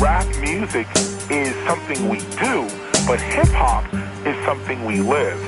rap 0.00 0.26
music 0.40 0.86
is 1.30 1.54
something 1.66 2.08
we 2.08 2.18
do, 2.38 2.56
but 3.06 3.20
hip 3.20 3.48
hop 3.48 3.84
is 4.26 4.36
something 4.44 4.84
we 4.84 5.00
live. 5.00 5.38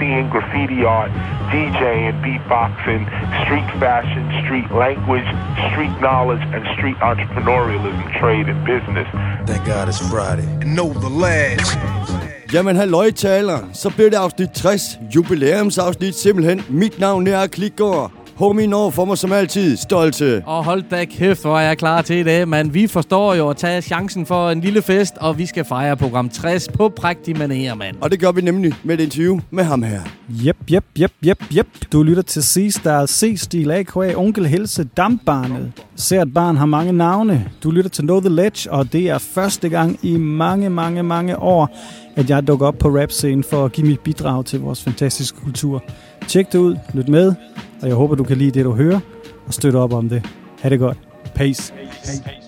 Seeing 0.00 0.28
graffiti 0.30 0.84
art, 0.84 1.12
DJing, 1.52 2.14
beatboxing, 2.24 3.02
street 3.44 3.68
fashion, 3.78 4.24
street 4.42 4.70
language, 4.72 5.28
street 5.70 5.94
knowledge, 6.00 6.42
and 6.54 6.62
street 6.76 6.96
entrepreneurialism, 6.96 8.20
trade, 8.20 8.48
and 8.48 8.60
business. 8.66 9.06
Thank 9.46 9.64
God 9.66 9.88
it's 9.88 10.00
Friday. 10.10 10.46
And 10.62 10.74
know 10.74 10.92
the 10.92 11.10
lads. 11.10 11.76
Jamen 12.52 12.76
halløj 12.76 13.10
taler, 13.10 13.58
så 13.72 13.90
bliver 13.90 14.10
det 14.10 14.16
afsnit 14.16 14.50
60, 14.54 14.98
jubilæumsafsnit 15.14 16.14
simpelthen. 16.14 16.64
Mit 16.68 16.98
navn 17.00 17.26
er 17.26 17.46
Klikgaard. 17.46 18.23
Homie 18.36 18.66
når 18.66 18.90
for 18.90 19.04
mig 19.04 19.18
som 19.18 19.32
altid, 19.32 19.76
stolte. 19.76 20.42
Og 20.46 20.64
hold 20.64 20.82
da 20.90 21.04
kæft, 21.04 21.42
hvor 21.42 21.58
er 21.58 21.66
jeg 21.66 21.78
klar 21.78 22.02
til 22.02 22.16
i 22.16 22.22
dag, 22.22 22.48
man. 22.48 22.74
Vi 22.74 22.86
forstår 22.86 23.34
jo 23.34 23.48
at 23.48 23.56
tage 23.56 23.82
chancen 23.82 24.26
for 24.26 24.50
en 24.50 24.60
lille 24.60 24.82
fest, 24.82 25.14
og 25.20 25.38
vi 25.38 25.46
skal 25.46 25.64
fejre 25.64 25.96
program 25.96 26.28
60 26.28 26.68
på 26.68 26.88
prægtig 26.88 27.36
manér, 27.36 27.74
mand. 27.74 27.96
Og 28.00 28.10
det 28.10 28.20
gør 28.20 28.32
vi 28.32 28.40
nemlig 28.40 28.74
med 28.84 28.98
et 28.98 29.02
interview 29.04 29.40
med 29.50 29.64
ham 29.64 29.82
her. 29.82 30.00
Jep, 30.28 30.56
jep, 30.72 30.84
jep, 30.98 31.12
jep, 31.26 31.38
jep. 31.56 31.66
Du 31.92 32.02
lytter 32.02 32.22
til 32.22 32.40
C-Style, 32.40 33.06
C-Stil, 33.06 33.70
A.K.A. 33.70 34.14
Onkel 34.16 34.46
Helse, 34.46 34.84
Dampbarnet. 34.96 35.72
Sært 35.96 36.34
barn 36.34 36.56
har 36.56 36.66
mange 36.66 36.92
navne. 36.92 37.50
Du 37.62 37.70
lytter 37.70 37.90
til 37.90 38.04
Know 38.04 38.20
The 38.20 38.28
Ledge, 38.28 38.70
og 38.70 38.92
det 38.92 39.08
er 39.10 39.18
første 39.18 39.68
gang 39.68 39.98
i 40.02 40.16
mange, 40.16 40.70
mange, 40.70 41.02
mange 41.02 41.38
år, 41.38 41.76
at 42.16 42.30
jeg 42.30 42.46
dukker 42.46 42.66
op 42.66 42.78
på 42.78 42.88
rap-scenen 42.88 43.44
for 43.44 43.64
at 43.64 43.72
give 43.72 43.86
mit 43.86 44.00
bidrag 44.00 44.44
til 44.44 44.60
vores 44.60 44.82
fantastiske 44.82 45.40
kultur. 45.40 45.82
Tjek 46.28 46.52
det 46.52 46.58
ud, 46.58 46.76
lyt 46.94 47.08
med, 47.08 47.34
og 47.84 47.88
jeg 47.88 47.96
håber, 47.96 48.14
du 48.14 48.24
kan 48.24 48.36
lide 48.36 48.50
det, 48.50 48.64
du 48.64 48.72
hører, 48.72 49.00
og 49.46 49.54
støtte 49.54 49.76
op 49.76 49.92
om 49.92 50.08
det. 50.08 50.22
Ha' 50.62 50.68
det 50.68 50.78
godt. 50.78 50.98
Peace. 51.34 51.72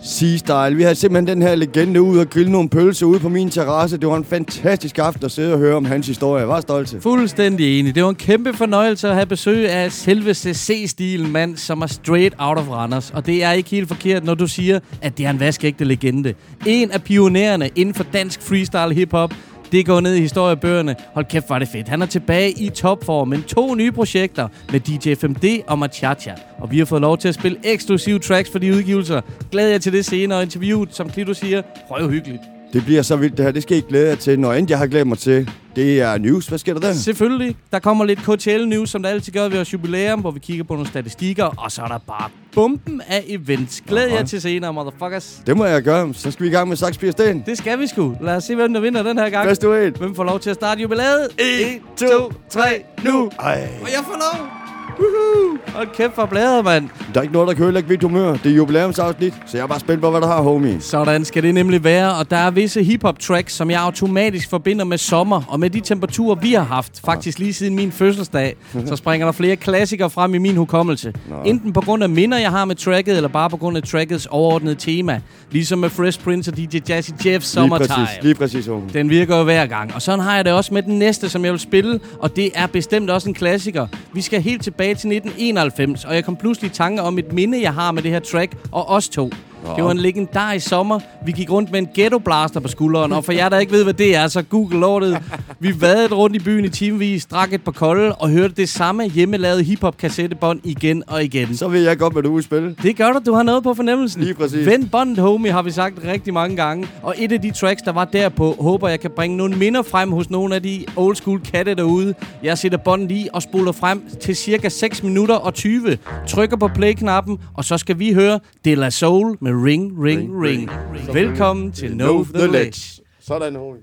C-Style. 0.05 0.75
Vi 0.75 0.83
har 0.83 0.95
simpelthen 0.95 1.27
den 1.27 1.43
her 1.43 1.55
legende 1.55 2.03
ud 2.03 2.19
og 2.19 2.31
grille 2.31 2.53
nogle 2.53 2.69
pølser 2.69 3.07
ude 3.07 3.19
på 3.19 3.29
min 3.29 3.51
terrasse. 3.51 3.97
Det 3.97 4.09
var 4.09 4.17
en 4.17 4.25
fantastisk 4.25 4.99
aften 4.99 5.25
at 5.25 5.31
sidde 5.31 5.53
og 5.53 5.59
høre 5.59 5.77
om 5.77 5.85
hans 5.85 6.07
historie. 6.07 6.49
Var 6.49 6.61
stolte. 6.61 7.01
Fuldstændig 7.01 7.79
enig. 7.79 7.95
Det 7.95 8.03
var 8.03 8.09
en 8.09 8.15
kæmpe 8.15 8.53
fornøjelse 8.55 9.09
at 9.09 9.15
have 9.15 9.27
besøg 9.27 9.71
af 9.71 9.93
selveste 9.93 10.55
C-stilen 10.55 11.33
mand, 11.33 11.57
som 11.57 11.83
er 11.83 11.87
straight 11.87 12.35
out 12.39 12.59
of 12.59 12.69
Randers. 12.69 13.11
Og 13.11 13.27
det 13.27 13.45
er 13.45 13.53
ikke 13.53 13.71
helt 13.71 13.89
forkert, 13.89 14.25
når 14.25 14.35
du 14.35 14.47
siger, 14.47 14.81
at 15.03 15.19
det 15.19 15.27
er 15.27 15.31
en 15.31 15.41
vaskægte 15.41 15.85
legende. 15.85 16.35
En 16.67 16.91
af 16.91 17.03
pionererne 17.03 17.71
inden 17.77 17.95
for 17.95 18.05
dansk 18.13 18.43
freestyle 18.43 18.95
hiphop, 18.95 19.35
det 19.73 19.87
går 19.87 20.01
ned 20.01 20.15
i 20.15 20.21
historiebøgerne. 20.21 20.97
Hold 21.15 21.25
kæft, 21.25 21.51
var 21.51 21.59
det 21.59 21.69
fedt. 21.69 21.89
Han 21.89 22.03
er 22.03 22.07
tilbage 22.07 22.51
i 22.51 22.69
topform 22.69 23.29
med 23.29 23.43
to 23.43 23.75
nye 23.75 23.93
projekter 23.93 24.49
med 24.73 24.81
DJ 24.81 25.13
5D 25.13 25.65
og 25.67 25.79
Machacha. 25.79 26.35
Og 26.59 26.71
vi 26.71 26.79
har 26.79 26.85
fået 26.85 27.01
lov 27.01 27.19
til 27.19 27.29
at 27.29 27.35
spille 27.35 27.59
eksklusive 27.65 28.19
tracks 28.19 28.51
for 28.51 28.59
de 28.59 28.73
udgivelser. 28.73 29.21
Glæder 29.51 29.71
jeg 29.71 29.81
til 29.81 29.93
det 29.93 30.05
senere 30.05 30.43
interview, 30.43 30.87
som 30.91 31.11
Klito 31.11 31.35
siger, 31.35 31.63
hyggeligt. 32.09 32.56
Det 32.77 32.85
bliver 32.85 33.03
så 33.03 33.17
vildt 33.17 33.37
det 33.37 33.45
her. 33.45 33.53
Det 33.53 33.63
skal 33.63 33.77
I 33.77 33.81
glæde 33.89 34.09
jer 34.09 34.15
til. 34.15 34.41
Når 34.41 34.53
end 34.53 34.71
jeg 34.71 34.79
har 34.79 34.87
glædet 34.87 35.07
mig 35.07 35.19
til, 35.19 35.51
det 35.77 36.01
er 36.01 36.19
news. 36.19 36.47
Hvad 36.47 36.59
sker 36.59 36.75
der 36.75 36.81
der? 36.81 36.93
Selvfølgelig. 36.93 37.57
Der 37.73 37.79
kommer 37.79 38.05
lidt 38.05 38.19
KTL-news, 38.19 38.91
som 38.91 39.03
der 39.03 39.11
altid 39.11 39.33
gør 39.33 39.43
ved 39.43 39.51
vores 39.51 39.73
jubilæum, 39.73 40.21
hvor 40.21 40.31
vi 40.31 40.39
kigger 40.39 40.65
på 40.65 40.75
nogle 40.75 40.89
statistikker, 40.89 41.45
og 41.45 41.73
så 41.73 41.83
er 41.83 41.87
der 41.87 41.99
bare 41.99 42.31
bomben 42.55 43.03
af 43.09 43.25
events. 43.29 43.83
Glæd 43.89 44.09
jer 44.09 44.25
til 44.25 44.41
senere, 44.41 44.73
motherfuckers. 44.73 45.43
Det 45.47 45.57
må 45.57 45.65
jeg 45.65 45.83
gøre. 45.83 46.15
Så 46.15 46.31
skal 46.31 46.45
vi 46.45 46.49
i 46.49 46.53
gang 46.53 46.69
med 46.69 46.77
Saks 46.77 46.97
Sten. 47.11 47.43
Det 47.47 47.59
skal 47.59 47.79
vi 47.79 47.87
sgu. 47.87 48.17
Lad 48.23 48.37
os 48.37 48.45
se, 48.45 48.55
hvem 48.55 48.73
der 48.73 48.81
vinder 48.81 49.03
den 49.03 49.19
her 49.19 49.31
gang. 49.31 49.49
Best 49.49 49.63
du. 49.63 49.91
Hvem 49.99 50.15
får 50.15 50.25
lov 50.25 50.41
til 50.41 50.51
at 50.51 50.57
starte 50.57 50.81
jubilæet? 50.81 51.29
1, 51.39 51.81
2, 51.97 52.33
3, 52.51 52.61
nu. 53.05 53.31
Ej. 53.41 53.69
Og 53.83 53.89
jeg 53.89 54.01
får 54.05 54.39
lov. 54.39 54.66
Woohoo! 54.99 55.59
Hold 55.75 55.89
kæft 55.97 56.15
for 56.15 56.27
bladet, 56.27 56.65
mand. 56.65 56.89
Der 57.15 57.21
er 57.21 57.23
ikke 57.23 57.35
noget, 57.35 57.49
der 57.49 57.55
kan 57.55 57.65
ødelægge 57.65 57.89
mit 57.89 58.03
humør. 58.03 58.33
Det 58.33 58.47
er 58.47 58.57
jubilæumsafsnit, 58.57 59.35
så 59.47 59.57
jeg 59.57 59.63
er 59.63 59.67
bare 59.67 59.81
spændt 59.81 60.01
på, 60.03 60.11
hvad 60.11 60.21
der 60.21 60.27
har, 60.27 60.43
homie. 60.43 60.81
Sådan 60.81 61.25
skal 61.25 61.43
det 61.43 61.55
nemlig 61.55 61.85
være, 61.85 62.15
og 62.15 62.31
der 62.31 62.37
er 62.37 62.51
visse 62.51 62.83
hiphop 62.83 63.19
tracks, 63.19 63.53
som 63.53 63.71
jeg 63.71 63.81
automatisk 63.81 64.51
forbinder 64.51 64.85
med 64.85 64.99
sommer, 64.99 65.43
og 65.49 65.61
med 65.61 65.71
de 65.71 65.81
temperaturer, 65.81 66.35
vi 66.35 66.53
har 66.53 66.63
haft, 66.63 67.01
faktisk 67.05 67.39
lige 67.39 67.53
siden 67.53 67.75
min 67.75 67.93
fødselsdag, 67.93 68.57
så 68.87 68.97
springer 68.97 69.27
der 69.27 69.33
flere 69.33 69.57
klassikere 69.57 70.11
frem 70.11 70.35
i 70.35 70.39
min 70.39 70.57
hukommelse. 70.57 71.13
Nå. 71.31 71.43
Enten 71.45 71.73
på 71.73 71.81
grund 71.81 72.03
af 72.03 72.09
minder, 72.09 72.39
jeg 72.39 72.51
har 72.51 72.65
med 72.65 72.75
tracket, 72.77 73.17
eller 73.17 73.29
bare 73.29 73.51
på 73.51 73.57
grund 73.57 73.77
af 73.77 73.83
trackets 73.83 74.27
overordnede 74.27 74.75
tema. 74.75 75.21
Ligesom 75.51 75.79
med 75.79 75.91
Fresh 75.91 76.21
Prince 76.21 76.51
og 76.51 76.57
DJ 76.57 76.79
Jazzy 76.89 77.11
Jeff 77.27 77.45
Summertime. 77.45 77.89
Lige 77.89 78.05
præcis, 78.07 78.23
lige 78.23 78.35
præcis, 78.35 78.67
homie. 78.67 78.91
Den 78.93 79.11
virker 79.11 79.37
jo 79.37 79.45
hver 79.45 79.67
gang. 79.67 79.95
Og 79.95 80.03
sådan 80.03 80.21
har 80.21 80.37
jeg 80.37 80.45
det 80.45 80.53
også 80.53 80.75
med 80.75 80.83
den 80.83 80.99
næste, 80.99 81.29
som 81.29 81.45
jeg 81.45 81.53
vil 81.53 81.61
spille, 81.61 82.01
og 82.19 82.37
det 82.37 82.51
er 82.55 82.67
bestemt 82.67 83.11
også 83.11 83.29
en 83.29 83.35
klassiker. 83.35 83.87
Vi 84.13 84.21
skal 84.21 84.43
helt 84.43 84.63
tilbage 84.63 84.86
til 84.95 85.13
1991, 85.13 86.05
og 86.05 86.15
jeg 86.15 86.25
kom 86.25 86.37
pludselig 86.37 86.71
i 86.71 86.75
tanke 86.75 87.03
om 87.03 87.19
et 87.19 87.33
minde, 87.33 87.63
jeg 87.63 87.75
har 87.75 87.93
med 87.93 88.03
det 88.03 88.11
her 88.11 88.21
track, 88.21 88.57
og 88.73 88.89
os 88.89 89.09
to. 89.09 89.31
Det 89.77 89.85
var 89.85 89.91
en 89.91 89.99
legendarisk 89.99 90.69
sommer. 90.69 91.01
Vi 91.27 91.33
gik 91.33 91.51
rundt 91.51 91.73
med 91.73 91.79
en 91.79 91.89
ghetto 91.95 92.19
blaster 92.19 92.61
på 92.61 92.69
skulderen, 92.69 93.13
og 93.13 93.25
for 93.25 93.33
jer, 93.33 93.49
der 93.49 93.59
ikke 93.59 93.73
ved, 93.73 93.85
hvad 93.85 93.95
det 93.95 94.17
er, 94.17 94.29
så 94.29 94.43
google 94.43 94.81
lortet. 94.81 95.19
Vi 95.61 95.81
vadede 95.81 96.15
rundt 96.15 96.37
i 96.37 96.39
byen 96.39 96.65
i 96.65 96.69
timevis, 96.69 97.27
drak 97.27 97.53
et 97.53 97.63
par 97.63 97.73
kolde 97.73 98.15
og 98.15 98.29
hørte 98.29 98.55
det 98.55 98.69
samme 98.69 99.09
hjemmelavede 99.09 99.63
hiphop 99.63 99.97
kassettebånd 99.97 100.61
igen 100.65 101.03
og 101.07 101.25
igen. 101.25 101.57
Så 101.57 101.69
ved 101.69 101.83
jeg 101.83 101.99
godt, 101.99 102.13
hvad 102.13 102.23
du 102.23 102.35
vil 102.35 102.45
spille. 102.45 102.77
Det 102.83 102.97
gør 102.97 103.13
du, 103.13 103.21
du 103.27 103.35
har 103.35 103.43
noget 103.43 103.63
på 103.63 103.75
fornemmelsen. 103.75 104.23
Lige 104.23 104.35
præcis. 104.35 104.67
Vend 104.67 104.89
båndet, 104.89 105.19
homie, 105.19 105.53
har 105.53 105.63
vi 105.63 105.71
sagt 105.71 105.95
rigtig 106.05 106.35
mange 106.35 106.57
gange. 106.57 106.87
Og 107.03 107.15
et 107.19 107.33
af 107.33 107.41
de 107.41 107.51
tracks, 107.51 107.83
der 107.83 107.93
var 107.93 108.05
derpå, 108.05 108.57
håber 108.61 108.89
jeg 108.89 109.01
kan 109.01 109.11
bringe 109.17 109.37
nogle 109.37 109.57
minder 109.57 109.83
frem 109.83 110.13
hos 110.13 110.31
nogle 110.31 110.55
af 110.55 110.63
de 110.63 110.85
old 110.97 111.17
school 111.17 111.41
katte 111.41 111.75
derude. 111.75 112.15
Jeg 112.43 112.59
sætter 112.59 112.79
båndet 112.79 113.11
i 113.11 113.29
og 113.33 113.43
spoler 113.43 113.73
frem 113.73 114.03
til 114.21 114.37
cirka 114.37 114.69
6 114.69 115.03
minutter 115.03 115.35
og 115.35 115.55
20. 115.55 115.99
Trykker 116.29 116.57
på 116.57 116.69
play-knappen, 116.69 117.39
og 117.55 117.65
så 117.65 117.79
skal 117.79 117.99
vi 117.99 118.13
høre 118.13 118.41
De 118.65 118.75
La 118.75 118.91
Soul 118.91 119.37
med 119.41 119.53
Ring, 119.65 119.99
Ring, 119.99 120.01
Ring. 120.31 120.41
ring. 120.41 120.71
ring. 120.93 121.15
Velkommen 121.15 121.73
til 121.73 121.91
Know 121.93 122.25
The, 122.25 122.39
the 122.39 122.47
Ledge. 122.47 123.01
Sådan, 123.21 123.57
homie. 123.57 123.83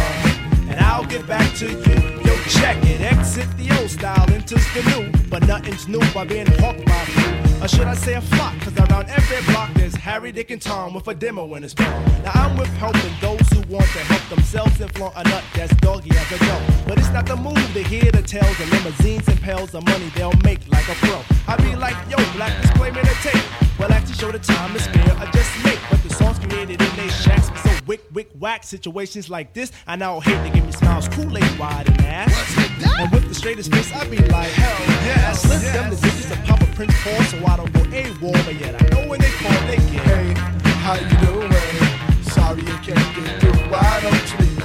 and 0.69 0.79
I'll 0.79 1.05
get 1.05 1.25
back 1.27 1.53
to 1.57 1.69
you 1.69 2.09
Yo, 2.25 2.35
check 2.47 2.77
it. 2.85 3.01
Exit 3.01 3.47
the 3.57 3.75
old 3.79 3.89
style, 3.89 4.29
enters 4.31 4.65
the 4.73 4.83
new. 4.83 5.18
But 5.39 5.47
nothing's 5.47 5.87
new 5.87 6.01
by 6.13 6.25
being 6.25 6.47
hawked 6.59 6.85
by 6.85 7.05
a. 7.05 7.63
Or 7.63 7.67
should 7.67 7.87
I 7.87 7.93
say 7.93 8.15
a 8.15 8.21
flock? 8.21 8.59
Cause 8.59 8.77
around 8.77 9.09
every 9.09 9.53
block 9.53 9.73
there's 9.73 9.95
Harry, 9.95 10.33
Dick, 10.33 10.51
and 10.51 10.61
Tom 10.61 10.93
with 10.93 11.07
a 11.07 11.15
demo 11.15 11.55
in 11.55 11.63
his 11.63 11.73
palm. 11.73 12.03
Now 12.23 12.31
I'm 12.33 12.57
with 12.57 12.67
helping 12.75 13.13
those 13.21 13.47
who 13.49 13.61
want 13.73 13.85
to 13.85 13.99
help 13.99 14.27
themselves 14.29 14.81
and 14.81 14.93
flaunt 14.95 15.13
a 15.15 15.23
nut 15.23 15.43
that's 15.53 15.73
doggy 15.77 16.11
as 16.11 16.31
a 16.33 16.39
dough. 16.39 16.83
But 16.87 16.97
it's 16.97 17.09
not 17.11 17.25
the 17.25 17.37
move 17.37 17.73
to 17.73 17.83
hear 17.83 18.11
the 18.11 18.21
tales 18.21 18.59
of 18.59 18.69
limousines 18.69 19.27
and 19.29 19.39
pails 19.41 19.73
of 19.73 19.85
money 19.85 20.11
they'll 20.13 20.33
make 20.43 20.59
like 20.67 20.87
a 20.89 20.95
pro. 20.95 21.21
I 21.47 21.55
be 21.55 21.73
like, 21.75 21.95
yo, 22.09 22.17
black 22.33 22.61
disclaimer 22.61 23.01
to 23.01 23.13
tape. 23.23 23.68
Well, 23.79 23.93
actually, 23.93 24.15
show 24.15 24.29
the 24.29 24.39
time 24.39 24.73
to 24.73 24.79
spare 24.81 25.15
I 25.17 25.31
just 25.31 25.63
make. 25.63 25.79
But 25.89 26.03
the 26.03 26.13
songs 26.13 26.37
created 26.39 26.81
in 26.81 26.95
they 26.97 27.07
shacks 27.07 27.47
so 27.63 27.69
wick, 27.87 28.01
wick, 28.11 28.29
whack. 28.37 28.65
Situations 28.65 29.29
like 29.29 29.53
this, 29.53 29.71
I 29.87 29.95
now 29.95 30.19
hate 30.19 30.43
to 30.45 30.53
give 30.53 30.65
me 30.65 30.73
smiles, 30.73 31.07
Kool-Aid 31.07 31.57
wide 31.57 31.87
and 31.87 32.01
ass. 32.01 32.57
And 32.99 33.09
with 33.09 33.29
the 33.29 33.33
straightest 33.33 33.71
face, 33.71 33.93
I 33.93 34.05
be 34.09 34.17
like, 34.17 34.49
hell 34.49 35.07
yeah. 35.07 35.29
I 35.29 35.33
slip 35.33 35.61
them 35.61 35.89
the 35.89 35.95
digits 35.95 36.29
and 36.29 36.45
pop 36.45 36.61
a 36.61 36.65
Prince 36.75 36.93
Paul 37.01 37.21
so 37.23 37.37
I 37.45 37.55
don't 37.55 37.71
go 37.71 37.79
AWOL. 37.79 38.45
But 38.45 38.59
yet 38.59 38.75
I 38.81 38.85
know 38.89 39.07
when 39.07 39.21
they 39.21 39.31
call, 39.31 39.67
they 39.67 39.77
get. 39.77 40.03
Hey, 40.03 40.33
how 40.83 40.95
you 40.95 41.07
doing? 41.25 42.23
Sorry 42.23 42.59
you 42.59 42.77
can't 42.83 43.15
get 43.15 43.39
through. 43.39 43.63
Why 43.71 43.99
don't 44.01 44.39
you 44.39 44.58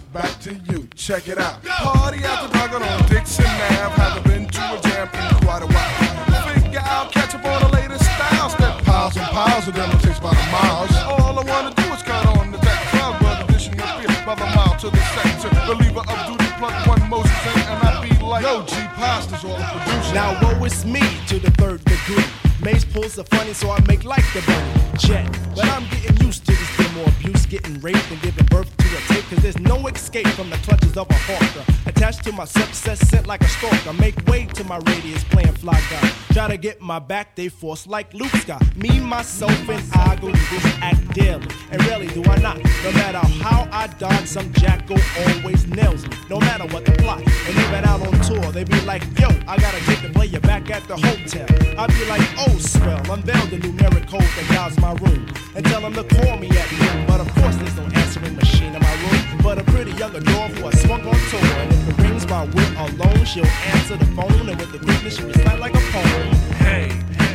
and 0.00 0.12
back 0.12 0.40
to 0.40 0.54
you. 0.70 0.88
Check 0.94 1.28
it 1.28 1.38
out. 1.38 1.62
Party 1.64 2.18
after 2.24 2.52
dark 2.52 2.72
on 2.72 3.08
Dixon 3.08 3.44
Ave. 3.44 3.94
Haven't 4.00 4.24
been 4.24 4.46
to 4.48 4.60
a 4.60 4.80
jam 4.80 5.08
in 5.08 5.44
quite 5.44 5.62
a 5.62 5.66
while. 5.66 6.54
Figure 6.54 6.82
I'll 6.84 7.10
catch 7.10 7.34
up 7.34 7.44
on 7.44 7.62
the 7.62 7.76
latest 7.76 8.04
styles. 8.04 8.54
That 8.56 8.82
piles 8.84 9.16
and 9.16 9.26
piles 9.26 9.68
of 9.68 9.74
them 9.74 9.90
it 9.90 10.00
takes 10.00 10.20
by 10.20 10.30
the 10.30 10.46
miles. 10.50 10.90
All 10.96 11.38
I 11.38 11.44
wanna 11.44 11.74
do 11.74 11.86
is 11.92 12.02
cut 12.02 12.26
on 12.26 12.52
the 12.52 12.58
deck 12.58 12.80
crowd, 12.90 13.18
brother. 13.20 13.52
Dishing 13.52 13.74
your 13.74 13.92
beer 13.98 14.22
by 14.26 14.34
the 14.34 14.46
mile 14.56 14.76
to 14.78 14.90
the 14.90 15.02
sector. 15.14 15.50
Believer 15.66 16.04
of 16.06 16.18
duty, 16.26 16.48
plug 16.58 16.76
one 16.86 17.08
Moses 17.08 17.46
in, 17.46 17.60
and 17.72 17.80
I 17.82 17.90
be 18.06 18.10
like, 18.24 18.44
Yo, 18.44 18.62
G 18.64 18.74
Pasta's 18.98 19.44
all 19.44 19.56
the 19.56 19.64
producer. 19.64 20.14
Now 20.14 20.38
woe 20.42 20.64
is 20.64 20.84
me 20.84 21.02
to 21.28 21.38
the 21.38 21.50
third 21.52 21.84
degree. 21.84 22.24
Mace 22.62 22.84
pulls 22.84 23.14
the 23.14 23.24
funny, 23.24 23.54
so 23.54 23.70
I 23.70 23.80
make 23.88 24.04
like 24.04 24.24
the 24.34 24.42
bunny. 24.46 24.98
Jet, 24.98 25.26
but 25.54 25.64
I'm 25.64 25.84
getting 25.88 26.26
used 26.26 26.44
to 26.44 26.52
this 26.52 26.76
demo 26.76 27.04
abuse, 27.04 27.46
getting 27.46 27.80
raped 27.80 28.10
and 28.10 28.20
giving 28.20 28.44
birth 28.46 28.76
to 28.76 28.84
a 28.84 29.00
tape. 29.14 29.24
Cause 29.30 29.38
there's 29.38 29.58
no 29.58 29.86
escape 29.86 30.28
from 30.28 30.50
the 30.50 30.56
clutches 30.58 30.96
of 30.98 31.08
a 31.08 31.14
hawker. 31.14 31.64
Attached 31.86 32.22
to 32.24 32.32
my 32.32 32.44
success, 32.44 33.00
sent 33.08 33.26
like 33.26 33.40
a 33.40 33.48
stalker. 33.48 33.94
Make 33.94 34.26
way 34.26 34.44
to 34.44 34.64
my 34.64 34.76
radius, 34.76 35.24
playing 35.24 35.54
fly 35.54 35.80
guy. 35.90 36.12
Try 36.34 36.48
to 36.48 36.58
get 36.58 36.82
my 36.82 36.98
back, 36.98 37.34
they 37.34 37.48
force 37.48 37.86
like 37.86 38.12
Luke 38.12 38.34
Scott. 38.42 38.62
Me, 38.76 39.00
myself, 39.00 39.68
and 39.68 39.82
I 39.94 40.16
go 40.16 40.30
to 40.30 40.50
this 40.50 40.64
act 40.82 41.14
daily. 41.14 41.46
And 41.70 41.82
rarely 41.86 42.08
do 42.08 42.22
I 42.24 42.36
not. 42.40 42.58
No 42.58 42.92
matter 42.92 43.26
how 43.42 43.68
I 43.72 43.86
dodge, 43.98 44.26
some 44.26 44.52
jackal 44.52 44.98
always 45.26 45.66
nails 45.66 46.06
me. 46.06 46.14
No 46.28 46.38
matter 46.40 46.66
what 46.66 46.84
the 46.84 46.92
plot. 46.92 47.20
And 47.20 47.56
even 47.56 47.84
out 47.84 48.06
on 48.06 48.20
tour, 48.20 48.52
they 48.52 48.64
be 48.64 48.80
like, 48.82 49.02
yo, 49.18 49.28
I 49.48 49.56
gotta 49.56 49.80
take 49.86 50.02
the 50.02 50.10
player 50.12 50.40
back 50.40 50.70
at 50.70 50.86
the 50.88 50.96
hotel. 50.96 51.46
I 51.78 51.86
be 51.86 52.04
like, 52.06 52.20
oh, 52.36 52.49
swell, 52.58 52.98
unveil 53.10 53.46
the 53.46 53.58
numeric 53.58 54.08
code 54.08 54.22
that 54.22 54.46
guides 54.48 54.78
my 54.78 54.92
room. 54.94 55.26
And 55.54 55.64
tell 55.64 55.80
them 55.80 55.94
to 55.94 56.04
call 56.04 56.36
me 56.36 56.48
at 56.50 56.70
noon. 56.72 57.06
But 57.06 57.20
of 57.20 57.28
course, 57.34 57.56
there's 57.56 57.76
no 57.76 57.84
answering 57.84 58.36
machine 58.36 58.74
in 58.74 58.80
my 58.80 58.94
room. 59.02 59.42
But 59.42 59.58
a 59.58 59.64
pretty 59.64 59.92
young 59.92 60.12
dwarf 60.12 60.50
who 60.58 60.66
I 60.66 60.70
swung 60.72 61.00
on 61.06 61.20
tour. 61.30 61.40
And 61.40 61.72
if 61.72 61.88
it 61.88 61.98
rings 62.02 62.26
my 62.28 62.44
wit 62.44 62.72
alone, 62.76 63.24
she'll 63.24 63.46
answer 63.46 63.96
the 63.96 64.06
phone. 64.16 64.48
And 64.48 64.58
with 64.58 64.72
the 64.72 64.78
quickness, 64.78 65.16
she 65.16 65.24
recite 65.24 65.58
like 65.58 65.74
a 65.74 65.84
poem. 65.92 66.34
Hey, 66.64 66.84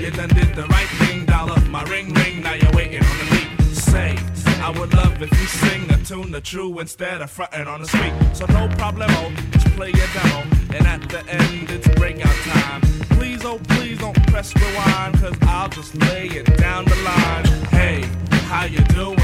you 0.02 0.12
done 0.12 0.30
did 0.30 0.56
the 0.56 0.66
right 0.68 0.92
thing, 1.00 1.26
dollar. 1.26 1.60
My 1.70 1.84
ring 1.84 2.14
ring, 2.14 2.42
now 2.42 2.54
you're 2.54 2.72
waiting 2.74 3.04
on 3.04 3.18
the 3.18 3.28
beat. 3.32 3.76
Say, 3.76 4.18
I 4.62 4.70
would 4.78 4.94
love 4.94 5.22
if 5.22 5.32
you 5.32 5.48
sing 5.48 5.92
a 5.92 5.98
tune 6.04 6.32
the 6.32 6.42
true 6.42 6.80
instead 6.80 7.22
of 7.22 7.32
fronting 7.32 7.68
on 7.68 7.82
the 7.82 7.88
street. 7.88 8.14
So 8.34 8.46
no 8.48 8.68
problemo, 8.76 9.08
oh, 9.10 9.32
just 9.52 9.55
play 9.76 9.92
your 9.92 10.08
demo. 10.14 10.42
And 10.74 10.88
at 10.88 11.02
the 11.10 11.20
end, 11.28 11.70
it's 11.70 11.88
breakout 12.00 12.36
time. 12.48 12.82
Please, 13.18 13.44
oh 13.44 13.60
please 13.70 14.00
don't 14.00 14.16
press 14.28 14.56
rewind, 14.56 15.20
cause 15.20 15.36
I'll 15.42 15.70
just 15.70 15.96
lay 15.96 16.28
it 16.28 16.58
down 16.58 16.86
the 16.86 16.96
line. 17.10 17.46
Hey, 17.70 18.04
how 18.50 18.66
you 18.66 18.80
doing? 19.00 19.20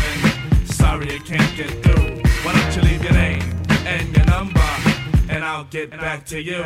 Sorry 0.65 1.15
I 1.15 1.19
can't 1.19 1.55
get 1.55 1.71
through. 1.83 2.21
Why 2.43 2.51
don't 2.53 2.75
you 2.75 2.81
leave 2.81 3.03
your 3.03 3.13
name 3.13 3.43
and 3.85 4.15
your 4.15 4.25
number? 4.25 4.69
And 5.29 5.43
I'll 5.43 5.63
get 5.65 5.91
back 5.91 6.25
to 6.27 6.41
you. 6.41 6.63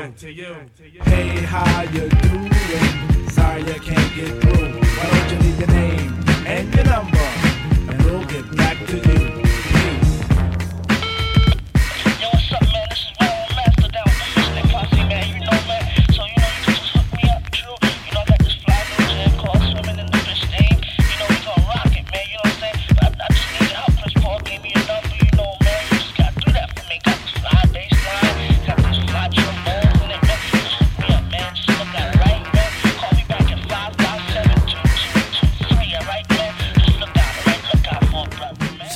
Hey, 1.04 1.28
how 1.54 1.82
you 1.84 2.10
doing? 2.10 3.30
Sorry 3.30 3.62
I 3.64 3.78
can't 3.78 4.16
get 4.16 4.32
through. 4.42 4.82
Why 4.98 5.06
don't 5.12 5.32
you 5.32 5.38
leave 5.46 5.60
your 5.60 5.70
name 5.70 6.24
and 6.48 6.74
your 6.74 6.86
number? 6.86 7.28
And 7.90 8.04
we'll 8.04 8.26
get 8.26 8.56
back 8.58 8.78
to 8.88 8.98
you. 8.98 9.45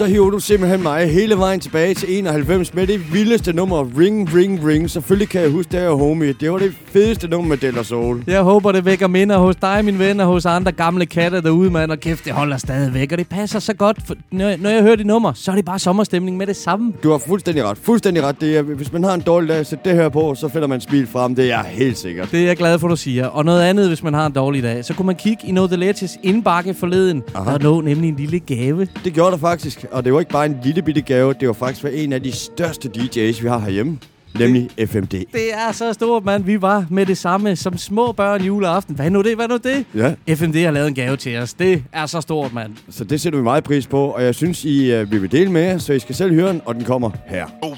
Hiver 0.10 0.30
du 0.30 0.40
simpelthen 0.40 0.84
mig 0.84 1.12
hele 1.12 1.38
vejen 1.38 1.60
tilbage 1.60 1.94
til 1.94 2.18
91 2.18 2.74
med 2.74 2.88
det 2.88 3.14
vildeste 3.14 3.54
nummer, 3.54 3.86
Ring, 3.98 4.36
Ring, 4.36 4.68
Ring. 4.68 4.90
Selvfølgelig 4.90 5.30
kan 5.30 5.42
jeg 5.42 5.50
huske 5.50 5.72
det 5.72 5.80
her, 5.80 5.90
homie. 5.90 6.34
Det 6.34 6.52
var 6.52 6.58
det 6.58 6.74
fedeste 6.86 7.28
nummer 7.28 7.50
med 7.50 7.58
Della 7.58 7.84
Soul. 7.84 8.24
Jeg 8.28 8.42
håber, 8.42 8.72
det 8.72 8.86
vækker 8.86 9.08
minder 9.08 9.38
hos 9.38 9.56
dig, 9.56 9.86
min 9.86 10.00
ven, 10.00 10.20
og 10.20 10.28
hos 10.28 10.46
andre 10.46 10.72
gamle 10.72 11.06
katte 11.06 11.42
derude, 11.42 11.72
mand. 11.72 11.92
Og 11.92 12.00
kæft, 12.00 12.26
det 12.26 12.34
holder 12.34 12.58
stadig 12.58 12.94
væk, 12.94 13.12
og 13.12 13.18
det 13.18 13.28
passer 13.28 13.60
så 13.60 13.74
godt. 13.74 13.98
For 14.08 14.16
når, 14.32 14.56
når 14.58 14.70
jeg 14.70 14.82
hører 14.82 14.96
de 14.96 15.04
nummer, 15.04 15.34
så 15.34 15.52
er 15.52 15.56
det 15.56 15.66
bare 15.66 15.80
sommerstemning 15.80 16.38
med 16.38 16.48
det 16.48 16.56
samme. 16.56 16.94
Du 17.04 17.12
har 17.12 17.18
fuldstændig 17.18 17.64
ret. 17.64 17.78
Fuldstændig 17.78 18.24
ret. 18.24 18.42
Det 18.42 18.58
er, 18.58 18.62
hvis 18.62 18.94
man 18.94 19.04
har 19.04 19.14
en 19.14 19.22
dårlig 19.22 19.50
dag, 19.50 19.66
sæt 19.66 19.86
det 19.86 19.94
her 19.94 20.10
på, 20.10 20.36
så 20.36 20.48
finder 20.48 20.68
man 20.68 20.82
smil 20.82 21.08
frem. 21.08 21.36
Det 21.36 21.44
er 21.44 21.48
jeg 21.48 21.66
helt 21.68 21.98
sikkert. 21.98 22.32
Det 22.32 22.42
er 22.42 22.46
jeg 22.46 22.58
glad 22.58 22.80
for, 22.80 22.88
du 22.88 22.96
siger. 22.96 23.28
Og 23.28 23.46
noget 23.46 23.62
andet, 23.62 23.88
hvis 23.88 24.04
man 24.04 24.14
har 24.14 24.26
en 24.26 24.32
dårlig 24.32 24.64
dag, 24.64 24.86
så 24.86 24.94
kunne 24.94 25.06
man 25.06 25.16
kigge 25.16 25.48
i 25.48 25.52
noget 25.52 25.70
The 25.70 25.80
Ledges 25.80 26.18
indbakke 26.24 26.74
forleden. 26.74 27.24
Aha. 27.36 27.52
Der 27.52 27.58
lå 27.58 27.82
nemlig 27.82 28.10
en 28.10 28.16
lille 28.16 28.40
gave. 28.40 28.88
Det 29.04 29.14
gjorde 29.14 29.32
der 29.32 29.38
faktisk. 29.38 29.86
Og 30.00 30.06
det 30.06 30.14
var 30.14 30.20
ikke 30.20 30.32
bare 30.32 30.46
en 30.46 30.60
lille 30.64 30.82
bitte 30.82 31.02
gave. 31.02 31.34
Det 31.34 31.48
var 31.48 31.54
faktisk 31.54 31.82
for 31.82 31.88
en 31.88 32.14
af 32.14 32.24
de 32.24 32.32
største 32.32 32.90
DJ's, 32.98 33.42
vi 33.42 33.48
har 33.48 33.60
herhjemme. 33.60 34.00
Nemlig 34.40 34.70
FMD. 34.88 35.12
Det 35.12 35.54
er 35.54 35.72
så 35.72 35.94
stort, 35.94 36.26
mand. 36.26 36.44
Vi 36.44 36.62
var 36.62 36.86
med 36.90 37.06
det 37.06 37.18
samme 37.18 37.56
som 37.56 37.78
små 37.78 38.12
børn 38.12 38.42
juleaften. 38.44 38.96
Hvad 38.96 39.10
nu 39.10 39.22
det? 39.22 39.36
Hvad 39.36 39.48
nu 39.48 39.58
det? 39.58 39.86
Ja. 39.96 40.36
FMD 40.36 40.64
har 40.64 40.72
lavet 40.72 40.88
en 40.88 40.94
gave 40.96 41.18
til 41.18 41.38
os. 41.38 41.54
Det 41.54 41.84
er 41.94 42.06
så 42.06 42.22
stort, 42.22 42.54
mand. 42.54 42.76
Så 42.90 43.04
det 43.04 43.22
sætter 43.22 43.40
vi 43.40 43.44
meget 43.44 43.64
pris 43.64 43.88
på. 43.88 44.06
Og 44.06 44.24
jeg 44.24 44.36
synes, 44.36 44.66
I 44.66 45.02
uh, 45.02 45.12
vi 45.12 45.18
vil 45.18 45.32
dele 45.32 45.52
med 45.52 45.62
jer, 45.62 45.78
så 45.78 45.94
I 45.94 46.00
skal 46.00 46.16
selv 46.16 46.34
høre 46.34 46.50
den. 46.50 46.62
Og 46.66 46.76
den 46.76 46.84
kommer 46.84 47.12
her. 47.28 47.46
Know, 47.46 47.74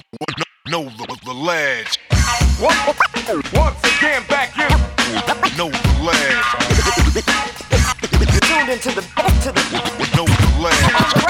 know 0.66 0.84
the, 0.84 1.06
the 1.28 1.36
ledge. 1.50 1.92
Once 3.64 3.82
again, 3.92 4.22
back 4.30 4.50
in. 4.58 4.78
Know 5.56 5.70
the 5.70 5.94
ledge. 6.08 6.62
Tuned 8.52 8.70
into 8.70 8.92
the 8.92 9.02
to 9.44 9.52
the 9.52 9.62
Know 10.16 10.26
the 10.26 10.62
ledge. 10.64 11.21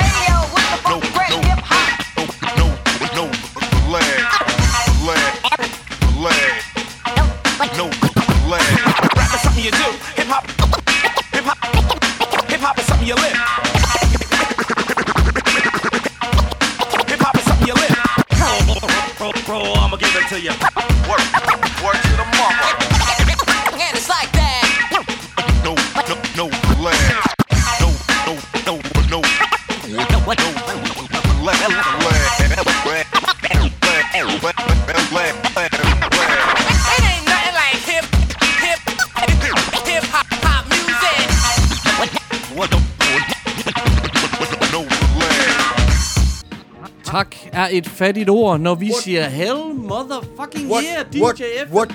Et 47.72 47.88
fattigt 47.88 48.30
ord, 48.30 48.60
når 48.60 48.75
vi 48.75 48.92
siger 49.04 49.24
hell 49.24 49.58
motherfucking 49.75 50.72
What- 50.72 50.84
yeah, 50.84 51.06
DJ 51.13 51.18
what- 51.18 51.42
FMD. 51.68 51.74
what- 51.75 51.94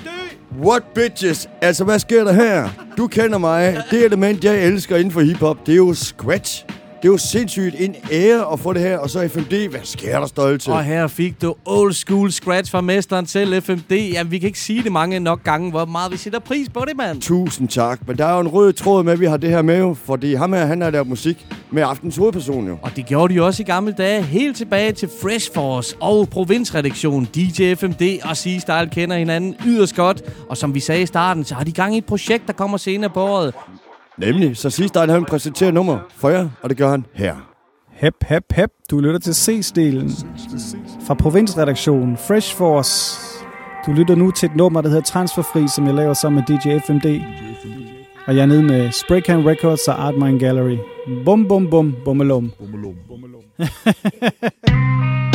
What 0.63 0.83
bitches? 0.95 1.49
Altså, 1.61 1.83
hvad 1.83 1.99
sker 1.99 2.23
der 2.23 2.33
her? 2.33 2.69
Du 2.97 3.07
kender 3.07 3.37
mig. 3.37 3.81
Det 3.91 4.05
element, 4.05 4.43
jeg 4.43 4.63
elsker 4.63 4.97
inden 4.97 5.11
for 5.11 5.21
hiphop, 5.21 5.57
det 5.65 5.71
er 5.71 5.75
jo 5.75 5.93
scratch. 5.93 6.65
Det 7.01 7.07
er 7.07 7.11
jo 7.11 7.17
sindssygt 7.17 7.75
en 7.79 7.95
ære 8.11 8.53
at 8.53 8.59
få 8.59 8.73
det 8.73 8.81
her, 8.81 8.97
og 8.97 9.09
så 9.09 9.27
FMD. 9.27 9.69
Hvad 9.69 9.79
sker 9.83 10.19
der 10.19 10.27
stolte? 10.27 10.69
Og 10.69 10.83
her 10.83 11.07
fik 11.07 11.41
du 11.41 11.55
old 11.65 11.93
school 11.93 12.31
scratch 12.31 12.71
fra 12.71 12.81
mesteren 12.81 13.25
til 13.25 13.61
FMD. 13.61 13.91
Jamen, 13.91 14.31
vi 14.31 14.39
kan 14.39 14.47
ikke 14.47 14.59
sige 14.59 14.83
det 14.83 14.91
mange 14.91 15.19
nok 15.19 15.43
gange, 15.43 15.69
hvor 15.69 15.85
meget 15.85 16.11
vi 16.11 16.17
sætter 16.17 16.39
pris 16.39 16.69
på 16.69 16.83
det, 16.87 16.97
mand. 16.97 17.21
Tusind 17.21 17.67
tak. 17.67 18.07
Men 18.07 18.17
der 18.17 18.25
er 18.25 18.33
jo 18.33 18.39
en 18.39 18.47
rød 18.47 18.73
tråd 18.73 19.03
med, 19.03 19.13
at 19.13 19.19
vi 19.19 19.25
har 19.25 19.37
det 19.37 19.49
her 19.49 19.61
med, 19.61 19.79
jo, 19.79 19.93
fordi 20.05 20.33
ham 20.33 20.53
her, 20.53 20.65
han 20.65 20.81
har 20.81 20.89
lavet 20.89 21.07
musik 21.07 21.47
med 21.71 21.83
aftens 21.83 22.17
hovedperson 22.17 22.67
jo. 22.67 22.77
Og 22.81 22.95
det 22.95 23.05
gjorde 23.05 23.33
de 23.33 23.43
også 23.43 23.63
i 23.63 23.65
gamle 23.65 23.91
dage, 23.97 24.21
helt 24.21 24.57
tilbage 24.57 24.91
til 24.91 25.09
Fresh 25.21 25.53
Force 25.53 25.95
og 25.99 26.29
provinsredaktion. 26.29 27.27
DJ 27.35 27.75
FMD 27.75 28.01
og 28.23 28.31
C-Style 28.31 28.89
kender 28.89 29.17
hinanden 29.17 29.55
yderst 29.65 29.95
godt. 29.95 30.21
Og 30.49 30.57
som 30.57 30.75
vi 30.75 30.79
sagde 30.79 31.01
i 31.01 31.05
starten, 31.05 31.45
så 31.45 31.55
har 31.55 31.63
de 31.63 31.71
gang 31.71 31.95
i 31.95 31.97
et 31.97 32.05
projekt, 32.05 32.47
der 32.47 32.53
kommer 32.53 32.77
senere 32.77 33.09
på 33.09 33.21
året. 33.21 33.53
Nemlig, 34.17 34.57
så 34.57 34.69
sidst 34.69 34.97
han 34.97 35.25
præsenterer 35.25 35.71
nummer 35.71 35.99
for 36.15 36.29
jer, 36.29 36.49
og 36.61 36.69
det 36.69 36.77
gør 36.77 36.89
han 36.89 37.05
her. 37.13 37.35
Hep, 37.91 38.13
hep, 38.27 38.43
hep. 38.51 38.69
Du 38.91 38.99
lytter 38.99 39.19
til 39.19 39.35
C-stilen 39.35 40.11
fra 41.07 41.13
provinsredaktionen 41.13 42.17
Fresh 42.17 42.55
Force. 42.55 43.19
Du 43.85 43.91
lytter 43.91 44.15
nu 44.15 44.31
til 44.31 44.49
et 44.49 44.55
nummer, 44.55 44.81
der 44.81 44.89
hedder 44.89 45.03
Transferfri, 45.03 45.67
som 45.67 45.85
jeg 45.85 45.95
laver 45.95 46.13
sammen 46.13 46.43
med 46.49 46.57
DJ 46.57 46.79
FMD. 46.79 47.21
Og 48.27 48.35
jeg 48.35 48.41
er 48.41 48.45
nede 48.45 48.63
med 48.63 48.91
Spraycan 48.91 49.47
Records 49.47 49.87
og 49.87 50.05
Art 50.05 50.15
Mind 50.15 50.39
Gallery. 50.39 50.77
Bum, 51.25 51.47
bum, 51.47 51.69
bum, 51.69 51.95
bummelum. 52.05 52.51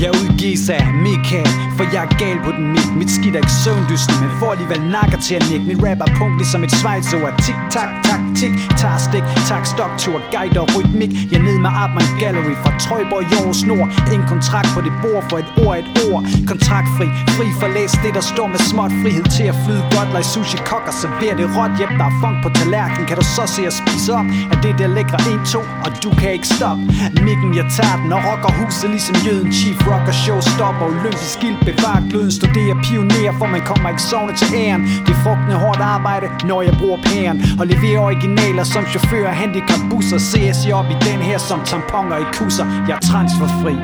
Jeg 0.00 0.10
udgives 0.10 0.70
af 0.70 0.86
Michael, 0.94 1.48
for 1.76 1.84
jeg 1.94 2.02
er 2.06 2.10
gal 2.22 2.38
på 2.46 2.50
den 2.58 2.66
mik 2.74 2.90
Mit 3.00 3.10
skidt 3.16 3.34
er 3.36 3.42
ikke 3.44 3.56
søvndysten, 3.64 4.14
men 4.22 4.30
får 4.40 4.50
alligevel 4.54 4.80
nakker 4.96 5.18
til 5.26 5.34
at 5.38 5.44
nikke. 5.50 5.66
Mit 5.70 5.80
rap 5.86 6.00
er 6.06 6.10
punkt 6.18 6.36
ligesom 6.40 6.60
et 6.66 6.72
svejsord 6.80 7.34
Tik, 7.46 7.58
tak, 7.76 7.90
tak, 8.08 8.22
tik, 8.38 8.54
tar 8.80 8.96
stik, 9.06 9.26
tak, 9.50 9.64
stok, 9.72 9.92
tur, 10.02 10.18
guide 10.34 10.58
og 10.62 10.68
rytmik. 10.74 11.12
Jeg 11.32 11.40
ned 11.48 11.56
med 11.64 11.70
Artman 11.82 12.08
Gallery 12.22 12.54
fra 12.62 12.70
Trøjborg, 12.84 13.24
Jord 13.32 13.54
Snor 13.60 13.84
En 14.14 14.22
kontrakt 14.32 14.68
på 14.74 14.80
det 14.86 14.94
bord 15.02 15.22
for 15.30 15.38
et 15.42 15.50
ord, 15.64 15.76
et 15.82 15.88
ord. 16.08 16.22
Kontraktfri, 16.50 17.06
fri 17.36 17.46
for 17.60 17.68
læs 17.76 17.92
det 18.04 18.12
der 18.18 18.24
står 18.32 18.48
med 18.54 18.60
småt 18.70 18.92
Frihed 19.02 19.26
til 19.36 19.46
at 19.52 19.56
flyde 19.64 19.84
godt, 19.94 20.10
like 20.16 20.28
sushi 20.34 20.58
kok 20.70 20.84
og 20.90 20.94
servere 21.02 21.34
det 21.40 21.46
råt. 21.56 21.72
Jep, 21.80 21.92
der 21.98 22.06
er 22.12 22.16
funk 22.22 22.36
på 22.44 22.48
tallerkenen, 22.58 23.06
kan 23.10 23.16
du 23.20 23.24
så 23.36 23.44
se 23.54 23.62
at 23.70 23.74
spise 23.80 24.10
op? 24.18 24.26
Af 24.52 24.58
det 24.64 24.72
der 24.80 24.88
lækre 24.96 25.18
1, 25.32 25.40
2, 25.54 25.58
og 25.84 25.90
du 26.04 26.10
kan 26.20 26.30
ikke 26.36 26.48
stoppe. 26.56 26.82
Mikken, 27.26 27.50
jeg 27.60 27.66
tager 27.76 27.96
den 28.02 28.10
og 28.16 28.20
rocker 28.28 28.50
huset 28.58 28.88
ligesom 28.94 29.16
jøden 29.26 29.50
Chief 29.58 29.78
rocker, 29.88 30.14
show 30.24 30.38
stopper. 30.52 30.84
Olympisk 30.94 31.32
skilt, 31.36 31.63
bevar 31.70 31.98
gløden 32.10 32.32
studere, 32.40 32.74
pioner, 32.84 33.32
for 33.38 33.46
man 33.46 33.62
kommer 33.70 33.88
ikke 33.88 34.02
sovende 34.02 34.34
til 34.40 34.48
æren. 34.54 34.82
Det 35.06 35.12
er 35.16 35.20
frugtende 35.24 35.56
hårdt 35.64 35.80
arbejde, 35.80 36.26
når 36.48 36.62
jeg 36.62 36.74
bruger 36.80 36.98
pæren. 37.08 37.36
Og 37.60 37.66
leverer 37.66 38.00
originaler 38.00 38.64
som 38.64 38.82
chauffør 38.86 39.28
af 39.28 39.36
handicapbusser 39.42 40.18
Ses 40.18 40.58
jeg 40.66 40.74
op 40.74 40.90
i 40.94 40.96
den 41.08 41.20
her 41.28 41.38
som 41.38 41.60
tamponer 41.64 42.16
i 42.24 42.26
kusser. 42.38 42.66
Jeg 42.88 42.94
er 43.00 43.04
transferfri. 43.10 43.76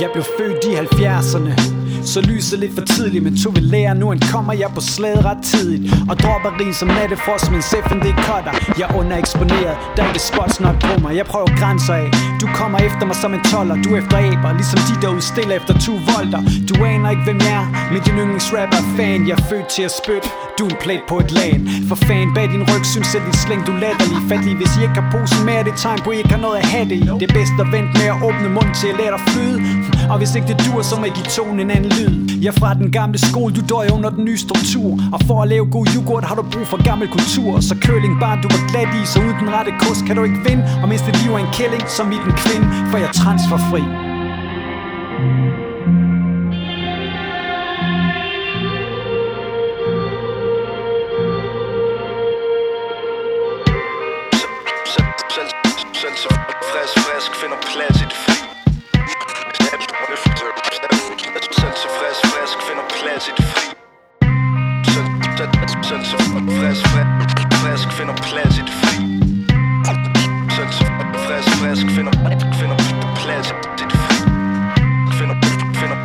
Jeg 0.00 0.10
blev 0.12 0.24
født 0.38 0.64
i 0.64 0.74
70'erne 0.74 1.71
så 2.06 2.20
lyset 2.20 2.58
lidt 2.58 2.74
for 2.74 2.84
tidligt, 2.94 3.24
men 3.24 3.36
tog 3.42 3.56
vi 3.56 3.60
lære 3.60 3.94
nu 3.94 4.12
en 4.12 4.20
kommer 4.32 4.52
jeg 4.52 4.70
på 4.74 4.80
slaget 4.80 5.24
ret 5.24 5.42
tidligt. 5.44 5.94
Og 6.10 6.14
dropper 6.22 6.50
rig 6.60 6.74
som 6.74 6.88
nattefrost, 6.88 7.50
men 7.50 7.62
seffen 7.62 7.98
det 8.00 8.14
cutter. 8.26 8.54
Jeg 8.78 8.86
er 8.90 8.94
undereksponeret, 9.00 9.76
der 9.96 10.02
er 10.02 10.08
ikke 10.08 10.26
spots 10.32 10.60
nok 10.60 10.76
på 10.86 10.92
mig. 11.02 11.16
Jeg 11.16 11.26
prøver 11.32 11.50
grænser 11.60 11.94
af, 11.94 12.08
du 12.42 12.46
kommer 12.54 12.78
efter 12.78 13.04
mig 13.06 13.16
som 13.22 13.34
en 13.34 13.42
toller. 13.52 13.76
Du 13.84 13.90
efter 14.00 14.16
aber, 14.16 14.52
ligesom 14.60 14.78
de 14.88 14.94
der 15.02 15.10
udstiller 15.16 15.54
efter 15.60 15.74
to 15.86 15.92
volter. 16.10 16.42
Du 16.68 16.74
aner 16.84 17.10
ikke 17.14 17.24
hvem 17.28 17.40
jeg 17.48 17.54
er, 17.62 17.66
men 17.92 18.00
din 18.06 18.14
yndlingsrapper 18.22 18.78
er 18.82 18.86
fan. 18.96 19.28
Jeg 19.28 19.34
er 19.40 19.44
født 19.50 19.66
til 19.76 19.82
at 19.88 19.92
spytte, 20.00 20.28
du 20.58 20.62
er 20.66 20.70
en 20.74 20.76
plet 20.84 21.02
på 21.10 21.16
et 21.24 21.30
land. 21.38 21.60
For 21.88 21.96
fan 22.08 22.28
bag 22.36 22.46
din 22.54 22.64
ryg, 22.70 22.84
synes 22.94 23.08
jeg 23.14 23.22
din 23.26 23.36
slæng 23.44 23.62
du 23.66 23.72
latterlig 23.84 24.22
lige, 24.44 24.56
hvis 24.56 24.72
I 24.78 24.80
ikke 24.86 24.98
har 25.00 25.08
posen 25.14 25.40
med, 25.46 25.54
er 25.60 25.64
det 25.68 25.74
tegn 25.76 25.98
på, 26.04 26.10
I 26.10 26.16
ikke 26.22 26.34
har 26.36 26.42
noget 26.46 26.56
at 26.62 26.66
have 26.74 26.86
det 26.90 26.98
i. 27.04 27.06
Det 27.20 27.26
er 27.30 27.34
bedst 27.40 27.54
at 27.64 27.68
vente 27.74 27.92
med 28.00 28.08
at 28.14 28.18
åbne 28.28 28.48
mund 28.56 28.70
til 28.80 28.88
at 28.92 28.96
lade 29.00 29.10
dig 29.14 29.22
flyde. 29.28 29.58
Og 30.10 30.18
hvis 30.18 30.34
ikke 30.34 30.48
det 30.48 30.58
dur, 30.66 30.82
så 30.82 30.94
må 31.00 31.04
I 31.04 31.12
give 31.18 31.30
tonen 31.36 31.60
en 31.60 31.70
anden 31.70 31.90
lyd. 31.98 32.12
Jeg 32.42 32.48
er 32.54 32.58
fra 32.60 32.74
den 32.74 32.90
gamle 32.92 33.18
skole, 33.18 33.54
du 33.54 33.62
døjer 33.72 33.92
under 33.92 34.10
den 34.10 34.24
nye 34.24 34.38
struktur. 34.46 34.90
Og 35.14 35.20
for 35.26 35.42
at 35.42 35.48
lave 35.48 35.66
god 35.76 35.86
yoghurt 35.96 36.24
har 36.24 36.34
du 36.34 36.42
brug 36.52 36.66
for 36.66 36.84
gammel 36.88 37.08
kultur. 37.08 37.60
Så 37.60 37.74
curling 37.84 38.14
bare 38.20 38.36
du 38.42 38.48
var 38.54 38.62
glat 38.70 38.90
i, 39.02 39.06
så 39.06 39.18
uden 39.18 39.36
den 39.42 39.50
rette 39.56 39.72
kurs 39.82 40.00
kan 40.06 40.16
du 40.16 40.22
ikke 40.22 40.40
vinde. 40.48 40.64
Og 40.82 40.88
mens 40.88 41.02
det 41.02 41.12
liv 41.22 41.30
er 41.34 41.38
en 41.38 41.52
kælling, 41.58 41.82
så 41.96 42.02
mit 42.04 42.24
en 42.28 42.34
kvinde 42.42 42.66
For 42.90 42.96
jeg 42.98 43.08
er 43.08 43.16
transferfri. 43.22 43.82
Selv- 65.92 66.04
så 66.10 66.16
frisk, 66.60 66.82
frisk, 66.92 67.38
frisk 67.62 67.88
finder 67.98 68.14
plads 68.28 68.58
i 68.58 68.62
det 68.68 68.74
fri. 68.82 68.96
Selv 70.56 70.72
så 70.78 70.84
frisk, 71.26 71.48
frisk 71.60 71.86
finder 71.96 72.14
finder 72.60 72.76
plads 73.20 73.48
i 73.50 73.54
det 73.80 73.92
fri. 74.04 74.16
Finder 75.18 75.36
finder 75.80 75.98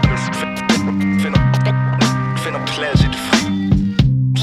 finder 1.23 1.41
finder 2.43 2.61
plads 2.73 3.01
i 3.03 3.07
det 3.13 3.21
fri. 3.27 3.39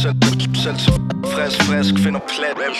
Selv 0.02 0.16
selv 0.64 0.78
så 0.78 0.92
frisk, 1.34 1.62
frisk 1.62 1.94
finder 2.04 2.20
plads 2.20 2.78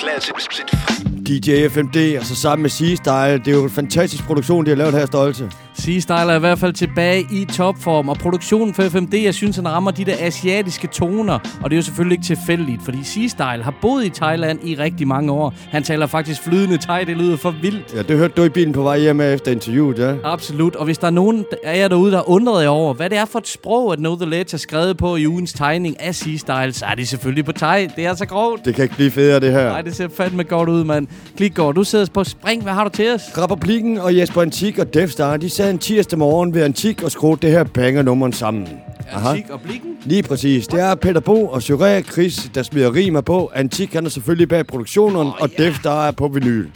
plads 0.00 0.28
i 0.28 0.32
det 0.70 0.78
fri. 0.78 0.94
DJ 1.28 1.68
FMD, 1.68 2.18
og 2.18 2.24
så 2.24 2.34
sammen 2.34 2.62
med 2.62 2.70
C-Style. 2.70 3.38
Det 3.44 3.48
er 3.48 3.52
jo 3.52 3.64
en 3.64 3.70
fantastisk 3.70 4.24
produktion, 4.24 4.64
de 4.64 4.70
har 4.70 4.76
lavet 4.76 4.94
her, 4.94 5.06
Stolte. 5.06 5.50
C-Style 5.86 6.30
er 6.30 6.36
i 6.36 6.38
hvert 6.38 6.58
fald 6.58 6.72
tilbage 6.72 7.26
i 7.32 7.44
topform, 7.44 8.08
og 8.08 8.16
produktionen 8.16 8.74
for 8.74 8.82
FMD, 8.82 9.14
jeg 9.14 9.34
synes, 9.34 9.56
han 9.56 9.68
rammer 9.68 9.90
de 9.90 10.04
der 10.04 10.14
asiatiske 10.20 10.86
toner. 10.86 11.38
Og 11.62 11.70
det 11.70 11.72
er 11.72 11.76
jo 11.76 11.82
selvfølgelig 11.82 12.14
ikke 12.14 12.26
tilfældigt, 12.26 12.82
fordi 12.82 12.98
C-Style 12.98 13.62
har 13.62 13.74
boet 13.82 14.04
i 14.04 14.08
Thailand 14.08 14.58
i 14.64 14.74
rigtig 14.74 15.08
mange 15.08 15.32
år. 15.32 15.54
Han 15.70 15.82
taler 15.82 16.06
faktisk 16.06 16.42
flydende 16.42 16.78
thai, 16.78 17.04
det 17.04 17.16
lyder 17.16 17.36
for 17.36 17.54
vildt. 17.62 17.94
Ja, 17.94 18.02
det 18.02 18.18
hørte 18.18 18.34
du 18.36 18.42
i 18.44 18.48
bilen 18.48 18.72
på 18.72 18.82
vej 18.82 18.98
hjem 18.98 19.20
efter 19.20 19.52
interviewet, 19.52 19.98
ja. 19.98 20.14
Absolut, 20.24 20.76
og 20.76 20.84
hvis 20.84 20.98
der 20.98 21.06
er 21.06 21.10
nogen 21.10 21.44
af 21.64 21.78
jer 21.78 21.88
derude, 21.88 22.10
der 22.10 22.16
har 22.16 22.30
undret 22.30 22.62
jer 22.62 22.68
over, 22.68 22.94
hvad 22.94 23.10
det 23.10 23.18
er 23.18 23.24
for 23.24 23.38
et 23.38 23.48
sprog, 23.48 23.92
at 23.92 23.98
Know 23.98 24.16
The 24.16 24.30
Ledge 24.30 24.50
har 24.50 24.58
skrevet 24.58 24.96
på 24.96 25.16
i 25.16 25.26
ugens 25.26 25.52
tegning 25.52 26.00
af 26.00 26.14
C-Style, 26.14 26.72
så 26.72 26.84
er 26.90 26.94
det 26.94 27.08
selvfølgelig 27.08 27.44
på 27.44 27.52
thai. 27.52 27.86
Det 27.96 28.06
er 28.06 28.14
så 28.14 28.26
grovt. 28.26 28.64
Det 28.64 28.74
kan 28.74 28.82
ikke 28.82 28.94
blive 28.94 29.10
federe, 29.10 29.40
det 29.40 29.52
her. 29.52 29.68
Nej, 29.68 29.82
det 29.82 29.96
ser 29.96 30.08
fandme 30.16 30.42
godt 30.42 30.68
ud, 30.68 30.84
mand. 30.84 31.06
Klikgaard, 31.36 31.74
du 31.74 31.84
sidder 31.84 32.06
på 32.14 32.24
spring. 32.24 32.62
Hvad 32.62 32.72
har 32.72 32.84
du 32.84 32.90
til 32.90 33.14
os? 33.14 33.22
Republikken 33.38 33.98
og 33.98 34.16
Jesper 34.16 34.42
Antik 34.42 34.78
og 34.78 34.94
Death 34.94 35.12
Star, 35.12 35.36
de 35.36 35.50
sad 35.50 35.75
en 35.76 35.80
tirsdag 35.80 36.18
morgen 36.18 36.54
ved 36.54 36.62
Antik 36.62 37.02
og 37.02 37.10
skruede 37.10 37.38
det 37.42 37.50
her 37.50 37.64
banger 37.64 38.30
sammen. 38.32 38.68
Antik 39.12 39.50
og 39.50 39.60
blikken? 39.60 39.90
Lige 40.04 40.22
præcis. 40.22 40.66
Det 40.66 40.80
er 40.80 40.94
Peter 40.94 41.20
Bo 41.20 41.46
og 41.46 41.58
Juré 41.58 42.12
Chris, 42.12 42.50
der 42.54 42.62
smider 42.62 42.94
rimer 42.94 43.20
på. 43.20 43.50
Antik 43.54 43.94
han 43.94 44.06
er 44.06 44.10
selvfølgelig 44.10 44.48
bag 44.48 44.66
produktionen, 44.66 45.16
oh, 45.16 45.40
og 45.40 45.50
Death 45.58 45.80
Star 45.80 46.06
er 46.06 46.10
på 46.10 46.28
vinyl. 46.28 46.66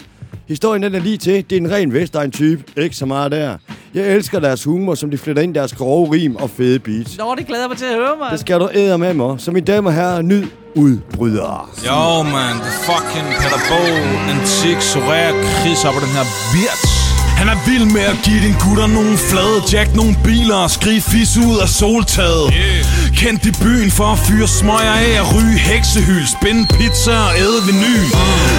Historien 0.48 0.82
den 0.82 0.94
er 0.94 1.00
lige 1.00 1.16
til. 1.16 1.50
Det 1.50 1.52
er 1.52 1.60
en 1.60 1.70
ren 1.70 1.92
Vestegn-type. 1.92 2.64
Ikke 2.76 2.96
så 2.96 3.06
meget 3.06 3.32
der. 3.32 3.56
Jeg 3.94 4.14
elsker 4.14 4.40
deres 4.40 4.64
humor, 4.64 4.94
som 4.94 5.10
de 5.10 5.18
fletter 5.18 5.42
ind 5.42 5.54
deres 5.54 5.72
grove 5.72 6.12
rim 6.12 6.36
og 6.36 6.50
fede 6.50 6.78
beats. 6.78 7.18
Nå, 7.18 7.34
det 7.38 7.46
glæder 7.46 7.62
jeg 7.62 7.68
mig 7.68 7.78
til 7.78 7.86
at 7.86 7.94
høre, 7.94 8.16
mand. 8.20 8.30
Det 8.30 8.40
skal 8.40 8.60
du 8.60 8.68
æde 8.74 8.98
med 8.98 9.14
mig. 9.14 9.40
Så 9.40 9.50
mine 9.50 9.66
damer 9.66 9.90
og 9.90 9.96
herrer, 9.96 10.22
nyd 10.22 10.46
udbrydere. 10.74 11.68
Jo, 11.86 12.22
man, 12.22 12.56
er 12.68 12.74
fucking 12.86 13.26
Peter 13.40 13.60
Bo, 13.68 13.82
Antik, 14.30 14.80
Soraya, 14.80 15.30
Chris 15.60 15.84
op 15.84 15.94
på 15.94 16.00
den 16.00 16.08
her 16.08 16.24
bitch. 16.52 16.99
Han 17.40 17.48
er 17.48 17.58
vild 17.68 17.84
med 17.96 18.04
at 18.12 18.18
give 18.24 18.40
din 18.46 18.56
gutter 18.64 18.86
nogle 18.86 19.18
flade 19.28 19.58
Jack 19.72 19.94
nogle 19.94 20.14
biler 20.24 20.56
og 20.66 20.70
skrige 20.70 21.00
fis 21.00 21.36
ud 21.36 21.56
af 21.64 21.68
soltaget. 21.68 22.46
Yeah. 22.52 22.84
Kendt 23.20 23.42
i 23.50 23.52
byen 23.64 23.90
for 23.98 24.08
at 24.14 24.18
fyre 24.26 24.48
smøger 24.48 24.96
af 25.08 25.12
at 25.22 25.26
ryge 25.34 25.58
heksehyld 25.70 26.26
Spinde 26.36 26.62
pizza 26.76 27.14
og 27.26 27.32
æde 27.42 27.60
vinyl. 27.68 28.06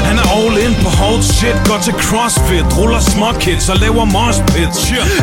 Han 0.07 0.15
er 0.21 0.27
all 0.37 0.55
in 0.65 0.73
på 0.83 0.89
hårdt 0.99 1.23
shit 1.35 1.57
Går 1.69 1.79
til 1.87 1.95
crossfit, 2.05 2.67
ruller 2.77 3.01
småkids 3.11 3.65
og 3.73 3.77
laver 3.83 4.05
mosh 4.15 4.39
pits. 4.53 4.79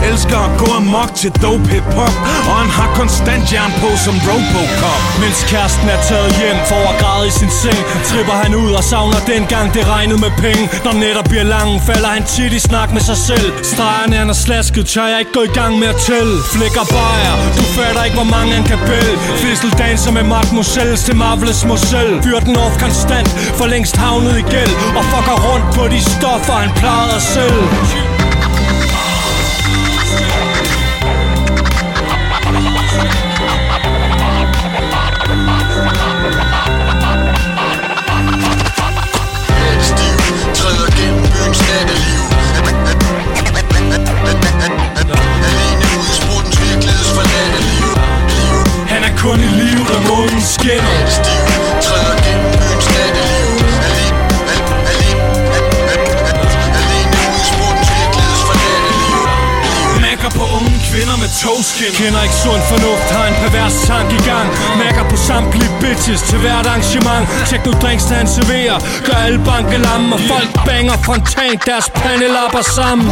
Elsker 0.08 0.40
at 0.48 0.52
gå 0.62 0.68
amok 0.80 1.10
til 1.20 1.30
dope 1.42 1.68
hip 1.72 1.88
hop 1.98 2.14
Og 2.48 2.54
han 2.62 2.70
har 2.78 2.88
konstant 3.00 3.44
jern 3.52 3.72
på 3.82 3.88
som 4.04 4.16
Robocop. 4.28 5.02
Mens 5.22 5.38
kæresten 5.50 5.88
er 5.94 6.00
taget 6.08 6.32
hjem 6.40 6.58
for 6.70 6.82
at 6.90 6.94
græde 7.02 7.26
i 7.30 7.34
sin 7.40 7.52
seng 7.62 7.80
Tripper 8.08 8.36
han 8.44 8.52
ud 8.62 8.70
og 8.78 8.84
savner 8.90 9.20
dengang 9.32 9.66
det 9.76 9.84
regnede 9.94 10.20
med 10.26 10.32
penge. 10.44 10.64
Når 10.84 10.94
netter 11.02 11.24
bliver 11.30 11.46
lange, 11.56 11.74
falder 11.88 12.10
han 12.16 12.24
tit 12.34 12.52
i 12.58 12.60
snak 12.68 12.88
med 12.96 13.02
sig 13.10 13.18
selv 13.30 13.47
selv 13.48 13.64
Stregerne 13.64 14.16
han 14.16 14.30
er 14.30 14.38
slasket, 14.46 14.86
tør 14.86 15.06
jeg 15.06 15.18
ikke 15.18 15.32
gå 15.32 15.42
i 15.42 15.52
gang 15.60 15.78
med 15.78 15.88
at 15.88 15.96
tælle 16.06 16.36
Flikker 16.52 16.84
bajer, 16.96 17.34
du 17.56 17.62
fatter 17.76 18.04
ikke 18.04 18.16
hvor 18.16 18.30
mange 18.36 18.52
han 18.54 18.64
kan 18.64 18.78
bælge 18.86 19.16
Fissel 19.42 19.70
danser 19.78 20.12
med 20.12 20.22
Mark 20.22 20.52
Moselles 20.52 21.04
til 21.04 21.16
Marvelous 21.16 21.64
Moselle 21.64 22.22
Fyr 22.22 22.38
den 22.38 22.56
off 22.56 22.74
konstant, 22.82 23.28
for 23.58 23.66
længst 23.66 23.96
havnet 23.96 24.38
i 24.38 24.44
gæld. 24.54 24.74
Og 24.98 25.04
fucker 25.04 25.36
rundt 25.46 25.66
på 25.76 25.88
de 25.94 26.00
stoffer, 26.02 26.52
han 26.52 26.70
plejede 26.80 27.14
at 27.14 27.22
sælge. 27.22 28.27
Togskin 61.58 61.92
Kender 61.98 62.22
ikke 62.26 62.38
sund 62.44 62.62
fornuft, 62.72 63.08
har 63.16 63.26
en 63.30 63.36
pervers 63.42 63.76
tank 63.88 64.08
i 64.18 64.20
gang. 64.30 64.48
Mærker 64.82 65.04
på 65.12 65.16
samtlige 65.28 65.70
bitches 65.80 66.20
til 66.30 66.38
hvert 66.42 66.66
arrangement. 66.66 67.24
Nu 67.66 67.72
drinks, 67.82 68.04
der 68.08 68.14
han 68.22 68.28
serverer. 68.36 68.78
Gør 69.06 69.18
alle 69.26 69.40
banke 69.50 69.76
lamme 69.86 70.14
Og 70.16 70.20
folk 70.32 70.50
banger 70.68 70.96
frontant 71.06 71.60
deres 71.70 71.88
pandelapper 72.00 72.64
sammen. 72.78 73.06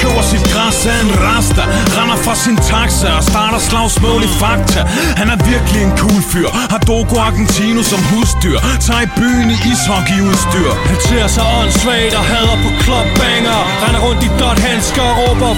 Køber 0.00 0.22
sit 0.32 0.44
græs 0.52 0.80
af 0.92 0.98
en 1.04 1.12
rasta. 1.26 1.62
Render 1.96 2.18
fra 2.24 2.34
sin 2.44 2.56
taxa 2.70 3.08
og 3.18 3.24
starter 3.30 3.60
slagsmål 3.68 4.20
i 4.28 4.30
fakta. 4.42 4.80
Han 5.20 5.28
er 5.34 5.38
virkelig 5.50 5.80
en 5.88 5.94
cool 6.02 6.22
fyr. 6.32 6.48
Har 6.72 6.80
Dogo 6.88 7.14
Argentino 7.28 7.82
som 7.92 8.00
husdyr. 8.10 8.58
Tager 8.86 9.02
i 9.08 9.10
byen 9.18 9.48
i 9.56 9.58
ishockeyudstyr. 9.72 10.70
Han 10.90 10.98
ser 11.08 11.26
sig 11.36 11.44
åndssvagt 11.58 12.14
og 12.20 12.24
hader 12.32 12.58
på 12.64 12.70
klubbanger 12.82 13.58
Render 13.82 14.00
rundt 14.06 14.22
i 14.28 14.30
dot 14.40 14.58
handsker 14.66 15.06
og 15.10 15.14
råber 15.18 15.52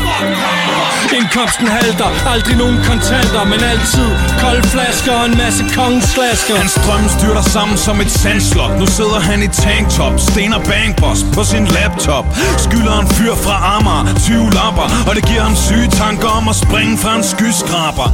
Indkomsten 1.17 1.67
halter, 1.67 2.11
aldrig 2.35 2.57
nogen 2.65 2.79
kontanter 2.91 3.45
Men 3.53 3.61
altid 3.73 4.11
kolde 4.43 4.65
flasker 4.75 5.13
og 5.21 5.27
en 5.31 5.37
masse 5.45 5.63
kongeslasker 5.79 6.55
Hans 6.63 6.77
drømme 6.85 7.09
styrter 7.17 7.45
sammen 7.55 7.77
som 7.87 8.01
et 8.05 8.11
sandslot 8.11 8.73
Nu 8.81 8.87
sidder 8.87 9.21
han 9.29 9.39
i 9.43 9.49
tanktop 9.65 10.15
Stener 10.29 10.61
bankboss 10.71 11.21
på 11.35 11.43
sin 11.45 11.67
laptop 11.77 12.27
Skylder 12.65 12.97
en 13.03 13.09
fyr 13.17 13.35
fra 13.45 13.57
Amager 13.75 14.15
20 14.19 14.51
lapper 14.59 14.87
Og 15.09 15.13
det 15.17 15.23
giver 15.29 15.45
ham 15.49 15.57
syge 15.67 15.89
tanker 16.03 16.31
om 16.39 16.45
at 16.53 16.57
springe 16.65 16.95
fra 17.03 17.13
en 17.19 17.25
skyskraber 17.33 18.09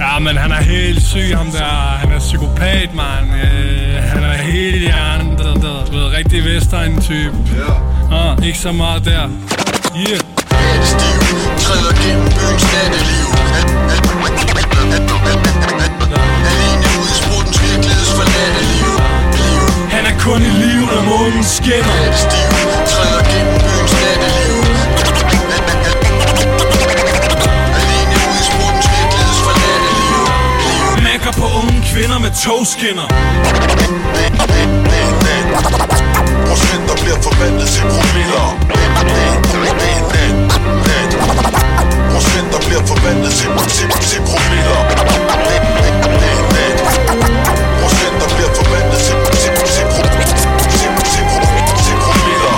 Ja, 0.00 0.18
men 0.18 0.36
han 0.36 0.52
er 0.52 0.62
helt 0.62 1.02
syg, 1.02 1.36
ham 1.36 1.50
der. 1.50 1.64
Han 2.02 2.12
er 2.12 2.18
psykopat, 2.18 2.94
mand. 2.94 3.26
Øh, 3.42 4.02
han 4.02 4.22
er 4.24 4.32
helt 4.32 4.76
i 4.76 4.78
hjernen. 4.78 5.36
Du 5.36 5.42
ved, 5.42 5.86
du 5.86 5.98
ved, 5.98 6.16
rigtig 6.16 6.44
Vestegn-type. 6.44 7.36
Ja. 8.10 8.30
Ah, 8.30 8.46
ikke 8.46 8.58
så 8.58 8.72
meget 8.72 9.04
der. 9.04 9.28
Yeah. 9.98 11.13
Stiv, 12.04 12.18
natteliv 12.74 13.28
Alene 16.50 16.88
virkelighedsforladte 17.62 18.62
liv 18.72 18.92
Han 19.94 20.04
er 20.06 20.16
kun 20.24 20.42
i 20.42 20.52
live, 20.62 20.86
når 20.94 21.02
månen 21.10 21.44
skinner. 21.44 21.96
Stiv, 22.24 22.50
træder 22.90 23.22
gennem 23.30 23.56
byens 23.64 23.92
natteliv 24.02 24.56
Alene 27.80 28.16
ud 28.32 28.42
virkelighedsforladte 28.94 29.90
liv 30.00 31.32
på 31.40 31.46
unge 31.58 31.78
kvinder 31.92 32.18
med 32.18 32.30
togskinner. 32.44 33.06
Procenter 36.48 36.94
bliver 37.02 37.18
forvandlet 37.22 37.68
til 37.68 37.82
promiller. 37.82 38.84
Procenter 42.14 42.58
bliver 42.66 42.82
forvandlet 42.90 43.32
til, 43.38 43.48
til, 43.76 43.88
til 44.10 44.20
promiller 44.28 44.80
Procenter 47.82 48.28
bliver 48.34 48.52
forvandlet 48.58 49.00
til, 49.06 49.16
til, 49.42 49.52
til, 49.74 49.84
pro- 49.92 50.10
til, 50.80 50.92
til, 51.12 51.24
pro- 51.32 51.76
til 51.84 51.96
promiller 52.04 52.54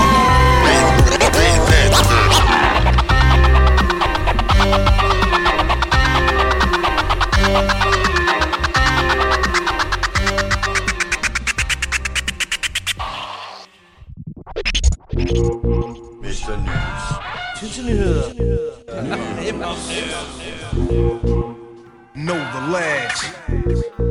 Mr. 16.23 16.57
News. 16.67 17.05
Tilsynsnyheder. 17.61 18.76
Know 22.15 22.39
the 22.53 22.61
lads. 22.73 24.06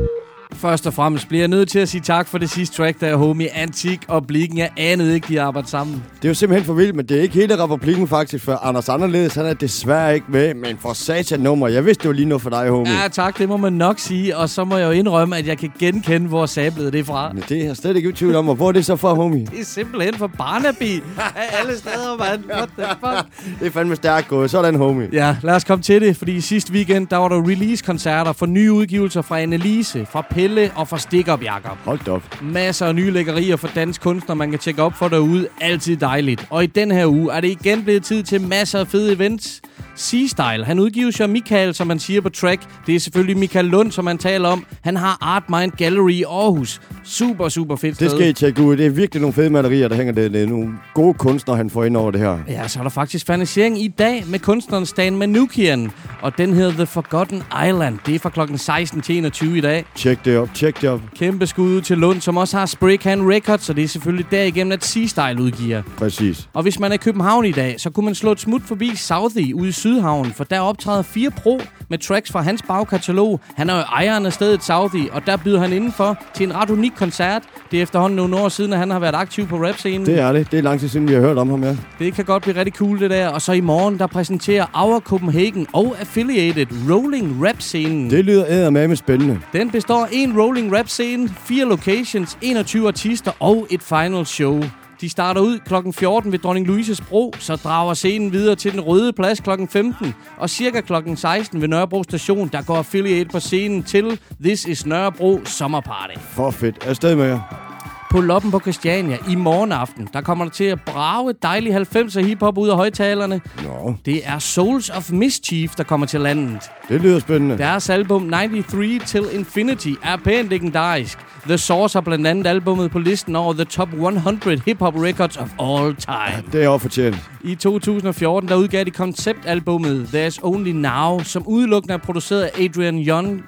Først 0.56 0.86
og 0.86 0.94
fremmest 0.94 1.28
bliver 1.28 1.40
jeg 1.40 1.48
nødt 1.48 1.68
til 1.68 1.78
at 1.78 1.88
sige 1.88 2.00
tak 2.00 2.28
for 2.28 2.38
det 2.38 2.50
sidste 2.50 2.76
track, 2.76 3.00
der 3.00 3.06
er 3.06 3.16
homie 3.16 3.56
Antik 3.56 4.00
og 4.08 4.26
Blikken. 4.26 4.58
Jeg 4.58 4.70
anede 4.76 5.14
ikke, 5.14 5.28
de 5.28 5.40
arbejder 5.40 5.68
sammen. 5.68 6.02
Det 6.16 6.24
er 6.24 6.28
jo 6.28 6.34
simpelthen 6.34 6.66
for 6.66 6.72
vildt, 6.74 6.96
men 6.96 7.06
det 7.06 7.18
er 7.18 7.22
ikke 7.22 7.34
hele 7.34 7.62
republikken 7.64 8.08
faktisk, 8.08 8.44
for 8.44 8.52
Anders 8.52 8.88
Anderledes, 8.88 9.34
han 9.34 9.46
er 9.46 9.54
desværre 9.54 10.14
ikke 10.14 10.26
med, 10.28 10.54
men 10.54 10.78
for 10.80 10.92
satan 10.92 11.40
nummer. 11.40 11.68
Jeg 11.68 11.84
vidste, 11.84 12.02
det 12.02 12.08
var 12.08 12.14
lige 12.14 12.28
noget 12.28 12.42
for 12.42 12.50
dig, 12.50 12.70
homie. 12.70 12.92
Ja, 13.02 13.08
tak, 13.08 13.38
det 13.38 13.48
må 13.48 13.56
man 13.56 13.72
nok 13.72 13.98
sige. 13.98 14.36
Og 14.36 14.48
så 14.48 14.64
må 14.64 14.76
jeg 14.76 14.86
jo 14.86 14.90
indrømme, 14.90 15.36
at 15.36 15.46
jeg 15.46 15.58
kan 15.58 15.72
genkende, 15.78 16.28
hvor 16.28 16.46
sablet 16.46 16.92
det 16.92 17.00
er 17.00 17.04
fra. 17.04 17.32
Men 17.32 17.44
det 17.48 17.60
er 17.62 17.66
jeg 17.66 17.76
slet 17.76 17.96
ikke 17.96 18.08
i 18.08 18.12
tvivl 18.12 18.34
om, 18.34 18.48
og 18.48 18.54
hvor 18.54 18.68
er 18.68 18.72
det 18.72 18.84
så 18.86 18.96
fra, 18.96 19.14
homie? 19.14 19.46
Det 19.46 19.60
er 19.60 19.64
simpelthen 19.64 20.14
for 20.14 20.26
Barnaby. 20.26 21.02
Af 21.18 21.60
alle 21.60 21.78
steder, 21.78 22.16
mand. 22.18 22.44
What 22.50 22.68
the 22.78 22.86
fuck? 22.88 23.26
Det 23.60 23.66
er 23.66 23.70
fandme 23.70 23.96
stærkt 23.96 24.28
gået. 24.28 24.50
Sådan, 24.50 24.74
homie. 24.74 25.08
Ja, 25.12 25.36
lad 25.42 25.54
os 25.54 25.64
komme 25.64 25.82
til 25.82 26.00
det, 26.00 26.16
fordi 26.16 26.40
sidste 26.40 26.72
weekend, 26.72 27.06
der 27.06 27.16
var 27.16 27.28
der 27.28 27.48
release-koncerter 27.48 28.32
for 28.32 28.46
nye 28.46 28.72
udgivelser 28.72 29.22
fra 29.22 29.40
Annelise, 29.40 30.06
fra 30.10 30.24
Pelle 30.30 30.55
og 30.74 30.88
fra 30.88 30.98
Stick 30.98 31.28
Up 31.32 31.42
Jakob. 31.42 31.78
Hold 31.84 32.08
op. 32.08 32.42
Masser 32.42 32.86
af 32.86 32.94
nye 32.94 33.10
lækkerier 33.10 33.56
for 33.56 33.68
dansk 33.68 34.00
kunstner, 34.00 34.34
man 34.34 34.50
kan 34.50 34.58
tjekke 34.58 34.82
op 34.82 34.94
for 34.94 35.08
derude. 35.08 35.48
Altid 35.60 35.96
dejligt. 35.96 36.46
Og 36.50 36.64
i 36.64 36.66
den 36.66 36.90
her 36.90 37.06
uge 37.06 37.32
er 37.32 37.40
det 37.40 37.48
igen 37.48 37.84
blevet 37.84 38.04
tid 38.04 38.22
til 38.22 38.40
masser 38.40 38.80
af 38.80 38.86
fede 38.86 39.12
events. 39.12 39.62
Sea-Style, 39.96 40.64
han 40.64 40.78
udgiver 40.78 41.10
sig 41.10 41.30
Michael, 41.30 41.74
som 41.74 41.86
man 41.86 41.98
siger 41.98 42.20
på 42.20 42.28
track. 42.28 42.62
Det 42.86 42.94
er 42.94 43.00
selvfølgelig 43.00 43.36
Michael 43.36 43.64
Lund, 43.64 43.92
som 43.92 44.04
man 44.04 44.18
taler 44.18 44.48
om. 44.48 44.66
Han 44.84 44.96
har 44.96 45.18
Art 45.20 45.42
Mind 45.50 45.72
Gallery 45.72 46.10
i 46.10 46.22
Aarhus. 46.22 46.80
Super, 47.04 47.48
super 47.48 47.76
fedt 47.76 48.00
Det 48.00 48.10
sted. 48.10 48.18
skal 48.18 48.28
I 48.28 48.32
tjekke 48.32 48.62
ud. 48.62 48.76
Det 48.76 48.86
er 48.86 48.90
virkelig 48.90 49.20
nogle 49.20 49.34
fede 49.34 49.50
malerier, 49.50 49.88
der 49.88 49.96
hænger 49.96 50.12
der. 50.12 50.28
Det 50.28 50.42
er 50.42 50.46
nogle 50.46 50.68
gode 50.94 51.14
kunstnere, 51.14 51.56
han 51.56 51.70
får 51.70 51.84
ind 51.84 51.96
over 51.96 52.10
det 52.10 52.20
her. 52.20 52.38
Ja, 52.48 52.68
så 52.68 52.78
er 52.78 52.82
der 52.82 52.90
faktisk 52.90 53.26
fanisering 53.26 53.82
i 53.82 53.88
dag 53.88 54.24
med 54.26 54.38
kunstneren 54.38 54.86
Stan 54.86 55.16
Manukian. 55.16 55.90
Og 56.22 56.38
den 56.38 56.54
hedder 56.54 56.72
The 56.72 56.86
Forgotten 56.86 57.42
Island. 57.68 57.98
Det 58.06 58.14
er 58.14 58.18
fra 58.18 58.30
klokken 58.30 58.58
16 58.58 59.00
til 59.00 59.16
21 59.16 59.58
i 59.58 59.60
dag. 59.60 59.84
Tjek 59.96 60.24
det 60.24 60.38
op, 60.38 60.54
tjek 60.54 60.80
det 60.80 60.90
op. 60.90 61.00
Kæmpe 61.18 61.46
skud 61.46 61.68
ud 61.76 61.80
til 61.80 61.98
Lund, 61.98 62.20
som 62.20 62.36
også 62.36 62.58
har 62.58 62.66
Spraycan 62.66 63.32
Records, 63.32 63.62
så 63.62 63.72
det 63.72 63.84
er 63.84 63.88
selvfølgelig 63.88 64.26
derigennem, 64.30 64.72
at 64.72 64.84
Sea-Style 64.96 65.40
udgiver. 65.40 65.82
Præcis. 65.98 66.48
Og 66.54 66.62
hvis 66.62 66.78
man 66.80 66.90
er 66.90 66.94
i 66.94 66.98
København 66.98 67.44
i 67.44 67.52
dag, 67.52 67.74
så 67.80 67.90
kunne 67.90 68.04
man 68.06 68.14
slå 68.14 68.32
et 68.32 68.40
smut 68.40 68.62
forbi 68.62 68.90
Southie 68.96 69.54
ude 69.56 69.68
i 69.68 69.72
Sydhavn, 69.86 70.32
for 70.32 70.44
der 70.44 70.60
optræder 70.60 71.02
4 71.02 71.30
Pro 71.30 71.60
med 71.90 71.98
tracks 71.98 72.32
fra 72.32 72.40
hans 72.40 72.62
bagkatalog. 72.62 73.40
Han 73.56 73.70
er 73.70 73.74
jo 73.76 73.80
ejeren 73.80 74.26
af 74.26 74.32
stedet 74.32 74.64
Southie, 74.64 75.12
og 75.12 75.26
der 75.26 75.36
byder 75.36 75.60
han 75.60 75.72
indenfor 75.72 76.18
til 76.34 76.46
en 76.46 76.54
ret 76.54 76.70
unik 76.70 76.92
koncert. 76.96 77.42
Det 77.70 77.78
er 77.78 77.82
efterhånden 77.82 78.16
nogle 78.16 78.36
år 78.36 78.48
siden, 78.48 78.72
at 78.72 78.78
han 78.78 78.90
har 78.90 78.98
været 78.98 79.14
aktiv 79.14 79.46
på 79.46 79.56
rap-scenen. 79.56 80.06
Det 80.06 80.20
er 80.20 80.32
det. 80.32 80.50
Det 80.50 80.58
er 80.58 80.62
lang 80.62 80.80
tid 80.80 80.88
siden, 80.88 81.08
vi 81.08 81.14
har 81.14 81.20
hørt 81.20 81.38
om 81.38 81.50
ham, 81.50 81.64
ja. 81.64 81.76
Det 81.98 82.14
kan 82.14 82.24
godt 82.24 82.42
blive 82.42 82.56
rigtig 82.56 82.74
cool, 82.74 83.00
det 83.00 83.10
der. 83.10 83.28
Og 83.28 83.42
så 83.42 83.52
i 83.52 83.60
morgen, 83.60 83.98
der 83.98 84.06
præsenterer 84.06 84.66
Our 84.74 85.00
Copenhagen 85.00 85.66
og 85.72 85.96
Affiliated 86.00 86.66
Rolling 86.90 87.46
Rap-scenen. 87.48 88.10
Det 88.10 88.24
lyder 88.24 88.44
eddermame 88.48 88.96
spændende. 88.96 89.40
Den 89.52 89.70
består 89.70 90.04
af 90.04 90.08
en 90.12 90.40
rolling 90.40 90.78
rap 90.78 90.88
scene, 90.88 91.28
fire 91.28 91.64
locations, 91.64 92.38
21 92.42 92.88
artister 92.88 93.32
og 93.40 93.66
et 93.70 93.82
final 93.82 94.26
show. 94.26 94.62
De 95.00 95.08
starter 95.08 95.40
ud 95.40 95.58
kl. 95.58 95.74
14 95.92 96.32
ved 96.32 96.38
Dronning 96.38 96.66
Louises 96.66 97.00
Bro, 97.00 97.32
så 97.38 97.56
drager 97.56 97.94
scenen 97.94 98.32
videre 98.32 98.56
til 98.56 98.72
den 98.72 98.80
røde 98.80 99.12
plads 99.12 99.40
kl. 99.40 99.50
15. 99.70 100.14
Og 100.38 100.50
cirka 100.50 100.80
kl. 100.80 100.94
16 101.14 101.60
ved 101.60 101.68
Nørrebro 101.68 102.02
station, 102.02 102.48
der 102.48 102.62
går 102.62 102.76
Affiliate 102.76 103.28
på 103.30 103.40
scenen 103.40 103.82
til 103.82 104.20
This 104.42 104.64
is 104.64 104.86
Nørrebro 104.86 105.40
Summer 105.44 105.80
Party. 105.80 106.14
For 106.20 106.50
fedt. 106.50 106.86
Afsted 106.86 107.16
med 107.16 107.24
jer. 107.24 107.65
På 108.10 108.20
Loppen 108.20 108.50
på 108.50 108.60
Christiania 108.60 109.18
i 109.30 109.34
morgen 109.34 109.72
aften, 109.72 110.08
der 110.12 110.20
kommer 110.20 110.44
der 110.44 110.52
til 110.52 110.64
at 110.64 110.80
brage 110.80 111.34
dejlig 111.42 111.76
90'er 111.76 112.20
hiphop 112.20 112.58
ud 112.58 112.68
af 112.68 112.76
højtalerne. 112.76 113.40
Nå. 113.64 113.94
Det 114.04 114.20
er 114.28 114.38
Souls 114.38 114.90
of 114.90 115.12
Mischief, 115.12 115.74
der 115.74 115.84
kommer 115.84 116.06
til 116.06 116.20
landet. 116.20 116.70
Det 116.88 117.00
lyder 117.00 117.18
spændende. 117.18 117.58
Deres 117.58 117.90
album 117.90 118.30
93 118.30 119.10
Till 119.10 119.24
Infinity 119.32 119.92
er 120.02 120.16
pænt 120.16 120.48
legendarisk. 120.48 121.18
The 121.46 121.58
Source 121.58 121.96
har 121.96 122.00
blandt 122.00 122.26
andet 122.26 122.46
albummet 122.46 122.90
på 122.90 122.98
listen 122.98 123.36
over 123.36 123.52
The 123.52 123.64
Top 123.64 123.92
100 123.92 124.62
Hip-Hop 124.66 124.96
Records 125.02 125.36
of 125.36 125.50
All 125.60 125.96
Time. 125.96 126.52
Det 126.52 126.64
er 126.64 126.68
også 126.68 126.82
fortjent. 126.82 127.30
I 127.44 127.54
2014 127.54 128.48
der 128.48 128.56
udgav 128.56 128.84
de 128.84 128.90
konceptalbummet 128.90 130.08
There's 130.14 130.38
Only 130.42 130.70
Now, 130.70 131.22
som 131.22 131.46
udelukkende 131.46 131.94
er 131.94 131.98
produceret 131.98 132.42
af 132.42 132.64
Adrian 132.64 132.98
Young, 132.98 133.44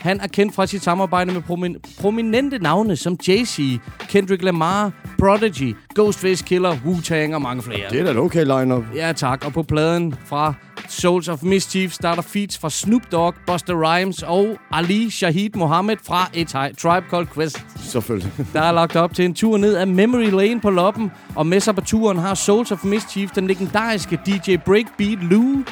Han 0.00 0.20
er 0.20 0.26
kendt 0.26 0.54
fra 0.54 0.66
sit 0.66 0.82
samarbejde 0.84 1.32
med 1.32 1.42
promin- 1.50 2.00
prominente 2.00 2.58
navne 2.58 2.96
som 2.96 3.16
Jay-Z, 3.28 3.60
Kendrick 4.08 4.42
Lamar, 4.42 4.92
Prodigy, 5.18 5.76
Ghostface 5.94 6.44
Killer, 6.44 6.72
Wu-Tang 6.86 7.34
og 7.34 7.42
mange 7.42 7.62
flere. 7.62 7.90
Det 7.90 8.00
er 8.00 8.04
da 8.04 8.10
et 8.10 8.16
okay 8.16 8.44
line-up. 8.44 8.84
Ja 8.94 9.12
tak, 9.12 9.44
og 9.46 9.52
på 9.52 9.62
pladen 9.62 10.14
fra 10.26 10.54
Souls 10.88 11.28
of 11.28 11.42
Mischief 11.42 11.92
starter 11.92 12.22
feats 12.22 12.58
fra 12.58 12.70
Snoop 12.70 13.02
Dogg, 13.12 13.34
Buster 13.46 13.74
Rhymes 13.74 14.22
og 14.22 14.58
Ali 14.72 15.10
Shahid 15.10 15.50
Mohammed 15.54 15.96
fra 16.06 16.24
Tri- 16.36 16.74
Tribe 16.74 17.06
Called 17.10 17.26
Quest. 17.34 17.64
Selvfølgelig. 17.80 18.32
Der 18.52 18.62
er 18.62 18.72
lagt 18.72 18.96
op 18.96 19.14
til 19.14 19.24
en 19.24 19.34
tur 19.34 19.56
ned 19.58 19.76
ad 19.76 19.86
Memory 19.86 20.30
Lane 20.30 20.60
på 20.60 20.70
loppen, 20.70 21.10
og 21.34 21.46
med 21.46 21.60
sig 21.60 21.74
på 21.74 21.80
turen 21.80 22.18
har 22.18 22.34
Souls 22.34 22.72
of 22.72 22.84
Mischief 22.84 23.30
den 23.30 23.46
legendariske 23.46 24.18
DJ 24.26 24.56
Breakbeat 24.56 25.18
Lou. 25.22 25.62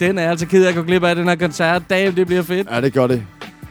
Den 0.00 0.18
er 0.18 0.30
altså 0.30 0.46
ked 0.46 0.64
af 0.64 0.68
at 0.68 0.74
gå 0.74 0.82
glip 0.82 1.04
af 1.04 1.14
den 1.16 1.28
her 1.28 1.36
koncert. 1.36 1.82
Damn, 1.90 2.16
det 2.16 2.26
bliver 2.26 2.42
fedt. 2.42 2.68
Ja, 2.70 2.80
det 2.80 2.92
gør 2.92 3.06
det. 3.06 3.26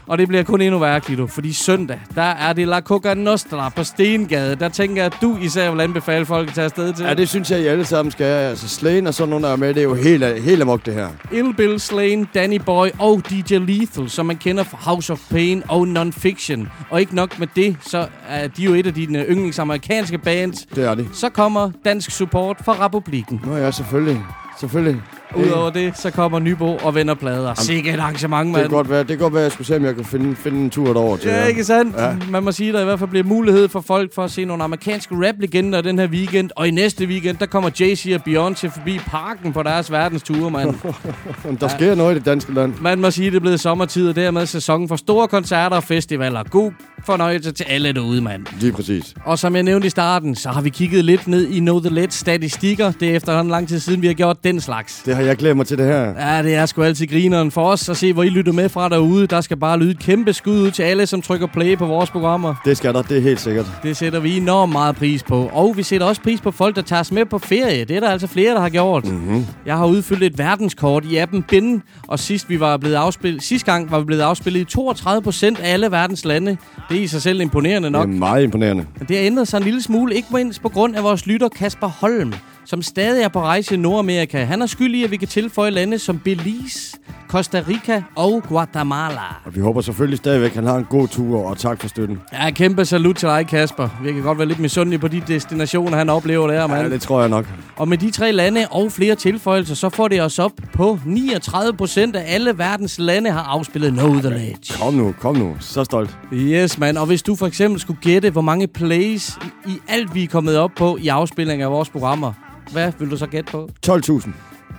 Og 0.07 0.17
det 0.17 0.27
bliver 0.27 0.43
kun 0.43 0.61
endnu 0.61 0.79
værre, 0.79 1.01
Klito, 1.01 1.27
fordi 1.27 1.53
søndag, 1.53 1.99
der 2.15 2.21
er 2.21 2.53
det 2.53 2.67
La 2.67 2.81
Coca 2.81 3.13
Nostra 3.13 3.69
på 3.69 3.83
Stengade. 3.83 4.55
Der 4.55 4.69
tænker 4.69 4.95
jeg, 4.95 5.05
at 5.05 5.17
du 5.21 5.37
især 5.41 5.71
vil 5.71 5.81
anbefale 5.81 6.25
folk 6.25 6.47
at 6.47 6.53
tage 6.53 6.65
afsted 6.65 6.93
til. 6.93 7.05
Ja, 7.05 7.13
det 7.13 7.29
synes 7.29 7.51
jeg, 7.51 7.59
I 7.59 7.65
alle 7.65 7.85
sammen 7.85 8.11
skal. 8.11 8.25
Altså, 8.25 8.67
Slane 8.67 9.09
og 9.09 9.13
sådan 9.13 9.29
nogle 9.29 9.45
der 9.45 9.51
er 9.51 9.55
med, 9.55 9.67
det 9.67 9.77
er 9.77 9.83
jo 9.83 9.93
helt, 9.93 10.41
helt 10.41 10.61
amok, 10.61 10.85
det 10.85 10.93
her. 10.93 11.07
Ill 11.31 11.53
Bill 11.53 11.79
Slane, 11.79 12.27
Danny 12.33 12.61
Boy 12.65 12.87
og 12.99 13.21
DJ 13.29 13.53
Lethal, 13.57 14.09
som 14.09 14.25
man 14.25 14.35
kender 14.37 14.63
fra 14.63 14.77
House 14.81 15.13
of 15.13 15.19
Pain 15.29 15.63
og 15.67 15.87
Non-Fiction. 15.87 16.67
Og 16.89 16.99
ikke 16.99 17.15
nok 17.15 17.39
med 17.39 17.47
det, 17.55 17.77
så 17.81 18.07
er 18.29 18.47
de 18.47 18.63
jo 18.63 18.73
et 18.73 18.87
af 18.87 18.93
dine 18.93 19.25
yndlingsamerikanske 19.25 20.17
bands. 20.17 20.65
Det 20.75 20.83
er 20.83 20.95
de. 20.95 21.07
Så 21.13 21.29
kommer 21.29 21.71
dansk 21.85 22.11
support 22.11 22.57
fra 22.65 22.85
Republiken. 22.85 23.41
Nå 23.45 23.55
ja, 23.55 23.71
selvfølgelig. 23.71 24.23
Selvfølgelig. 24.59 25.01
Udover 25.35 25.69
det, 25.69 25.97
så 25.97 26.11
kommer 26.11 26.39
Nybo 26.39 26.75
og 26.75 26.95
vender 26.95 27.13
plader. 27.13 27.53
Sikke 27.53 27.93
et 27.93 27.99
arrangement, 27.99 28.45
Det 28.47 28.51
mand. 28.53 28.63
kan 28.63 28.75
godt 28.75 28.89
være, 28.89 28.99
det 28.99 29.07
kan 29.07 29.17
godt 29.17 29.33
være, 29.33 29.41
at 29.41 29.45
jeg 29.45 29.51
skulle 29.51 29.67
se, 29.67 29.75
om 29.75 29.85
jeg 29.85 29.95
kan 29.95 30.05
finde, 30.05 30.35
finde 30.35 30.59
en 30.59 30.69
tur 30.69 30.93
derover 30.93 31.17
til 31.17 31.29
Ja, 31.29 31.45
ikke 31.45 31.63
sandt? 31.63 31.95
Ja. 31.95 32.05
Ja. 32.07 32.15
Man 32.29 32.43
må 32.43 32.51
sige, 32.51 32.67
at 32.69 32.73
der 32.73 32.81
i 32.81 32.83
hvert 32.83 32.99
fald 32.99 33.09
bliver 33.09 33.23
mulighed 33.23 33.69
for 33.69 33.81
folk 33.81 34.13
for 34.15 34.23
at 34.23 34.31
se 34.31 34.45
nogle 34.45 34.63
amerikanske 34.63 35.15
rap-legender 35.27 35.81
den 35.81 35.99
her 35.99 36.07
weekend. 36.07 36.49
Og 36.55 36.67
i 36.67 36.71
næste 36.71 37.05
weekend, 37.05 37.37
der 37.37 37.45
kommer 37.45 37.69
Jay-Z 37.69 38.15
og 38.15 38.21
Beyoncé 38.27 38.67
forbi 38.67 38.99
parken 38.99 39.53
på 39.53 39.63
deres 39.63 39.91
verdensture, 39.91 40.51
mand. 40.51 40.75
Der 41.59 41.67
sker 41.67 41.95
noget 41.95 42.11
i 42.11 42.17
det 42.17 42.25
danske 42.25 42.53
land. 42.53 42.73
Man 42.81 43.01
må 43.01 43.11
sige, 43.11 43.27
at 43.27 43.31
det 43.33 43.37
er 43.37 43.41
blevet 43.41 43.59
sommertid, 43.59 44.09
og 44.09 44.15
dermed 44.15 44.45
sæsonen 44.45 44.87
for 44.87 44.95
store 44.95 45.27
koncerter 45.27 45.75
og 45.77 45.83
festivaler. 45.83 46.43
God 46.43 46.71
fornøjelse 47.05 47.51
til 47.51 47.63
alle 47.63 47.93
derude, 47.93 48.21
mand. 48.21 48.45
Lige 48.59 48.71
præcis. 48.71 49.13
Og 49.25 49.39
som 49.39 49.55
jeg 49.55 49.63
nævnte 49.63 49.87
i 49.87 49.89
starten, 49.89 50.35
så 50.35 50.49
har 50.49 50.61
vi 50.61 50.69
kigget 50.69 51.05
lidt 51.05 51.27
ned 51.27 51.47
i 51.47 51.59
Know 51.59 51.79
The 51.79 51.89
Let 51.89 52.13
statistikker. 52.13 52.91
Det 52.99 53.09
er 53.11 53.15
efterhånden 53.15 53.51
lang 53.51 53.67
tid 53.67 53.79
siden, 53.79 54.01
vi 54.01 54.07
har 54.07 54.13
gjort 54.13 54.43
den 54.43 54.61
slags. 54.61 55.01
Det 55.05 55.15
har 55.17 55.23
jeg 55.23 55.37
glædet 55.37 55.57
mig 55.57 55.67
til 55.67 55.77
det 55.77 55.85
her. 55.85 56.33
Ja, 56.33 56.43
det 56.43 56.55
er 56.55 56.65
sgu 56.65 56.83
altid 56.83 57.07
grineren 57.07 57.51
for 57.51 57.65
os 57.65 57.89
at 57.89 57.97
se, 57.97 58.13
hvor 58.13 58.23
I 58.23 58.29
lytter 58.29 58.51
med 58.51 58.69
fra 58.69 58.89
derude. 58.89 59.27
Der 59.27 59.41
skal 59.41 59.57
bare 59.57 59.79
lyde 59.79 59.91
et 59.91 59.99
kæmpe 59.99 60.33
skud 60.33 60.61
ud 60.61 60.71
til 60.71 60.83
alle, 60.83 61.05
som 61.05 61.21
trykker 61.21 61.47
play 61.47 61.77
på 61.77 61.85
vores 61.85 62.09
programmer. 62.09 62.55
Det 62.65 62.77
skal 62.77 62.93
der, 62.93 63.01
det 63.01 63.17
er 63.17 63.21
helt 63.21 63.39
sikkert. 63.39 63.65
Det 63.83 63.97
sætter 63.97 64.19
vi 64.19 64.37
enormt 64.37 64.71
meget 64.71 64.95
pris 64.95 65.23
på. 65.23 65.49
Og 65.53 65.77
vi 65.77 65.83
sætter 65.83 66.07
også 66.07 66.21
pris 66.21 66.41
på 66.41 66.51
folk, 66.51 66.75
der 66.75 66.81
tager 66.81 66.99
os 66.99 67.11
med 67.11 67.25
på 67.25 67.37
ferie. 67.37 67.85
Det 67.85 67.95
er 67.95 67.99
der 67.99 68.09
altså 68.09 68.27
flere, 68.27 68.53
der 68.53 68.59
har 68.59 68.69
gjort. 68.69 69.05
Mm-hmm. 69.05 69.45
Jeg 69.65 69.77
har 69.77 69.85
udfyldt 69.85 70.23
et 70.23 70.37
verdenskort 70.37 71.05
i 71.05 71.17
appen 71.17 71.43
Bin, 71.43 71.81
og 72.07 72.19
sidst 72.19 72.49
vi 72.49 72.59
var 72.59 72.77
blevet 72.77 72.95
afspillet, 72.95 73.43
sidste 73.43 73.71
gang 73.71 73.91
var 73.91 73.99
vi 73.99 74.05
blevet 74.05 74.21
afspillet 74.21 74.59
i 74.59 74.63
32 74.63 75.21
procent 75.23 75.59
af 75.59 75.73
alle 75.73 75.91
verdens 75.91 76.25
lande. 76.25 76.57
Det 76.89 76.97
er 76.97 77.01
i 77.01 77.07
sig 77.07 77.21
selv 77.21 77.41
imponerende 77.41 77.91
nok. 77.91 78.07
Det 78.07 78.13
er 78.13 78.19
meget 78.19 78.43
imponerende. 78.43 78.85
Men 78.99 79.07
det 79.07 79.17
har 79.17 79.25
ændret 79.25 79.47
sig 79.47 79.57
en 79.57 79.63
lille 79.63 79.81
smule, 79.81 80.15
ikke 80.15 80.27
mindst 80.33 80.61
på 80.61 80.69
grund 80.69 80.95
af 80.95 81.03
vores 81.03 81.27
lytter 81.27 81.49
Kasper 81.49 81.87
Holm, 81.87 82.33
som 82.67 82.81
stadig 82.81 83.23
er 83.23 83.27
på 83.27 83.41
rejse 83.41 83.73
i 83.73 83.77
Nordamerika. 83.77 84.43
Han 84.43 84.61
er 84.61 84.65
skyld 84.65 84.95
i, 84.95 85.03
at 85.03 85.11
vi 85.11 85.17
kan 85.17 85.27
tilføje 85.27 85.71
lande 85.71 85.99
som 85.99 86.19
Belize, 86.19 86.97
Costa 87.27 87.63
Rica 87.67 88.03
og 88.15 88.43
Guatemala. 88.47 89.21
Og 89.45 89.55
vi 89.55 89.59
håber 89.59 89.81
selvfølgelig 89.81 90.17
stadigvæk, 90.17 90.49
at 90.49 90.55
han 90.55 90.65
har 90.65 90.75
en 90.75 90.85
god 90.89 91.07
tur, 91.07 91.45
og 91.45 91.57
tak 91.57 91.81
for 91.81 91.87
støtten. 91.87 92.19
Ja, 92.33 92.49
kæmpe 92.49 92.85
salut 92.85 93.15
til 93.15 93.27
dig, 93.27 93.47
Kasper. 93.47 93.89
Vi 94.03 94.13
kan 94.13 94.21
godt 94.21 94.37
være 94.37 94.47
lidt 94.47 94.59
misundelige 94.59 94.99
på 94.99 95.07
de 95.07 95.21
destinationer, 95.27 95.97
han 95.97 96.09
oplever 96.09 96.47
der, 96.47 96.67
mand. 96.67 96.87
Ja, 96.87 96.93
det 96.93 97.01
tror 97.01 97.19
jeg 97.19 97.29
nok. 97.29 97.45
Og 97.75 97.87
med 97.87 97.97
de 97.97 98.11
tre 98.11 98.31
lande 98.31 98.67
og 98.71 98.91
flere 98.91 99.15
tilføjelser, 99.15 99.75
så 99.75 99.89
får 99.89 100.07
det 100.07 100.21
os 100.21 100.39
op 100.39 100.51
på 100.73 100.99
39 101.05 101.77
procent 101.77 102.15
af 102.15 102.23
alle 102.27 102.57
verdens 102.57 102.99
lande 102.99 103.31
har 103.31 103.43
afspillet 103.43 103.91
Know 103.91 104.19
The 104.19 104.29
Ledge. 104.29 104.73
Kom 104.81 104.93
nu, 104.93 105.15
kom 105.19 105.35
nu. 105.35 105.55
Så 105.59 105.83
stolt. 105.83 106.17
Yes, 106.33 106.77
mand. 106.77 106.97
Og 106.97 107.05
hvis 107.05 107.23
du 107.23 107.35
for 107.35 107.47
eksempel 107.47 107.81
skulle 107.81 107.99
gætte, 108.01 108.29
hvor 108.29 108.41
mange 108.41 108.67
plays 108.67 109.39
i 109.67 109.77
alt, 109.87 110.15
vi 110.15 110.23
er 110.23 110.27
kommet 110.27 110.57
op 110.57 110.71
på 110.77 110.97
i 111.01 111.07
afspilling 111.07 111.61
af 111.61 111.71
vores 111.71 111.89
programmer, 111.89 112.33
hvad 112.71 112.91
vil 112.99 113.11
du 113.11 113.17
så 113.17 113.25
gætte 113.27 113.51
på? 113.51 113.69
12.000. 113.87 114.29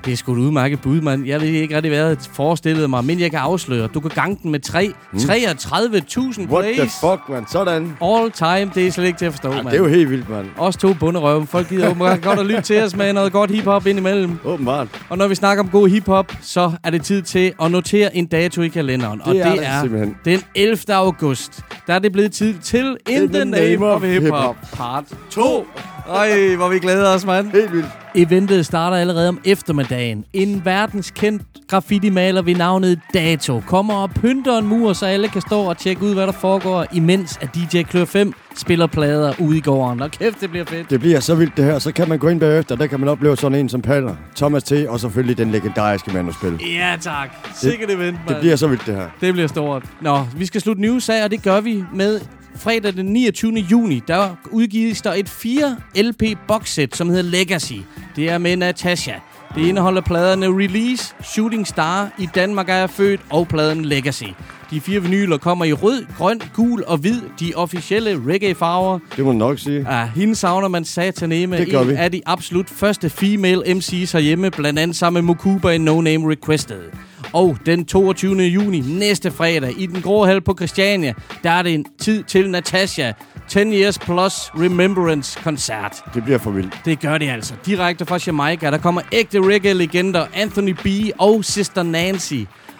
Det 0.04 0.12
er 0.12 0.16
sgu 0.16 0.32
et 0.32 0.38
udmærket 0.38 0.80
bud, 0.80 1.00
mand. 1.00 1.26
Jeg 1.26 1.40
ved 1.40 1.48
ikke 1.48 1.76
rigtig, 1.76 1.90
hvad 1.90 1.98
jeg 1.98 2.06
havde 2.06 2.18
forestillet 2.32 2.90
mig, 2.90 3.04
men 3.04 3.20
jeg 3.20 3.30
kan 3.30 3.38
afsløre. 3.40 3.86
Du 3.94 4.00
kan 4.00 4.10
gange 4.14 4.38
den 4.42 4.50
med 4.50 4.60
3. 4.60 4.92
Mm. 5.12 5.18
33.000 5.18 6.50
What 6.52 6.64
plays. 6.64 6.76
the 6.78 6.88
fuck, 7.00 7.20
man? 7.28 7.44
Sådan. 7.52 7.96
All 8.02 8.30
time, 8.32 8.70
det 8.74 8.86
er 8.86 8.90
slet 8.90 9.04
ikke 9.06 9.18
til 9.18 9.24
at 9.26 9.32
forstå, 9.32 9.48
Ja, 9.50 9.54
mand. 9.56 9.66
det 9.66 9.74
er 9.74 9.78
jo 9.78 9.86
helt 9.88 10.10
vildt, 10.10 10.28
mand. 10.28 10.46
Også 10.56 10.78
to 10.78 10.92
bunderøve. 10.94 11.46
Folk 11.46 11.68
gider 11.68 11.86
åbenbart 11.90 12.22
godt 12.22 12.38
at 12.38 12.46
lytte 12.46 12.62
til 12.62 12.82
os 12.82 12.96
med 12.96 13.12
noget 13.12 13.32
godt 13.32 13.50
hiphop 13.50 13.86
indimellem. 13.86 14.38
Åbenbart. 14.44 14.88
Og 15.08 15.18
når 15.18 15.28
vi 15.28 15.34
snakker 15.34 15.64
om 15.64 15.70
god 15.70 15.88
hiphop, 15.88 16.32
så 16.42 16.72
er 16.84 16.90
det 16.90 17.02
tid 17.02 17.22
til 17.22 17.52
at 17.62 17.70
notere 17.70 18.16
en 18.16 18.26
dato 18.26 18.62
i 18.62 18.68
kalenderen. 18.68 19.20
og 19.24 19.34
Det 19.34 19.40
er 19.40 19.50
det 19.50 19.58
det 19.58 19.66
er 19.66 19.80
simpelthen. 19.80 20.16
den 20.24 20.40
11. 20.54 20.78
august. 20.94 21.60
Der 21.86 21.94
er 21.94 21.98
det 21.98 22.12
blevet 22.12 22.32
tid 22.32 22.54
til 22.58 22.96
In, 23.08 23.28
the, 23.32 23.44
Name 23.44 23.86
of 23.86 24.02
Hip 24.02 24.28
Hop 24.30 24.56
Part 24.72 25.04
2. 25.30 25.66
Ej, 26.08 26.54
hvor 26.56 26.68
vi 26.68 26.78
glæder 26.78 27.14
os, 27.14 27.26
mand. 27.26 27.52
Helt 27.52 27.72
vildt. 27.72 27.88
Eventet 28.14 28.66
starter 28.66 28.96
allerede 28.96 29.28
om 29.28 29.40
eftermiddagen. 29.44 30.24
En 30.32 30.62
verdenskendt 30.64 31.42
graffiti-maler 31.68 32.42
ved 32.42 32.54
navnet 32.54 33.00
Dato 33.14 33.62
kommer 33.66 33.94
og 33.94 34.10
pynter 34.10 34.58
en 34.58 34.66
mur, 34.66 34.92
så 34.92 35.06
alle 35.06 35.28
kan 35.28 35.40
stå 35.40 35.60
og 35.60 35.78
tjekke 35.78 36.02
ud, 36.02 36.14
hvad 36.14 36.26
der 36.26 36.32
foregår, 36.32 36.86
imens 36.92 37.38
at 37.40 37.48
DJ 37.54 37.82
Klør 37.82 38.04
5 38.04 38.32
spiller 38.56 38.86
plader 38.86 39.32
ude 39.38 39.58
i 39.58 39.60
gården. 39.60 40.02
Og 40.02 40.10
kæft, 40.10 40.40
det 40.40 40.50
bliver 40.50 40.64
fedt. 40.64 40.90
Det 40.90 41.00
bliver 41.00 41.20
så 41.20 41.34
vildt 41.34 41.56
det 41.56 41.64
her. 41.64 41.78
Så 41.78 41.92
kan 41.92 42.08
man 42.08 42.18
gå 42.18 42.28
ind 42.28 42.40
bagefter, 42.40 42.76
der 42.76 42.86
kan 42.86 43.00
man 43.00 43.08
opleve 43.08 43.36
sådan 43.36 43.58
en 43.58 43.68
som 43.68 43.82
Paller, 43.82 44.14
Thomas 44.36 44.62
T. 44.62 44.72
og 44.72 45.00
selvfølgelig 45.00 45.38
den 45.38 45.50
legendariske 45.50 46.10
manusspil. 46.12 46.60
Ja, 46.76 46.96
tak. 47.00 47.28
Sikkert 47.54 47.90
event, 47.90 48.16
mand. 48.16 48.28
Det 48.28 48.36
bliver 48.40 48.56
så 48.56 48.66
vildt 48.66 48.86
det 48.86 48.94
her. 48.94 49.08
Det 49.20 49.32
bliver 49.32 49.48
stort. 49.48 49.82
Nå, 50.00 50.26
vi 50.36 50.46
skal 50.46 50.60
slutte 50.60 50.82
news 50.82 51.08
af, 51.08 51.24
og 51.24 51.30
det 51.30 51.42
gør 51.42 51.60
vi 51.60 51.84
med 51.94 52.20
fredag 52.58 52.92
den 52.96 53.06
29. 53.06 53.52
juni. 53.52 54.02
Der 54.08 54.28
udgives 54.50 55.02
der 55.02 55.12
et 55.12 55.28
4 55.28 55.76
LP 55.96 56.22
boxset, 56.48 56.96
som 56.96 57.08
hedder 57.08 57.22
Legacy. 57.22 57.72
Det 58.16 58.30
er 58.30 58.38
med 58.38 58.56
Natasha. 58.56 59.12
Det 59.54 59.66
indeholder 59.66 60.00
pladerne 60.00 60.46
Release, 60.46 61.14
Shooting 61.22 61.66
Star, 61.66 62.10
I 62.18 62.28
Danmark 62.34 62.68
er 62.68 62.74
jeg 62.74 62.90
født 62.90 63.20
og 63.30 63.48
pladen 63.48 63.84
Legacy. 63.84 64.24
De 64.70 64.80
fire 64.80 65.02
vinyler 65.02 65.36
kommer 65.36 65.64
i 65.64 65.72
rød, 65.72 66.06
grøn, 66.16 66.40
gul 66.54 66.84
og 66.86 66.98
hvid, 66.98 67.20
de 67.40 67.52
officielle 67.56 68.20
reggae-farver. 68.26 68.98
Det 69.16 69.24
må 69.24 69.32
du 69.32 69.38
nok 69.38 69.58
sige. 69.58 69.98
Ja, 69.98 70.10
hende 70.16 70.34
savner 70.34 70.68
man 70.68 70.84
sataneme. 70.84 71.58
Det 71.58 71.70
gør 71.70 71.80
en 71.80 71.88
vi. 71.88 71.94
af 71.94 72.12
de 72.12 72.20
absolut 72.26 72.70
første 72.70 73.10
female 73.10 73.62
MC's 73.62 74.12
herhjemme, 74.12 74.50
blandt 74.50 74.78
andet 74.78 74.96
sammen 74.96 75.24
med 75.24 75.26
Mokuba 75.26 75.68
i 75.68 75.78
No 75.78 76.00
Name 76.00 76.30
Requested. 76.30 76.82
Og 77.32 77.56
den 77.66 77.84
22. 77.84 78.42
juni, 78.42 78.80
næste 78.80 79.30
fredag, 79.30 79.74
i 79.80 79.86
den 79.86 80.02
grå 80.02 80.24
hal 80.24 80.40
på 80.40 80.54
Christiania, 80.56 81.14
der 81.42 81.50
er 81.50 81.62
det 81.62 81.74
en 81.74 81.86
tid 82.00 82.24
til 82.24 82.50
Natasha 82.50 83.12
10 83.48 83.58
Years 83.58 83.98
Plus 83.98 84.50
Remembrance 84.54 85.40
koncert. 85.42 86.04
Det 86.14 86.24
bliver 86.24 86.38
for 86.38 86.50
vildt. 86.50 86.80
Det 86.84 87.00
gør 87.00 87.18
det 87.18 87.30
altså. 87.30 87.54
Direkte 87.66 88.06
fra 88.06 88.18
Jamaica, 88.26 88.70
der 88.70 88.78
kommer 88.78 89.02
ægte 89.12 89.40
reggae-legender 89.40 90.26
Anthony 90.34 90.76
B. 90.84 90.86
og 91.18 91.44
Sister 91.44 91.82
Nancy. 91.82 92.34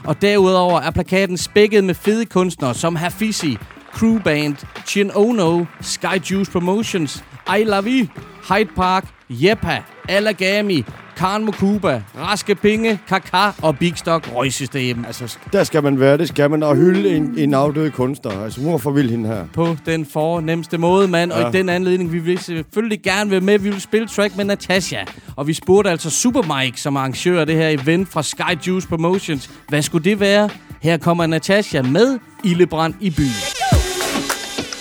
Og 0.05 0.23
derudover 0.23 0.81
er 0.81 0.91
plakaten 0.91 1.37
spækket 1.37 1.85
med 1.85 1.95
fede 1.95 2.25
kunstnere 2.25 2.75
som 2.75 2.97
Hafizi, 2.97 3.59
Crew 3.93 4.19
Band, 4.19 4.57
Chin 4.87 5.11
Ono, 5.15 5.65
Sky 5.81 6.31
Juice 6.31 6.51
Promotions, 6.51 7.25
I 7.59 7.65
Love 7.65 7.85
You, 7.85 8.07
Hyde 8.49 8.71
Park, 8.77 9.05
Jepa, 9.31 9.83
Alagami, 10.09 10.85
Karen 11.19 11.45
Mokuba, 11.45 12.03
Raske 12.19 12.55
Pinge, 12.55 12.99
Kaka 13.09 13.51
og 13.63 13.79
Big 13.79 13.93
Stock 13.97 14.31
Røgsystem. 14.35 15.05
Altså, 15.05 15.37
der 15.53 15.65
skal 15.65 15.83
man 15.83 16.01
være, 16.01 16.19
det 16.19 16.29
skal 16.29 16.51
man. 16.51 16.63
Og 16.63 16.77
hylde 16.77 17.17
en, 17.17 17.35
en 17.39 17.55
afdød 17.55 17.91
kunstner. 17.91 18.45
Altså, 18.45 18.61
hun 18.61 18.73
er 18.75 18.79
for 18.79 18.91
vild 18.91 19.11
hende 19.11 19.29
her. 19.29 19.45
På 19.55 19.77
den 19.87 20.07
fornemmeste 20.13 20.79
måde, 20.79 21.09
mand. 21.09 21.33
Og 21.33 21.41
Ja. 21.41 21.49
i 21.49 21.53
den 21.53 21.69
anledning, 21.69 22.13
vi 22.13 22.19
vil 22.19 22.39
selvfølgelig 22.39 23.03
gerne 23.03 23.31
være 23.31 23.41
med. 23.41 23.59
Vi 23.59 23.71
vil 23.71 23.81
spille 23.81 24.09
track 24.09 24.37
med 24.37 24.45
Natasha. 24.45 24.99
Og 25.37 25.47
vi 25.47 25.53
spurgte 25.53 25.91
altså 25.91 26.11
Super 26.11 26.59
Mike, 26.61 26.81
som 26.81 26.97
arrangør 26.97 27.41
af 27.41 27.47
det 27.47 27.57
her 27.57 27.69
event 27.69 28.09
fra 28.13 28.23
Sky 28.23 28.67
Juice 28.67 28.89
Promotions. 28.89 29.51
Hvad 29.69 29.83
skulle 29.83 30.05
det 30.05 30.21
være? 30.21 30.49
Her 30.83 30.97
kommer 30.97 31.27
Natasha 31.27 31.83
med 31.83 32.19
Ildebrand 32.45 32.95
i 33.01 33.11
byen. 33.11 33.39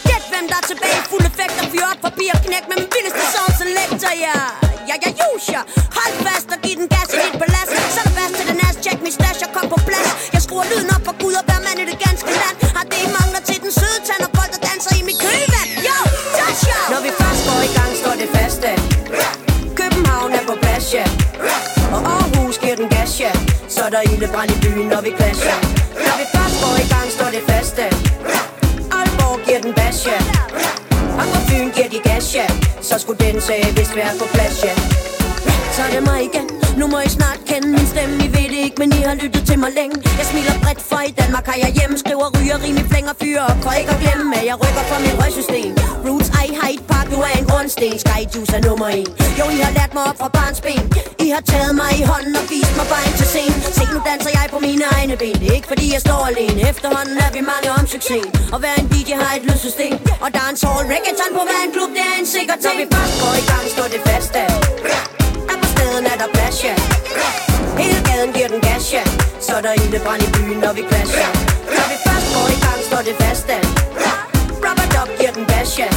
Gæt 0.03 0.23
hvem 0.31 0.47
der 0.49 0.55
er 0.55 0.67
tilbage 0.67 0.99
Fuld 1.09 1.21
effekt 1.21 1.53
og 1.61 1.67
fyr 1.71 1.85
op 1.93 2.01
forbi 2.11 2.23
og 2.33 2.39
knæk 2.45 2.63
Med 2.69 2.75
min 2.77 2.87
vildeste 2.95 3.23
sound 3.33 3.53
selector, 3.61 4.11
ja 4.25 4.66
Ja, 4.89 4.95
ja, 5.03 5.09
jusha. 5.21 5.61
Hold 5.97 6.15
fast 6.25 6.47
og 6.55 6.59
giv 6.63 6.75
den 6.81 6.87
gas 6.93 7.09
i 7.15 7.17
dit 7.23 7.35
palads 7.41 7.69
Så 7.93 7.99
er 8.01 8.05
der 8.07 8.13
fast 8.19 8.33
til 8.39 8.45
den 8.51 8.59
ass 8.67 8.77
Check 8.85 8.97
min 9.05 9.13
stash 9.17 9.41
og 9.45 9.51
kom 9.55 9.67
på 9.73 9.79
plads. 9.87 10.09
Jeg 10.35 10.41
skruer 10.45 10.65
lyden 10.71 10.89
op 10.95 11.03
for 11.07 11.15
Gud 11.23 11.35
og 11.39 11.43
hver 11.47 11.59
mand 11.65 11.77
i 11.83 11.85
det 11.91 11.97
ganske 12.05 12.31
land. 12.41 12.55
Har 12.77 12.85
det 12.91 12.99
I 13.05 13.09
mangler 13.17 13.41
til 13.49 13.57
den 13.63 13.71
søde 13.79 13.99
tand 14.07 14.21
Og 14.27 14.31
folk 14.37 14.51
der 14.55 14.61
danser 14.69 14.93
i 14.99 15.01
mit 15.09 15.19
kølvand. 15.23 15.69
Yo, 15.87 15.97
Tasha! 16.37 16.77
Når 16.93 17.01
vi 17.05 17.11
først 17.21 17.41
går 17.47 17.59
i 17.69 17.71
gang 17.77 17.91
står 18.01 18.15
det 18.21 18.29
fast 18.35 18.61
at 18.71 18.79
København 19.79 20.31
er 20.39 20.43
på 20.49 20.55
plads, 20.63 20.87
ja. 20.97 21.05
Og 21.95 22.01
Aarhus 22.13 22.57
giver 22.63 22.77
den 22.81 22.89
gas, 22.95 23.11
ja. 23.25 23.31
Så 23.73 23.79
er 23.87 23.91
der 23.95 24.01
ildebrand 24.11 24.49
i 24.55 24.57
byen, 24.63 24.87
når 24.93 25.01
vi 25.05 25.11
clasher. 25.17 25.57
Når 26.07 26.15
vi 26.21 26.25
først 26.35 26.55
går 26.63 26.75
i 26.83 26.87
gang, 26.93 27.07
står 27.17 27.29
det 27.35 27.43
faste. 27.49 27.85
Aalborg 28.97 29.37
giver 29.45 29.61
den 29.65 29.73
bas, 29.79 29.99
ja. 30.11 30.19
Og 31.19 31.23
på 31.33 31.39
Fyn 31.47 31.69
giver 31.75 31.89
de 31.89 31.99
gas, 32.09 32.35
ja. 32.35 32.47
Så 32.81 32.99
skulle 32.99 33.19
den 33.25 33.41
sag 33.41 33.73
vist 33.77 33.95
være 33.95 34.13
på 34.19 34.25
plads, 34.33 34.63
ja 34.63 34.75
tager 35.77 35.91
det 35.95 36.03
mig 36.11 36.19
igen. 36.29 36.47
Nu 36.79 36.85
må 36.93 36.97
I 37.07 37.09
snart 37.17 37.39
kende 37.49 37.67
min 37.75 37.87
stemme. 37.93 38.15
I 38.25 38.27
ved 38.35 38.47
det 38.53 38.59
ikke, 38.67 38.77
men 38.81 38.89
I 38.99 39.01
har 39.09 39.15
lyttet 39.23 39.43
til 39.49 39.57
mig 39.63 39.71
længe. 39.79 39.95
Jeg 40.19 40.25
smiler 40.31 40.55
bredt, 40.63 40.81
for 40.89 41.01
i 41.09 41.11
Danmark 41.21 41.45
har 41.51 41.57
jeg 41.63 41.71
hjemme. 41.77 41.95
Skriver, 42.03 42.27
ryger, 42.37 42.57
rim 42.63 42.77
i 42.83 42.85
flænger, 42.91 43.13
fyre 43.21 43.43
og 43.51 43.55
For 43.63 43.73
ikke 43.79 43.91
at 43.95 43.99
glemme, 44.03 44.25
at 44.39 44.45
jeg 44.49 44.55
rykker 44.63 44.83
fra 44.89 44.97
mit 45.05 45.15
røgsystem. 45.21 45.71
Roots, 46.05 46.29
I 46.45 46.47
Hyde 46.59 46.83
Park, 46.91 47.07
du 47.13 47.17
er 47.27 47.33
en 47.39 47.45
grundsten 47.51 47.93
Sky 48.03 48.19
Juice 48.33 48.53
er 48.57 48.61
nummer 48.67 48.87
en. 48.99 49.07
Jo, 49.39 49.45
I 49.55 49.59
har 49.65 49.73
lært 49.79 49.91
mig 49.97 50.03
op 50.09 50.17
fra 50.21 50.29
barns 50.37 50.59
ben. 50.65 50.83
I 51.25 51.27
har 51.35 51.43
taget 51.51 51.73
mig 51.81 51.91
i 52.01 52.03
hånden 52.11 52.33
og 52.41 52.45
vist 52.51 52.73
mig 52.79 52.87
vejen 52.93 53.13
til 53.19 53.27
scenen. 53.33 53.59
Se, 53.77 53.83
nu 53.95 53.99
danser 54.09 54.31
jeg 54.37 54.45
på 54.55 54.59
mine 54.67 54.85
egne 54.97 55.15
ben. 55.21 55.35
Det 55.41 55.47
er 55.51 55.55
ikke 55.59 55.71
fordi 55.73 55.85
jeg 55.95 56.01
står 56.07 56.21
alene. 56.31 56.59
Efterhånden 56.71 57.17
er 57.25 57.31
vi 57.37 57.41
mange 57.51 57.67
om 57.77 57.85
succes. 57.95 58.25
Og 58.53 58.57
hver 58.61 58.75
en 58.81 58.87
DJ 58.93 59.09
har 59.23 59.31
et 59.39 59.43
lydsystem. 59.49 59.95
Og 60.25 60.29
dancehall, 60.37 60.83
reggaeton 60.93 61.31
på 61.37 61.41
hver 61.47 61.61
en 61.65 61.71
klub. 61.75 61.89
Det 61.97 62.03
er 62.11 62.15
en 62.21 62.27
sikker 62.35 62.55
ting. 62.63 62.65
Når 62.67 62.75
vi 62.81 62.85
først 62.95 63.15
går 63.23 63.33
i 63.41 63.43
gang, 63.51 63.63
står 63.75 63.87
det 63.93 64.01
fast 64.09 64.33
af 64.45 65.26
er 65.83 66.11
er 66.11 66.17
der 66.21 66.29
plads, 66.33 66.63
ja 66.63 66.75
Hele 67.81 67.99
gaden 68.07 68.31
giver 68.33 68.47
den 68.47 68.61
gas, 68.61 68.93
ja. 68.93 69.03
Så 69.39 69.51
er 69.57 69.61
der 69.61 69.73
ildebrand 69.73 70.21
i 70.27 70.29
byen, 70.35 70.57
når 70.63 70.73
vi 70.77 70.83
clasher 70.89 71.29
Når 71.77 71.87
vi 71.91 71.97
først 72.07 72.27
går 72.35 72.47
i 72.55 72.57
gang, 72.65 72.79
står 72.89 73.01
det 73.07 73.15
fast, 73.23 73.49
at 73.49 73.65
Rubber 74.63 74.87
Dog 74.95 75.07
giver 75.19 75.33
den 75.37 75.45
gas, 75.45 75.79
ja. 75.79 75.89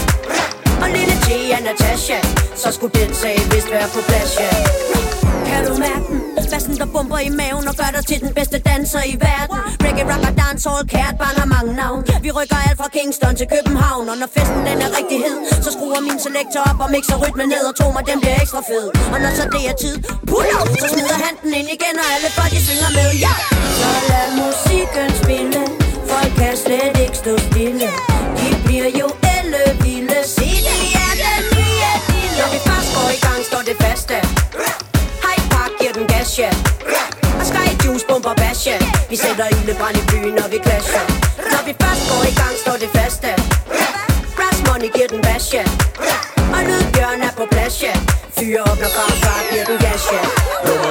Og 0.83 0.89
lille 0.97 1.15
T 1.25 1.29
er 1.57 1.61
Natasha. 1.61 2.19
Så 2.57 2.73
skulle 2.73 3.01
den 3.01 3.15
sag 3.15 3.39
vist 3.51 3.71
være 3.71 3.89
på 3.95 4.01
plads, 4.09 4.33
ja. 4.41 5.30
Kan 5.51 5.61
du 5.69 5.73
mærke 5.87 6.07
den? 6.11 6.21
Bassen 6.61 6.79
der 6.83 6.93
bomber 6.97 7.21
i 7.29 7.31
maven 7.41 7.65
og 7.71 7.75
gør 7.81 7.91
dig 7.97 8.05
til 8.11 8.19
den 8.25 8.31
bedste 8.39 8.59
danser 8.71 9.03
i 9.13 9.15
verden. 9.27 9.57
Reggae, 9.85 10.05
rapper, 10.13 10.33
dancehall, 10.41 10.83
kært 10.95 11.15
barn 11.23 11.37
har 11.43 11.49
mange 11.57 11.73
navn. 11.83 12.01
Vi 12.25 12.31
rykker 12.39 12.59
alt 12.67 12.77
fra 12.81 12.89
Kingston 12.97 13.35
til 13.41 13.47
København 13.55 14.05
Og 14.13 14.17
når 14.23 14.29
festen 14.37 14.61
den 14.69 14.79
er 14.87 14.91
rigtig 14.99 15.19
hed 15.25 15.37
Så 15.65 15.71
skruer 15.77 16.01
min 16.09 16.19
selektor 16.27 16.63
op 16.71 16.79
og 16.85 16.89
mixer 16.95 17.17
rytmen 17.23 17.49
ned 17.55 17.63
Og 17.71 17.75
tro 17.79 17.87
mig, 17.97 18.03
den 18.11 18.19
bliver 18.23 18.37
ekstra 18.45 18.63
fed. 18.71 18.87
Og 19.15 19.19
når 19.25 19.33
så 19.39 19.45
det 19.55 19.63
er 19.71 19.77
tid, 19.85 19.97
pull 20.31 20.51
up 20.61 20.69
Så 20.83 20.87
smider 20.93 21.19
han 21.27 21.35
den 21.43 21.51
ind 21.61 21.69
igen 21.77 21.95
og 22.03 22.09
alle 22.15 22.29
folk 22.39 22.51
de 22.57 22.61
synger 22.69 22.91
med. 22.99 23.09
Ja! 23.25 23.35
Så 23.81 23.91
lad 24.11 24.29
musikken 24.41 25.09
spille. 25.23 25.61
Folk 26.13 26.33
kan 26.41 26.55
slet 26.65 26.95
ikke 27.05 27.17
stå 27.23 27.33
stille. 27.49 27.89
De 28.39 28.49
bliver 28.65 28.91
jo 29.01 29.09
elle 29.35 29.65
vilde 29.85 30.21
Se, 30.37 30.50
bomber 38.11 38.35
bash 38.35 38.69
Vi 39.11 39.17
sætter 39.17 39.47
ildebrand 39.57 39.97
i 39.97 40.03
byen, 40.11 40.35
når 40.39 40.49
vi 40.53 40.59
clasher. 40.65 41.05
Når 41.53 41.63
vi 41.69 41.73
først 41.83 42.03
går 42.11 42.23
i 42.31 42.35
gang, 42.41 42.55
står 42.65 42.77
det 42.83 42.91
faste. 42.97 43.31
Brass 44.37 44.59
money 44.67 44.91
giver 44.95 45.11
den 45.15 45.23
bash 45.27 45.55
Og 46.55 46.61
lydbjørn 46.69 47.21
er 47.29 47.33
på 47.39 47.45
plads 47.51 47.79
Fyre 48.39 48.61
op, 48.71 48.79
når 48.83 48.91
bare 48.99 49.15
fart 49.23 49.45
giver 49.51 49.65
den 49.65 49.79
gas 49.85 50.05
Nummer 50.67 50.91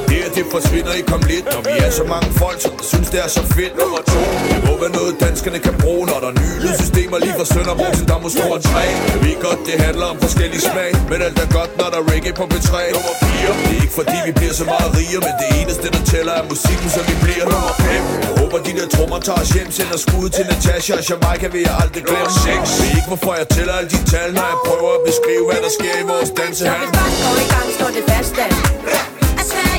1 0.00 0.05
at 0.26 0.32
det 0.38 0.46
forsvinder 0.56 0.92
i 1.00 1.02
kom 1.10 1.22
lidt 1.32 1.46
Når 1.54 1.62
vi 1.68 1.74
er 1.86 1.92
så 2.00 2.04
mange 2.14 2.28
folk, 2.42 2.58
som 2.66 2.72
synes 2.90 3.08
det 3.14 3.20
er 3.26 3.30
så 3.38 3.42
fedt. 3.56 3.72
Nummer 3.80 4.02
to, 4.12 4.20
det 4.50 4.60
må 4.66 4.72
være 4.82 4.94
noget 4.98 5.12
danskerne 5.26 5.58
kan 5.66 5.74
bruge 5.82 6.04
Når 6.10 6.18
der 6.24 6.30
er 6.32 6.36
nye 6.42 6.56
lydsystemer 6.64 7.18
lige 7.24 7.34
fra 7.38 7.46
Sønderborg 7.52 7.92
til 7.98 8.06
Damos 8.10 8.34
2 8.40 8.50
og 8.56 8.60
3 8.62 8.78
Jeg 9.14 9.20
ved 9.24 9.36
godt, 9.46 9.60
det 9.68 9.76
handler 9.86 10.06
om 10.12 10.16
forskellige 10.26 10.62
smag 10.70 10.90
Men 11.10 11.18
alt 11.26 11.38
er 11.44 11.50
godt, 11.58 11.70
når 11.80 11.88
der 11.92 11.98
er 12.02 12.06
reggae 12.12 12.34
på 12.40 12.44
B3 12.52 12.72
Nummer 12.96 13.14
4, 13.22 13.52
det 13.68 13.74
er 13.76 13.82
ikke 13.84 13.96
fordi 14.00 14.16
vi 14.28 14.32
bliver 14.38 14.54
så 14.60 14.64
meget 14.72 14.88
rigere 14.98 15.22
Men 15.28 15.34
det 15.42 15.50
eneste, 15.60 15.86
der 15.94 16.02
tæller 16.12 16.34
er 16.40 16.44
musikken, 16.52 16.88
så 16.96 17.00
vi 17.10 17.14
bliver 17.24 17.44
Nummer 17.52 17.74
5, 17.80 18.04
jeg 18.26 18.32
håber 18.40 18.58
de 18.66 18.72
der 18.78 18.86
trommer 18.94 19.18
tager 19.26 19.40
os 19.44 19.50
hjem 19.56 19.68
Sender 19.76 19.98
skud 20.04 20.28
til 20.36 20.44
Natasha 20.52 20.92
og 21.00 21.04
Jamaica, 21.10 21.46
vil 21.54 21.62
jeg 21.68 21.74
aldrig 21.82 22.02
glemme. 22.08 22.32
6, 22.44 22.80
ved 22.80 22.90
ikke 22.98 23.10
hvorfor 23.12 23.32
jeg 23.40 23.46
tæller 23.56 23.74
alle 23.78 23.90
de 23.94 24.00
tal 24.12 24.28
Når 24.38 24.46
jeg 24.52 24.58
prøver 24.68 24.90
at 24.98 25.02
beskrive, 25.10 25.44
hvad 25.48 25.60
der 25.66 25.72
sker 25.78 25.94
i 26.02 26.06
vores 26.12 26.30
dansehal 26.38 26.72
Når 26.72 26.84
det 26.84 26.92
først 26.98 27.16
går 27.24 27.36
i 27.44 27.46
gang, 27.54 27.66
står 27.78 27.90
det 27.96 28.04
fast, 28.12 28.34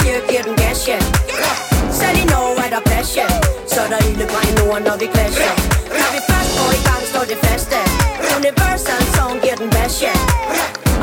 af 0.08 0.14
Sverige 0.14 0.28
giver 0.30 0.44
den 0.44 0.56
gas, 0.64 0.88
ja. 0.88 1.00
Selv 2.00 2.18
i 2.24 2.26
Norge 2.34 2.60
er 2.66 2.70
der 2.76 2.82
plads, 2.90 3.10
ja. 3.20 3.28
Så 3.72 3.80
er 3.86 3.90
der 3.94 4.02
ildebrand 4.10 4.48
i 4.52 4.54
Norden, 4.60 4.84
når 4.88 4.98
vi 5.02 5.08
clasher 5.14 5.54
Når 6.02 6.10
vi 6.16 6.20
først 6.30 6.52
går 6.58 6.70
i 6.80 6.82
gang, 6.88 7.02
står 7.12 7.26
det 7.32 7.38
fast 7.46 7.70
ja. 7.78 7.84
Universal 8.38 9.04
Song 9.16 9.36
giver 9.44 9.58
den 9.62 9.70
bas, 9.76 9.96
ja. 10.08 10.16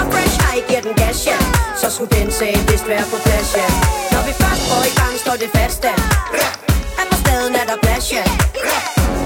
Og 0.00 0.04
Fresh 0.12 0.36
High 0.44 0.62
giver 0.68 0.82
den 0.86 0.94
gas, 1.02 1.18
ja. 1.30 1.38
Så 1.80 1.86
skulle 1.94 2.12
den 2.18 2.28
sag 2.38 2.54
vist 2.70 2.86
være 2.92 3.06
på 3.12 3.16
plads, 3.24 3.50
ja. 3.60 3.68
Når 4.12 4.22
vi 4.28 4.32
først 4.42 4.62
går 4.70 4.82
i 4.90 4.92
gang, 5.00 5.14
står 5.24 5.36
det 5.42 5.50
fast 5.56 5.80
ja. 5.90 5.96
At 7.00 7.06
på 7.10 7.16
staden 7.22 7.54
er 7.60 7.66
der 7.70 7.78
plads, 7.84 8.06
ja. 8.16 8.24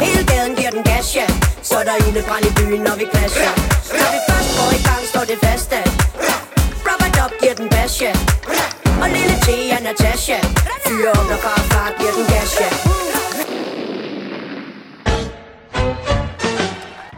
Hele 0.04 0.22
gaden 0.30 0.52
giver 0.58 0.72
den 0.76 0.84
gas, 0.90 1.08
ja. 1.20 1.26
Så 1.68 1.74
er 1.80 1.84
der 1.90 1.96
ildebrand 2.06 2.44
i 2.50 2.52
byen, 2.58 2.80
når 2.86 2.96
vi 3.00 3.06
clasher 3.12 3.52
Når 4.00 4.10
vi 4.14 4.20
først 4.28 4.50
går 4.58 4.70
i 4.78 4.80
gang, 4.88 5.02
står 5.12 5.24
det 5.30 5.38
fast 5.44 5.70
ja. 5.76 5.82
Rubber 6.86 7.10
Dub 7.16 7.32
giver 7.40 7.56
den 7.60 7.68
bas, 7.74 7.94
ja. 8.06 8.14
Og 9.02 9.08
lille 9.08 9.34
T 9.46 9.48
er 9.74 9.82
Natasha 9.82 10.38
Fyre 10.86 11.10
op, 11.10 11.28
når 11.30 11.36
farfar 11.36 11.94
giver 11.98 12.12
den 12.12 12.26
gas, 12.26 12.60
ja 12.60 12.98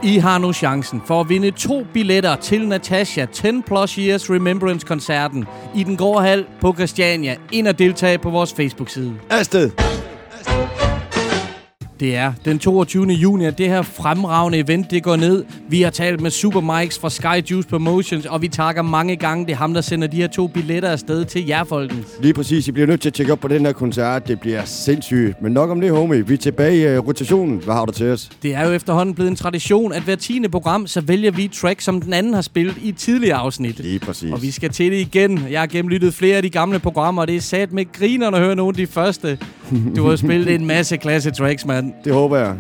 I 0.03 0.19
har 0.19 0.39
nu 0.39 0.53
chancen 0.53 1.03
for 1.07 1.21
at 1.21 1.29
vinde 1.29 1.51
to 1.51 1.87
billetter 1.95 2.37
til 2.37 2.69
Natasha 2.69 3.25
10 3.25 3.49
Plus 3.67 3.95
Years 3.95 4.31
Remembrance-koncerten 4.31 5.45
i 5.75 5.85
den 5.85 5.97
grå 5.97 6.19
hal 6.19 6.47
på 6.61 6.75
Christiania. 6.75 7.37
Ind 7.53 7.69
og 7.69 7.79
deltage 7.79 8.19
på 8.19 8.31
vores 8.31 8.55
Facebook-side. 8.55 9.15
Afsted! 9.31 9.71
Det 12.01 12.17
er 12.17 12.33
den 12.45 12.59
22. 12.59 13.07
juni, 13.07 13.45
at 13.45 13.59
det 13.59 13.69
her 13.69 13.83
fremragende 13.83 14.59
event 14.59 14.91
det 14.91 15.03
går 15.03 15.17
ned. 15.17 15.45
Vi 15.69 15.83
har 15.83 15.91
talt 15.91 16.21
med 16.21 16.31
Super 16.31 16.79
Mikes 16.81 16.99
fra 16.99 17.11
Sky 17.11 17.51
Juice 17.51 17.69
Promotions, 17.69 18.27
og 18.27 18.43
vi 18.43 18.49
takker 18.49 18.83
mange 18.83 19.17
gange. 19.17 19.47
Det 19.47 19.53
er 19.53 19.57
ham, 19.57 19.75
der 19.75 19.81
sender 19.81 20.09
de 20.09 20.17
her 20.17 20.29
to 20.29 20.47
billetter 20.47 20.89
afsted 20.89 21.25
til 21.25 21.47
jer, 21.47 21.65
folkens. 21.65 22.07
Lige 22.23 22.35
præcis. 22.35 22.69
I 22.69 22.73
bliver 22.73 22.87
nødt 22.87 23.01
til 23.01 23.09
at 23.09 23.15
tjekke 23.15 23.33
op 23.33 23.41
på 23.41 23.49
den 23.49 23.67
her 23.67 23.73
koncert. 23.73 24.29
Det 24.29 24.41
bliver 24.41 24.65
sindssygt. 24.65 25.43
Men 25.43 25.53
nok 25.53 25.71
om 25.71 25.81
det, 25.81 25.91
homie. 25.91 26.27
Vi 26.27 26.35
er 26.35 26.39
tilbage 26.39 26.95
i 26.95 26.99
uh, 26.99 27.07
rotationen. 27.07 27.59
Hvad 27.59 27.75
har 27.75 27.85
du 27.85 27.93
til 27.93 28.07
os? 28.07 28.31
Det 28.43 28.55
er 28.55 28.67
jo 28.67 28.73
efterhånden 28.73 29.15
blevet 29.15 29.31
en 29.31 29.37
tradition, 29.37 29.93
at 29.93 30.03
hver 30.03 30.17
tiende 30.17 30.49
program, 30.49 30.87
så 30.87 31.01
vælger 31.01 31.31
vi 31.31 31.49
track, 31.49 31.81
som 31.81 32.01
den 32.01 32.13
anden 32.13 32.35
har 32.35 32.43
spillet 32.43 32.77
i 32.83 32.93
tidligere 32.93 33.37
afsnit. 33.37 33.79
Lige 33.81 33.99
præcis. 33.99 34.33
Og 34.33 34.43
vi 34.43 34.51
skal 34.51 34.71
til 34.71 34.93
det 34.93 34.99
igen. 34.99 35.45
Jeg 35.51 35.61
har 35.61 35.67
gennemlyttet 35.67 36.15
flere 36.15 36.37
af 36.37 36.43
de 36.43 36.51
gamle 36.51 36.79
programmer, 36.79 37.23
og 37.23 37.29
det 37.29 37.37
er 37.37 37.41
sat 37.41 37.73
med 37.73 37.93
grinerne 37.93 38.37
at 38.37 38.43
høre 38.43 38.57
nogle 38.57 38.71
af 38.71 38.77
de 38.77 38.87
første. 38.87 39.39
Du 39.97 40.09
har 40.09 40.17
spillet 40.17 40.55
en 40.55 40.67
masse 40.67 40.97
klasse 40.97 41.31
tracks, 41.31 41.67
mand. 41.67 41.90
Det 42.05 42.13
håber 42.13 42.37
jeg. 42.37 42.57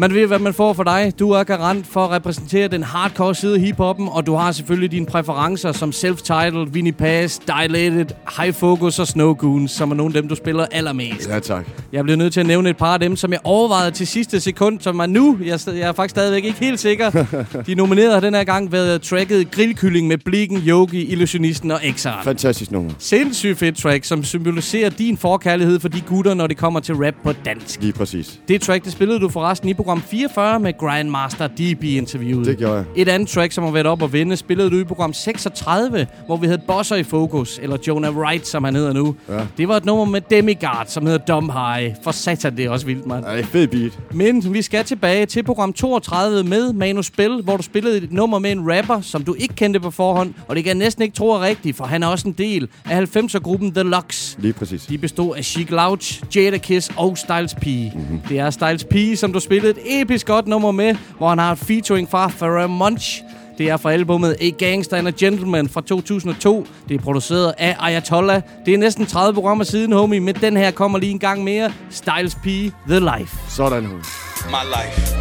Man 0.00 0.14
ved, 0.14 0.26
hvad 0.26 0.38
man 0.38 0.54
får 0.54 0.72
for 0.72 0.82
dig. 0.82 1.12
Du 1.18 1.30
er 1.30 1.44
garant 1.44 1.86
for 1.86 2.04
at 2.04 2.10
repræsentere 2.10 2.68
den 2.68 2.82
hardcore 2.82 3.34
side 3.34 3.54
af 3.54 3.60
hiphoppen, 3.60 4.08
og 4.08 4.26
du 4.26 4.34
har 4.34 4.52
selvfølgelig 4.52 4.90
dine 4.90 5.06
præferencer 5.06 5.72
som 5.72 5.90
Self-Titled, 5.90 6.70
Vinnie 6.70 6.92
Pass, 6.92 7.38
Dilated, 7.38 8.06
High 8.36 8.54
Focus 8.54 8.98
og 8.98 9.06
Snow 9.06 9.34
Goons, 9.34 9.70
som 9.70 9.90
er 9.90 9.94
nogle 9.94 10.16
af 10.16 10.22
dem, 10.22 10.28
du 10.28 10.34
spiller 10.34 10.66
allermest. 10.72 11.28
Ja, 11.28 11.38
tak. 11.38 11.66
Jeg 11.92 12.04
bliver 12.04 12.16
nødt 12.16 12.32
til 12.32 12.40
at 12.40 12.46
nævne 12.46 12.70
et 12.70 12.76
par 12.76 12.92
af 12.94 13.00
dem, 13.00 13.16
som 13.16 13.32
jeg 13.32 13.40
overvejede 13.44 13.90
til 13.90 14.06
sidste 14.06 14.40
sekund, 14.40 14.80
som 14.80 15.00
er 15.00 15.06
nu. 15.06 15.38
Jeg, 15.44 15.60
jeg 15.66 15.80
er 15.80 15.92
faktisk 15.92 16.10
stadigvæk 16.10 16.44
ikke 16.44 16.58
helt 16.60 16.80
sikker. 16.80 17.26
De 17.66 17.74
nominerede 17.74 18.12
har 18.12 18.20
den 18.20 18.34
her 18.34 18.44
gang 18.44 18.72
været 18.72 19.02
tracket 19.02 19.50
Grillkylling 19.50 20.08
med 20.08 20.18
Blikken, 20.18 20.58
Yogi, 20.66 21.04
Illusionisten 21.04 21.70
og 21.70 21.80
Exar. 21.82 22.20
Fantastisk 22.24 22.70
nummer. 22.70 22.90
Sindssygt 22.98 23.58
fedt 23.58 23.76
track, 23.76 24.04
som 24.04 24.24
symboliserer 24.24 24.90
din 24.90 25.16
forkærlighed 25.16 25.80
for 25.80 25.88
de 25.88 26.00
gutter, 26.00 26.34
når 26.34 26.46
det 26.46 26.56
kommer 26.56 26.80
til 26.80 26.94
rap 26.94 27.14
på 27.24 27.32
dansk. 27.32 27.80
Lige 27.80 27.92
præcis. 27.92 28.40
Det 28.48 28.60
track, 28.60 28.84
det 28.84 28.92
spillede 28.92 29.20
du 29.20 29.28
forresten 29.28 29.68
i 29.68 29.74
program 29.90 30.02
44 30.02 30.60
med 30.60 30.78
Grandmaster 30.78 31.46
DB-interviewet. 31.46 32.46
Det 32.46 32.58
gjorde 32.58 32.74
jeg. 32.74 32.84
Et 32.96 33.08
andet 33.08 33.28
track, 33.28 33.52
som 33.52 33.64
har 33.64 33.70
været 33.70 33.86
op 33.86 34.02
og 34.02 34.12
vinde, 34.12 34.36
spillede 34.36 34.70
du 34.70 34.80
i 34.80 34.84
program 34.84 35.12
36, 35.12 36.06
hvor 36.26 36.36
vi 36.36 36.46
havde 36.46 36.62
Bosser 36.66 36.96
i 36.96 37.02
fokus, 37.02 37.58
eller 37.62 37.76
Jonah 37.86 38.16
Wright, 38.16 38.46
som 38.46 38.64
han 38.64 38.74
hedder 38.74 38.92
nu. 38.92 39.14
Ja. 39.28 39.40
Det 39.58 39.68
var 39.68 39.76
et 39.76 39.84
nummer 39.84 40.04
med 40.04 40.20
Demigod, 40.20 40.84
som 40.86 41.06
hedder 41.06 41.18
Dumb 41.18 41.52
High. 41.52 41.94
For 42.04 42.10
satan, 42.10 42.56
det 42.56 42.64
er 42.64 42.70
også 42.70 42.86
vildt, 42.86 43.06
mand. 43.06 43.24
Er 43.24 43.42
fed 43.42 43.66
beat. 43.66 43.98
Men 44.12 44.54
vi 44.54 44.62
skal 44.62 44.84
tilbage 44.84 45.26
til 45.26 45.42
program 45.42 45.72
32 45.72 46.44
med 46.44 46.72
Manu 46.72 47.02
Spil, 47.02 47.40
hvor 47.44 47.56
du 47.56 47.62
spillede 47.62 47.96
et 47.96 48.12
nummer 48.12 48.38
med 48.38 48.52
en 48.52 48.72
rapper, 48.72 49.00
som 49.00 49.24
du 49.24 49.34
ikke 49.38 49.54
kendte 49.54 49.80
på 49.80 49.90
forhånd. 49.90 50.34
Og 50.48 50.56
det 50.56 50.64
kan 50.64 50.68
jeg 50.68 50.78
næsten 50.78 51.02
ikke 51.02 51.14
tro 51.14 51.30
er 51.30 51.40
rigtigt, 51.40 51.76
for 51.76 51.84
han 51.84 52.02
er 52.02 52.06
også 52.06 52.28
en 52.28 52.34
del 52.38 52.68
af 52.84 53.16
90'er-gruppen 53.16 53.72
The 53.72 53.82
Lux. 53.82 54.36
Lige 54.38 54.52
præcis. 54.52 54.86
De 54.86 54.98
bestod 54.98 55.36
af 55.36 55.44
Chic 55.44 55.70
Louch, 55.70 56.22
Jada 56.36 56.58
Kiss 56.58 56.90
og 56.96 57.18
Styles 57.18 57.54
P. 57.54 57.66
Mm-hmm. 57.66 58.20
Det 58.28 58.38
er 58.38 58.50
Styles 58.50 58.84
P, 58.84 58.94
som 59.16 59.32
du 59.32 59.40
spillede 59.40 59.79
episk 59.84 60.26
godt 60.26 60.46
nummer 60.46 60.70
med, 60.70 60.94
hvor 61.18 61.28
han 61.28 61.38
har 61.38 61.52
et 61.52 61.58
featuring 61.58 62.10
fra 62.10 62.28
Pharrell 62.28 62.68
Munch. 62.68 63.22
Det 63.58 63.68
er 63.68 63.76
fra 63.76 63.92
albumet 63.92 64.36
A 64.40 64.48
Gangster 64.48 64.96
and 64.96 65.08
a 65.08 65.12
Gentleman 65.18 65.68
fra 65.68 65.80
2002. 65.80 66.66
Det 66.88 66.94
er 66.94 66.98
produceret 66.98 67.54
af 67.58 67.76
Ayatollah. 67.80 68.42
Det 68.66 68.74
er 68.74 68.78
næsten 68.78 69.06
30 69.06 69.34
programmer 69.34 69.64
siden, 69.64 69.92
homie, 69.92 70.20
men 70.20 70.34
den 70.34 70.56
her 70.56 70.70
kommer 70.70 70.98
lige 70.98 71.12
en 71.12 71.18
gang 71.18 71.44
mere. 71.44 71.72
Styles 71.90 72.34
P, 72.34 72.44
The 72.88 73.00
Life. 73.00 73.36
Sådan, 73.48 73.84
homie. 73.86 74.04
My 74.46 74.64
life. 74.76 75.16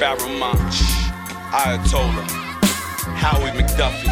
Barrel 0.00 0.30
Munch. 0.42 0.82
Ayatollah. 1.64 2.28
Howie 3.22 3.52
McDuffie. 3.58 4.10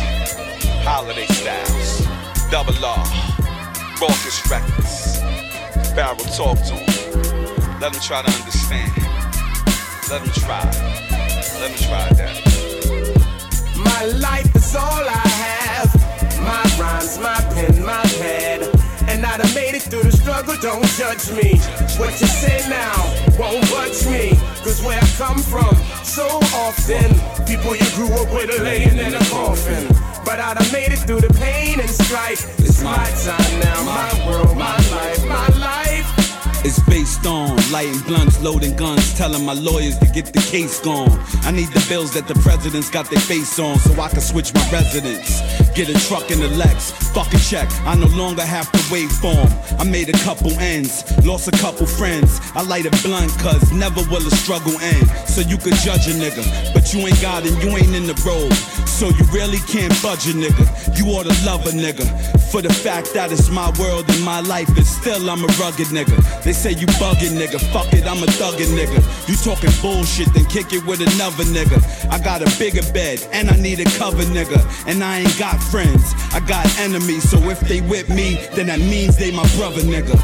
Holiday 0.87 1.27
Styles. 1.41 2.09
Double 2.53 2.75
R. 2.99 3.33
Marcus 4.01 4.39
Records. 4.53 5.19
Barrel 5.97 6.27
talk 6.37 6.59
to 6.69 6.75
him. 6.75 6.92
Let 7.83 7.97
him 7.97 8.01
try 8.01 8.23
to 8.23 8.31
understand. 8.39 8.93
Let 10.09 10.23
him 10.23 10.31
try. 10.39 10.63
Let 11.59 11.69
him 11.69 11.79
try 11.83 12.09
that. 12.15 12.39
My 13.75 14.05
life 14.23 14.55
is 14.55 14.77
all 14.77 15.03
I 15.03 15.27
have. 15.43 15.91
My 16.39 16.63
rhymes, 16.79 17.19
my 17.19 17.35
pen, 17.51 17.85
my 17.85 18.01
pad. 18.23 18.71
And 19.09 19.27
I'd 19.27 19.41
have 19.41 19.53
made 19.57 19.75
it 19.75 19.83
through 19.83 20.05
the 20.05 20.13
struggle, 20.13 20.55
don't 20.63 20.87
judge 20.95 21.33
me. 21.33 21.59
What 21.99 22.15
you 22.21 22.29
say 22.29 22.63
now 22.71 23.03
won't 23.37 23.69
budge 23.69 24.07
me. 24.07 24.39
Cause 24.63 24.81
where 24.85 25.01
I 25.03 25.09
come 25.19 25.43
from, 25.43 25.75
so 26.05 26.23
often, 26.55 27.11
people 27.51 27.75
you 27.75 27.91
grew 27.99 28.15
up 28.15 28.31
with 28.33 28.61
are 28.61 28.63
laying 28.63 28.97
in 28.97 29.13
a 29.13 29.25
coffin. 29.27 29.89
But 30.25 30.39
I'd 30.39 30.57
have 30.57 30.73
made 30.73 30.93
it 30.93 31.01
through 31.01 31.23
the 31.23 31.35
pain 31.35 31.81
and 31.81 31.91
strife. 31.91 32.47
It's 32.61 32.81
my 32.81 33.11
time 33.27 33.59
now, 33.59 33.83
my 33.83 34.31
world, 34.31 34.57
my 34.57 34.77
life, 34.95 35.27
my 35.27 35.49
life. 35.49 35.52
It's 36.65 36.79
based 36.89 37.27
on 37.27 37.57
lighting 37.73 37.99
blunts, 38.07 38.41
loading 38.41 38.77
guns, 38.77 39.15
telling 39.19 39.45
my 39.45 39.53
lawyers 39.53 39.99
to 39.99 40.07
get 40.07 40.27
the 40.27 40.41
case 40.41 40.81
gone. 40.81 41.11
I 41.43 41.51
need 41.51 41.69
the 41.69 41.85
bills 41.89 42.15
that 42.15 42.29
the 42.29 42.35
president's 42.35 42.89
got 42.89 43.11
their 43.11 43.21
face 43.21 43.59
on 43.59 43.79
so 43.81 44.01
I 44.01 44.09
can 44.09 44.21
switch 44.21 44.55
my 44.55 44.71
residence. 44.71 45.62
Get 45.75 45.89
a 45.89 45.95
truck 46.07 46.31
in 46.31 46.39
the 46.39 46.49
Lex, 46.49 46.91
fuck 47.15 47.33
a 47.33 47.39
check. 47.39 47.67
I 47.87 47.95
no 47.95 48.07
longer 48.09 48.45
have 48.45 48.71
to 48.73 48.93
wait 48.93 49.11
for. 49.11 49.41
I 49.81 49.85
made 49.85 50.11
a 50.11 50.19
couple 50.19 50.51
ends, 50.61 51.03
lost 51.25 51.49
a 51.49 51.51
couple 51.53 51.87
friends. 51.87 52.41
I 52.55 52.61
light 52.61 52.85
a 52.85 52.91
blunt 53.03 53.33
cause 53.39 53.73
never 53.73 54.03
will 54.11 54.27
a 54.27 54.31
struggle 54.31 54.79
end. 54.81 55.09
So 55.27 55.41
you 55.41 55.57
could 55.57 55.73
judge 55.77 56.09
a 56.09 56.13
nigga, 56.13 56.45
but 56.75 56.93
you 56.93 57.01
ain't 57.07 57.23
got 57.23 57.47
it, 57.47 57.57
you 57.65 57.71
ain't 57.71 57.95
in 57.97 58.07
the 58.07 58.21
road. 58.21 58.53
So 58.87 59.09
you 59.09 59.25
really 59.33 59.59
can't 59.67 59.91
budge 60.03 60.29
a 60.29 60.35
nigga. 60.37 60.69
You 60.99 61.07
ought 61.17 61.25
to 61.25 61.35
love 61.47 61.65
a 61.67 61.71
nigga. 61.71 62.05
For 62.53 62.61
the 62.61 62.73
fact 62.73 63.15
that 63.15 63.33
it's 63.33 63.49
my 63.49 63.73
world 63.81 64.05
and 64.11 64.23
my 64.23 64.41
life, 64.41 64.69
and 64.77 64.87
still 64.87 65.31
I'm 65.31 65.43
a 65.43 65.49
rugged 65.57 65.89
nigga. 65.89 66.21
They 66.45 66.53
say 66.53 66.73
you 66.73 66.87
bugging 67.01 67.33
nigga, 67.41 67.59
fuck 67.73 67.91
it, 67.95 68.05
I'm 68.05 68.23
a 68.23 68.27
thuggin' 68.27 68.77
nigga. 68.77 69.01
You 69.27 69.37
talking 69.37 69.73
bullshit, 69.81 70.29
then 70.35 70.45
kick 70.45 70.75
it 70.75 70.85
with 70.85 71.01
another 71.01 71.45
nigga. 71.45 71.81
I 72.13 72.19
got 72.19 72.43
a 72.43 72.59
bigger 72.59 72.85
bed, 72.93 73.27
and 73.33 73.49
I 73.49 73.57
need 73.57 73.81
a 73.81 73.89
cover 73.97 74.23
nigga. 74.25 74.61
And 74.87 75.03
I 75.03 75.21
ain't 75.21 75.39
got 75.39 75.62
friends, 75.71 76.15
I 76.33 76.41
got 76.41 76.67
enemies. 76.79 77.29
So 77.29 77.39
if 77.51 77.61
they 77.61 77.81
with 77.81 78.09
me, 78.09 78.39
then 78.55 78.67
that 78.67 78.81
means 78.81 79.17
they 79.17 79.31
my 79.31 79.47
brother 79.57 79.83
nigga. 79.83 80.17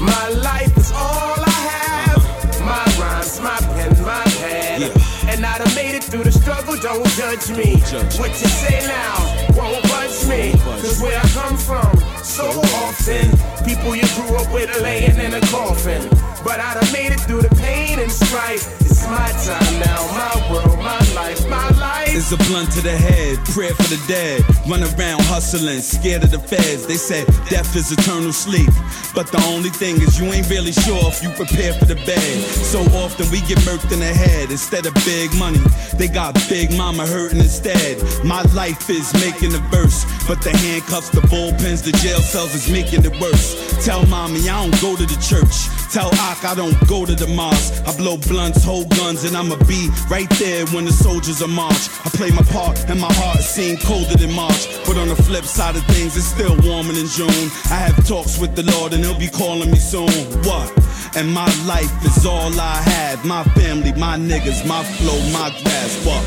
My 0.00 0.28
life 0.40 0.76
is 0.76 0.92
all 0.92 1.38
I 1.40 1.58
have. 1.72 2.22
My 2.60 2.84
rhymes, 3.00 3.40
my 3.40 3.56
pen, 3.74 3.90
my 4.02 4.22
pad. 4.40 4.82
And 5.28 5.44
I 5.44 5.58
done 5.58 5.74
made 5.74 5.94
it 5.94 6.04
through 6.04 6.24
the 6.24 6.32
struggle, 6.32 6.76
don't 6.76 7.06
judge 7.16 7.50
me. 7.50 7.80
What 8.18 8.30
you 8.30 8.48
say 8.48 8.86
now 8.86 9.16
won't 9.56 9.82
budge 9.88 10.26
me. 10.28 10.52
Cause 10.82 11.00
where 11.00 11.18
I 11.18 11.28
come 11.28 11.56
from, 11.56 11.92
so 12.22 12.46
often, 12.86 13.30
people 13.64 13.96
you 13.96 14.06
grew 14.14 14.36
up 14.36 14.52
with 14.52 14.70
are 14.76 14.82
laying 14.82 15.18
in 15.18 15.34
a 15.34 15.40
coffin. 15.52 16.35
But 16.46 16.60
I 16.60 16.74
done 16.74 16.92
made 16.92 17.10
it 17.10 17.18
through 17.18 17.42
the 17.42 17.52
pain 17.56 17.98
and 17.98 18.10
strife. 18.10 18.80
It's 18.80 19.04
my 19.08 19.26
time 19.42 19.80
now, 19.82 20.00
my 20.14 20.48
world, 20.48 20.78
my 20.78 21.02
life, 21.12 21.42
my 21.50 21.70
life. 21.70 22.14
It's 22.14 22.30
a 22.30 22.36
blunt 22.46 22.70
to 22.74 22.80
the 22.82 22.96
head, 22.96 23.44
prayer 23.46 23.74
for 23.74 23.90
the 23.90 24.00
dead. 24.06 24.44
Run 24.70 24.84
around 24.84 25.22
hustling, 25.26 25.80
scared 25.80 26.22
of 26.22 26.30
the 26.30 26.38
feds. 26.38 26.86
They 26.86 26.94
said 26.94 27.26
death 27.50 27.74
is 27.74 27.90
eternal 27.90 28.32
sleep. 28.32 28.70
But 29.12 29.26
the 29.32 29.42
only 29.50 29.70
thing 29.70 29.96
is 30.00 30.20
you 30.20 30.26
ain't 30.26 30.48
really 30.48 30.70
sure 30.70 31.10
if 31.10 31.20
you 31.20 31.30
prepare 31.30 31.72
for 31.72 31.86
the 31.86 31.96
bed. 32.06 32.36
So 32.62 32.78
often 33.02 33.28
we 33.34 33.40
get 33.42 33.58
murked 33.66 33.90
in 33.90 33.98
the 33.98 34.14
head 34.14 34.52
instead 34.52 34.86
of 34.86 34.94
big 35.04 35.34
money. 35.34 35.58
They 35.98 36.06
got 36.06 36.38
big 36.48 36.70
mama 36.76 37.06
hurting 37.06 37.40
instead. 37.40 37.98
My 38.24 38.42
life 38.54 38.88
is 38.88 39.12
making 39.18 39.52
a 39.52 39.62
verse. 39.74 40.06
But 40.28 40.42
the 40.42 40.56
handcuffs, 40.56 41.10
the 41.10 41.22
bullpens, 41.26 41.82
the 41.82 41.92
jail 41.98 42.20
cells 42.20 42.54
is 42.54 42.70
making 42.70 43.04
it 43.04 43.20
worse. 43.20 43.58
Tell 43.84 44.06
mommy 44.06 44.48
I 44.48 44.62
don't 44.62 44.80
go 44.80 44.94
to 44.94 45.06
the 45.06 45.18
church. 45.18 45.66
Tell 45.92 46.10
I 46.44 46.54
don't 46.54 46.76
go 46.86 47.04
to 47.04 47.14
the 47.14 47.26
mosque. 47.28 47.82
I 47.86 47.96
blow 47.96 48.16
blunts, 48.16 48.64
hold 48.64 48.90
guns, 48.90 49.24
and 49.24 49.36
I'ma 49.36 49.56
be 49.66 49.88
right 50.10 50.28
there 50.38 50.66
when 50.66 50.84
the 50.84 50.92
soldiers 50.92 51.42
are 51.42 51.48
march. 51.48 51.88
I 52.04 52.10
play 52.10 52.30
my 52.30 52.42
part, 52.42 52.78
and 52.88 53.00
my 53.00 53.12
heart 53.12 53.38
seemed 53.38 53.80
colder 53.80 54.16
than 54.16 54.32
March. 54.32 54.68
But 54.86 54.96
on 54.96 55.08
the 55.08 55.16
flip 55.16 55.44
side 55.44 55.76
of 55.76 55.84
things, 55.86 56.16
it's 56.16 56.26
still 56.26 56.56
warmer 56.62 56.92
than 56.92 57.06
June. 57.06 57.50
I 57.70 57.78
have 57.86 57.96
talks 58.06 58.38
with 58.38 58.54
the 58.54 58.64
Lord, 58.76 58.92
and 58.92 59.04
He'll 59.04 59.18
be 59.18 59.28
calling 59.28 59.70
me 59.70 59.78
soon. 59.78 60.10
What? 60.44 60.68
And 61.16 61.32
my 61.32 61.48
life 61.64 61.92
is 62.04 62.26
all 62.26 62.52
I 62.60 62.76
have. 62.92 63.24
My 63.24 63.42
family, 63.54 63.92
my 63.92 64.16
niggas, 64.16 64.66
my 64.66 64.84
flow, 64.84 65.18
my 65.32 65.50
grass. 65.62 66.04
What? 66.04 66.24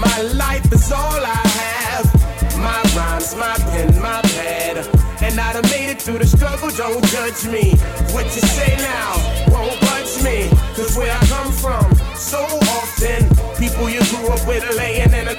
My 0.00 0.22
life 0.32 0.72
is 0.72 0.90
all 0.92 1.24
I 1.24 1.34
have. 1.34 1.65
My 2.66 2.82
rhymes, 2.96 3.36
my 3.36 3.54
pen, 3.70 3.94
my 4.02 4.20
pad. 4.34 4.76
And 5.22 5.38
I 5.38 5.52
done 5.52 5.70
made 5.70 5.88
it 5.88 6.02
through 6.02 6.18
the 6.18 6.26
struggle, 6.26 6.68
don't 6.70 7.04
judge 7.14 7.46
me. 7.46 7.70
What 8.10 8.24
you 8.34 8.42
say 8.42 8.74
now 8.78 9.12
won't 9.54 9.80
budge 9.82 10.14
me. 10.26 10.50
Cause 10.74 10.96
where 10.98 11.12
I 11.14 11.22
come 11.34 11.52
from, 11.52 11.86
so 12.16 12.42
often, 12.78 13.22
people 13.54 13.88
you 13.88 14.02
grew 14.10 14.26
up 14.34 14.42
with 14.48 14.68
are 14.68 14.74
laying 14.74 15.12
in 15.14 15.28
a 15.28 15.36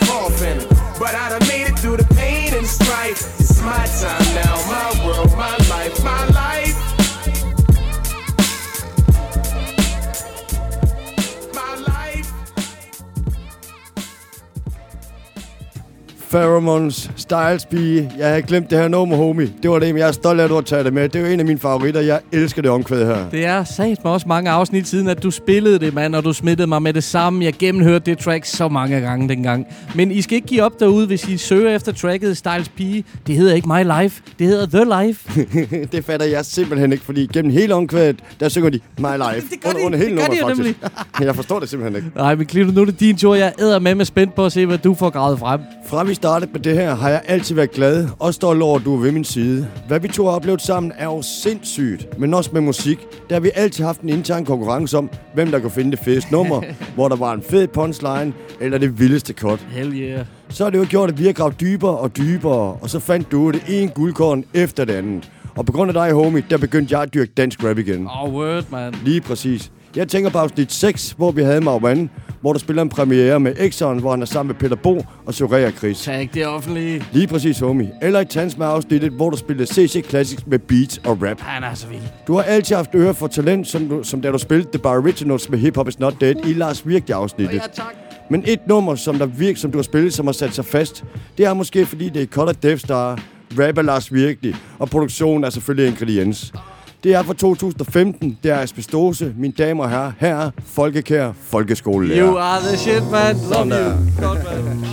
Pheromones, 16.32 17.12
Styles 17.16 17.66
pige. 17.66 18.12
Jeg 18.18 18.28
havde 18.28 18.42
glemt 18.42 18.70
det 18.70 18.78
her 18.78 18.88
nummer, 18.88 19.16
homie. 19.18 19.54
Det 19.64 19.72
var 19.72 19.80
det, 19.80 19.88
men 19.94 19.98
jeg 19.98 20.08
er 20.08 20.12
stolt 20.12 20.40
af, 20.40 20.44
at 20.44 20.50
du 20.50 20.56
har 20.56 20.62
taget 20.62 20.86
det 20.86 20.94
med. 20.94 21.10
Det 21.10 21.22
er 21.22 21.26
jo 21.28 21.34
en 21.34 21.40
af 21.40 21.46
mine 21.46 21.60
favoritter. 21.60 22.02
Jeg 22.02 22.20
elsker 22.32 22.62
det 22.62 22.72
omkvæd 22.72 23.06
her. 23.06 23.30
Det 23.30 23.46
er 23.46 23.64
sat 23.64 24.04
mig 24.04 24.14
også 24.14 24.28
mange 24.28 24.50
afsnit 24.50 24.88
siden, 24.88 25.08
at 25.08 25.24
du 25.24 25.32
spillede 25.32 25.80
det, 25.80 25.94
mand, 25.94 26.16
og 26.16 26.24
du 26.24 26.34
smittede 26.34 26.68
mig 26.68 26.82
med 26.82 26.94
det 26.94 27.04
samme. 27.04 27.46
Jeg 27.46 27.54
gennemhørte 27.60 28.06
det 28.06 28.18
track 28.18 28.46
så 28.46 28.68
mange 28.68 29.00
gange 29.02 29.30
dengang. 29.30 29.68
Men 29.96 30.12
I 30.12 30.22
skal 30.22 30.36
ikke 30.36 30.48
give 30.48 30.64
op 30.64 30.80
derude, 30.80 31.08
hvis 31.08 31.28
I 31.28 31.38
søger 31.38 31.76
efter 31.76 31.92
tracket 31.92 32.38
Styles 32.38 32.70
Pige. 32.70 33.04
Det 33.28 33.36
hedder 33.36 33.56
ikke 33.56 33.68
My 33.68 34.02
Life, 34.02 34.22
det 34.40 34.48
hedder 34.48 34.66
The 34.66 35.08
Life. 35.08 35.46
det 35.96 36.06
fatter 36.06 36.26
jeg 36.26 36.46
simpelthen 36.46 36.92
ikke, 36.92 37.06
fordi 37.06 37.28
gennem 37.34 37.52
hele 37.52 37.76
omkvædet, 37.76 38.20
der 38.40 38.50
synger 38.50 38.70
de 38.70 38.80
My 39.00 39.06
Life. 39.34 39.48
Det 39.52 39.62
gør 39.64 39.70
under, 39.70 39.80
de. 39.80 39.86
under 39.86 39.98
hele 39.98 40.12
Det 40.22 40.28
gør 40.40 40.48
de 40.54 40.56
faktisk. 40.56 40.80
jeg 41.22 41.36
forstår 41.36 41.60
det 41.60 41.70
simpelthen 41.70 41.96
ikke. 42.06 42.18
Nej, 42.18 42.36
men 42.36 42.46
Klito, 42.46 42.72
nu 42.72 42.82
er 42.82 42.86
det 42.86 43.00
din 43.00 43.18
tur. 43.18 43.36
Jeg 43.36 43.54
æder 43.60 43.80
med 43.80 43.96
med 43.96 44.06
spændt 44.06 44.36
på 44.36 44.46
at 44.46 44.52
se, 44.52 44.66
hvad 44.66 44.78
du 44.78 44.94
får 44.94 45.10
gravet 45.10 45.40
frem. 45.40 45.60
Fra 45.88 46.04
vi 46.04 46.14
startede 46.18 46.52
med 46.52 46.60
det 46.60 46.74
her, 46.74 46.96
har 46.96 47.10
jeg 47.10 47.22
altid 47.26 47.56
været 47.56 47.72
glad 47.72 48.08
og 48.20 48.34
stolt 48.34 48.62
over, 48.62 48.80
at 48.80 48.86
du 48.86 48.96
er 48.96 49.00
ved 49.00 49.12
min 49.12 49.24
side. 49.24 49.68
Hvad 49.88 50.00
vi 50.00 50.08
to 50.08 50.26
har 50.26 50.32
oplevet 50.32 50.62
sammen 50.62 50.92
er 50.98 51.06
jo 51.06 51.22
sindssygt, 51.22 52.20
men 52.20 52.34
også 52.34 52.50
med 52.54 52.62
musik. 52.62 53.00
Der 53.30 53.36
har 53.36 53.40
vi 53.40 53.52
altid 53.56 53.84
haft 53.84 54.02
en 54.02 54.10
intern 54.10 54.46
konkurrence 54.46 54.98
om, 54.98 55.10
hvem 55.34 55.52
der 55.52 55.60
kunne 55.60 55.72
finde 55.72 55.92
det 55.92 56.00
fedeste 56.00 56.32
nummer, 56.32 56.62
hvor 56.96 57.08
der 57.10 57.16
var 57.16 57.34
en 57.34 57.42
fed 57.42 57.68
punchline 57.68 58.34
eller 58.60 58.78
det 58.78 59.00
vildeste 59.00 59.34
cut. 59.34 59.60
Hell 59.70 59.94
yeah. 59.94 60.26
Så 60.50 60.64
har 60.64 60.72
det 60.72 60.78
jo 60.78 60.86
gjort, 60.90 61.10
at 61.10 61.20
vi 61.20 61.26
har 61.26 61.34
gravet 61.34 61.60
dybere 61.60 61.98
og 61.98 62.18
dybere, 62.18 62.78
og 62.82 62.90
så 62.90 63.00
fandt 63.00 63.32
du 63.32 63.52
det 63.52 63.64
ene 63.68 63.92
guldkorn 63.92 64.44
efter 64.54 64.86
det 64.86 64.94
andet. 64.94 65.32
Og 65.56 65.66
på 65.66 65.72
grund 65.72 65.90
af 65.90 65.94
dig, 65.94 66.12
homie, 66.12 66.44
der 66.50 66.58
begyndte 66.58 66.96
jeg 66.96 67.02
at 67.02 67.14
dyrke 67.14 67.32
dansk 67.38 67.64
rap 67.64 67.78
igen. 67.78 68.08
Oh, 68.22 68.34
word, 68.34 68.64
man. 68.72 68.96
Lige 69.04 69.22
præcis. 69.22 69.72
Jeg 69.96 70.08
tænker 70.08 70.30
på 70.30 70.38
afsnit 70.38 70.74
6, 70.74 71.16
hvor 71.18 71.32
vi 71.32 71.44
havde 71.44 71.62
Marwan, 71.62 72.10
hvor 72.42 72.54
der 72.54 72.60
spiller 72.60 72.82
en 72.82 72.90
premiere 72.90 73.40
med 73.40 73.54
Exxon, 73.60 74.00
hvor 74.00 74.12
han 74.12 74.22
er 74.22 74.26
sammen 74.26 74.48
med 74.48 74.56
Peter 74.56 74.76
Bo 74.76 75.04
og 75.26 75.34
Soraya 75.34 75.72
Chris. 75.72 76.02
Tag 76.02 76.30
det 76.34 76.48
offentlige. 76.48 77.04
Lige 77.12 77.28
præcis, 77.28 77.60
homie. 77.60 77.92
Eller 78.02 78.20
i 78.20 78.26
Tans 78.26 78.58
med 78.58 78.66
afsnittet, 78.68 79.12
hvor 79.12 79.30
du 79.30 79.38
spiller 79.38 79.66
CC 79.66 80.06
Classics 80.10 80.48
med 80.48 80.60
beats 80.60 80.98
og 81.06 81.24
rap. 81.24 81.40
Han 81.40 81.64
er 81.64 81.74
så 81.74 81.88
vild. 81.88 82.02
Du 82.28 82.36
har 82.36 82.44
altid 82.44 82.76
haft 82.76 82.90
øre 82.96 83.14
for 83.14 83.28
talent, 83.28 83.68
som, 83.68 83.88
du, 83.90 84.04
som 84.04 84.22
da 84.22 84.32
du 84.32 84.38
spillede 84.38 84.70
The 84.72 84.80
Bar 84.80 84.98
Originals 84.98 85.50
med 85.50 85.60
Hip 85.60 85.76
Hop 85.76 85.88
Is 85.88 86.00
Not 86.00 86.14
Dead 86.22 86.36
i 86.46 86.54
Lars 86.54 86.88
Virkelig 86.88 87.16
afsnittet. 87.16 87.56
Ja, 87.56 87.62
tak. 87.74 87.96
Men 88.30 88.44
et 88.46 88.68
nummer, 88.68 88.96
som 88.96 89.18
der 89.18 89.26
virker, 89.26 89.60
som 89.60 89.72
du 89.72 89.78
har 89.78 89.84
spillet, 89.84 90.14
som 90.14 90.26
har 90.26 90.34
sat 90.34 90.54
sig 90.56 90.66
fast, 90.66 91.04
det 91.38 91.46
er 91.46 91.54
måske 91.54 91.86
fordi, 91.86 92.10
det 92.10 92.22
er 92.22 92.26
Color 92.28 92.52
Death 92.52 92.80
Star, 92.80 93.20
rapper 93.60 93.82
Lars 93.82 94.14
Virkelig, 94.14 94.56
og 94.80 94.90
produktionen 94.90 95.44
er 95.44 95.50
selvfølgelig 95.50 95.88
ingrediens. 95.88 96.54
Det 97.04 97.14
er 97.14 97.24
fra 97.24 97.34
2015, 97.34 98.38
det 98.44 98.52
er 98.52 98.60
Asbestose, 98.60 99.34
mine 99.38 99.54
damer 99.58 99.84
og 99.84 99.90
herrer, 99.90 100.12
her 100.20 100.36
er 100.36 100.52
Folkekær 100.66 101.32
Folkeskolelærer. 101.44 102.28
You 102.28 102.38
are 102.38 102.60
the 102.60 102.78
shit, 102.78 103.04
man. 103.12 103.36
Love 103.52 103.66
you. 103.66 104.28
Godt, 104.28 104.44
man. 104.44 104.84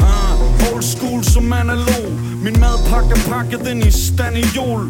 Ah, 0.00 0.72
old 0.72 0.82
school 0.82 1.24
som 1.24 1.52
analog 1.52 2.04
Min 2.44 2.60
madpakke 2.60 3.14
pakket 3.30 3.68
ind 3.70 3.82
i 3.84 3.90
staniol 3.90 4.82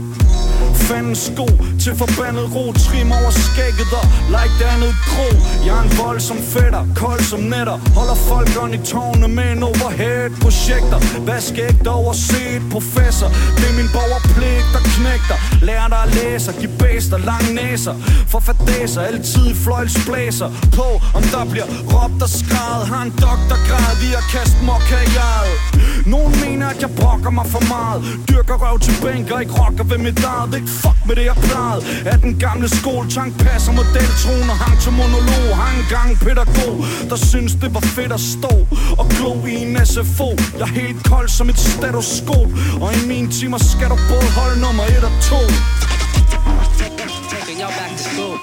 Fandens 0.88 1.18
sko, 1.18 1.46
til 1.82 1.94
forbandet 2.02 2.46
ro. 2.54 2.64
Trim 2.72 3.12
over 3.18 3.32
skægget 3.46 3.90
og 4.00 4.06
like 4.34 4.54
det 4.60 4.68
andet 4.74 4.92
gro 5.10 5.28
Jeg 5.66 5.74
er 5.78 5.82
en 5.88 5.92
vold 6.02 6.20
som 6.20 6.38
fætter, 6.52 6.82
kold 7.02 7.22
som 7.32 7.40
netter 7.52 7.76
Holder 7.98 8.18
folk 8.30 8.50
on 8.62 8.74
i 8.78 8.80
tårne 8.92 9.28
med 9.38 9.48
en 9.54 9.62
overhead 9.70 10.30
Projekter, 10.44 10.98
vask 11.30 11.52
ægte 11.68 11.88
over 11.98 12.12
set 12.28 12.62
professor. 12.74 13.28
Det 13.56 13.66
er 13.70 13.74
min 13.80 13.90
borgerpligt, 13.96 14.66
der 14.74 14.82
knægter. 14.94 15.38
Lær 15.62 15.88
dig 15.88 16.02
at 16.06 16.14
læse, 16.14 16.52
giv 16.60 16.70
bæster, 16.78 17.18
lange 17.18 17.54
næser. 17.54 17.94
For 18.28 18.40
fadæser, 18.40 19.00
altid 19.00 19.54
fløjlsblæser 19.54 20.50
På 20.76 20.88
om 21.18 21.22
der 21.22 21.44
bliver 21.52 21.68
råbt 21.92 22.22
og 22.22 22.28
skræd 22.28 22.80
Har 22.92 23.02
en 23.02 23.10
doktorgrad 23.10 23.94
vi 24.02 24.08
at 24.20 24.24
kaste 24.32 24.58
mokka 24.68 24.98
i 25.10 25.14
eget 25.32 25.58
Nogen 26.06 26.32
mener 26.44 26.66
at 26.72 26.82
jeg 26.82 26.90
brokker 27.00 27.30
mig 27.30 27.46
for 27.54 27.62
meget. 27.74 28.00
Dyrker 28.28 28.56
røv 28.64 28.78
til 28.80 28.94
bænker, 29.02 29.38
ikke 29.38 29.52
rocker 29.60 29.84
ved 29.84 29.98
mit 29.98 30.24
eget. 30.24 30.54
Ikke 30.58 30.72
fuck 30.82 30.98
med 31.08 31.16
det 31.16 31.24
jeg 31.30 31.36
plejede. 31.48 31.82
At 32.12 32.20
den 32.26 32.34
gamle 32.46 32.68
skoletank 32.68 33.30
passer 33.44 33.72
modeltron 33.78 34.50
Og 34.52 34.58
hang 34.64 34.76
til 34.84 34.92
monolog. 35.00 35.48
Har 35.60 35.70
engang 35.80 36.10
pædagog 36.24 36.76
Der 37.10 37.18
synes 37.30 37.52
det 37.62 37.70
var 37.74 37.84
fedt 37.96 38.12
at 38.18 38.20
stå 38.20 38.54
Og 39.00 39.06
glo 39.16 39.32
i 39.52 39.54
en 39.64 39.76
SFO 39.86 40.30
Jeg 40.58 40.66
er 40.70 40.74
helt 40.80 41.00
kold 41.10 41.28
som 41.28 41.48
et 41.48 41.58
stetoskop 41.58 42.50
Og 42.82 42.88
i 42.98 43.00
mine 43.12 43.28
timer 43.38 43.58
skal 43.72 43.88
du 43.92 43.98
både 44.12 44.28
holde 44.38 44.60
nummer 44.64 44.84
1 44.84 45.04
og 45.08 45.14
2 45.22 45.36
Taking 47.30 47.58
y'all 47.60 47.70
back 47.70 47.90
to 47.90 48.02
school. 48.02 48.38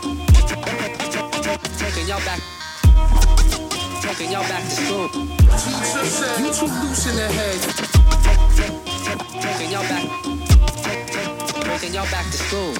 Taking 1.78 2.08
y'all 2.08 2.24
back. 2.26 2.42
Taking 4.02 4.32
y'all 4.32 4.48
back 4.48 4.64
to 4.64 4.70
school. 4.70 5.10
Teacher 5.10 6.06
said 6.06 6.40
you 6.40 6.52
too 6.54 6.70
loose 6.82 7.06
in 7.10 7.16
the 7.16 7.28
head. 7.38 7.60
Taking 9.42 9.72
y'all 9.72 9.88
back. 9.88 10.06
Taking 11.80 11.94
y'all 11.94 12.12
back 12.12 12.26
to 12.26 12.38
school. 12.38 12.74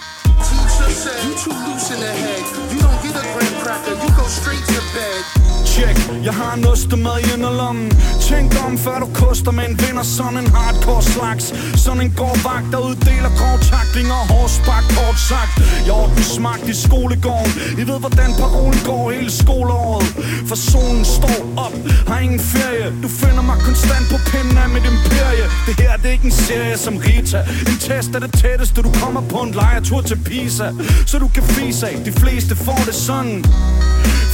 Teacher 0.46 0.90
said 0.92 1.24
you 1.26 1.34
too 1.36 1.56
loose 1.66 1.92
in 1.92 2.00
the 2.00 2.12
head. 2.12 2.44
You 2.74 2.80
don't 2.82 3.00
get 3.04 3.16
a 3.16 3.24
graham 3.34 3.55
cracker, 3.66 3.96
you 4.04 4.10
go 4.16 4.26
straight 4.28 4.66
to 4.74 4.82
bed. 4.94 5.46
Check, 5.76 5.98
jeg 6.24 6.34
har 6.34 6.54
en 6.58 6.66
ostemad 6.68 7.20
i 7.26 7.34
underlommen 7.36 7.90
Tænk 8.28 8.52
om, 8.66 8.78
før 8.78 9.00
du 9.00 9.08
koster 9.14 9.52
men 9.52 9.70
vinder 9.82 10.04
Sådan 10.04 10.38
en 10.38 10.48
hardcore 10.56 11.04
slags. 11.04 11.46
Sådan 11.84 12.02
en 12.02 12.12
gårdvagt, 12.20 12.68
der 12.72 12.80
uddeler 12.90 13.32
grov 13.40 13.58
takling 13.72 14.08
og 14.18 14.24
hårdspark 14.34 14.86
Kort 14.96 15.20
sagt, 15.32 15.54
jeg 15.86 15.94
ordner 16.02 16.28
smagt 16.38 16.66
i 16.74 16.76
skolegården. 16.86 17.52
I 17.82 17.84
ved, 17.90 18.00
hvordan 18.04 18.30
parolen 18.42 18.80
går 18.90 19.12
hele 19.12 19.32
skoleåret. 19.44 20.10
For 20.50 20.58
solen 20.72 21.06
står 21.18 21.40
op, 21.66 21.76
har 22.10 22.20
ingen 22.26 22.40
ferie. 22.40 22.88
Du 23.04 23.10
finder 23.22 23.44
mig 23.50 23.58
konstant 23.68 24.06
på 24.14 24.18
pinden 24.32 24.58
af 24.64 24.70
mit 24.76 24.86
imperie. 24.94 25.46
Det 25.68 25.74
her, 25.82 25.98
det 26.02 26.08
er 26.10 26.16
ikke 26.18 26.30
en 26.32 26.38
serie 26.48 26.78
som 26.86 26.96
Rita. 27.06 27.40
En 27.72 27.78
test 27.88 28.10
er 28.16 28.22
det 28.26 28.34
tætteste, 28.42 28.82
du 28.88 28.92
kommer 29.02 29.22
på 29.34 29.38
en 29.46 29.52
lejertur 29.60 30.02
til 30.10 30.18
Pisa. 30.28 30.68
Så 31.12 31.16
du 31.24 31.28
kan 31.36 31.44
fise 31.44 31.88
af, 31.90 31.96
de 32.06 32.12
fleste 32.22 32.54
får 32.56 32.82
det 32.88 32.96
sådan 32.96 33.36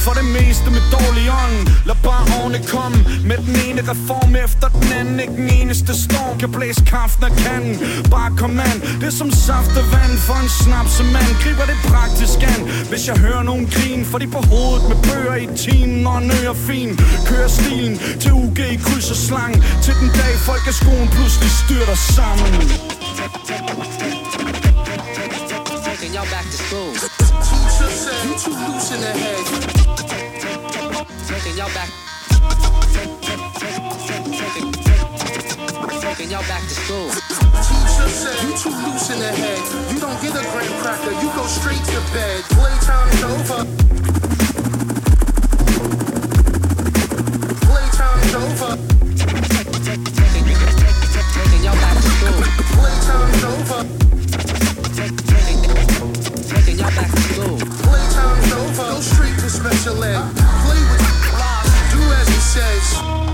for 0.04 0.14
det 0.20 0.26
meste 0.38 0.68
med 0.76 0.84
dårlig 0.96 1.26
ånd. 1.44 1.58
Lad 1.88 1.98
bare 2.08 2.24
årene 2.38 2.60
komme 2.74 2.98
Med 3.30 3.38
den 3.46 3.56
ene 3.66 3.82
reform 3.92 4.32
efter 4.46 4.68
den 4.68 4.92
anden. 5.00 5.20
Ikke 5.20 5.36
den 5.42 5.50
eneste 5.60 5.92
storm 6.04 6.38
kan 6.38 6.50
blæse 6.52 6.82
kraften 6.90 7.24
af 7.24 7.34
kanden 7.44 7.76
Bare 8.14 8.30
kom 8.40 8.60
an. 8.70 8.76
Det 9.00 9.06
er 9.12 9.16
som 9.22 9.30
saftevand 9.30 10.14
for 10.26 10.38
en 10.44 10.50
snapsemand 10.62 11.32
Griber 11.42 11.66
det 11.70 11.78
praktisk 11.92 12.38
an. 12.52 12.60
Hvis 12.90 13.02
jeg 13.08 13.16
hører 13.24 13.42
nogen 13.42 13.66
grin 13.74 14.04
For 14.10 14.18
de 14.18 14.26
på 14.36 14.40
hovedet 14.52 14.84
med 14.90 14.98
bøger 15.08 15.36
i 15.44 15.46
timen 15.64 16.06
Og 16.06 16.18
en 16.22 16.30
ø 16.30 16.52
fin. 16.68 16.90
Kører 17.28 17.50
stilen 17.58 17.96
til 18.22 18.32
UG 18.32 18.58
i 18.74 18.76
kryds 18.84 19.10
og 19.14 19.16
slang. 19.26 19.54
Til 19.84 19.94
den 20.00 20.10
dag 20.20 20.34
folkeskolen 20.48 21.08
pludselig 21.16 21.50
styrter 21.62 21.98
sammen. 22.16 22.50
Taking 26.02 26.16
y'all 26.16 26.30
back 26.32 26.44
to 26.46 26.58
school. 26.58 26.90
You 26.90 28.34
too 28.34 28.50
loose 28.50 28.90
in 28.90 29.00
the 29.02 29.12
head. 29.22 29.38
Taking 31.28 31.56
y'all 31.56 31.70
back. 31.70 31.88
Taking 36.02 36.30
y'all 36.32 36.42
back 36.48 36.62
to 36.62 36.74
school. 36.74 37.06
Teacher 37.06 38.08
said 38.10 38.34
you 38.42 38.50
too 38.58 38.74
loose 38.82 39.10
in 39.10 39.20
the 39.20 39.30
head. 39.30 39.62
You 39.94 40.00
don't 40.00 40.20
get 40.20 40.34
a 40.34 40.42
graham 40.50 40.74
cracker, 40.82 41.12
you 41.22 41.30
go 41.36 41.46
straight 41.46 41.84
to 41.94 42.00
bed. 42.12 42.42
Playtime 42.50 43.08
is 43.14 43.22
over. 43.22 43.64
Playtime 47.62 48.18
is 48.26 48.34
over. 48.34 48.76
Taking 51.30 51.62
y'all 51.62 51.78
back 51.78 51.94
to 51.94 52.10
school. 52.10 52.42
Playtime 52.74 53.30
is 53.30 53.44
over. 53.44 54.01
Taking 56.82 56.96
y'all 56.96 57.02
back 57.02 57.14
to 57.14 57.20
school. 57.22 57.58
Playtime 57.58 58.38
is 58.38 58.52
over. 58.52 58.92
Go 58.94 59.00
straight 59.00 59.38
to 59.38 59.50
special 59.50 60.02
ed. 60.02 60.34
Play 60.64 60.80
with 60.90 61.02
do 61.92 62.12
as 62.12 62.28
he 62.28 62.34
says. 62.34 63.31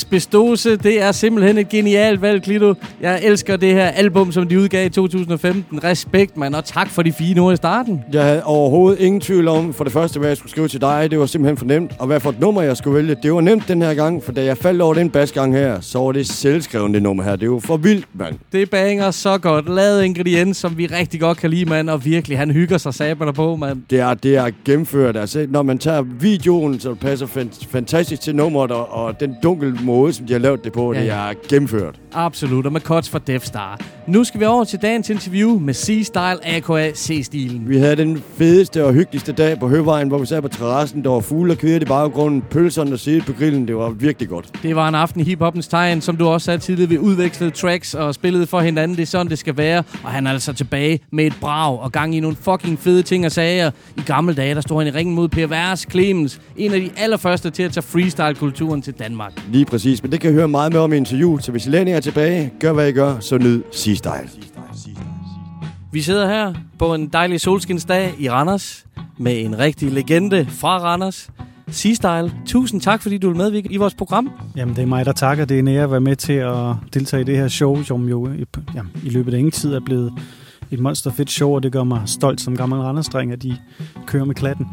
Asbestose, 0.00 0.76
det 0.76 1.02
er 1.02 1.12
simpelthen 1.12 1.58
et 1.58 1.68
genialt 1.68 2.22
valg, 2.22 2.42
Klito. 2.42 2.74
Jeg 3.00 3.20
elsker 3.22 3.56
det 3.56 3.72
her 3.74 3.86
album, 3.86 4.32
som 4.32 4.48
de 4.48 4.58
udgav 4.60 4.86
i 4.86 4.88
2015. 4.88 5.84
Respekt, 5.84 6.36
mand, 6.36 6.54
og 6.54 6.64
tak 6.64 6.90
for 6.90 7.02
de 7.02 7.12
fine 7.12 7.40
ord 7.40 7.52
i 7.52 7.56
starten. 7.56 8.00
Jeg 8.12 8.22
havde 8.24 8.44
overhovedet 8.44 9.00
ingen 9.00 9.20
tvivl 9.20 9.48
om, 9.48 9.74
for 9.74 9.84
det 9.84 9.92
første, 9.92 10.18
hvad 10.18 10.28
jeg 10.28 10.36
skulle 10.36 10.50
skrive 10.50 10.68
til 10.68 10.80
dig. 10.80 11.08
Det 11.10 11.18
var 11.18 11.26
simpelthen 11.26 11.56
for 11.56 11.64
nemt. 11.66 11.92
Og 11.98 12.06
hvad 12.06 12.20
for 12.20 12.30
et 12.30 12.40
nummer, 12.40 12.62
jeg 12.62 12.76
skulle 12.76 12.96
vælge. 12.96 13.16
Det 13.22 13.32
var 13.34 13.40
nemt 13.40 13.68
den 13.68 13.82
her 13.82 13.94
gang, 13.94 14.24
for 14.24 14.32
da 14.32 14.44
jeg 14.44 14.56
faldt 14.58 14.82
over 14.82 14.94
den 14.94 15.10
basgang 15.10 15.54
her, 15.54 15.80
så 15.80 15.98
var 15.98 16.12
det 16.12 16.26
selvskrevet 16.26 16.94
det 16.94 17.02
nummer 17.02 17.22
her. 17.24 17.32
Det 17.36 17.42
er 17.42 17.46
jo 17.46 17.60
for 17.64 17.76
vildt, 17.76 18.06
mand. 18.14 18.34
Det 18.52 18.70
banger 18.70 19.10
så 19.10 19.38
godt. 19.38 19.68
Lavet 19.68 20.04
ingrediens, 20.04 20.56
som 20.56 20.78
vi 20.78 20.86
rigtig 20.86 21.20
godt 21.20 21.38
kan 21.38 21.50
lide, 21.50 21.64
mand. 21.64 21.90
Og 21.90 22.04
virkelig, 22.04 22.38
han 22.38 22.50
hygger 22.50 22.78
sig 22.78 22.94
saberne 22.94 23.32
på, 23.32 23.56
mand. 23.56 23.82
Det 23.90 24.00
er, 24.00 24.14
det 24.14 24.36
er 24.36 24.50
gennemført. 24.64 25.16
Altså, 25.16 25.46
når 25.48 25.62
man 25.62 25.78
tager 25.78 26.02
videoen, 26.02 26.80
så 26.80 26.90
det 26.90 26.98
passer 26.98 27.26
fan- 27.26 27.50
fantastisk 27.70 28.22
til 28.22 28.36
nummeret, 28.36 28.70
og, 28.70 28.92
og 28.92 29.20
den 29.20 29.36
dunkel 29.42 29.78
måde, 29.86 30.12
som 30.12 30.26
de 30.26 30.32
har 30.32 30.40
lavet 30.40 30.64
det 30.64 30.72
på, 30.72 30.92
Ja, 30.92 31.00
det 31.00 31.06
ja. 31.06 31.12
er 31.30 31.34
gennemført. 31.48 31.94
Absolut, 32.12 32.66
og 32.66 32.72
med 32.72 32.80
cuts 32.80 33.08
for 33.10 33.18
Death 33.18 33.44
Star. 33.44 33.80
Nu 34.06 34.24
skal 34.24 34.40
vi 34.40 34.44
over 34.44 34.64
til 34.64 34.78
dagens 34.82 35.10
interview 35.10 35.58
med 35.58 35.74
C-Style 35.74 36.48
aka 36.56 36.92
C-stilen. 36.94 37.68
Vi 37.68 37.78
havde 37.78 37.96
den 37.96 38.22
fedeste 38.38 38.84
og 38.84 38.92
hyggeligste 38.92 39.32
dag 39.32 39.58
på 39.60 39.68
Høvejen, 39.68 40.08
hvor 40.08 40.18
vi 40.18 40.26
sad 40.26 40.42
på 40.42 40.48
terrassen. 40.48 41.04
Der 41.04 41.10
var 41.10 41.20
fugle 41.20 41.52
og 41.52 41.58
kvæde 41.58 41.76
i 41.82 41.84
baggrunden, 41.84 42.42
pølserne 42.50 42.90
der 42.90 42.96
sidde 42.96 43.20
på 43.20 43.32
grillen. 43.32 43.68
Det 43.68 43.76
var 43.76 43.88
virkelig 43.90 44.28
godt. 44.28 44.50
Det 44.62 44.76
var 44.76 44.88
en 44.88 44.94
aften 44.94 45.20
i 45.20 45.24
hiphoppens 45.24 45.68
tegn, 45.68 46.00
som 46.00 46.16
du 46.16 46.26
også 46.28 46.44
sagde 46.44 46.58
tidligere. 46.58 46.88
Vi 46.88 46.98
udvekslede 46.98 47.50
tracks 47.50 47.94
og 47.94 48.14
spillede 48.14 48.46
for 48.46 48.60
hinanden. 48.60 48.96
Det 48.96 49.02
er 49.02 49.06
sådan, 49.06 49.28
det 49.30 49.38
skal 49.38 49.56
være. 49.56 49.82
Og 50.04 50.10
han 50.10 50.26
er 50.26 50.30
altså 50.30 50.52
tilbage 50.52 51.00
med 51.12 51.26
et 51.26 51.34
brag 51.40 51.78
og 51.80 51.92
gang 51.92 52.14
i 52.14 52.20
nogle 52.20 52.36
fucking 52.40 52.78
fede 52.78 53.02
ting 53.02 53.26
og 53.26 53.32
sager. 53.32 53.70
I 53.96 54.00
gamle 54.06 54.34
dage, 54.34 54.54
der 54.54 54.60
stod 54.60 54.78
han 54.84 54.86
i 54.86 54.90
ringen 54.96 55.14
mod 55.14 55.28
Per 55.28 55.46
Vers 55.46 55.86
Clemens. 55.90 56.40
En 56.56 56.72
af 56.72 56.80
de 56.80 56.90
allerførste 56.96 57.50
til 57.50 57.62
at 57.62 57.72
tage 57.72 57.82
freestyle-kulturen 57.82 58.82
til 58.82 58.92
Danmark. 58.94 59.32
Lige 59.52 59.64
præcis, 59.66 60.02
men 60.02 60.12
det 60.12 60.20
kan 60.20 60.30
I 60.30 60.34
høre 60.34 60.48
meget 60.48 60.72
mere 60.72 60.82
om 60.82 60.92
i 60.92 60.96
interview. 60.96 61.38
Så 61.38 61.50
hvis 61.50 61.66
I 61.66 61.70
læner 61.70 61.92
jer 61.92 62.00
tilbage, 62.00 62.52
gør 62.60 62.72
hvad 62.72 62.88
I 62.88 62.92
gør, 62.92 63.18
så 63.20 63.38
nyd 63.38 63.62
C-Style. 63.72 64.40
Vi 65.92 66.02
sidder 66.02 66.28
her 66.28 66.54
på 66.78 66.94
en 66.94 67.08
dejlig 67.08 67.40
solskinsdag 67.40 68.14
i 68.18 68.30
Randers 68.30 68.86
med 69.18 69.44
en 69.44 69.58
rigtig 69.58 69.92
legende 69.92 70.46
fra 70.50 70.78
Randers. 70.78 71.30
C-Style, 71.70 72.30
tusind 72.46 72.80
tak, 72.80 73.02
fordi 73.02 73.18
du 73.18 73.28
vil 73.28 73.36
med 73.36 73.62
i 73.70 73.76
vores 73.76 73.94
program. 73.94 74.30
Jamen, 74.56 74.76
det 74.76 74.82
er 74.82 74.86
mig, 74.86 75.06
der 75.06 75.12
takker. 75.12 75.44
Det 75.44 75.54
er 75.54 75.58
en 75.58 75.68
ære 75.68 75.84
at 75.84 75.90
være 75.90 76.00
med 76.00 76.16
til 76.16 76.32
at 76.32 76.74
deltage 76.94 77.20
i 77.20 77.24
det 77.24 77.36
her 77.36 77.48
show, 77.48 77.82
som 77.82 78.08
jo 78.08 78.28
i, 78.32 78.44
jamen, 78.74 78.92
i 79.04 79.08
løbet 79.08 79.34
af 79.34 79.38
ingen 79.38 79.52
tid 79.52 79.74
er 79.74 79.80
blevet 79.80 80.12
et 80.70 80.80
monsterfedt 80.80 81.30
show, 81.30 81.54
og 81.54 81.62
det 81.62 81.72
gør 81.72 81.84
mig 81.84 82.02
stolt 82.06 82.40
som 82.40 82.56
gammel 82.56 82.80
randerstreng, 82.80 83.32
at 83.32 83.42
de 83.42 83.56
kører 84.06 84.24
med 84.24 84.34
klatten. 84.34 84.66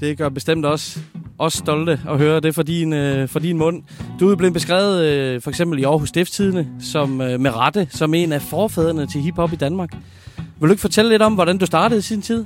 Det 0.00 0.18
gør 0.18 0.28
bestemt 0.28 0.66
også 0.66 1.00
også 1.40 1.58
stolte 1.58 2.00
at 2.08 2.18
høre 2.18 2.40
det 2.40 2.54
fra 2.54 2.62
din, 2.62 2.92
øh, 2.92 3.28
fra 3.28 3.40
din 3.40 3.58
mund. 3.58 3.82
Du 4.20 4.28
er 4.30 4.36
blevet 4.36 4.54
beskrevet 4.54 5.04
øh, 5.04 5.40
for 5.42 5.50
eksempel 5.50 5.78
i 5.78 5.82
Aarhus 5.84 6.08
Stiftstidende 6.08 6.66
som 6.80 7.20
øh, 7.20 7.40
med 7.40 7.56
rette 7.56 7.86
som 7.90 8.14
en 8.14 8.32
af 8.32 8.42
forfædrene 8.42 9.06
til 9.06 9.20
hiphop 9.20 9.52
i 9.52 9.56
Danmark. 9.56 9.90
Vil 10.36 10.68
du 10.68 10.72
ikke 10.72 10.80
fortælle 10.80 11.10
lidt 11.10 11.22
om, 11.22 11.34
hvordan 11.34 11.58
du 11.58 11.66
startede 11.66 11.98
i 11.98 12.02
sin 12.02 12.22
tid? 12.22 12.44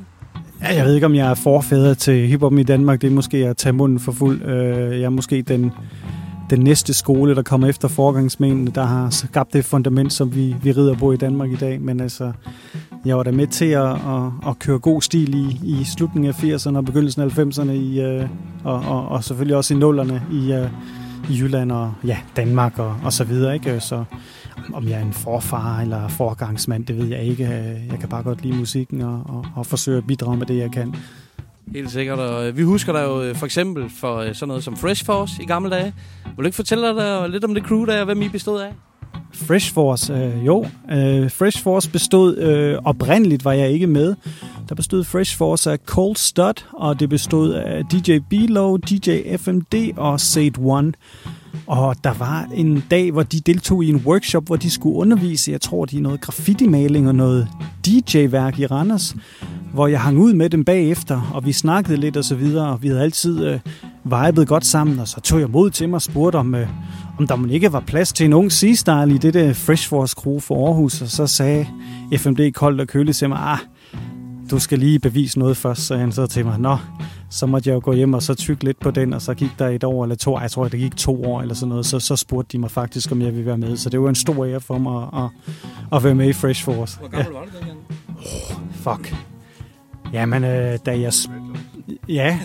Ja, 0.63 0.75
jeg 0.75 0.85
ved 0.85 0.95
ikke, 0.95 1.07
om 1.07 1.15
jeg 1.15 1.31
er 1.31 1.35
forfader 1.35 1.95
til 1.95 2.27
hiphop 2.29 2.59
i 2.59 2.63
Danmark. 2.63 3.01
Det 3.01 3.07
er 3.07 3.11
måske 3.15 3.37
at 3.37 3.57
tage 3.57 3.73
munden 3.73 4.01
for 4.01 4.13
fuld. 4.13 4.43
Øh, 4.43 5.01
Jeg 5.01 5.05
er 5.05 5.09
måske 5.11 5.43
den, 5.43 5.73
den 6.51 6.61
næste 6.61 6.95
skole, 6.95 7.35
der 7.35 7.43
kommer 7.43 7.69
efter 7.69 7.89
forgangsmændene, 7.89 8.71
der 8.71 8.85
har 8.85 9.11
skabt 9.11 9.53
det 9.53 9.65
fundament, 9.65 10.13
som 10.13 10.35
vi, 10.35 10.57
vi 10.63 10.73
rider 10.73 10.95
på 10.95 11.13
i 11.13 11.17
Danmark 11.17 11.51
i 11.51 11.57
dag. 11.57 11.81
Men 11.81 12.01
altså, 12.01 12.33
jeg 13.05 13.17
var 13.17 13.23
da 13.23 13.31
med 13.31 13.47
til 13.47 13.65
at, 13.65 13.91
at, 13.91 14.49
at 14.49 14.59
køre 14.59 14.79
god 14.79 15.03
stil 15.03 15.35
i, 15.35 15.61
i 15.63 15.85
slutningen 15.85 16.29
af 16.29 16.45
80'erne 16.45 16.77
og 16.77 16.85
begyndelsen 16.85 17.23
af 17.23 17.39
90'erne, 17.39 17.71
i, 17.71 18.01
øh, 18.01 18.29
og, 18.65 18.81
og, 18.81 19.09
og 19.09 19.25
selvfølgelig 19.25 19.57
også 19.57 19.75
i 19.75 19.77
nullerne 19.77 20.23
i, 20.33 20.53
øh, 20.53 20.71
i 21.31 21.41
Jylland 21.41 21.73
og 21.73 21.93
ja, 22.05 22.19
Danmark 22.37 22.79
og, 22.79 22.97
og 23.05 23.13
så 23.13 23.25
videre. 23.25 23.55
Ikke? 23.55 23.81
Så 23.81 24.05
om 24.73 24.89
jeg 24.89 24.99
er 24.99 25.03
en 25.03 25.13
forfar 25.13 25.81
eller 25.81 26.09
forgangsmand, 26.09 26.87
det 26.87 26.99
ved 26.99 27.07
jeg 27.07 27.23
ikke. 27.23 27.45
Jeg 27.91 27.99
kan 28.01 28.09
bare 28.09 28.23
godt 28.23 28.43
lide 28.43 28.57
musikken 28.57 29.01
og, 29.01 29.23
og, 29.27 29.47
og 29.55 29.67
forsøge 29.67 29.99
at 29.99 30.07
bidrage 30.07 30.37
med 30.37 30.47
det, 30.47 30.57
jeg 30.57 30.73
kan. 30.73 30.95
Helt 31.73 31.91
sikkert, 31.91 32.19
og 32.19 32.49
øh, 32.49 32.57
vi 32.57 32.63
husker 32.63 32.93
dig 32.93 33.03
jo 33.03 33.23
øh, 33.23 33.37
for 33.37 33.47
eksempel 33.47 33.91
for 33.91 34.17
øh, 34.17 34.35
sådan 34.35 34.49
noget 34.49 34.65
som 34.65 34.77
Fresh 34.77 35.05
Force 35.05 35.43
i 35.43 35.47
gamle 35.47 35.71
dage. 35.71 35.95
Vil 36.25 36.37
du 36.39 36.45
ikke 36.45 36.57
fortælle 36.57 36.89
dig 36.89 37.31
lidt 37.31 37.45
om 37.45 37.55
det 37.55 37.65
crew 37.65 37.85
der, 37.85 37.99
og 37.99 38.05
hvem 38.05 38.23
I 38.23 38.29
bestod 38.29 38.61
af? 38.61 38.73
Fresh 39.33 39.75
Force, 39.75 40.13
øh, 40.13 40.47
jo. 40.47 40.67
Øh, 40.91 41.31
Fresh 41.31 41.63
Force 41.63 41.91
bestod, 41.91 42.37
øh, 42.37 42.79
oprindeligt 42.85 43.45
var 43.45 43.53
jeg 43.53 43.71
ikke 43.71 43.87
med, 43.87 44.15
der 44.69 44.75
bestod 44.75 45.05
Fresh 45.05 45.37
Force 45.37 45.73
af 45.73 45.79
Cold 45.87 46.17
Stud, 46.17 46.65
og 46.73 47.01
det 47.01 47.09
bestod 47.09 47.53
af 47.53 47.85
DJ 47.85 48.19
Below, 48.31 48.77
DJ 48.77 49.37
FMD 49.37 49.93
og 49.97 50.21
Sade 50.21 50.59
One. 50.59 50.93
Og 51.67 51.97
der 52.05 52.13
var 52.13 52.49
en 52.55 52.85
dag, 52.91 53.13
hvor 53.13 53.23
de 53.23 53.41
deltog 53.41 53.85
i 53.85 53.89
en 53.89 54.03
workshop, 54.07 54.47
hvor 54.47 54.57
de 54.57 54.71
skulle 54.71 54.97
undervise, 54.97 55.53
jeg 55.53 55.61
tror, 55.61 55.85
de 55.85 55.97
er 55.97 56.01
noget 56.01 56.21
graffiti-maling 56.21 57.09
og 57.09 57.15
noget 57.15 57.49
DJ-værk 57.87 58.59
i 58.59 58.67
Randers, 58.67 59.17
hvor 59.73 59.87
jeg 59.87 60.01
hang 60.01 60.19
ud 60.19 60.33
med 60.33 60.51
dem 60.51 60.65
bagefter, 60.65 61.31
og 61.35 61.47
vi 61.47 61.53
snakkede 61.53 61.97
lidt 61.97 62.17
og 62.17 62.25
så 62.25 62.35
videre, 62.35 62.69
og 62.69 62.83
vi 62.83 62.89
havde 62.89 63.03
altid 63.03 63.47
øh, 63.47 63.61
vibet 64.05 64.49
godt 64.49 64.67
sammen, 64.67 64.99
og 64.99 65.09
så 65.09 65.21
tog 65.21 65.41
jeg 65.41 65.51
mod 65.51 65.71
til 65.71 65.89
mig 65.89 65.95
og 65.95 66.03
spurgte, 66.03 66.37
om, 66.37 66.55
øh, 66.55 66.69
om 67.19 67.27
der 67.27 67.53
ikke 67.53 67.73
var 67.73 67.81
plads 67.81 68.13
til 68.13 68.27
en 68.27 68.33
ung 68.33 68.53
C-style 68.53 69.15
i 69.15 69.19
det 69.19 69.35
der 69.35 69.53
Fresh 69.53 69.89
Force 69.89 70.15
crew 70.19 70.39
for 70.39 70.67
Aarhus, 70.67 71.03
og 71.03 71.09
så 71.09 71.27
sagde 71.27 71.67
FMD 72.17 72.53
koldt 72.53 72.81
og 72.81 72.87
køligt 72.87 73.17
til 73.17 73.29
mig, 73.29 73.39
ah, 73.41 73.59
du 74.51 74.59
skal 74.59 74.79
lige 74.79 74.99
bevise 74.99 75.39
noget 75.39 75.57
først, 75.57 75.87
sagde 75.87 76.01
han 76.01 76.13
så 76.13 76.27
til 76.27 76.45
mig. 76.45 76.61
Nå, 76.61 76.77
så 77.31 77.47
måtte 77.47 77.71
jeg 77.71 77.75
jo 77.75 77.81
gå 77.85 77.93
hjem 77.93 78.15
og 78.15 78.23
så 78.23 78.35
tykke 78.35 78.65
lidt 78.65 78.81
på 78.81 78.91
den, 78.91 79.13
og 79.13 79.23
så 79.23 79.35
gik 79.35 79.51
der 79.59 79.69
et 79.69 79.85
år 79.85 80.05
eller 80.05 80.17
to, 80.17 80.41
jeg 80.41 80.51
tror, 80.51 80.69
det 80.69 80.81
gik 80.81 80.97
to 80.97 81.25
år 81.25 81.43
eller 81.43 81.55
sådan 81.55 81.69
noget, 81.69 81.87
så, 81.87 82.01
så 82.01 82.17
spurgte 82.17 82.53
de 82.53 82.59
mig 82.59 82.71
faktisk, 82.71 83.13
om 83.13 83.23
jeg 83.23 83.33
ville 83.33 83.47
være 83.47 83.59
med. 83.59 83.77
Så 83.77 83.91
det 83.91 84.01
var 84.01 84.09
en 84.09 84.15
stor 84.15 84.47
ære 84.47 84.61
for 84.61 84.79
mig 84.79 85.03
at, 85.03 85.25
at, 85.25 85.31
at 85.97 86.05
være 86.05 86.15
med 86.15 86.29
i 86.29 86.33
Fresh 86.33 86.65
Force. 86.65 86.99
Hvor 86.99 87.09
gammel 87.09 87.33
ja. 87.33 87.39
var 87.39 87.45
du 87.45 87.51
dengang? 87.59 87.79
Oh, 88.19 88.57
fuck. 88.73 89.15
Jamen, 90.13 90.45
øh, 90.45 90.79
da 90.87 90.99
jeg... 91.01 91.13
Ja, 92.09 92.39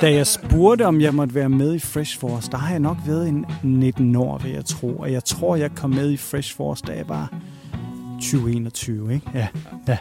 da 0.00 0.12
jeg 0.12 0.26
spurgte, 0.26 0.86
om 0.86 1.00
jeg 1.00 1.14
måtte 1.14 1.34
være 1.34 1.48
med 1.48 1.74
i 1.74 1.78
Fresh 1.78 2.18
Force, 2.18 2.50
der 2.50 2.56
har 2.56 2.70
jeg 2.70 2.80
nok 2.80 2.96
været 3.06 3.28
en 3.28 3.46
19 3.62 4.16
år, 4.16 4.38
vil 4.38 4.52
jeg 4.52 4.64
tro. 4.64 4.96
Og 4.96 5.12
jeg 5.12 5.24
tror, 5.24 5.56
jeg 5.56 5.70
kom 5.74 5.90
med 5.90 6.10
i 6.10 6.16
Fresh 6.16 6.56
Force, 6.56 6.84
da 6.86 6.92
jeg 6.92 7.08
var 7.08 7.32
2021, 8.24 9.14
ikke? 9.14 9.26
Ja, 9.34 9.46
ja. 9.88 9.96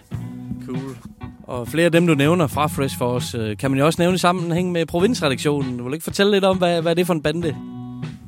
Cool. 0.66 0.98
Og 1.44 1.68
flere 1.68 1.86
af 1.86 1.92
dem, 1.92 2.08
du 2.08 2.14
nævner 2.14 2.48
fra 2.48 2.68
Fresh 2.68 2.98
Force, 2.98 3.38
øh, 3.38 3.58
kan 3.58 3.72
man 3.72 3.80
jo 3.80 3.86
også 3.86 4.02
nævne 4.02 4.16
i 4.16 4.18
sammenhæng 4.18 4.72
med 4.72 4.86
provinsredaktionen. 4.86 5.78
Vil 5.78 5.86
du 5.86 5.94
ikke 5.94 6.04
fortælle 6.04 6.32
lidt 6.32 6.44
om, 6.44 6.58
hvad, 6.58 6.82
hvad 6.82 6.92
er 6.92 6.96
det 6.96 7.08
for 7.08 7.14
en 7.14 7.22
bande? 7.22 7.56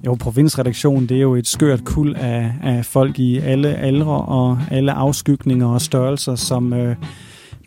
Jo, 0.05 0.15
provinsredaktionen, 0.15 1.09
det 1.09 1.17
er 1.17 1.21
jo 1.21 1.35
et 1.35 1.47
skørt 1.47 1.83
kul 1.83 2.15
af, 2.15 2.53
af 2.63 2.85
folk 2.85 3.19
i 3.19 3.37
alle 3.37 3.75
aldre 3.75 4.21
og 4.21 4.59
alle 4.71 4.91
afskygninger 4.91 5.67
og 5.67 5.81
størrelser, 5.81 6.35
som 6.35 6.73
øh, 6.73 6.95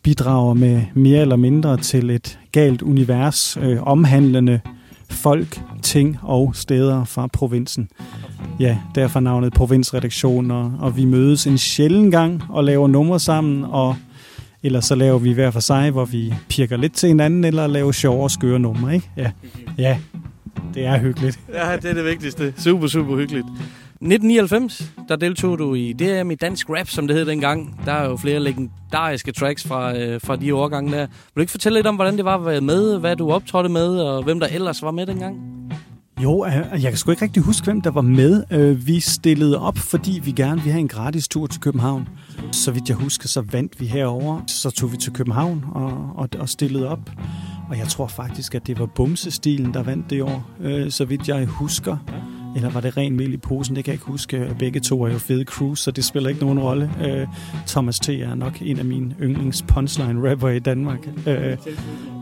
bidrager 0.03 0.55
med 0.55 0.83
mere 0.95 1.21
eller 1.21 1.37
mindre 1.37 1.77
til 1.77 2.11
et 2.11 2.39
galt 2.53 2.83
univers, 2.83 3.57
øh, 3.61 3.83
omhandlende 3.83 4.61
folk, 5.11 5.61
ting 5.83 6.19
og 6.23 6.51
steder 6.55 7.05
fra 7.05 7.27
provinsen. 7.27 7.91
Ja, 8.61 8.79
derfor 8.95 9.21
navnet 9.21 9.53
Provinsredaktion, 9.53 10.51
og, 10.51 10.73
og 10.81 10.97
vi 10.97 11.05
mødes 11.05 11.47
en 11.47 11.59
sjælden 11.59 12.11
gang 12.11 12.43
og 12.49 12.65
laver 12.65 12.89
numre 12.89 13.21
sammen, 13.21 13.65
og 13.65 13.97
eller 14.63 14.81
så 14.81 14.95
laver 14.95 15.19
vi 15.19 15.33
hver 15.33 15.51
for 15.51 15.61
sig, 15.61 15.91
hvor 15.91 16.05
vi 16.05 16.35
pirker 16.49 16.77
lidt 16.77 16.93
til 16.93 17.07
hinanden, 17.07 17.45
eller 17.45 17.67
laver 17.67 17.93
sjove 17.93 18.23
og 18.23 18.31
skøre 18.31 18.59
numre, 18.59 18.95
ikke? 18.95 19.11
Ja. 19.17 19.31
ja, 19.79 19.99
det 20.75 20.87
er 20.87 20.99
hyggeligt. 20.99 21.41
Ja, 21.55 21.77
det 21.77 21.91
er 21.91 21.95
det 21.95 22.05
vigtigste. 22.05 22.55
Super, 22.57 22.87
super 22.87 23.17
hyggeligt. 23.17 23.47
1999, 24.01 24.93
der 25.09 25.17
deltog 25.17 25.59
du 25.59 25.75
i 25.75 25.93
DM 25.93 26.31
i 26.31 26.35
Dansk 26.35 26.71
Rap, 26.71 26.89
som 26.89 27.07
det 27.07 27.17
hed 27.17 27.27
dengang. 27.27 27.81
Der 27.85 27.93
er 27.93 28.09
jo 28.09 28.17
flere 28.17 28.41
legendariske 28.41 29.33
tracks 29.33 29.67
fra, 29.67 29.99
øh, 29.99 30.21
fra 30.21 30.37
de 30.37 30.55
årgange 30.55 30.93
der. 30.93 31.07
Vil 31.07 31.35
du 31.37 31.41
ikke 31.41 31.51
fortælle 31.51 31.79
lidt 31.79 31.87
om, 31.87 31.95
hvordan 31.95 32.17
det 32.17 32.25
var 32.25 32.35
at 32.35 32.47
være 32.47 32.61
med, 32.61 32.99
hvad 32.99 33.17
du 33.17 33.33
optrådte 33.33 33.69
med, 33.69 34.01
og 34.01 34.23
hvem 34.23 34.41
der 34.41 34.47
ellers 34.47 34.83
var 34.83 34.91
med 34.91 35.07
dengang? 35.07 35.37
Jo, 36.23 36.45
øh, 36.47 36.53
jeg 36.83 36.91
kan 36.91 36.97
sgu 36.97 37.11
ikke 37.11 37.23
rigtig 37.23 37.43
huske, 37.43 37.65
hvem 37.65 37.81
der 37.81 37.91
var 37.91 38.01
med. 38.01 38.45
Øh, 38.51 38.87
vi 38.87 39.01
stillede 39.01 39.61
op, 39.61 39.79
fordi 39.79 40.21
vi 40.25 40.33
gerne 40.33 40.61
ville 40.61 40.73
have 40.73 40.81
en 40.81 40.89
gratis 40.89 41.29
tur 41.29 41.47
til 41.47 41.61
København. 41.61 42.09
Så 42.53 42.71
vidt 42.71 42.89
jeg 42.89 42.97
husker, 42.97 43.29
så 43.29 43.41
vandt 43.53 43.81
vi 43.81 43.87
herover. 43.87 44.41
Så 44.47 44.71
tog 44.71 44.93
vi 44.93 44.97
til 44.97 45.13
København 45.13 45.65
og, 45.75 46.13
og, 46.17 46.29
og 46.39 46.49
stillede 46.49 46.89
op. 46.89 47.11
Og 47.71 47.79
jeg 47.79 47.89
tror 47.89 48.07
faktisk, 48.07 48.55
at 48.55 48.67
det 48.67 48.79
var 48.79 48.87
Bumsestilen, 48.87 49.75
der 49.75 49.83
vandt 49.83 50.11
det 50.11 50.23
år, 50.23 50.51
øh, 50.61 50.91
så 50.91 51.05
vidt 51.05 51.29
jeg 51.29 51.47
husker. 51.47 51.97
Eller 52.57 52.71
var 52.71 52.81
det 52.81 52.97
ren 52.97 53.17
mel 53.17 53.33
i 53.33 53.37
posen? 53.37 53.77
Det 53.77 53.85
kan 53.85 53.93
jeg 53.93 53.95
ikke 53.95 54.07
huske. 54.07 54.57
Begge 54.59 54.81
to 54.81 55.03
er 55.03 55.13
jo 55.13 55.19
fede 55.19 55.45
crews, 55.45 55.81
så 55.81 55.91
det 55.91 56.05
spiller 56.05 56.29
ikke 56.29 56.41
nogen 56.41 56.59
rolle. 56.59 56.91
Øh, 57.05 57.27
Thomas 57.67 58.01
T. 58.01 58.09
er 58.09 58.35
nok 58.35 58.59
en 58.61 58.79
af 58.79 58.85
mine 58.85 59.15
yndlings 59.23 59.63
punchline 59.63 60.31
rapper 60.31 60.49
i 60.49 60.59
Danmark. 60.59 61.09
Øh, 61.27 61.57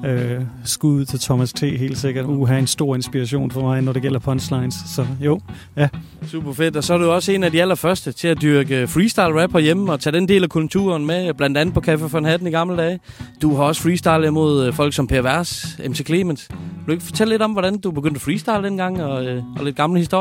øh, 0.07 0.43
skud 0.65 1.05
til 1.05 1.21
Thomas 1.21 1.53
T. 1.53 1.61
helt 1.61 1.99
sikkert. 1.99 2.25
Uh, 2.27 2.49
har 2.49 2.57
en 2.57 2.67
stor 2.67 2.95
inspiration 2.95 3.51
for 3.51 3.61
mig, 3.61 3.83
når 3.83 3.93
det 3.93 4.03
gælder 4.03 4.19
punchlines. 4.19 4.75
Så 4.95 5.07
jo, 5.21 5.41
ja. 5.77 5.89
Super 6.27 6.53
fedt. 6.53 6.77
Og 6.77 6.85
så 6.85 6.95
er 6.95 6.99
du 6.99 7.11
også 7.11 7.33
en 7.33 7.45
af 7.45 7.53
de 7.53 7.63
allerførste 7.63 8.13
til 8.13 8.29
at 8.29 8.43
dyrke 8.43 8.87
freestyle 8.87 9.43
rap 9.43 9.61
hjemme 9.61 9.93
og 9.93 10.01
tage 10.01 10.17
den 10.17 10.29
del 10.29 10.43
af 10.43 10.49
kulturen 10.49 11.07
med, 11.07 11.35
blandt 11.35 11.59
andet 11.59 11.75
på 11.75 11.81
Café 11.89 12.07
von 12.07 12.25
Hatten 12.25 12.49
i 12.49 12.51
gamle 12.51 12.77
dage. 12.77 13.01
Du 13.43 13.55
har 13.55 13.65
også 13.65 13.83
freestyle 13.83 14.27
imod 14.27 14.67
øh, 14.67 14.73
folk 14.73 14.95
som 14.95 15.07
Per 15.07 15.23
Vers, 15.23 15.79
MC 15.89 16.07
Clemens. 16.07 16.49
Vil 16.51 16.87
du 16.87 16.93
ikke 16.93 17.05
fortælle 17.05 17.35
lidt 17.35 17.43
om, 17.43 17.53
hvordan 17.53 17.79
du 17.79 17.91
begyndte 17.91 18.19
at 18.19 18.23
freestyle 18.23 18.63
dengang, 18.63 19.03
og, 19.03 19.25
øh, 19.25 19.43
og 19.59 19.65
lidt 19.65 19.77
gamle 19.77 19.99
historier? 19.99 20.16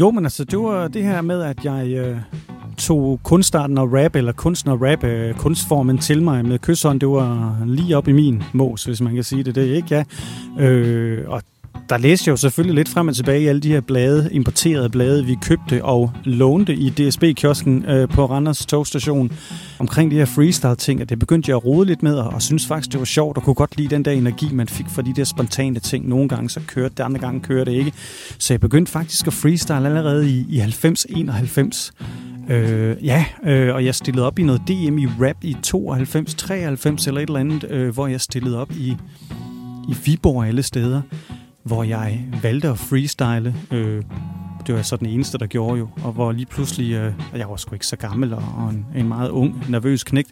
Jo, 0.00 0.10
men 0.10 0.24
altså, 0.24 0.44
det 0.44 0.58
var 0.58 0.88
det 0.88 1.02
her 1.02 1.20
med, 1.20 1.42
at 1.42 1.64
jeg 1.64 1.88
øh, 1.88 2.16
tog 2.78 3.20
kunstarten 3.22 3.78
og 3.78 3.92
rap, 3.92 4.16
eller 4.16 4.32
kunsten 4.32 4.70
og 4.70 4.82
rap, 4.82 5.04
øh, 5.04 5.34
kunstformen 5.34 5.98
til 5.98 6.22
mig 6.22 6.44
med 6.44 6.58
kysshånd. 6.58 7.00
Det 7.00 7.08
var 7.08 7.56
lige 7.66 7.96
op 7.96 8.08
i 8.08 8.12
min 8.12 8.42
mås, 8.52 8.84
hvis 8.84 9.00
man 9.00 9.14
kan 9.14 9.24
sige 9.24 9.42
det. 9.42 9.54
Det 9.54 9.66
ikke, 9.66 9.94
ja. 9.94 10.04
Øh, 10.64 11.24
og 11.28 11.42
der 11.90 11.98
læste 11.98 12.28
jeg 12.28 12.32
jo 12.32 12.36
selvfølgelig 12.36 12.74
lidt 12.74 12.88
frem 12.88 13.08
og 13.08 13.16
tilbage 13.16 13.42
i 13.42 13.46
alle 13.46 13.60
de 13.60 13.68
her 13.68 13.80
blade, 13.80 14.28
importerede 14.32 14.88
blade, 14.88 15.26
vi 15.26 15.36
købte 15.42 15.84
og 15.84 16.12
lånte 16.24 16.74
i 16.74 16.90
DSB-kiosken 16.90 17.84
øh, 17.84 18.08
på 18.08 18.26
Randers 18.26 18.66
togstation 18.66 19.32
omkring 19.78 20.10
de 20.10 20.16
her 20.16 20.24
freestyle-ting, 20.24 21.00
og 21.00 21.08
det 21.08 21.18
begyndte 21.18 21.50
jeg 21.50 21.56
at 21.56 21.64
rode 21.64 21.86
lidt 21.86 22.02
med, 22.02 22.14
og, 22.14 22.28
og 22.28 22.42
synes 22.42 22.66
faktisk, 22.66 22.92
det 22.92 22.98
var 22.98 23.04
sjovt, 23.04 23.36
og 23.36 23.42
kunne 23.42 23.54
godt 23.54 23.76
lide 23.76 23.88
den 23.88 24.04
der 24.04 24.10
energi, 24.10 24.52
man 24.52 24.68
fik 24.68 24.86
fra 24.88 25.02
de 25.02 25.14
der 25.16 25.24
spontane 25.24 25.80
ting. 25.80 26.08
Nogle 26.08 26.28
gange 26.28 26.50
så 26.50 26.60
kørte 26.66 26.94
det, 26.96 27.02
andre 27.02 27.20
gange 27.20 27.40
kørte 27.40 27.70
det 27.70 27.78
ikke. 27.78 27.92
Så 28.38 28.52
jeg 28.52 28.60
begyndte 28.60 28.92
faktisk 28.92 29.26
at 29.26 29.32
freestyle 29.32 29.86
allerede 29.86 30.30
i, 30.30 30.46
i 30.48 30.60
90-91. 30.60 31.92
Øh, 32.50 33.04
ja, 33.04 33.24
øh, 33.44 33.74
og 33.74 33.84
jeg 33.84 33.94
stillede 33.94 34.26
op 34.26 34.38
i 34.38 34.42
noget 34.42 34.62
DM 34.68 34.98
i 34.98 35.06
rap 35.06 35.36
i 35.42 35.56
92, 35.62 36.34
93 36.34 37.06
eller 37.06 37.20
et 37.20 37.26
eller 37.26 37.40
andet, 37.40 37.64
øh, 37.70 37.94
hvor 37.94 38.06
jeg 38.06 38.20
stillede 38.20 38.60
op 38.60 38.72
i, 38.72 38.96
i 39.88 39.96
Viborg 40.04 40.46
alle 40.46 40.62
steder 40.62 41.02
hvor 41.62 41.82
jeg 41.82 42.24
valgte 42.42 42.68
at 42.68 42.78
freestyle. 42.78 43.54
Øh, 43.70 44.02
det 44.66 44.74
var 44.74 44.82
så 44.82 44.96
den 44.96 45.06
eneste, 45.06 45.38
der 45.38 45.46
gjorde 45.46 45.78
jo, 45.78 45.88
og 46.02 46.12
hvor 46.12 46.32
lige 46.32 46.46
pludselig, 46.46 46.92
øh, 46.92 47.12
jeg 47.36 47.50
var 47.50 47.56
sgu 47.56 47.74
ikke 47.74 47.86
så 47.86 47.96
gammel, 47.96 48.34
og, 48.34 48.44
og 48.58 48.70
en, 48.70 48.86
en 48.96 49.08
meget 49.08 49.30
ung, 49.30 49.64
nervøs 49.68 50.04
knægt, 50.04 50.30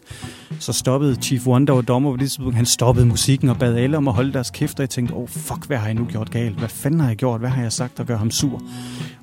så 0.59 0.73
stoppede 0.73 1.15
Chief 1.15 1.47
Wonder 1.47 1.73
og 1.73 1.87
dommer 1.87 2.11
på 2.11 2.17
det 2.17 2.29
tidspunkt, 2.29 2.55
han 2.55 2.65
stoppede 2.65 3.05
musikken 3.05 3.49
og 3.49 3.57
bad 3.57 3.75
alle 3.75 3.97
om 3.97 4.07
at 4.07 4.13
holde 4.13 4.33
deres 4.33 4.49
kæft, 4.49 4.79
og 4.79 4.81
jeg 4.81 4.89
tænkte, 4.89 5.13
åh 5.13 5.21
oh, 5.21 5.29
fuck, 5.29 5.67
hvad 5.67 5.77
har 5.77 5.85
jeg 5.85 5.95
nu 5.95 6.05
gjort 6.05 6.31
galt? 6.31 6.57
Hvad 6.57 6.69
fanden 6.69 6.99
har 6.99 7.07
jeg 7.07 7.17
gjort? 7.17 7.39
Hvad 7.39 7.49
har 7.49 7.61
jeg 7.61 7.71
sagt, 7.71 7.97
der 7.97 8.03
gør 8.03 8.17
ham 8.17 8.31
sur? 8.31 8.61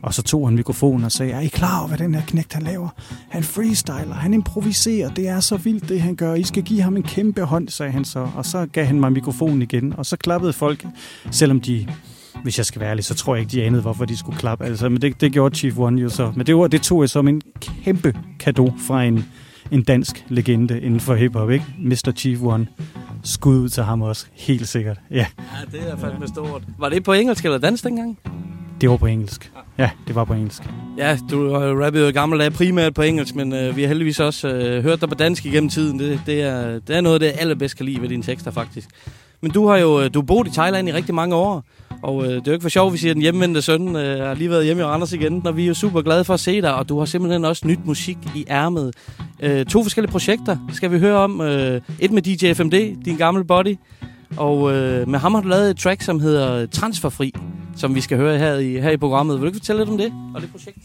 Og 0.02 0.14
så 0.14 0.22
tog 0.22 0.48
han 0.48 0.56
mikrofonen 0.56 1.04
og 1.04 1.12
sagde, 1.12 1.32
er 1.32 1.40
I 1.40 1.46
klar 1.46 1.78
over, 1.78 1.88
hvad 1.88 1.98
den 1.98 2.14
her 2.14 2.22
knægt 2.26 2.52
han 2.52 2.62
laver? 2.62 2.88
Han 3.28 3.42
freestyler, 3.42 4.14
han 4.14 4.34
improviserer, 4.34 5.10
det 5.10 5.28
er 5.28 5.40
så 5.40 5.56
vildt, 5.56 5.88
det 5.88 6.00
han 6.00 6.16
gør. 6.16 6.34
I 6.34 6.42
skal 6.42 6.62
give 6.62 6.82
ham 6.82 6.96
en 6.96 7.02
kæmpe 7.02 7.42
hånd, 7.42 7.68
sagde 7.68 7.92
han 7.92 8.04
så. 8.04 8.28
Og 8.34 8.46
så 8.46 8.66
gav 8.72 8.84
han 8.84 9.00
mig 9.00 9.12
mikrofonen 9.12 9.62
igen, 9.62 9.94
og 9.96 10.06
så 10.06 10.16
klappede 10.16 10.52
folk, 10.52 10.86
selvom 11.30 11.60
de 11.60 11.86
hvis 12.42 12.58
jeg 12.58 12.66
skal 12.66 12.80
være 12.80 12.90
ærlig, 12.90 13.04
så 13.04 13.14
tror 13.14 13.34
jeg 13.34 13.40
ikke, 13.40 13.52
de 13.52 13.64
anede, 13.64 13.82
hvorfor 13.82 14.04
de 14.04 14.16
skulle 14.16 14.38
klappe. 14.38 14.64
Altså, 14.64 14.88
men 14.88 15.02
det, 15.02 15.20
det 15.20 15.32
gjorde 15.32 15.56
Chief 15.56 15.78
One 15.78 16.02
jo 16.02 16.08
så. 16.08 16.32
Men 16.36 16.46
det, 16.46 16.56
var, 16.56 16.66
det 16.66 16.82
tog 16.82 17.02
jeg 17.02 17.10
som 17.10 17.28
en 17.28 17.42
kæmpe 17.60 18.14
gave 18.38 18.72
fra 18.86 19.04
en, 19.04 19.24
en 19.70 19.82
dansk 19.82 20.24
legende 20.28 20.80
inden 20.80 21.00
for 21.00 21.14
hiphop, 21.14 21.50
ikke? 21.50 21.64
Mr. 21.78 22.12
Chief 22.16 22.42
One. 22.42 22.66
Skud 23.24 23.56
ud 23.56 23.68
til 23.68 23.82
ham 23.82 24.02
også, 24.02 24.26
helt 24.32 24.68
sikkert. 24.68 25.00
Ja. 25.10 25.16
ja, 25.16 25.78
det 25.78 25.90
er 25.90 25.96
fandme 25.96 26.28
stort. 26.28 26.62
Var 26.78 26.88
det 26.88 27.04
på 27.04 27.12
engelsk 27.12 27.44
eller 27.44 27.58
dansk 27.58 27.84
dengang? 27.84 28.18
Det 28.80 28.90
var 28.90 28.96
på 28.96 29.06
engelsk. 29.06 29.52
Ja, 29.78 29.90
det 30.06 30.14
var 30.14 30.24
på 30.24 30.32
engelsk. 30.32 30.62
Ja, 30.98 31.18
du 31.30 31.52
har 31.52 31.84
rappet 31.84 32.06
jo 32.06 32.10
gamle 32.14 32.38
dage 32.38 32.50
primært 32.50 32.94
på 32.94 33.02
engelsk, 33.02 33.34
men 33.34 33.52
øh, 33.52 33.76
vi 33.76 33.82
har 33.82 33.88
heldigvis 33.88 34.20
også 34.20 34.48
øh, 34.48 34.82
hørt 34.82 35.00
dig 35.00 35.08
på 35.08 35.14
dansk 35.14 35.46
igennem 35.46 35.70
tiden. 35.70 35.98
Det, 35.98 36.20
det, 36.26 36.42
er, 36.42 36.78
det 36.78 36.96
er 36.96 37.00
noget 37.00 37.20
det, 37.20 37.32
allerbedst 37.38 37.76
kan 37.76 37.86
lide 37.86 38.02
ved 38.02 38.08
dine 38.08 38.22
tekster, 38.22 38.50
faktisk. 38.50 38.88
Men 39.40 39.50
du 39.50 39.68
har 39.68 39.76
jo 39.76 40.08
du 40.08 40.18
har 40.18 40.24
boet 40.26 40.46
i 40.46 40.50
Thailand 40.50 40.88
i 40.88 40.92
rigtig 40.92 41.14
mange 41.14 41.34
år, 41.34 41.64
og 42.02 42.24
øh, 42.24 42.30
det 42.30 42.36
er 42.36 42.42
jo 42.46 42.52
ikke 42.52 42.62
for 42.62 42.68
sjovt, 42.68 42.92
vi 42.92 42.98
siger, 42.98 43.10
at 43.10 43.14
den 43.14 43.22
hjemvendte 43.22 43.62
søn 43.62 43.96
øh, 43.96 44.26
har 44.26 44.34
lige 44.34 44.50
været 44.50 44.64
hjemme 44.64 44.82
i 44.82 44.86
Randers 44.86 45.12
igen, 45.12 45.40
når 45.44 45.52
vi 45.52 45.62
er 45.62 45.66
jo 45.66 45.74
super 45.74 46.02
glade 46.02 46.24
for 46.24 46.34
at 46.34 46.40
se 46.40 46.62
dig, 46.62 46.74
og 46.74 46.88
du 46.88 46.98
har 46.98 47.04
simpelthen 47.04 47.44
også 47.44 47.66
nyt 47.66 47.78
musik 47.84 48.18
i 48.34 48.44
ærmet. 48.48 48.94
Øh, 49.40 49.66
to 49.66 49.82
forskellige 49.82 50.12
projekter 50.12 50.56
skal 50.72 50.90
vi 50.90 50.98
høre 50.98 51.16
om. 51.16 51.40
Øh, 51.40 51.80
et 51.98 52.10
med 52.10 52.22
DJ 52.22 52.52
FMD, 52.52 53.04
din 53.04 53.16
gamle 53.16 53.44
body, 53.44 53.76
og 54.36 54.72
øh, 54.74 55.08
med 55.08 55.18
ham 55.18 55.34
har 55.34 55.40
du 55.40 55.48
lavet 55.48 55.70
et 55.70 55.76
track, 55.76 56.02
som 56.02 56.20
hedder 56.20 56.66
Transferfri, 56.66 57.32
som 57.76 57.94
vi 57.94 58.00
skal 58.00 58.18
høre 58.18 58.38
her 58.38 58.54
i, 58.54 58.80
her 58.80 58.90
i 58.90 58.96
programmet. 58.96 59.34
Vil 59.36 59.42
du 59.42 59.46
ikke 59.46 59.58
fortælle 59.58 59.80
lidt 59.80 59.90
om 59.90 59.98
det 59.98 60.12
og 60.34 60.40
det 60.40 60.50
projekt? 60.50 60.78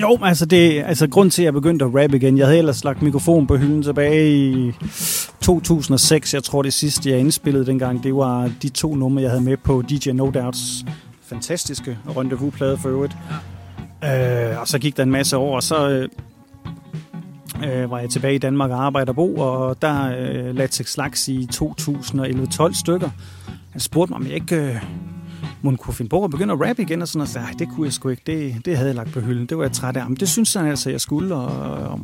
Jo, 0.00 0.18
altså, 0.22 0.46
det, 0.46 0.82
altså 0.86 1.08
grund 1.08 1.30
til, 1.30 1.42
at 1.42 1.44
jeg 1.44 1.52
begyndte 1.52 1.84
at 1.84 1.94
rap 1.94 2.14
igen, 2.14 2.38
jeg 2.38 2.46
havde 2.46 2.58
ellers 2.58 2.84
lagt 2.84 3.02
mikrofon 3.02 3.46
på 3.46 3.56
hylden 3.56 3.82
tilbage 3.82 4.30
i 4.32 4.72
2006. 5.40 6.34
Jeg 6.34 6.44
tror, 6.44 6.62
det 6.62 6.72
sidste, 6.72 7.10
jeg 7.10 7.18
indspillede 7.18 7.66
dengang, 7.66 8.02
det 8.02 8.14
var 8.14 8.50
de 8.62 8.68
to 8.68 8.94
numre, 8.94 9.22
jeg 9.22 9.30
havde 9.30 9.44
med 9.44 9.56
på 9.56 9.82
DJ 9.82 10.10
No 10.10 10.30
Doubts 10.30 10.84
fantastiske 11.22 11.98
rendezvous-plade 12.16 12.78
for 12.78 12.88
øvrigt. 12.88 13.16
Øh, 14.04 14.60
og 14.60 14.68
så 14.68 14.78
gik 14.78 14.96
der 14.96 15.02
en 15.02 15.10
masse 15.10 15.36
år, 15.36 15.56
og 15.56 15.62
så 15.62 15.88
øh, 15.88 16.08
øh, 17.64 17.90
var 17.90 17.98
jeg 17.98 18.10
tilbage 18.10 18.34
i 18.34 18.38
Danmark 18.38 18.70
og 18.70 18.84
arbejder 18.84 19.12
og 19.12 19.16
bo, 19.16 19.36
og 19.36 19.82
der 19.82 20.16
øh, 20.18 20.56
Latex 20.56 20.86
Slags 20.92 21.28
i 21.28 21.48
2011-12 21.54 22.80
stykker. 22.80 23.10
Han 23.70 23.80
spurgte 23.80 24.12
mig, 24.12 24.16
om 24.16 24.26
jeg 24.26 24.34
ikke 24.34 24.56
øh, 24.56 24.76
må 25.64 25.76
kunne 25.76 25.94
finde 25.94 26.08
på 26.08 26.24
at 26.24 26.30
begynde 26.30 26.52
at 26.54 26.60
rappe 26.68 26.82
igen, 26.82 27.02
og 27.02 27.08
sådan 27.08 27.18
noget. 27.18 27.28
Så, 27.28 27.38
"Ej, 27.38 27.54
det 27.58 27.68
kunne 27.68 27.86
jeg 27.86 27.92
sgu 27.92 28.08
ikke. 28.08 28.22
Det, 28.26 28.64
det 28.64 28.76
havde 28.76 28.88
jeg 28.88 28.94
lagt 28.94 29.12
på 29.12 29.20
hylden. 29.20 29.46
Det 29.46 29.56
var 29.56 29.64
jeg 29.64 29.72
træt 29.72 29.96
af. 29.96 30.08
Men 30.08 30.16
det 30.16 30.28
synes 30.28 30.54
han 30.54 30.66
altså, 30.66 30.90
jeg 30.90 31.00
skulle. 31.00 31.34
Og, 31.34 31.70
og, 31.90 32.00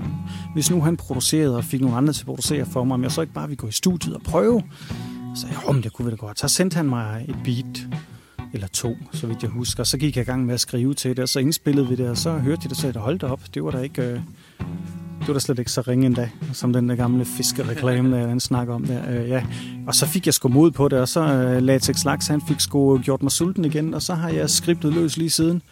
hvis 0.55 0.71
nu 0.71 0.81
han 0.81 0.97
producerede 0.97 1.57
og 1.57 1.65
fik 1.65 1.81
nogle 1.81 1.97
andre 1.97 2.13
til 2.13 2.23
at 2.23 2.27
producere 2.27 2.67
for 2.67 2.85
mig, 2.85 2.95
om 2.95 3.03
jeg 3.03 3.13
så 3.13 3.21
ikke 3.21 3.33
bare 3.35 3.49
ville 3.49 3.57
gå 3.57 3.69
i 3.69 3.73
studiet 3.73 4.15
og 4.17 4.23
prøve. 4.23 4.63
Så 5.35 5.47
jeg, 5.47 5.57
om 5.67 5.83
det 5.83 5.93
kunne 5.93 6.05
vi 6.05 6.11
da 6.11 6.17
godt. 6.17 6.39
Så 6.41 6.49
sendte 6.49 6.77
han 6.77 6.87
mig 6.89 7.25
et 7.29 7.37
beat, 7.45 7.87
eller 8.53 8.67
to, 8.67 8.97
så 9.13 9.27
vidt 9.27 9.43
jeg 9.43 9.51
husker. 9.51 9.85
Så 9.85 9.99
gik 9.99 10.17
jeg 10.17 10.23
i 10.23 10.27
gang 10.27 10.47
med 10.47 10.55
at 10.55 10.61
skrive 10.61 10.95
til 10.95 11.11
det, 11.11 11.19
og 11.19 11.29
så 11.29 11.41
indspillede 11.41 11.89
vi 11.89 11.95
det, 11.97 12.11
og 12.11 12.17
så 12.17 12.33
hørte 12.39 12.63
de 12.63 12.69
det, 12.69 12.77
så 12.77 12.87
jeg 12.87 12.97
holdt 13.01 13.23
op. 13.23 13.41
Det 13.55 13.65
var 13.65 13.71
da 13.71 13.79
ikke... 13.79 14.03
Øh, 14.03 14.21
det 15.21 15.29
var 15.29 15.35
da 15.35 15.41
slet 15.41 15.59
ikke 15.59 15.71
så 15.71 15.81
ringe 15.81 16.07
endda, 16.07 16.29
som 16.53 16.73
den 16.73 16.89
der 16.89 16.97
gamle 16.97 17.25
fiskereklame, 17.25 18.17
der 18.17 18.29
han 18.35 18.41
snakker 18.41 18.75
om 18.75 18.85
der. 18.85 19.01
Øh, 19.11 19.29
ja. 19.29 19.43
Og 19.87 19.95
så 19.95 20.07
fik 20.07 20.27
jeg 20.27 20.35
sgu 20.35 20.49
mod 20.49 20.71
på 20.71 20.89
det, 20.89 21.01
og 21.01 21.09
så 21.09 21.21
øh, 21.21 21.63
Latex 21.63 22.05
Laks, 22.05 22.27
han 22.27 22.43
fik 22.49 22.61
sgu 22.61 22.99
gjort 22.99 23.23
mig 23.23 23.33
sulten 23.33 23.65
igen, 23.65 23.95
og 23.95 24.03
så 24.03 24.15
har 24.15 24.29
jeg 24.29 24.51
skriptet 24.51 24.93
løs 24.95 25.17
lige 25.17 25.31
siden. 25.31 25.63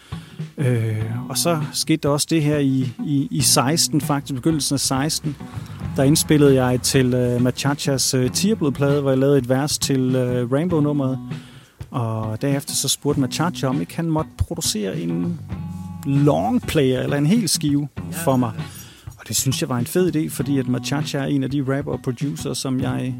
Øh, 0.58 1.04
og 1.28 1.38
så 1.38 1.60
skete 1.72 1.96
der 2.02 2.08
også 2.08 2.26
det 2.30 2.42
her 2.42 2.58
i, 2.58 2.92
i, 3.06 3.28
i 3.30 3.40
16, 3.40 4.00
faktisk, 4.00 4.34
begyndelsen 4.34 4.74
af 4.74 4.80
16. 4.80 5.36
Der 5.96 6.02
indspillede 6.02 6.64
jeg 6.64 6.82
til 6.82 7.14
øh, 7.14 7.42
Machachas 7.42 8.14
øh, 8.14 8.30
Tierblodplade, 8.30 9.00
hvor 9.00 9.10
jeg 9.10 9.18
lavede 9.18 9.38
et 9.38 9.48
vers 9.48 9.78
til 9.78 10.16
øh, 10.16 10.52
Rainbow-nummeret. 10.52 11.18
Og 11.90 12.42
derefter 12.42 12.74
så 12.74 12.88
spurgte 12.88 13.20
Machacha, 13.20 13.66
om 13.66 13.80
ikke 13.80 13.96
han 13.96 14.06
måtte 14.06 14.30
producere 14.38 15.00
en 15.00 15.40
long 16.06 16.62
player, 16.62 17.02
eller 17.02 17.16
en 17.16 17.26
hel 17.26 17.48
skive 17.48 17.88
for 18.12 18.36
mig. 18.36 18.52
Og 18.58 18.77
det 19.28 19.36
synes 19.36 19.60
jeg 19.60 19.68
var 19.68 19.78
en 19.78 19.86
fed 19.86 20.16
idé, 20.16 20.28
fordi 20.30 20.58
at 20.58 20.68
Machacha 20.68 21.18
er 21.18 21.24
en 21.24 21.42
af 21.42 21.50
de 21.50 21.76
rapper 21.76 21.92
og 21.92 22.00
producer, 22.02 22.54
som 22.54 22.80
jeg 22.80 23.14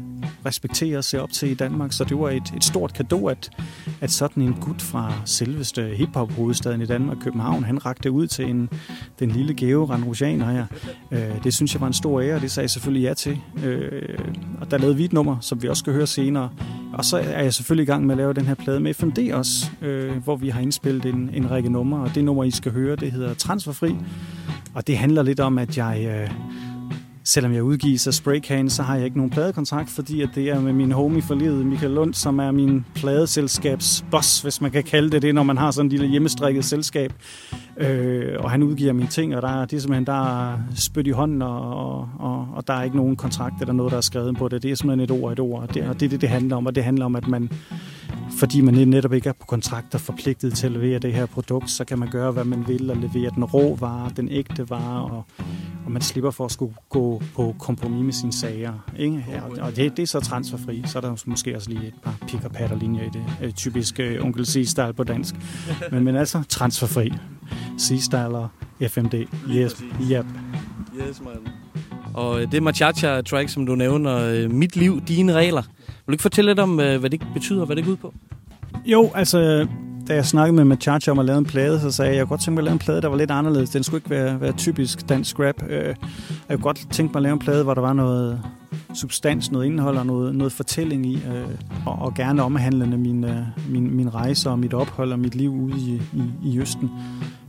respekterer 0.45 0.97
og 0.97 1.03
ser 1.03 1.19
op 1.19 1.31
til 1.31 1.51
i 1.51 1.53
Danmark. 1.53 1.93
Så 1.93 2.03
det 2.03 2.19
var 2.19 2.29
et, 2.29 2.53
et 2.55 2.63
stort 2.63 2.93
kado, 2.93 3.27
at, 3.27 3.49
at 4.01 4.11
sådan 4.11 4.43
en 4.43 4.53
gut 4.53 4.81
fra 4.81 5.13
selveste 5.25 5.93
hiphop-hovedstaden 5.95 6.81
i 6.81 6.85
Danmark, 6.85 7.17
København, 7.21 7.63
han 7.63 7.85
rakte 7.85 8.11
ud 8.11 8.27
til 8.27 8.49
en, 8.49 8.69
den 9.19 9.31
lille 9.31 9.53
Geo 9.53 9.85
Ranrusianer 9.85 10.51
her. 10.51 10.65
Øh, 11.11 11.43
det 11.43 11.53
synes 11.53 11.73
jeg 11.73 11.81
var 11.81 11.87
en 11.87 11.93
stor 11.93 12.21
ære, 12.21 12.35
og 12.35 12.41
det 12.41 12.51
sagde 12.51 12.63
jeg 12.63 12.69
selvfølgelig 12.69 13.03
ja 13.03 13.13
til. 13.13 13.37
Øh, 13.63 14.01
og 14.61 14.71
der 14.71 14.77
lavede 14.77 14.97
vi 14.97 15.05
et 15.05 15.13
nummer, 15.13 15.37
som 15.41 15.61
vi 15.61 15.67
også 15.67 15.79
skal 15.79 15.93
høre 15.93 16.07
senere. 16.07 16.49
Og 16.93 17.05
så 17.05 17.17
er 17.17 17.43
jeg 17.43 17.53
selvfølgelig 17.53 17.83
i 17.83 17.91
gang 17.91 18.05
med 18.05 18.13
at 18.13 18.17
lave 18.17 18.33
den 18.33 18.45
her 18.45 18.55
plade 18.55 18.79
med 18.79 18.93
FMD 18.93 19.31
også, 19.33 19.71
øh, 19.81 20.17
hvor 20.23 20.35
vi 20.35 20.49
har 20.49 20.61
indspillet 20.61 21.05
en, 21.05 21.29
en 21.33 21.51
række 21.51 21.69
numre, 21.69 22.01
og 22.01 22.15
det 22.15 22.23
nummer, 22.23 22.43
I 22.43 22.51
skal 22.51 22.71
høre, 22.71 22.95
det 22.95 23.11
hedder 23.11 23.33
Transferfri. 23.33 23.95
Og 24.73 24.87
det 24.87 24.97
handler 24.97 25.23
lidt 25.23 25.39
om, 25.39 25.57
at 25.57 25.77
jeg, 25.77 26.05
øh, 26.05 26.31
selvom 27.23 27.53
jeg 27.53 27.63
udgives 27.63 28.07
af 28.07 28.13
Spraycan, 28.13 28.69
så 28.69 28.83
har 28.83 28.95
jeg 28.95 29.05
ikke 29.05 29.17
nogen 29.17 29.29
pladekontrakt, 29.29 29.89
fordi 29.89 30.21
at 30.21 30.29
det 30.35 30.49
er 30.49 30.59
med 30.59 30.73
min 30.73 30.91
homie 30.91 31.21
for 31.21 31.35
livet, 31.35 31.65
Michael 31.65 31.91
Lund, 31.91 32.13
som 32.13 32.39
er 32.39 32.51
min 32.51 32.85
pladeselskabs 32.95 34.05
boss, 34.11 34.41
hvis 34.41 34.61
man 34.61 34.71
kan 34.71 34.83
kalde 34.83 35.09
det 35.09 35.21
det, 35.21 35.35
når 35.35 35.43
man 35.43 35.57
har 35.57 35.71
sådan 35.71 35.85
en 35.85 35.89
lille 35.89 36.07
hjemmestrikket 36.07 36.65
selskab. 36.65 37.13
Øh, 37.77 38.35
og 38.39 38.51
han 38.51 38.63
udgiver 38.63 38.93
mine 38.93 39.09
ting, 39.09 39.35
og 39.35 39.41
der 39.41 39.61
er, 39.61 39.65
det 39.65 39.77
er 39.77 39.81
simpelthen, 39.81 40.05
der 40.05 40.49
er 40.51 40.57
spyt 40.75 41.07
i 41.07 41.11
hånden, 41.11 41.41
og, 41.41 41.59
og, 41.59 42.09
og, 42.19 42.47
og 42.55 42.67
der 42.67 42.73
er 42.73 42.83
ikke 42.83 42.97
nogen 42.97 43.15
kontrakt 43.15 43.61
eller 43.61 43.73
noget, 43.73 43.91
der 43.91 43.97
er 43.97 44.01
skrevet 44.01 44.37
på 44.37 44.47
det. 44.47 44.63
Det 44.63 44.71
er 44.71 44.75
simpelthen 44.75 45.03
et 45.03 45.23
ord 45.23 45.31
et 45.31 45.39
ord, 45.39 45.61
og 45.61 45.73
det, 45.73 45.83
er 45.83 45.93
det 45.93 46.11
det, 46.11 46.21
det 46.21 46.29
handler 46.29 46.55
om, 46.55 46.65
og 46.65 46.75
det 46.75 46.83
handler 46.83 47.05
om, 47.05 47.15
at 47.15 47.27
man 47.27 47.49
fordi 48.39 48.61
man 48.61 48.87
netop 48.87 49.13
ikke 49.13 49.29
er 49.29 49.33
på 49.33 49.45
kontrakter 49.45 49.97
forpligtet 49.97 50.53
til 50.53 50.65
at 50.65 50.71
levere 50.71 50.99
det 50.99 51.13
her 51.13 51.25
produkt, 51.25 51.69
så 51.69 51.85
kan 51.85 51.99
man 51.99 52.09
gøre, 52.09 52.31
hvad 52.31 52.43
man 52.43 52.67
vil, 52.67 52.91
og 52.91 52.97
levere 52.97 53.31
den 53.35 53.43
rå 53.43 53.75
vare, 53.75 54.11
den 54.17 54.29
ægte 54.31 54.69
vare, 54.69 55.03
og, 55.03 55.23
og 55.85 55.91
man 55.91 56.01
slipper 56.01 56.31
for 56.31 56.45
at 56.45 56.51
skulle 56.51 56.75
gå 56.89 57.08
på 57.35 57.55
kompromis 57.59 58.03
med 58.05 58.13
sine 58.13 58.33
sager. 58.33 58.73
Ikke? 58.97 59.25
Ja, 59.31 59.63
og- 59.65 59.75
det, 59.75 59.97
det 59.97 60.03
er 60.03 60.07
så 60.07 60.19
transferfri. 60.19 60.83
Så 60.85 60.97
er 60.97 61.01
der 61.01 61.15
måske 61.25 61.55
også 61.55 61.69
lige 61.69 61.87
et 61.87 61.93
par 62.03 62.15
pik 62.27 62.43
og 62.45 62.51
patter 62.51 62.75
linjer 62.77 63.03
i 63.03 63.09
det. 63.13 63.23
Øh, 63.43 63.51
typisk 63.51 63.99
øh, 63.99 64.23
onkel 64.25 64.43
C-style 64.45 64.91
på 64.91 65.03
dansk. 65.03 65.35
Men, 65.91 66.03
men 66.03 66.15
altså 66.15 66.43
transferfri. 66.49 67.13
C-style 67.79 68.15
og 68.35 68.47
FMD. 68.87 69.13
Yes. 69.49 69.83
Yep. 70.11 70.25
Yes, 71.09 71.21
man. 71.21 71.31
Og 72.13 72.41
øh, 72.41 72.51
det 72.51 72.63
Machacha-track, 72.63 73.47
som 73.47 73.65
du 73.65 73.75
nævner, 73.75 74.17
øh, 74.17 74.51
Mit 74.51 74.75
liv, 74.75 75.01
dine 75.07 75.33
regler. 75.33 75.61
Vil 75.87 75.93
du 76.07 76.11
ikke 76.11 76.21
fortælle 76.21 76.49
lidt 76.51 76.59
om, 76.59 76.79
øh, 76.79 76.99
hvad 76.99 77.09
det 77.09 77.21
betyder, 77.33 77.65
hvad 77.65 77.75
det 77.75 77.85
går 77.85 77.91
ud 77.91 77.97
på? 77.97 78.13
Jo, 78.85 79.11
altså, 79.15 79.67
da 80.09 80.15
jeg 80.15 80.25
snakkede 80.25 80.55
med 80.55 80.63
Machacha 80.65 81.11
om 81.11 81.19
at 81.19 81.25
lave 81.25 81.37
en 81.37 81.45
plade, 81.45 81.79
så 81.79 81.91
sagde 81.91 82.11
jeg, 82.11 82.17
jeg 82.17 82.25
kunne 82.25 82.29
godt 82.29 82.41
tænke 82.41 82.55
mig 82.55 82.61
at 82.61 82.65
lave 82.65 82.73
en 82.73 82.79
plade, 82.79 83.01
der 83.01 83.07
var 83.07 83.17
lidt 83.17 83.31
anderledes. 83.31 83.69
Den 83.69 83.83
skulle 83.83 83.97
ikke 83.97 84.09
være, 84.09 84.41
være 84.41 84.51
typisk 84.51 85.09
dansk 85.09 85.39
rap. 85.39 85.63
Øh, 85.69 85.85
jeg 85.85 85.95
kunne 86.49 86.57
godt 86.57 86.87
tænke 86.91 87.11
mig 87.11 87.19
at 87.19 87.23
lave 87.23 87.33
en 87.33 87.39
plade, 87.39 87.63
hvor 87.63 87.73
der 87.73 87.81
var 87.81 87.93
noget 87.93 88.41
substans, 88.93 89.51
noget 89.51 89.65
indhold 89.65 89.97
og 89.97 90.05
noget, 90.05 90.35
noget 90.35 90.53
fortælling 90.53 91.05
i, 91.05 91.15
øh, 91.15 91.47
og, 91.85 91.99
og 91.99 92.13
gerne 92.13 92.43
omhandlende 92.43 92.97
min, 92.97 93.23
øh, 93.23 93.37
min, 93.69 93.95
min 93.95 94.13
rejse 94.13 94.49
og 94.49 94.59
mit 94.59 94.73
ophold 94.73 95.11
og 95.11 95.19
mit 95.19 95.35
liv 95.35 95.53
ude 95.53 95.77
i, 95.77 96.01
i, 96.13 96.23
i 96.43 96.59
Østen. 96.59 96.89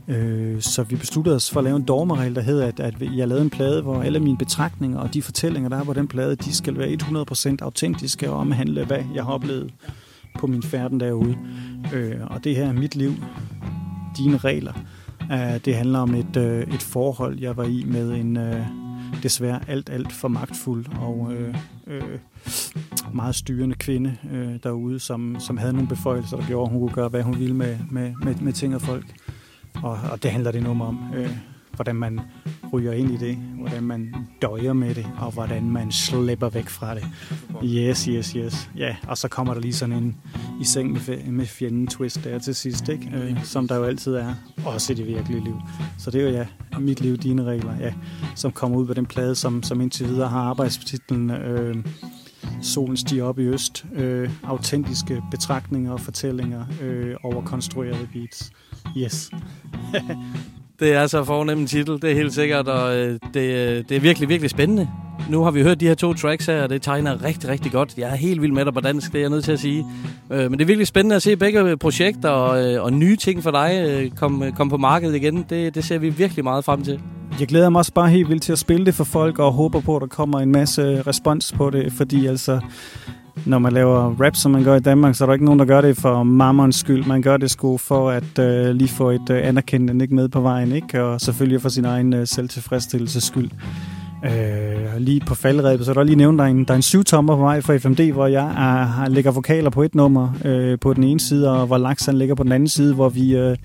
Øh, 0.07 0.61
Så 0.61 0.83
vi 0.83 0.95
besluttede 0.95 1.35
os 1.35 1.51
for 1.51 1.59
at 1.59 1.63
lave 1.63 1.75
en 1.75 1.83
dogmeregel, 1.83 2.35
der 2.35 2.41
hedder, 2.41 2.67
at, 2.67 2.79
at 2.79 2.93
jeg 3.15 3.27
lavede 3.27 3.43
en 3.43 3.49
plade, 3.49 3.81
hvor 3.81 4.01
alle 4.01 4.19
mine 4.19 4.37
betragtninger 4.37 4.99
og 4.99 5.13
de 5.13 5.21
fortællinger, 5.21 5.69
der 5.69 5.79
er 5.79 5.83
på 5.83 5.93
den 5.93 6.07
plade, 6.07 6.35
de 6.35 6.55
skal 6.55 6.77
være 6.77 6.97
100% 7.01 7.55
autentiske 7.61 8.29
og 8.29 8.37
omhandle, 8.37 8.85
hvad 8.85 8.99
jeg 9.15 9.23
har 9.23 9.31
oplevet 9.31 9.71
på 10.39 10.47
min 10.47 10.63
færden 10.63 10.99
derude. 10.99 11.37
Øh, 11.93 12.15
og 12.21 12.43
det 12.43 12.55
her 12.55 12.65
er 12.65 12.73
mit 12.73 12.95
liv, 12.95 13.13
dine 14.17 14.37
regler. 14.37 14.73
Øh, 15.31 15.59
det 15.65 15.75
handler 15.75 15.99
om 15.99 16.15
et, 16.15 16.37
øh, 16.37 16.61
et 16.61 16.81
forhold, 16.81 17.39
jeg 17.39 17.57
var 17.57 17.63
i 17.63 17.85
med 17.87 18.11
en 18.11 18.37
øh, 18.37 18.65
desværre 19.23 19.59
alt, 19.67 19.89
alt 19.89 20.11
for 20.11 20.27
magtfuld 20.27 20.85
og 20.99 21.33
øh, 21.33 21.55
øh, 21.87 22.19
meget 23.13 23.35
styrende 23.35 23.75
kvinde 23.75 24.17
øh, 24.31 24.55
derude, 24.63 24.99
som, 24.99 25.35
som 25.39 25.57
havde 25.57 25.73
nogle 25.73 25.87
beføjelser, 25.87 26.37
der 26.37 26.47
gjorde, 26.47 26.65
at 26.65 26.71
hun 26.71 26.79
kunne 26.79 26.95
gøre, 26.95 27.09
hvad 27.09 27.23
hun 27.23 27.39
ville 27.39 27.55
med, 27.55 27.77
med, 27.91 28.13
med, 28.23 28.35
med 28.35 28.53
ting 28.53 28.75
og 28.75 28.81
folk. 28.81 29.05
Og, 29.83 29.99
og 30.11 30.23
det 30.23 30.31
handler 30.31 30.51
det 30.51 30.63
nummer 30.63 30.85
om. 30.85 30.99
Øh, 31.15 31.37
hvordan 31.81 31.95
man 31.95 32.19
ryger 32.73 32.91
ind 32.91 33.11
i 33.11 33.17
det, 33.17 33.35
hvordan 33.35 33.83
man 33.83 34.15
døjer 34.41 34.73
med 34.73 34.95
det, 34.95 35.05
og 35.19 35.31
hvordan 35.31 35.69
man 35.69 35.91
slipper 35.91 36.49
væk 36.49 36.69
fra 36.69 36.95
det. 36.95 37.03
Yes, 37.63 38.03
yes, 38.03 38.31
yes. 38.31 38.69
Ja, 38.77 38.95
og 39.07 39.17
så 39.17 39.27
kommer 39.27 39.53
der 39.53 39.61
lige 39.61 39.73
sådan 39.73 39.95
en 39.95 40.17
i 40.61 40.63
seng 40.63 40.91
med, 40.91 41.31
med 41.31 41.45
fjenden 41.45 41.87
twist 41.87 42.23
der 42.23 42.39
til 42.39 42.55
sidst, 42.55 42.89
ikke? 42.89 43.11
Øh, 43.13 43.43
som 43.43 43.67
der 43.67 43.75
jo 43.75 43.83
altid 43.83 44.15
er, 44.15 44.33
også 44.65 44.93
i 44.93 44.95
det 44.95 45.07
virkelige 45.07 45.43
liv. 45.43 45.55
Så 45.97 46.11
det 46.11 46.21
er 46.21 46.25
jo 46.25 46.31
ja, 46.31 46.45
mit 46.79 47.01
liv, 47.01 47.17
dine 47.17 47.43
regler, 47.43 47.77
ja, 47.79 47.93
som 48.35 48.51
kommer 48.51 48.77
ud 48.77 48.87
på 48.87 48.93
den 48.93 49.05
plade, 49.05 49.35
som, 49.35 49.63
som 49.63 49.81
indtil 49.81 50.07
videre 50.07 50.29
har 50.29 50.41
arbejdstitlen 50.41 51.31
øh, 51.31 51.75
Solen 52.61 52.97
stiger 52.97 53.23
op 53.23 53.39
i 53.39 53.43
øst. 53.43 53.85
Øh, 53.93 54.29
autentiske 54.43 55.23
betragtninger 55.31 55.91
og 55.91 55.99
fortællinger 55.99 56.65
øh, 56.81 57.15
over 57.23 57.45
konstruerede 57.45 58.07
beats. 58.13 58.51
Yes. 58.97 59.31
Det 60.81 60.93
er 60.93 61.07
så 61.07 61.23
fornem 61.23 61.59
en 61.59 61.67
titel, 61.67 62.01
det 62.01 62.11
er 62.11 62.15
helt 62.15 62.33
sikkert, 62.33 62.67
og 62.67 62.97
øh, 62.97 63.19
det, 63.33 63.41
øh, 63.41 63.83
det 63.89 63.91
er 63.91 63.99
virkelig, 63.99 64.29
virkelig 64.29 64.49
spændende. 64.49 64.89
Nu 65.29 65.43
har 65.43 65.51
vi 65.51 65.61
hørt 65.61 65.79
de 65.79 65.87
her 65.87 65.95
to 65.95 66.13
tracks 66.13 66.45
her, 66.45 66.63
og 66.63 66.69
det 66.69 66.81
tegner 66.81 67.23
rigtig, 67.23 67.49
rigtig 67.49 67.71
godt. 67.71 67.97
Jeg 67.97 68.09
er 68.09 68.15
helt 68.15 68.41
vild 68.41 68.51
med 68.51 68.65
dig 68.65 68.73
på 68.73 68.79
dansk, 68.79 69.11
det 69.11 69.17
er 69.17 69.21
jeg 69.21 69.29
nødt 69.29 69.43
til 69.43 69.51
at 69.51 69.59
sige. 69.59 69.85
Øh, 70.31 70.39
men 70.39 70.51
det 70.51 70.61
er 70.61 70.65
virkelig 70.65 70.87
spændende 70.87 71.15
at 71.15 71.21
se 71.21 71.35
begge 71.35 71.77
projekter 71.77 72.29
og, 72.29 72.73
øh, 72.73 72.83
og 72.83 72.93
nye 72.93 73.15
ting 73.15 73.43
for 73.43 73.51
dig 73.51 73.85
øh, 73.87 74.11
komme 74.11 74.45
øh, 74.45 74.53
kom 74.53 74.69
på 74.69 74.77
markedet 74.77 75.15
igen. 75.15 75.45
Det, 75.49 75.75
det 75.75 75.83
ser 75.83 75.97
vi 75.97 76.09
virkelig 76.09 76.43
meget 76.43 76.65
frem 76.65 76.83
til. 76.83 76.99
Jeg 77.39 77.47
glæder 77.47 77.69
mig 77.69 77.79
også 77.79 77.93
bare 77.93 78.09
helt 78.09 78.29
vildt 78.29 78.43
til 78.43 78.51
at 78.51 78.59
spille 78.59 78.85
det 78.85 78.93
for 78.93 79.03
folk, 79.03 79.39
og 79.39 79.51
håber 79.51 79.79
på, 79.79 79.95
at 79.95 80.01
der 80.01 80.07
kommer 80.07 80.39
en 80.39 80.51
masse 80.51 81.01
respons 81.01 81.53
på 81.57 81.69
det, 81.69 81.93
fordi 81.93 82.25
altså, 82.25 82.59
når 83.45 83.59
man 83.59 83.73
laver 83.73 84.15
rap, 84.21 84.35
som 84.35 84.51
man 84.51 84.63
gør 84.63 84.75
i 84.75 84.79
Danmark, 84.79 85.15
så 85.15 85.23
er 85.23 85.25
der 85.25 85.33
ikke 85.33 85.45
nogen, 85.45 85.59
der 85.59 85.65
gør 85.65 85.81
det 85.81 85.97
for 85.97 86.23
mammerens 86.23 86.75
skyld. 86.75 87.05
Man 87.05 87.21
gør 87.21 87.37
det 87.37 87.51
sgu 87.51 87.77
for 87.77 88.09
at 88.09 88.39
øh, 88.39 88.75
lige 88.75 88.87
få 88.87 89.09
et 89.09 89.29
øh, 89.29 89.47
anerkendende 89.47 90.05
ikke 90.05 90.15
med 90.15 90.29
på 90.29 90.41
vejen, 90.41 90.71
ikke? 90.71 91.03
og 91.03 91.21
selvfølgelig 91.21 91.61
for 91.61 91.69
sin 91.69 91.85
egen 91.85 92.13
øh, 92.13 92.27
selvtilfredsstillelses 92.27 93.23
skyld. 93.23 93.49
Øh, 94.25 94.97
lige 94.97 95.21
på 95.27 95.35
faldrebet, 95.35 95.85
så 95.85 95.91
er 95.91 95.95
der 95.95 96.03
lige 96.03 96.15
nævnt, 96.15 96.39
der 96.39 96.45
er 96.45 96.49
en, 96.49 96.65
der 96.65 96.71
er 96.71 96.75
en 96.75 96.81
syvtommer 96.81 97.35
på 97.35 97.41
vej 97.41 97.61
fra 97.61 97.77
FMD, 97.77 98.11
hvor 98.11 98.27
jeg 98.27 98.45
øh, 98.51 99.03
er, 99.03 99.09
lægger 99.09 99.31
vokaler 99.31 99.69
på 99.69 99.83
et 99.83 99.95
nummer 99.95 100.29
øh, 100.45 100.79
på 100.79 100.93
den 100.93 101.03
ene 101.03 101.19
side, 101.19 101.51
og 101.51 101.67
hvor 101.67 101.77
Laks 101.77 102.09
ligger 102.13 102.35
på 102.35 102.43
den 102.43 102.51
anden 102.51 102.69
side, 102.69 102.93
hvor 102.93 103.09
vi 103.09 103.35
øh, 103.35 103.57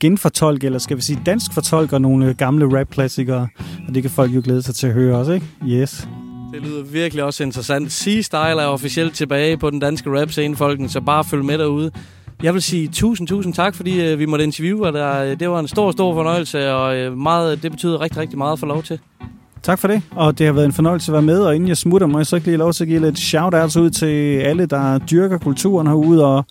genfortolker, 0.00 0.68
eller 0.68 0.78
skal 0.78 0.96
vi 0.96 1.02
sige 1.02 1.20
dansk 1.26 1.54
fortolker 1.54 1.98
nogle 1.98 2.34
gamle 2.34 2.80
rap-klassikere, 2.80 3.48
og 3.88 3.94
det 3.94 4.02
kan 4.02 4.10
folk 4.10 4.34
jo 4.34 4.40
glæde 4.44 4.62
sig 4.62 4.74
til 4.74 4.86
at 4.86 4.92
høre 4.92 5.16
også, 5.16 5.32
ikke? 5.32 5.46
Yes. 5.66 6.08
Det 6.52 6.62
lyder 6.62 6.82
virkelig 6.82 7.24
også 7.24 7.44
interessant. 7.44 7.92
C-Style 7.92 8.36
er 8.36 8.66
officielt 8.66 9.14
tilbage 9.14 9.56
på 9.56 9.70
den 9.70 9.78
danske 9.78 10.20
rap-scene, 10.20 10.56
folken, 10.56 10.88
så 10.88 11.00
bare 11.00 11.24
følg 11.24 11.44
med 11.44 11.58
derude. 11.58 11.90
Jeg 12.42 12.54
vil 12.54 12.62
sige 12.62 12.88
tusind, 12.88 13.28
tusind 13.28 13.54
tak, 13.54 13.74
fordi 13.74 14.06
øh, 14.06 14.18
vi 14.18 14.26
måtte 14.26 14.44
interviewe 14.44 14.92
dig. 14.92 15.36
Det 15.40 15.50
var 15.50 15.60
en 15.60 15.68
stor, 15.68 15.90
stor 15.90 16.14
fornøjelse, 16.14 16.72
og 16.72 16.96
øh, 16.96 17.16
meget, 17.16 17.62
det 17.62 17.70
betyder 17.70 18.00
rigtig, 18.00 18.20
rigtig 18.20 18.38
meget 18.38 18.52
at 18.52 18.58
få 18.58 18.66
lov 18.66 18.82
til. 18.82 19.00
Tak 19.62 19.78
for 19.78 19.88
det, 19.88 20.02
og 20.10 20.38
det 20.38 20.46
har 20.46 20.52
været 20.52 20.64
en 20.66 20.72
fornøjelse 20.72 21.12
at 21.12 21.12
være 21.12 21.22
med, 21.22 21.40
og 21.40 21.54
inden 21.54 21.68
jeg 21.68 21.76
smutter, 21.76 22.06
må 22.06 22.18
jeg 22.18 22.26
så 22.26 22.36
ikke 22.36 22.48
lige 22.48 22.56
lov 22.56 22.72
til 22.72 22.84
at 22.84 22.88
give 22.88 23.00
lidt 23.00 23.18
shout-outs 23.18 23.80
ud 23.80 23.90
til 23.90 24.38
alle, 24.38 24.66
der 24.66 24.98
dyrker 24.98 25.38
kulturen 25.38 25.86
herude, 25.86 26.24
og, 26.24 26.44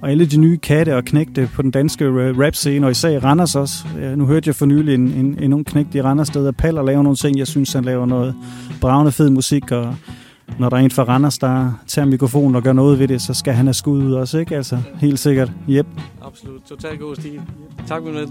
og 0.00 0.10
alle 0.10 0.26
de 0.26 0.36
nye 0.36 0.56
katte 0.56 0.96
og 0.96 1.04
knægte 1.04 1.50
på 1.54 1.62
den 1.62 1.70
danske 1.70 2.04
rap-scene, 2.44 2.86
og 2.86 2.90
især 2.90 3.08
i 3.08 3.18
Randers 3.18 3.56
også. 3.56 3.84
Nu 4.16 4.26
hørte 4.26 4.48
jeg 4.48 4.54
for 4.54 4.66
nylig 4.66 4.94
en, 4.94 5.00
en, 5.00 5.38
en 5.40 5.52
ung 5.52 5.66
knægt 5.66 5.94
i 5.94 6.02
Randers, 6.02 6.28
der 6.28 6.38
hedder 6.38 6.52
Pal, 6.52 6.78
og 6.78 6.84
laver 6.84 7.02
nogle 7.02 7.16
ting. 7.16 7.38
Jeg 7.38 7.46
synes, 7.46 7.72
han 7.72 7.84
laver 7.84 8.06
noget 8.06 8.34
bravende 8.80 9.12
fed 9.12 9.30
musik, 9.30 9.72
og 9.72 9.96
når 10.58 10.68
der 10.68 10.76
er 10.76 10.80
en 10.80 10.90
fra 10.90 11.02
Randers, 11.02 11.38
der 11.38 11.72
tager 11.86 12.06
mikrofonen 12.06 12.54
og 12.56 12.62
gør 12.62 12.72
noget 12.72 12.98
ved 12.98 13.08
det, 13.08 13.22
så 13.22 13.34
skal 13.34 13.52
han 13.52 13.66
have 13.66 13.74
skud 13.74 14.02
ud 14.02 14.12
også, 14.12 14.38
ikke? 14.38 14.56
Altså, 14.56 14.78
helt 15.00 15.18
sikkert. 15.18 15.52
Yep. 15.68 15.86
Absolut. 16.26 16.60
Totalt 16.68 17.00
god 17.00 17.16
stil. 17.16 17.40
Tak, 17.88 18.02
min 18.02 18.14
ven. 18.14 18.28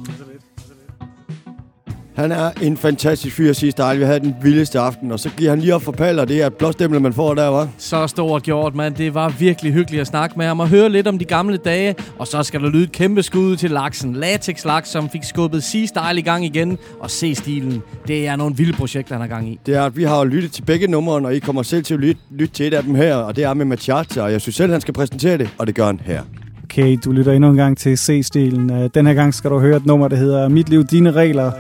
Han 2.16 2.32
er 2.32 2.51
en 2.61 2.78
fantastisk 2.78 3.36
fyr 3.36 3.53
sidste 3.53 3.82
dejligt. 3.82 3.99
Vi 4.01 4.05
havde 4.05 4.20
den 4.20 4.36
vildeste 4.41 4.80
aften, 4.80 5.11
og 5.11 5.20
så 5.20 5.30
giver 5.38 5.49
han 5.49 5.59
lige 5.59 5.76
op 5.76 5.82
for 5.82 5.91
Pal, 5.91 6.20
og 6.20 6.28
det 6.28 6.41
er 6.41 6.47
et 6.47 6.53
blåstempel, 6.53 7.01
man 7.01 7.13
får 7.13 7.34
der, 7.34 7.47
var. 7.47 7.68
Så 7.78 8.07
stort 8.07 8.43
gjort, 8.43 8.76
mand. 8.76 8.95
Det 8.95 9.13
var 9.13 9.30
virkelig 9.39 9.74
hyggeligt 9.74 10.01
at 10.01 10.07
snakke 10.07 10.38
med 10.38 10.45
ham 10.45 10.59
og 10.59 10.68
høre 10.70 10.89
lidt 10.89 11.07
om 11.07 11.20
de 11.20 11.26
gamle 11.26 11.57
dage. 11.57 11.95
Og 12.20 12.28
så 12.28 12.43
skal 12.43 12.61
der 12.61 12.70
lyde 12.70 12.84
et 12.84 12.91
kæmpe 12.91 13.24
skud 13.24 13.55
til 13.55 13.72
laksen. 13.72 14.13
Latex 14.13 14.66
Laks, 14.66 14.89
som 14.89 15.09
fik 15.09 15.24
skubbet 15.24 15.59
Sea-Style 15.61 16.18
i 16.18 16.22
gang 16.22 16.45
igen. 16.45 16.78
Og 16.99 17.11
C-stilen. 17.11 17.82
Det 18.07 18.28
er 18.28 18.36
nogle 18.36 18.55
vilde 18.55 18.74
projekter, 18.74 19.16
han 19.16 19.22
har 19.22 19.28
gang 19.28 19.49
i. 19.49 19.59
Det 19.66 19.76
er, 19.76 19.82
at 19.84 19.97
vi 19.97 20.03
har 20.03 20.24
lyttet 20.24 20.51
til 20.51 20.61
begge 20.61 20.88
numre, 20.88 21.16
og 21.16 21.36
I 21.36 21.39
kommer 21.39 21.63
selv 21.63 21.84
til 21.84 21.93
at 21.93 21.99
lytte, 21.99 22.22
lytte 22.32 22.53
til 22.53 22.68
et 22.68 22.74
af 22.74 22.84
dem 22.84 22.95
her, 22.95 23.16
og 23.16 23.36
det 23.36 23.43
er 23.43 23.53
med 23.53 23.66
Machacha, 23.66 24.22
og 24.22 24.32
jeg 24.32 24.41
synes 24.41 24.55
selv, 24.55 24.72
han 24.72 24.82
skal 24.82 24.93
præsentere 24.93 25.38
det, 25.38 25.49
og 25.57 25.68
det 25.68 25.76
gør 25.76 25.86
han 25.86 26.01
her. 26.05 26.22
Okay, 26.63 26.97
du 27.05 27.11
lytter 27.11 27.32
endnu 27.32 27.49
en 27.49 27.55
gang 27.55 27.78
til 27.78 27.97
C-stilen. 27.97 28.72
Øh, 28.72 28.89
Den 28.95 29.07
her 29.07 29.13
gang 29.13 29.34
skal 29.34 29.49
du 29.51 29.59
høre 29.59 29.78
et 29.78 29.86
nummer, 29.86 30.07
der 30.07 30.16
hedder 30.16 30.47
Mit 30.49 30.70
Liv, 30.70 30.84
Dine 30.84 31.11
Regler, 31.11 31.51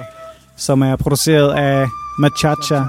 som 0.57 0.81
er 0.81 0.95
produceret 0.95 1.53
af 1.53 1.87
Machacha 2.19 2.83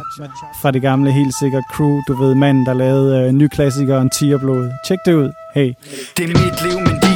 fra 0.63 0.71
det 0.71 0.83
gamle 0.83 1.13
helt 1.13 1.35
sikkert 1.41 1.65
crew. 1.73 2.01
Du 2.09 2.23
ved, 2.23 2.35
manden, 2.35 2.67
der 2.67 2.75
lavede 2.75 3.27
øh, 3.27 3.33
ny 3.33 3.49
klassiker 3.49 4.01
en 4.01 4.11
tigerblod. 4.11 4.71
Tjek 4.87 4.99
det 5.07 5.15
ud. 5.15 5.31
Hey. 5.55 5.75
Det 6.17 6.25
er 6.25 6.29
mit 6.29 6.63
liv, 6.63 6.79
men 6.79 6.97
de 7.03 7.16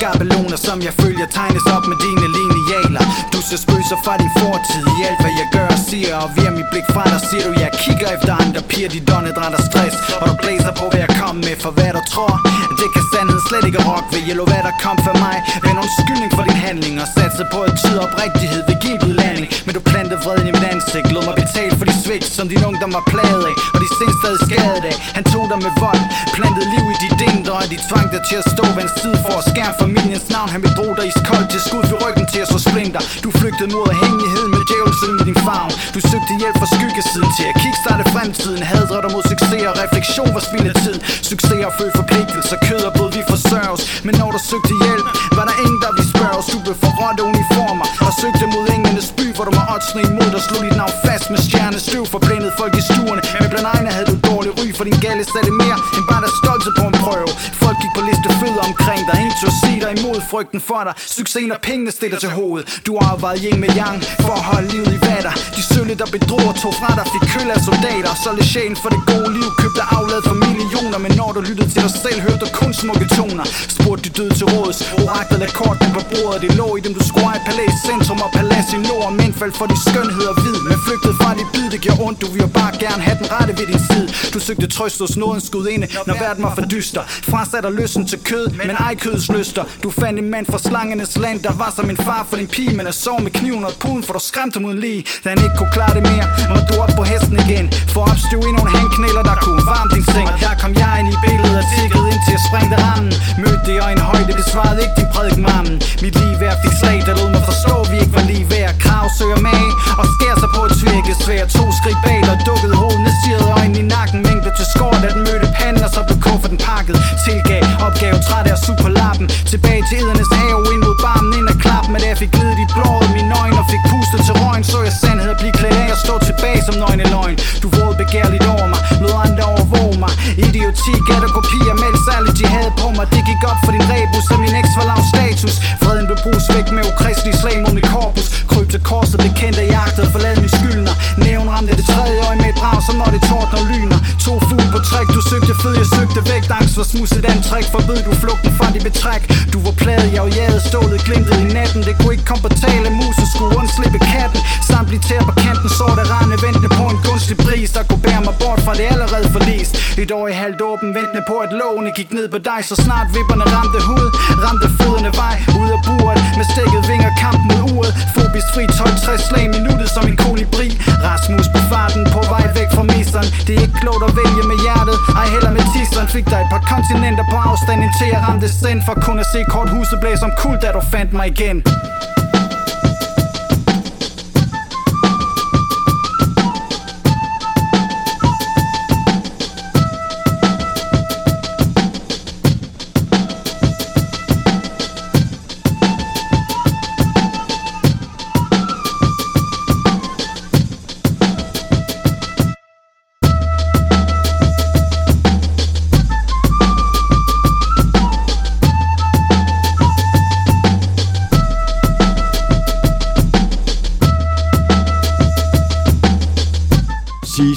Skabeloner, 0.00 0.58
som 0.68 0.78
jeg 0.86 0.94
følger, 1.02 1.26
tegnes 1.38 1.66
op 1.76 1.84
med 1.90 1.98
dine 2.06 2.26
linealer. 2.36 3.04
Du 3.32 3.38
ser 3.48 3.58
spøgelser 3.64 3.98
fra 4.04 4.14
din 4.22 4.32
fortid. 4.40 4.84
I 4.96 5.00
alt, 5.08 5.20
hvad 5.22 5.34
jeg 5.40 5.48
gør 5.56 5.68
og 5.76 5.80
siger 5.88 6.12
Og 6.24 6.28
via 6.36 6.50
mit 6.58 6.68
blik 6.72 6.86
fra 6.94 7.04
dig, 7.12 7.20
siger 7.28 7.44
du, 7.48 7.52
jeg 7.64 7.70
kigger 7.84 8.08
efter 8.16 8.32
andre 8.44 8.60
piger 8.70 8.90
De 8.94 9.00
dåndedrætter 9.10 9.60
stress, 9.68 9.94
og 10.20 10.24
du 10.30 10.34
blæser 10.42 10.72
på, 10.80 10.84
hvad 10.90 11.00
jeg 11.06 11.12
kom 11.20 11.36
med 11.46 11.54
For 11.64 11.72
hvad 11.76 11.92
du 11.96 12.02
tror, 12.12 12.34
det 12.80 12.88
kan 12.94 13.04
sandheden 13.12 13.44
slet 13.48 13.64
ikke 13.68 13.80
rock 13.90 14.06
ved. 14.12 14.22
Jeg 14.28 14.36
lov, 14.40 14.48
hvad 14.52 14.62
der 14.68 14.74
kom 14.84 14.96
for 15.06 15.16
mig. 15.26 15.36
Men 15.66 15.74
undskyldning 15.82 16.30
for 16.36 16.44
din 16.48 16.58
handling 16.66 16.94
Og 17.04 17.08
satse 17.16 17.42
på, 17.54 17.58
at 17.68 17.72
tid 17.82 17.96
oprigtighed 18.06 18.62
vil 18.68 18.78
give 18.84 18.98
en 19.06 19.12
landing. 19.22 19.48
Men 19.66 19.72
du 19.76 19.80
plantede 19.90 20.20
vreden 20.24 20.46
i 20.50 20.52
mit 20.56 20.66
ansigt. 20.74 21.06
Lod 21.14 21.24
mig 21.28 21.36
betale 21.44 21.74
for 21.80 21.86
de 21.90 21.94
svigt, 22.04 22.26
som 22.36 22.44
din 22.52 22.62
ungdom 22.68 22.90
var 22.98 23.04
plaget 23.12 23.42
af. 23.50 23.54
Og 23.74 23.78
de 23.82 23.88
sind 23.98 24.14
stadig 24.20 24.40
skadet 24.48 24.84
af. 24.90 24.96
Han 25.16 25.24
tog 25.32 25.44
dig 25.52 25.58
med 25.66 25.72
vold, 25.82 26.02
plantede 26.36 26.66
liv 26.74 26.84
i 26.94 26.96
dit 27.04 27.20
indre 27.30 27.52
Og 27.60 27.66
de 27.72 27.78
tvang 27.88 28.06
dig 28.14 28.22
til 28.28 28.36
at 28.42 28.46
stå 28.54 28.64
ved 28.76 28.82
en 28.88 28.92
side 29.00 29.18
for 29.24 29.34
at 29.40 29.44
skærme 29.50 29.74
familiens 29.90 30.26
navn. 30.34 30.48
Han 30.54 30.62
bedrog 30.66 30.92
dig 30.98 31.06
iskoldt 31.10 31.48
til 31.52 31.60
skud 31.68 31.84
for 31.90 31.98
ryggen 32.04 32.26
til 32.32 32.40
at 32.44 32.48
så 32.54 32.58
splinter. 32.68 33.02
Du 33.24 33.30
flygtede 33.40 33.70
mod 33.74 33.84
afhængigheden 33.92 34.50
med 34.56 34.62
djævelsen 34.68 35.12
i 35.20 35.22
din 35.30 35.38
favn. 35.46 35.72
Du 35.94 36.00
søgte 36.10 36.32
hjælp 36.42 36.56
fra 36.60 36.68
skyggesiden 36.74 37.30
til 37.36 37.44
at 37.50 37.54
kickstarte 37.62 38.04
fremtiden. 38.14 38.62
Hadre 38.72 38.98
dig 39.04 39.10
mod 39.14 39.24
succes 39.32 39.62
og 39.70 39.74
refleksion 39.82 40.30
var 40.36 40.42
spild 40.48 40.66
af 40.72 40.76
tid. 40.84 40.96
Succes 41.30 41.60
og 41.68 41.72
følge 41.78 41.94
forpligtelser, 42.00 42.56
kød 42.68 42.82
og 42.88 42.92
blod 42.96 43.10
vi 43.16 43.22
forsørges. 43.32 43.82
Men 44.06 44.14
når 44.20 44.30
du 44.34 44.38
søgte 44.50 44.74
hjælp, 44.82 45.06
var 45.38 45.44
der 45.48 45.56
ingen 45.64 45.80
der 45.84 45.92
vi 45.98 46.02
spørges 46.12 46.46
Du 46.52 46.58
blev 46.64 46.76
forrådte 46.84 47.22
uniformer 47.30 47.86
og 48.06 48.12
søgte 48.20 48.44
mod 48.54 48.64
englenes 48.74 49.08
by 49.18 49.26
Hvor 49.36 49.44
du 49.48 49.52
med 49.58 49.66
oddsene 49.74 50.02
imod 50.10 50.28
dig 50.34 50.42
slog 50.46 50.60
dit 50.66 50.76
navn 50.80 50.94
fast 51.06 51.26
med 51.32 51.40
stjernestøv 51.46 52.02
Forblændet 52.14 52.52
folk 52.60 52.74
i 52.80 52.82
stuerne, 52.90 53.22
men 53.40 53.48
blandt 53.52 53.68
egne 53.74 53.90
havde 53.96 54.08
du 54.12 54.16
dårlig 54.30 54.50
ry 54.58 54.66
For 54.78 54.84
din 54.88 54.98
gale 55.06 55.22
satte 55.32 55.52
mere 55.62 55.78
end 55.96 56.04
bare 56.10 56.22
der 56.24 56.32
stolte 56.42 56.70
på 56.78 56.84
en 56.90 56.96
prøve. 57.04 57.30
Folk 57.62 57.76
gik 57.82 57.92
på 57.98 58.02
liste 58.08 58.28
fødder 58.40 58.62
omkring 58.70 59.02
dig 59.08 59.16
Ingen 59.22 59.36
tør 59.40 59.52
sige 59.62 59.79
dig 59.84 59.90
imod 59.98 60.18
frygten 60.30 60.60
for 60.68 60.80
dig. 60.86 60.94
Succesen 61.16 61.52
og 61.56 61.60
pengene 61.68 61.90
stiller 61.98 62.18
til 62.24 62.30
hovedet. 62.38 62.66
Du 62.86 62.92
har 63.02 63.16
været 63.24 63.38
yin 63.44 63.60
med 63.64 63.70
yang 63.82 63.98
for 64.26 64.34
at 64.40 64.44
holde 64.50 64.68
livet 64.74 64.92
i 64.98 65.00
vatter 65.08 65.34
De 65.56 65.62
sølle 65.72 65.94
der 66.00 66.08
bedrog 66.16 66.44
og 66.52 66.56
tog 66.62 66.74
fra 66.80 66.90
dig 66.98 67.06
Fik 67.14 67.24
køl 67.34 67.48
af 67.56 67.60
soldater. 67.68 68.12
Solgte 68.24 68.44
sjælen 68.52 68.76
for 68.82 68.90
det 68.94 69.02
gode 69.12 69.30
liv 69.38 69.48
Købte 69.62 69.82
aflad 69.96 70.20
for 70.28 70.36
millioner. 70.46 70.98
Men 71.04 71.12
når 71.20 71.30
du 71.36 71.40
lyttede 71.48 71.68
til 71.74 71.80
dig 71.86 71.94
selv 72.04 72.18
Hørte 72.26 72.40
du 72.44 72.48
kun 72.60 72.72
smukke 72.82 73.06
toner. 73.16 73.46
Spurgte 73.76 74.02
de 74.06 74.10
døde 74.18 74.34
til 74.38 74.46
råds 74.54 74.78
Oraklet 75.00 75.38
lagde 75.42 75.54
kortene 75.60 75.90
på 75.96 76.02
bordet. 76.10 76.38
Det 76.44 76.50
lå 76.60 76.68
i 76.78 76.80
dem 76.86 76.92
du 76.98 77.02
skulle 77.08 77.26
eje 77.32 77.42
palæs 77.48 77.74
Centrum 77.86 78.20
og 78.26 78.30
palads 78.38 78.68
i 78.76 78.78
nord. 78.88 79.08
Mænd 79.20 79.32
faldt 79.40 79.54
for 79.60 79.66
de 79.72 79.76
skønheder 79.88 80.34
vid. 80.44 80.56
Men 80.68 80.76
flygtede 80.86 81.14
fra 81.20 81.30
dit 81.38 81.48
bid 81.54 81.66
Det 81.74 81.80
gjorde 81.84 82.00
ondt. 82.06 82.18
Du 82.24 82.28
ville 82.36 82.50
bare 82.60 82.72
gerne 82.84 83.00
have 83.06 83.16
den 83.20 83.28
rette 83.34 83.52
ved 83.58 83.66
din 83.72 83.82
side. 83.88 84.06
Du 84.34 84.38
søgte 84.46 84.66
trøst 84.76 84.98
hos 85.04 85.16
nåden 85.22 85.42
skud 85.48 85.66
inde 85.74 85.86
Når 86.08 86.14
verden 86.24 86.42
var 86.46 86.54
for 86.58 86.64
dyster. 86.74 87.02
Frasat 87.32 87.62
dig 87.66 87.72
lysten 87.80 88.02
til 88.10 88.18
kød 88.30 88.46
Men 88.68 88.76
ej 88.86 88.94
kødets 89.04 89.28
lyster. 89.36 89.64
Du 89.82 89.90
fandt 90.00 90.16
en 90.22 90.28
mand 90.34 90.46
fra 90.50 90.58
slangernes 90.58 91.12
land 91.24 91.38
Der 91.46 91.54
var 91.62 91.72
som 91.76 91.90
en 91.90 91.96
far 91.96 92.22
for 92.28 92.36
din 92.40 92.50
pige 92.56 92.72
Men 92.76 92.84
jeg 92.86 92.94
sov 92.94 93.18
med 93.26 93.32
kniven 93.38 93.64
og 93.68 93.72
puden 93.82 94.02
For 94.06 94.12
du 94.16 94.22
skræmte 94.30 94.60
mod 94.60 94.72
en 94.74 94.80
lige 94.86 95.00
Da 95.22 95.28
han 95.32 95.38
ikke 95.46 95.56
kunne 95.58 95.72
klare 95.76 95.94
det 95.98 96.04
mere. 96.12 96.26
Må 96.50 96.58
du 96.68 96.74
op 96.84 96.92
på 96.98 97.02
hesten 97.12 97.36
igen 97.44 97.66
For 97.94 98.04
at 98.12 98.18
i 98.48 98.52
nogle 98.58 98.70
handknæler 98.78 99.22
Der 99.30 99.36
kunne 99.44 99.62
varme 99.72 99.90
din 99.94 100.04
seng. 100.12 100.26
Og 100.32 100.38
der 100.44 100.54
kom 100.62 100.72
jeg 100.82 100.92
ind 101.00 101.08
i 101.14 101.16
billedet 101.24 101.56
Og 101.62 101.66
tikkede 101.74 102.06
ind 102.12 102.22
til 102.26 102.34
at 102.38 102.42
springe 102.48 102.76
rammen 102.84 103.12
Mødte 103.42 103.62
det 103.68 103.76
og 103.84 103.88
en 103.94 104.02
højde 104.10 104.32
Det 104.40 104.46
svarede 104.52 104.78
ikke 104.84 104.96
din 105.00 105.08
prædik 105.14 105.38
mammen 105.48 105.76
Mit 106.04 106.14
liv 106.22 106.36
er 106.48 106.56
fik 106.62 106.74
slag 106.80 106.98
Der 107.06 107.14
lod 107.20 107.30
mig 107.36 107.42
forstå 107.50 107.76
vi 107.90 107.96
ikke 108.02 108.14
var 108.18 108.24
lige 108.30 108.46
værd 108.52 108.72
Krav 108.84 109.06
søger 109.18 109.40
mag 109.48 109.66
Og 110.00 110.06
skærer 110.14 110.38
sig 110.42 110.50
på 110.56 110.60
et 110.68 110.74
tvirkesvær 110.80 111.42
To 111.56 111.64
skridt 111.78 112.00
bag 112.06 112.20
dig 112.28 112.36
dukkede 112.48 112.74
hovedet 112.80 113.00
Ned 113.06 113.14
stirrede 113.20 113.50
øjnene 113.58 113.78
i 113.84 113.86
nakken 113.94 114.18
Mængde 114.26 114.50
til 114.58 114.66
skåret, 114.74 115.02
at 115.08 115.12
den 115.16 115.22
mødte 115.28 115.48
panden 115.58 115.82
Og 115.86 115.90
så 115.96 116.00
blev 116.08 116.18
kufferten 116.26 116.58
pakket. 116.68 116.96
Tilgav 117.24 117.64
opgave 117.86 118.16
træt 118.26 118.46
af 118.50 118.54
at 118.56 118.60
suge 118.64 118.78
på 118.84 118.88
lappen. 119.00 119.26
Til 119.50 119.58
Tilbage 119.60 119.84
til 119.88 119.96
edernes 120.02 120.30
have 120.40 120.60
Ind 120.72 120.82
mod 120.86 120.96
barmen 121.04 121.32
ind 121.38 121.48
og 121.52 121.56
klap 121.62 121.84
Men 121.92 121.98
da 122.02 122.06
jeg 122.12 122.18
fik 122.22 122.32
glidet 122.36 122.58
i 122.64 122.66
blåret 122.74 123.08
mine 123.16 123.32
øjne 123.42 123.58
Og 123.62 123.66
fik 123.72 123.82
pustet 123.92 124.20
til 124.26 124.34
røgen 124.40 124.64
Så 124.72 124.78
jeg 124.88 124.94
sandhed 125.02 125.30
at 125.34 125.38
blive 125.42 125.54
klædt 125.60 125.76
af 125.82 125.88
Og 125.94 126.00
stå 126.04 126.14
tilbage 126.28 126.60
som 126.66 126.74
nøgne 126.82 127.04
løgn. 127.14 127.36
Du 127.62 127.68
vågede 127.76 127.96
begærligt 128.02 128.44
over 128.54 128.66
mig 128.72 128.80
Lod 129.02 129.16
andre 129.26 129.44
overvåge 129.52 129.96
mig. 130.04 130.12
Idioti, 130.44 130.94
gat 131.08 131.22
og 131.28 131.32
kopier 131.38 131.74
Meldte 131.82 132.00
særligt 132.08 132.36
de 132.40 132.46
havde 132.54 132.72
på 132.80 132.86
mig. 132.96 133.06
Det 133.14 133.22
gik 133.28 133.42
op 133.50 133.60
for 133.64 133.72
din 133.76 133.84
rebus 133.92 134.26
Og 134.34 134.38
min 134.42 134.54
eks 134.60 134.72
var 134.78 134.86
lav 134.90 135.00
status. 135.14 135.54
Freden 135.82 136.04
blev 136.08 136.18
brugt 136.24 136.46
væk 136.56 136.66
med 136.76 136.82
ukristelig 136.90 137.34
slag 137.42 137.56
mod 137.64 137.72
mit 137.78 137.88
korpus. 137.92 138.26
Kryb 138.50 138.68
til 138.74 138.82
korset, 138.90 139.18
bekendte 139.26 139.62
jagtet 139.76 140.06
Forlad 140.12 140.36
min 140.44 140.52
skyldner. 140.58 140.94
Nævn 141.24 141.46
ramte 141.54 141.72
det 141.80 141.86
tredje 141.92 142.18
øje 142.28 142.38
med 142.42 142.48
et 142.52 142.58
brag 142.60 142.78
Som 142.86 142.94
når 143.00 143.10
det 143.14 143.22
tårt 143.30 143.50
og 143.58 143.62
lyner. 143.70 143.98
To 144.24 144.32
fugle 144.48 144.68
på 144.74 144.80
træk, 144.88 145.06
du 145.16 145.20
søgte 145.30 145.52
fed, 145.62 145.74
jeg 145.82 145.88
søgte 145.96 146.20
væk 146.32 146.44
Angst 146.60 146.76
var 146.76 146.84
smusset 146.92 147.24
antræk, 147.24 147.64
forbød 147.74 148.00
du 148.06 148.12
flugten 148.22 148.50
fra 148.58 148.66
dit 148.74 148.82
betræk. 148.88 149.22
Du 149.52 149.58
var 149.66 149.74
pladet, 149.82 150.08
jeg 150.16 150.22
var 150.26 150.32
jaget, 150.40 150.62
stålet, 150.70 151.00
glimtet 151.08 151.36
i 151.44 151.46
natten. 151.58 151.80
Det 151.88 151.94
kunne 151.98 152.12
ikke 152.16 152.26
komme 152.30 152.42
på 152.48 152.52
tale, 152.66 152.88
musen 153.00 153.26
skulle 153.34 153.52
undslippe 153.60 153.98
katten. 154.12 154.40
Samt 154.68 154.86
blive 154.90 155.02
tæt 155.08 155.22
på 155.30 155.34
kanten, 155.44 155.68
så 155.78 155.86
der 155.98 156.06
rende 156.14 156.36
Ventende 156.46 156.70
på 156.80 156.84
en 156.92 156.98
gunstig 157.08 157.36
pris, 157.46 157.70
der 157.76 157.82
kunne 157.88 158.02
bære 158.08 158.22
mig 158.28 158.34
bort 158.42 158.60
fra 158.66 158.72
det 158.78 158.86
allerede 158.94 159.28
forlist. 159.36 159.72
Et 160.02 160.10
år 160.18 160.26
i 160.32 160.34
halvt 160.42 160.60
åben, 160.70 160.88
ventende 160.98 161.22
på 161.30 161.34
at 161.44 161.50
låne 161.60 161.90
gik 161.98 162.10
ned 162.18 162.26
på 162.34 162.38
dig. 162.50 162.60
Så 162.70 162.74
snart 162.84 163.06
vipperne 163.16 163.46
ramte 163.56 163.78
hud, 163.88 164.06
ramte 164.44 164.68
fødderne 164.78 165.12
vej. 165.22 165.36
Ud 165.60 165.70
af 165.76 165.80
buret, 165.86 166.20
med 166.38 166.46
stikket 166.52 166.82
vinger, 166.90 167.10
kamp 167.24 167.40
mod 167.48 167.60
uret. 167.72 167.92
Fobisk 168.14 168.48
fri, 168.54 168.64
12-60 168.64 169.28
slag 169.28 169.44
minuttet 169.56 169.88
som 169.96 170.04
en 170.10 170.16
kolibri. 170.24 170.68
Rasmus 171.08 171.46
på 171.54 171.60
farten, 171.70 172.02
på 172.14 172.20
vej 172.34 172.46
væk 172.58 172.68
fra 172.76 172.84
misteren 172.94 173.28
Det 173.46 173.52
er 173.56 173.60
ikke 173.66 173.78
klogt 173.82 174.02
at 174.08 174.12
vælge 174.20 174.42
med 174.50 174.58
hjertet, 174.64 174.96
ej 175.20 175.26
heller 175.34 175.52
med 175.56 175.64
tisteren 175.74 176.08
Fik 176.14 176.26
dig 176.32 176.40
et 176.44 176.50
par 176.54 176.62
kontinenter 176.72 177.24
på 177.32 177.36
afstand 177.50 177.78
indtil 177.86 178.06
jeg 178.14 178.20
ramte 178.26 178.48
send 178.60 178.80
For 178.86 178.94
kun 179.06 179.16
at 179.22 179.28
se 179.32 179.44
korthuset 179.44 180.00
blæse 180.00 180.24
om 180.24 180.32
kul, 180.38 180.58
da 180.62 180.72
du 180.72 180.80
fandt 180.80 181.12
mig 181.12 181.26
igen. 181.26 181.62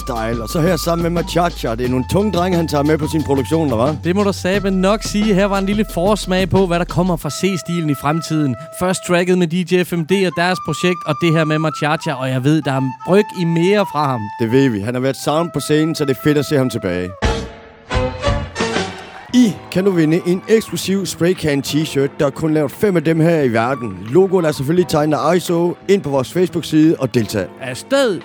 C-Style, 0.04 0.42
og 0.42 0.50
så 0.50 0.62
her 0.62 0.78
sammen 0.78 1.04
med 1.04 1.24
Machacha. 1.24 1.76
Det 1.76 1.86
er 1.86 1.90
nogle 1.90 2.06
tunge 2.12 2.32
drenge, 2.32 2.58
han 2.58 2.68
tager 2.68 2.84
med 2.84 2.98
på 2.98 3.08
sin 3.08 3.24
produktion, 3.24 3.68
eller 3.68 3.86
hvad? 3.86 3.96
Det 4.04 4.16
må 4.16 4.24
du 4.24 4.34
sabe 4.34 4.72
nok 4.72 5.04
sige. 5.04 5.34
Her 5.34 5.46
var 5.46 5.58
en 5.58 5.66
lille 5.66 5.86
forsmag 5.94 6.50
på, 6.50 6.68
hvad 6.68 6.80
der 6.80 6.86
kommer 6.86 7.16
fra 7.16 7.30
C-stilen 7.30 7.90
i 7.90 7.96
fremtiden. 7.96 8.56
Først 8.80 9.00
tracket 9.08 9.38
med 9.38 9.48
DJ 9.48 9.84
FMD 9.84 10.12
og 10.28 10.32
deres 10.38 10.60
projekt, 10.66 11.00
og 11.06 11.16
det 11.22 11.34
her 11.34 11.44
med 11.44 11.60
Machacha, 11.60 12.14
og 12.14 12.30
jeg 12.30 12.44
ved, 12.44 12.62
der 12.62 12.72
er 12.72 12.82
bryg 13.06 13.26
i 13.42 13.44
mere 13.46 13.86
fra 13.92 14.08
ham. 14.12 14.22
Det 14.40 14.52
ved 14.52 14.70
vi. 14.70 14.80
Han 14.80 14.94
har 14.94 15.02
været 15.02 15.18
sound 15.26 15.50
på 15.54 15.60
scenen, 15.60 15.96
så 15.96 16.06
det 16.06 16.12
er 16.12 16.22
fedt 16.24 16.38
at 16.38 16.46
se 16.46 16.58
ham 16.58 16.70
tilbage. 16.70 17.10
I 19.34 19.54
kan 19.72 19.84
nu 19.84 19.92
vinde 19.92 20.22
en 20.26 20.42
eksklusiv 20.48 21.06
Spraycan 21.06 21.64
t-shirt. 21.68 22.10
Der 22.20 22.26
er 22.26 22.30
kun 22.30 22.54
lavet 22.54 22.72
fem 22.72 22.98
af 22.98 23.04
dem 23.04 23.20
her 23.20 23.42
i 23.42 23.50
verden. 23.54 23.98
Logoet 24.10 24.46
er 24.46 24.52
selvfølgelig 24.52 24.88
tegnet 24.88 25.18
af 25.18 25.36
ISO. 25.36 25.74
Ind 25.88 26.02
på 26.02 26.10
vores 26.10 26.34
Facebook-side 26.34 26.96
og 27.00 27.14
deltag. 27.14 27.48
Afsted! 27.62 28.22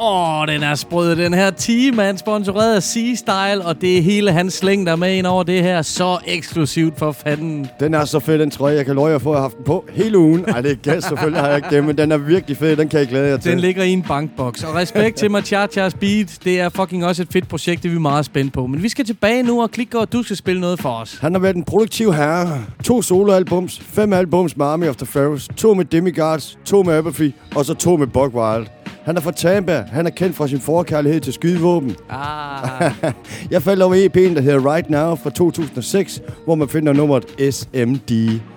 Åh, 0.00 0.40
oh, 0.40 0.48
den 0.48 0.62
er 0.62 0.74
sprød, 0.74 1.16
den 1.16 1.34
her 1.34 1.50
team 1.50 2.16
sponsoreret 2.16 2.76
af 2.76 2.82
C-Style, 2.82 3.66
og 3.66 3.80
det 3.80 3.98
er 3.98 4.02
hele 4.02 4.32
hans 4.32 4.54
slæng, 4.54 4.86
der 4.86 4.92
er 4.92 4.96
med 4.96 5.14
ind 5.14 5.26
over 5.26 5.42
det 5.42 5.62
her. 5.62 5.82
Så 5.82 6.18
eksklusivt 6.26 6.98
for 6.98 7.12
fanden. 7.12 7.66
Den 7.80 7.94
er 7.94 8.04
så 8.04 8.20
fed, 8.20 8.38
den 8.38 8.50
trøje. 8.50 8.74
Jeg 8.76 8.86
kan 8.86 8.94
love 8.94 9.08
jer 9.08 9.18
for, 9.18 9.30
at 9.30 9.34
jeg 9.34 9.38
har 9.38 9.42
haft 9.42 9.56
den 9.56 9.64
på 9.64 9.84
hele 9.92 10.18
ugen. 10.18 10.44
Ej, 10.48 10.60
det 10.60 10.70
er 10.70 10.76
gas, 10.76 11.04
selvfølgelig 11.04 11.40
har 11.40 11.48
jeg 11.48 11.56
ikke 11.56 11.68
det, 11.70 11.84
men 11.84 11.98
den 11.98 12.12
er 12.12 12.16
virkelig 12.16 12.56
fed. 12.56 12.76
Den 12.76 12.88
kan 12.88 12.98
jeg 12.98 13.08
glæde 13.08 13.28
jer 13.28 13.36
til. 13.36 13.50
Den 13.50 13.60
ligger 13.60 13.82
i 13.82 13.90
en 13.90 14.02
bankboks. 14.02 14.64
Og 14.64 14.74
respekt 14.74 15.16
til 15.16 15.30
Machachas 15.30 15.94
Beat. 15.94 16.38
Det 16.44 16.60
er 16.60 16.68
fucking 16.68 17.06
også 17.06 17.22
et 17.22 17.28
fedt 17.32 17.48
projekt, 17.48 17.82
det 17.82 17.88
er 17.88 17.92
vi 17.92 17.98
meget 17.98 18.24
spændt 18.24 18.52
på. 18.52 18.66
Men 18.66 18.82
vi 18.82 18.88
skal 18.88 19.04
tilbage 19.04 19.42
nu, 19.42 19.62
og 19.62 19.70
klikke, 19.70 19.98
og 19.98 20.12
du 20.12 20.22
skal 20.22 20.36
spille 20.36 20.60
noget 20.60 20.80
for 20.80 20.90
os. 20.90 21.18
Han 21.20 21.32
har 21.32 21.40
været 21.40 21.56
en 21.56 21.64
produktiv 21.64 22.12
herre. 22.12 22.60
To 22.84 23.02
soloalbums, 23.02 23.80
fem 23.80 24.12
albums 24.12 24.56
med 24.56 24.66
Army 24.66 24.88
of 24.88 24.96
the 24.96 25.06
Pharaohs, 25.06 25.48
to 25.56 25.74
med 25.74 25.84
Demigods, 25.84 26.58
to 26.64 26.82
med 26.82 26.94
Apathy, 26.94 27.32
og 27.54 27.64
så 27.64 27.74
to 27.74 27.96
med 27.96 28.06
Buck 28.06 28.34
Wild. 28.34 28.66
Han 29.04 29.16
er 29.16 29.20
fra 29.20 29.30
Tampa. 29.30 29.84
Han 29.92 30.06
er 30.06 30.10
kendt 30.10 30.36
for 30.36 30.46
sin 30.46 30.60
forkærlighed 30.60 31.20
til 31.20 31.32
skydevåben. 31.32 31.96
Ah. 32.10 32.92
jeg 33.54 33.62
faldt 33.62 33.82
over 33.82 33.94
EP'en, 33.94 34.34
der 34.36 34.40
hedder 34.40 34.74
Right 34.74 34.90
Now 34.90 35.14
fra 35.22 35.30
2006, 35.30 36.20
hvor 36.44 36.54
man 36.54 36.68
finder 36.68 36.92
nummeret 36.92 37.24
SMD. 37.54 38.10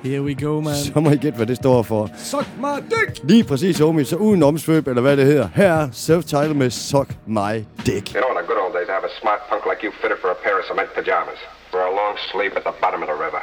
Here 0.03 0.21
we 0.21 0.33
go, 0.45 0.61
man. 0.61 0.75
Så 0.75 0.99
må 0.99 1.09
I 1.09 1.15
gætte, 1.15 1.37
hvad 1.37 1.45
det 1.45 1.55
står 1.55 1.83
for. 1.83 2.09
Suck 2.17 2.47
my 2.59 2.75
dick! 2.91 3.11
Lige 3.23 3.43
præcis, 3.43 3.79
homie. 3.79 4.05
Så 4.05 4.15
uden 4.15 4.43
omsvøb, 4.43 4.87
eller 4.87 5.01
hvad 5.01 5.17
det 5.17 5.25
hedder. 5.25 5.47
Her 5.55 5.73
er 5.73 5.87
self-title 5.91 6.53
med 6.53 6.69
Suck 6.69 7.09
My 7.25 7.53
Dick. 7.85 8.05
You 8.15 8.21
know, 8.21 8.29
in 8.31 8.37
the 8.39 8.47
good 8.49 8.59
old 8.63 8.73
days, 8.77 8.87
I 8.91 8.95
have 8.99 9.07
a 9.11 9.15
smart 9.21 9.41
punk 9.49 9.63
like 9.69 9.79
you 9.85 9.91
fitted 10.01 10.17
for 10.23 10.29
a 10.37 10.39
pair 10.45 10.55
of 10.59 10.63
cement 10.69 10.89
pajamas. 10.97 11.39
For 11.71 11.81
a 11.89 11.91
long 12.01 12.15
sleep 12.31 12.51
at 12.59 12.63
the 12.69 12.75
bottom 12.83 12.99
of 13.05 13.07
the 13.13 13.17
river. 13.25 13.41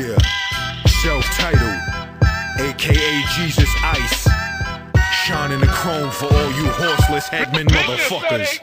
Yeah, 0.00 0.18
self-titled, 1.04 1.78
aka 2.66 3.10
Jesus 3.36 3.70
Ice. 4.00 4.20
Shining 5.28 5.60
the 5.60 5.66
chrome 5.66 6.10
for 6.10 6.24
all 6.24 6.52
you 6.52 6.64
horseless 6.68 7.28
headmen 7.28 7.66
motherfuckers. 7.66 8.62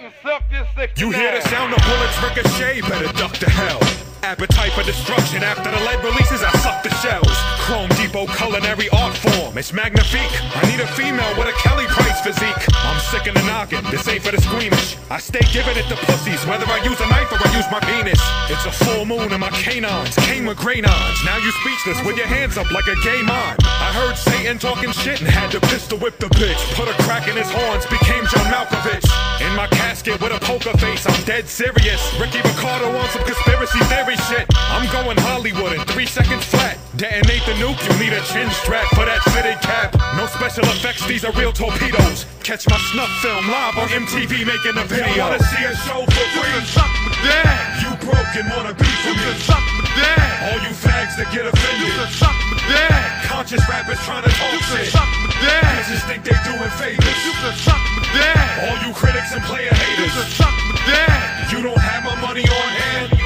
You 0.97 1.11
hear 1.11 1.39
the 1.39 1.47
sound 1.47 1.76
of 1.76 1.80
bullets 1.86 2.20
ricochet, 2.24 2.82
better 2.82 3.13
duck 3.13 3.34
to 3.34 3.47
hell. 3.47 3.80
Appetite 4.26 4.73
for 4.73 4.82
destruction 4.82 5.43
after 5.43 5.69
the 5.69 5.78
lead 5.86 6.03
releases, 6.03 6.41
I 6.41 6.49
suck 6.57 6.82
the 6.82 6.89
shells. 6.97 7.38
Chrome 7.61 7.89
Depot 7.93 8.26
culinary 8.26 8.89
art 8.89 9.13
form, 9.13 9.55
it's 9.55 9.71
magnifique. 9.71 10.34
I 10.57 10.65
need 10.65 10.82
a 10.82 10.88
female 10.97 11.30
with 11.38 11.45
a 11.45 11.53
Kelly 11.61 11.86
Price 11.86 12.21
physique. 12.26 12.57
I'm 12.73 12.97
sick 13.13 13.28
of 13.30 13.36
the 13.36 13.45
knocking, 13.45 13.86
this 13.93 14.07
ain't 14.07 14.23
for 14.26 14.32
the 14.32 14.41
squeamish. 14.41 14.97
I 15.11 15.19
stay 15.19 15.45
giving 15.53 15.78
it 15.78 15.86
to 15.93 15.95
pussies, 16.09 16.41
whether 16.49 16.65
I 16.65 16.82
use 16.82 16.99
a 17.01 17.07
knife 17.07 17.30
or 17.30 17.38
I 17.38 17.53
use 17.53 17.69
my 17.69 17.80
penis. 17.86 18.17
It's 18.49 18.65
a 18.65 18.73
full 18.73 19.05
moon 19.05 19.30
and 19.30 19.41
my 19.41 19.53
canines 19.61 20.17
came 20.26 20.49
with 20.49 20.57
granons. 20.57 21.21
Now 21.21 21.38
you 21.38 21.51
speechless 21.61 22.01
with 22.01 22.17
your 22.17 22.26
hands 22.26 22.57
up 22.57 22.71
like 22.71 22.88
a 22.88 22.97
gay 23.05 23.21
mime. 23.21 23.61
I 23.61 23.93
heard 23.93 24.17
Satan 24.17 24.57
talking 24.57 24.89
shit 24.89 25.21
and 25.21 25.30
had 25.30 25.51
to 25.51 25.61
pistol 25.69 25.99
whip 25.99 26.17
the 26.17 26.34
bitch. 26.34 26.57
Put 26.73 26.89
a 26.89 26.97
crack 27.05 27.30
in 27.30 27.38
his 27.38 27.51
horns, 27.53 27.86
became 27.86 28.26
John 28.34 28.49
Malkovich. 28.49 29.05
In 29.45 29.53
my 29.53 29.67
casket 29.67 30.19
with 30.19 30.34
a 30.34 30.39
poker 30.41 30.76
face, 30.82 31.05
I'm 31.05 31.23
dead 31.26 31.47
serious. 31.47 32.01
Ricky 32.17 32.41
Ricardo 32.41 32.89
on 32.89 33.09
some 33.09 33.23
conspiracy 33.23 33.80
theory 33.86 34.14
shit. 34.28 34.45
I'm 34.72 34.86
going 34.91 35.18
Hollywood 35.18 35.74
in 35.74 35.82
three 35.91 36.05
seconds 36.05 36.43
flat. 36.45 36.78
Detonate 36.95 37.43
the 37.45 37.55
nuke, 37.59 37.80
you 37.84 37.93
need 37.99 38.13
a 38.13 38.22
chin 38.24 38.49
strap 38.63 38.88
for 38.95 39.03
that 39.03 39.20
fitted 39.36 39.59
cap. 39.59 39.95
No 40.16 40.26
special 40.28 40.63
effects, 40.72 41.05
these 41.07 41.26
are 41.26 41.32
real 41.34 41.51
torpedoes. 41.51 42.26
Catch 42.43 42.70
my 42.70 42.80
snuff 42.91 43.11
film 43.20 43.43
live 43.51 43.76
on 43.78 43.88
MTV 43.91 44.47
making 44.47 44.78
a 44.80 44.86
video. 44.88 45.28
Wanna 45.28 45.43
see 45.43 45.63
a 45.66 45.76
show 45.84 46.07
for 46.07 46.28
free? 46.36 46.55
Suck 46.63 46.88
my 46.88 47.11
dick. 47.20 47.59
You 47.84 47.91
broken, 47.99 48.43
wanna 48.55 48.74
be 48.76 48.88
for 49.03 49.11
me? 49.11 49.28
Suck 49.43 49.59
my 49.59 49.84
dick. 49.97 50.24
All 50.47 50.59
you 50.63 50.72
fags 50.72 51.20
that 51.20 51.28
get 51.36 51.47
offended. 51.49 51.91
You 51.91 52.07
suck 52.16 52.36
my 52.47 52.57
dick. 52.63 53.28
Conscious 53.28 53.63
rappers 53.68 53.99
trying 54.07 54.24
to 54.24 54.32
talk 54.32 54.55
shit. 54.72 54.88
Suck 54.93 55.03
my 55.03 55.32
dick. 55.41 55.63
Bitches 55.84 56.03
think 56.07 56.22
they 56.24 56.38
doing 56.47 56.72
favors. 56.80 57.20
You 57.28 57.34
can 57.43 57.55
suck 57.59 57.82
my 57.97 58.03
dick. 58.13 58.39
All 58.63 58.78
you 58.88 58.91
critics 58.95 59.36
and 59.36 59.43
player 59.43 59.74
haters. 59.74 59.99
You 59.99 60.07
can 60.16 60.30
suck 60.32 60.55
my 60.70 60.76
dick. 60.88 61.51
You 61.51 61.59
don't 61.66 61.82
have 61.82 62.05
my 62.05 62.16
money 62.22 62.45
on 62.47 62.70
hand. 62.80 63.24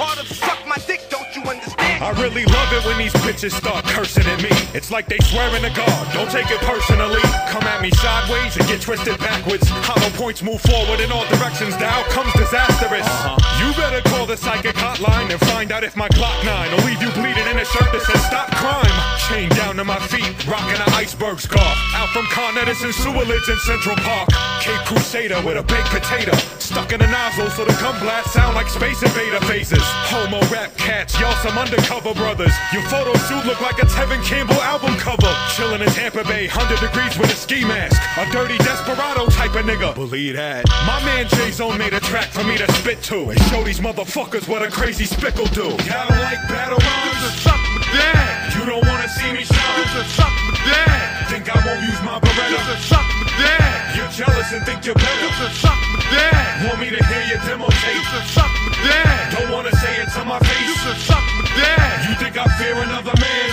Now 0.00 0.06
which 0.06 0.16
part 0.16 0.30
of 0.30 0.36
suck 0.36 0.66
my 0.66 0.76
dick 0.86 1.00
don't 1.00 1.09
you 1.09 1.09
understand? 1.50 2.04
I 2.04 2.10
really 2.22 2.44
love 2.46 2.70
it 2.72 2.84
when 2.86 2.98
these 2.98 3.12
bitches 3.26 3.52
start 3.52 3.84
cursing 3.86 4.26
at 4.26 4.42
me. 4.42 4.50
It's 4.74 4.90
like 4.90 5.06
they 5.08 5.18
swearing 5.18 5.62
to 5.62 5.72
God. 5.74 6.12
Don't 6.12 6.30
take 6.30 6.50
it 6.50 6.60
personally. 6.62 7.22
Come 7.50 7.64
at 7.64 7.82
me 7.82 7.90
sideways 7.90 8.56
and 8.56 8.66
get 8.68 8.80
twisted 8.80 9.18
backwards. 9.18 9.66
Hollow 9.84 10.10
points 10.16 10.42
move 10.42 10.60
forward 10.62 11.00
in 11.00 11.10
all 11.10 11.26
directions. 11.26 11.76
The 11.76 11.86
outcome's 11.86 12.32
disastrous. 12.34 13.06
Uh-huh. 13.06 13.36
You 13.58 13.74
better 13.74 14.00
call 14.08 14.26
the 14.26 14.36
psychic 14.36 14.76
hotline 14.76 15.30
and 15.30 15.40
find 15.52 15.72
out 15.72 15.84
if 15.84 15.96
my 15.96 16.08
Glock 16.08 16.44
9 16.44 16.70
will 16.72 16.84
leave 16.86 17.02
you 17.02 17.10
bleeding 17.12 17.46
in 17.50 17.58
a 17.58 17.64
shirt 17.64 17.90
that 17.92 18.02
says 18.02 18.22
stop 18.26 18.50
crime. 18.56 18.96
Chain 19.28 19.48
down 19.50 19.76
to 19.76 19.84
my 19.84 19.98
feet, 20.08 20.30
rocking 20.46 20.80
an 20.80 20.92
iceberg 20.94 21.40
scarf. 21.40 21.76
Out 21.94 22.08
from 22.10 22.26
Con 22.30 22.56
Edison 22.58 22.92
sewer 22.92 23.24
lids 23.24 23.48
in 23.48 23.58
Central 23.58 23.96
Park. 23.96 24.28
Cape 24.60 24.84
Crusader 24.86 25.40
with 25.42 25.56
a 25.56 25.62
baked 25.62 25.90
potato. 25.90 26.36
Stuck 26.58 26.92
in 26.92 27.00
a 27.02 27.10
nozzle 27.10 27.50
so 27.50 27.64
the 27.64 27.74
gun 27.80 27.98
blast 28.00 28.32
sound 28.32 28.54
like 28.54 28.68
Space 28.68 29.02
Invader 29.02 29.40
phases. 29.46 29.82
Homo 30.10 30.40
rap 30.48 30.76
cats, 30.76 31.18
y'all 31.18 31.34
some 31.42 31.56
undercover 31.56 32.12
brothers. 32.14 32.52
Your 32.72 32.82
photo 32.92 33.16
shoot 33.24 33.44
look 33.46 33.60
like 33.60 33.78
a 33.80 33.86
Tevin 33.86 34.22
Campbell 34.24 34.60
album 34.60 34.94
cover. 34.96 35.32
Chillin' 35.56 35.80
in 35.80 35.88
Tampa 35.88 36.22
Bay, 36.24 36.46
100 36.46 36.80
degrees 36.84 37.16
with 37.16 37.32
a 37.32 37.36
ski 37.36 37.64
mask. 37.64 37.96
A 38.20 38.28
dirty 38.30 38.58
desperado 38.58 39.26
type 39.32 39.56
of 39.56 39.64
nigga. 39.64 39.94
Believe 39.94 40.36
that. 40.36 40.68
My 40.84 41.00
man 41.04 41.28
J 41.28 41.50
Zone 41.50 41.78
made 41.78 41.94
a 41.94 42.00
track 42.00 42.28
for 42.28 42.44
me 42.44 42.58
to 42.58 42.70
spit 42.72 43.02
to 43.08 43.30
and 43.30 43.40
show 43.48 43.64
these 43.64 43.80
motherfuckers 43.80 44.48
what 44.48 44.62
a 44.62 44.68
crazy 44.68 45.06
spick'll 45.06 45.48
do. 45.56 45.72
Y'all 45.88 46.08
don't 46.08 46.20
like 46.20 46.44
battle 46.48 46.76
rhymes? 46.76 47.20
You 47.24 47.32
suck 47.40 47.60
my 47.72 47.80
dick. 47.88 48.60
You 48.60 48.62
don't 48.68 48.84
wanna 48.84 49.08
see 49.08 49.32
me 49.32 49.44
shine? 49.44 49.76
You 49.80 50.04
suck 50.12 50.34
my 50.44 50.54
dick. 50.60 51.00
Think 51.32 51.48
I 51.48 51.56
won't 51.64 51.80
use 51.80 52.00
my 52.04 52.20
Beretta? 52.20 52.52
You 52.52 52.76
suck 52.84 53.06
my 53.16 53.26
dick. 53.40 53.96
You're 53.96 54.12
jealous 54.12 54.52
and 54.52 54.62
think 54.68 54.84
you're 54.84 54.98
better? 54.98 55.24
You 55.24 55.48
suck 55.56 55.80
my 55.88 56.00
dick. 56.12 56.68
Want 56.68 56.84
me 56.84 56.92
to 56.92 57.00
hear 57.00 57.24
your 57.32 57.40
demo 57.48 57.68
tape? 57.80 57.96
You 57.96 58.20
suck 58.28 58.52
my 58.60 58.72
dick. 58.84 59.40
Don't 59.40 59.50
wanna 59.56 59.72
say 59.80 60.04
it 60.04 60.12
to 60.12 60.24
my 60.24 60.38
face? 60.38 60.68
You 60.68 60.76
suck 61.00 61.29
my. 61.60 62.08
You 62.08 62.14
think 62.16 62.36
I 62.36 62.44
fear 62.58 62.74
another 62.74 63.12
man? 63.20 63.50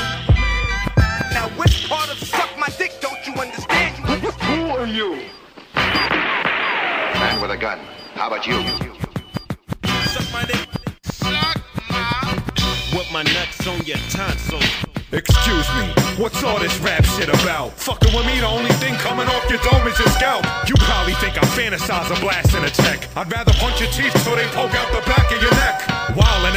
Now 1.33 1.49
which 1.59 1.89
part 1.89 2.09
of 2.09 2.17
suck 2.17 2.49
my 2.57 2.69
dick 2.77 2.93
don't 3.01 3.25
you 3.27 3.33
understand? 3.33 3.97
you 4.23 4.31
Who 4.31 4.69
are 4.71 4.87
you? 4.87 5.21
Man 5.75 7.41
with 7.41 7.51
a 7.51 7.57
gun. 7.57 7.79
How 8.15 8.27
about 8.27 8.47
you? 8.47 8.59
Suck 10.07 10.33
my 10.33 10.43
dick. 10.45 10.67
Suck 11.03 11.61
my 11.89 12.33
With 12.95 13.11
my 13.11 13.23
nuts 13.23 13.67
on 13.67 13.85
your 13.85 13.97
tonsils. 14.09 14.87
Excuse 15.13 15.69
me, 15.79 15.87
what's 16.19 16.43
all 16.43 16.59
this 16.59 16.77
rap 16.79 17.05
shit 17.05 17.29
about? 17.29 17.71
Fucking 17.79 18.13
with 18.13 18.25
me, 18.27 18.41
the 18.41 18.45
only 18.45 18.71
thing 18.83 18.93
coming 18.95 19.25
off 19.25 19.49
your 19.49 19.59
dome 19.63 19.87
is 19.87 19.97
your 19.97 20.09
scalp. 20.09 20.43
You 20.67 20.75
probably 20.83 21.13
think 21.23 21.37
I 21.37 21.47
fantasize 21.55 22.11
a 22.11 22.19
blast 22.19 22.53
in 22.53 22.65
a 22.65 22.69
check. 22.69 23.07
I'd 23.15 23.31
rather 23.31 23.53
punch 23.53 23.79
your 23.79 23.89
teeth 23.91 24.11
till 24.25 24.35
they 24.35 24.43
poke 24.51 24.75
out 24.75 24.91
the 24.91 24.99
back 25.07 25.31
of 25.31 25.41
your 25.41 25.55
neck. 25.63 25.79
Wildin' 26.11 26.56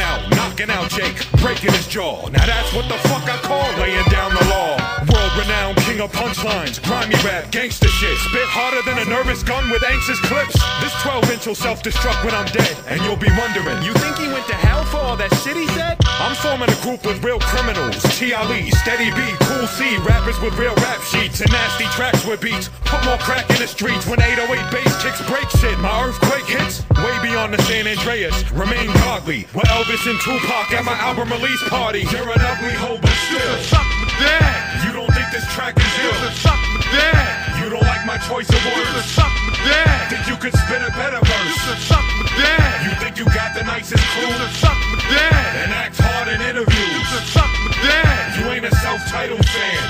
knocking 0.67 0.83
out 0.83 0.91
Jake, 0.91 1.31
breaking 1.41 1.71
his 1.71 1.87
jaw. 1.87 2.27
Now 2.29 2.45
that's 2.45 2.73
what 2.73 2.87
the 2.87 2.97
fuck 3.09 3.23
I 3.23 3.37
call 3.41 3.65
laying 3.79 4.05
down 4.09 4.33
the 4.33 4.45
law. 4.49 4.77
World 5.09 5.33
renowned 5.37 5.77
king 5.87 5.99
of 6.01 6.11
punchlines, 6.11 6.81
grimy 6.83 7.15
rap, 7.25 7.51
gangster 7.51 7.87
shit. 7.87 8.17
Spit 8.17 8.47
harder 8.47 8.81
than 8.85 8.99
a 8.99 9.09
nervous 9.09 9.43
gun 9.43 9.69
with 9.71 9.83
anxious 9.83 10.19
clips. 10.21 10.53
This 10.81 10.93
12 11.01 11.31
inch 11.31 11.47
will 11.47 11.55
self 11.55 11.81
destruct 11.81 12.23
when 12.23 12.35
I'm 12.35 12.45
dead. 12.53 12.75
And 12.87 13.01
you'll 13.01 13.19
be 13.19 13.31
wondering, 13.37 13.81
you 13.83 13.93
think 13.95 14.17
he 14.17 14.27
went 14.27 14.45
to 14.47 14.55
hell 14.55 14.83
for 14.85 14.97
all 14.97 15.17
that 15.17 15.33
shit 15.41 15.57
he 15.57 15.67
said? 15.73 15.97
I'm 16.05 16.35
forming 16.35 16.69
a 16.69 16.79
group 16.85 17.05
with 17.05 17.23
real 17.23 17.39
criminals. 17.39 17.97
T.I.L.E., 18.19 18.69
Steady 18.71 19.09
B, 19.17 19.19
Cool 19.49 19.65
C, 19.65 19.97
rappers 20.05 20.39
with 20.41 20.53
real 20.57 20.75
rap 20.85 21.01
sheets 21.01 21.41
and 21.41 21.51
nasty 21.51 21.85
tracks 21.97 22.25
with 22.25 22.41
beats. 22.41 22.69
Put 22.85 23.03
more 23.05 23.17
crack 23.17 23.49
in 23.49 23.57
the 23.57 23.67
streets 23.67 24.05
when 24.05 24.21
808 24.21 24.45
bass 24.69 24.93
kicks 25.01 25.21
break 25.25 25.49
shit. 25.57 25.77
My 25.79 26.05
earthquake 26.05 26.45
hits 26.45 26.85
way 27.01 27.15
beyond 27.23 27.53
the 27.53 27.61
San 27.63 27.87
Andreas. 27.87 28.37
Remain 28.51 28.87
godly. 29.01 29.47
With 29.55 29.65
Elvis 29.73 30.05
and 30.05 30.19
Tupac 30.21 30.50
at 30.51 30.83
my 30.83 30.95
album 30.99 31.31
release 31.31 31.63
party. 31.67 32.03
You're 32.11 32.27
an 32.27 32.43
ugly 32.43 32.75
hoe, 32.75 32.99
but 32.99 33.11
still. 33.27 33.55
Suck 33.71 33.83
my 33.83 34.07
dad. 34.19 34.83
You 34.83 34.91
don't 34.91 35.11
think 35.11 35.27
this 35.31 35.47
track 35.51 35.75
is 35.79 35.93
ill. 36.03 36.15
Suck 36.31 36.59
my 36.75 36.79
dad. 36.91 37.63
You 37.63 37.69
don't 37.71 37.83
like 37.83 38.03
my 38.05 38.15
choice 38.27 38.47
of 38.51 38.59
words. 38.67 39.03
Suck 39.11 39.31
my 39.47 39.55
dad. 39.67 40.11
Think 40.11 40.27
you 40.27 40.35
could 40.35 40.55
spit 40.55 40.83
a 40.83 40.91
better 40.95 41.19
verse. 41.23 41.55
Suck 41.87 42.03
my 42.03 42.27
dad. 42.39 42.87
You 42.87 42.91
think 42.99 43.19
you 43.19 43.25
got 43.31 43.55
the 43.55 43.63
nicest 43.63 44.03
crew. 44.15 44.31
Suck 44.59 44.75
my 44.75 44.99
dad. 45.11 45.51
And 45.63 45.71
act 45.71 45.95
hard 45.99 46.27
in 46.31 46.39
interviews. 46.39 46.99
You 46.99 47.19
Suck 47.31 47.51
my 47.51 47.71
dad. 47.83 48.39
You 48.39 48.45
ain't 48.51 48.65
a 48.65 48.75
self-titled 48.75 49.43
fan. 49.43 49.83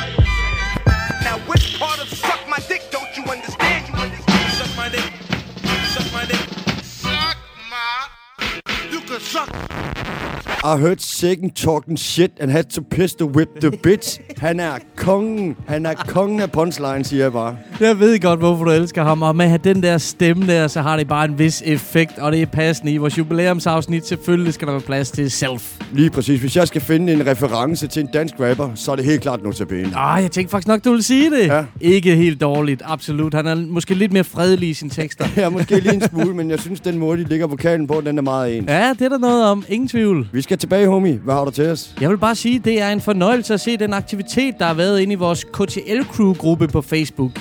Now 1.25 1.37
which 1.45 1.77
part 1.77 2.01
of 2.01 2.09
suck 2.09 2.41
my 2.49 2.57
dick 2.69 2.89
don't 2.89 3.09
you 3.17 3.23
understand? 3.25 3.85
You 3.89 4.01
understand? 4.01 4.49
Suck 4.57 4.71
my 4.77 4.89
dick. 4.89 5.09
Suck 5.93 6.07
my 6.13 6.25
dick. 6.25 6.45
Suck 6.85 7.37
my. 7.69 8.09
You 8.89 9.01
can 9.01 9.19
suck. 9.19 10.00
I 10.63 10.77
heard 10.77 10.97
second 10.99 11.51
talking 11.51 11.99
shit 11.99 12.31
and 12.39 12.51
had 12.51 12.63
to 12.63 12.81
pistol 12.81 13.27
whip 13.27 13.49
the 13.61 13.71
bitch. 13.71 14.19
Han 14.37 14.59
er 14.59 14.71
kongen. 14.95 15.55
Han 15.67 15.85
er 15.85 15.93
kongen 15.93 16.39
af 16.39 16.51
punchline, 16.51 17.03
siger 17.03 17.23
jeg 17.23 17.31
bare. 17.31 17.57
Jeg 17.79 17.99
ved 17.99 18.19
godt, 18.19 18.39
hvorfor 18.39 18.63
du 18.63 18.71
elsker 18.71 19.03
ham. 19.03 19.21
Og 19.21 19.35
med 19.35 19.45
at 19.45 19.49
have 19.49 19.59
den 19.63 19.83
der 19.83 19.97
stemme 19.97 20.47
der, 20.47 20.67
så 20.67 20.81
har 20.81 20.97
det 20.97 21.07
bare 21.07 21.25
en 21.25 21.39
vis 21.39 21.63
effekt. 21.65 22.19
Og 22.19 22.31
det 22.31 22.41
er 22.41 22.45
passende 22.45 22.91
i 22.91 22.97
vores 22.97 23.17
jubilæumsafsnit. 23.17 24.07
Selvfølgelig 24.07 24.53
skal 24.53 24.67
der 24.67 24.73
være 24.73 24.81
plads 24.81 25.11
til 25.11 25.31
self. 25.31 25.77
Lige 25.93 26.09
præcis. 26.09 26.39
Hvis 26.39 26.55
jeg 26.55 26.67
skal 26.67 26.81
finde 26.81 27.13
en 27.13 27.27
reference 27.27 27.87
til 27.87 28.01
en 28.01 28.09
dansk 28.13 28.33
rapper, 28.39 28.69
så 28.75 28.91
er 28.91 28.95
det 28.95 29.05
helt 29.05 29.21
klart 29.21 29.43
Notabene. 29.43 29.91
Ah, 29.95 30.23
jeg 30.23 30.31
tænkte 30.31 30.51
faktisk 30.51 30.67
nok, 30.67 30.85
du 30.85 30.89
ville 30.89 31.03
sige 31.03 31.31
det. 31.31 31.47
Ja. 31.47 31.63
Ikke 31.81 32.15
helt 32.15 32.41
dårligt, 32.41 32.81
absolut. 32.85 33.33
Han 33.33 33.47
er 33.47 33.55
måske 33.55 33.93
lidt 33.93 34.13
mere 34.13 34.23
fredelig 34.23 34.69
i 34.69 34.73
sine 34.73 34.89
tekster. 34.89 35.25
ja, 35.37 35.49
måske 35.49 35.79
lige 35.79 35.93
en 35.93 36.01
smule, 36.01 36.35
men 36.35 36.49
jeg 36.49 36.59
synes, 36.59 36.79
den 36.79 36.97
måde, 36.97 37.23
de 37.23 37.29
ligger 37.29 37.47
vokalen 37.47 37.87
på, 37.87 38.01
den 38.05 38.17
er 38.17 38.21
meget 38.21 38.57
ens. 38.57 38.69
Ja, 38.69 38.89
det 38.99 39.01
er 39.01 39.09
der 39.09 39.17
noget 39.17 39.45
om. 39.45 39.65
Ingen 39.69 39.87
tvivl. 39.87 40.00
Vi 40.33 40.41
skal 40.41 40.57
tilbage, 40.57 40.87
homie. 40.87 41.19
Hvad 41.23 41.33
har 41.33 41.45
du 41.45 41.51
til 41.51 41.69
os? 41.69 41.95
Jeg 42.01 42.09
vil 42.09 42.17
bare 42.17 42.35
sige, 42.35 42.59
det 42.59 42.81
er 42.81 42.89
en 42.89 43.01
fornøjelse 43.01 43.53
at 43.53 43.59
se 43.59 43.77
den 43.77 43.93
aktivitet, 43.93 44.55
der 44.59 44.65
har 44.65 44.73
været 44.73 44.99
inde 44.99 45.13
i 45.13 45.15
vores 45.15 45.43
KTL-crew-gruppe 45.43 46.67
på 46.67 46.81
Facebook. 46.81 47.31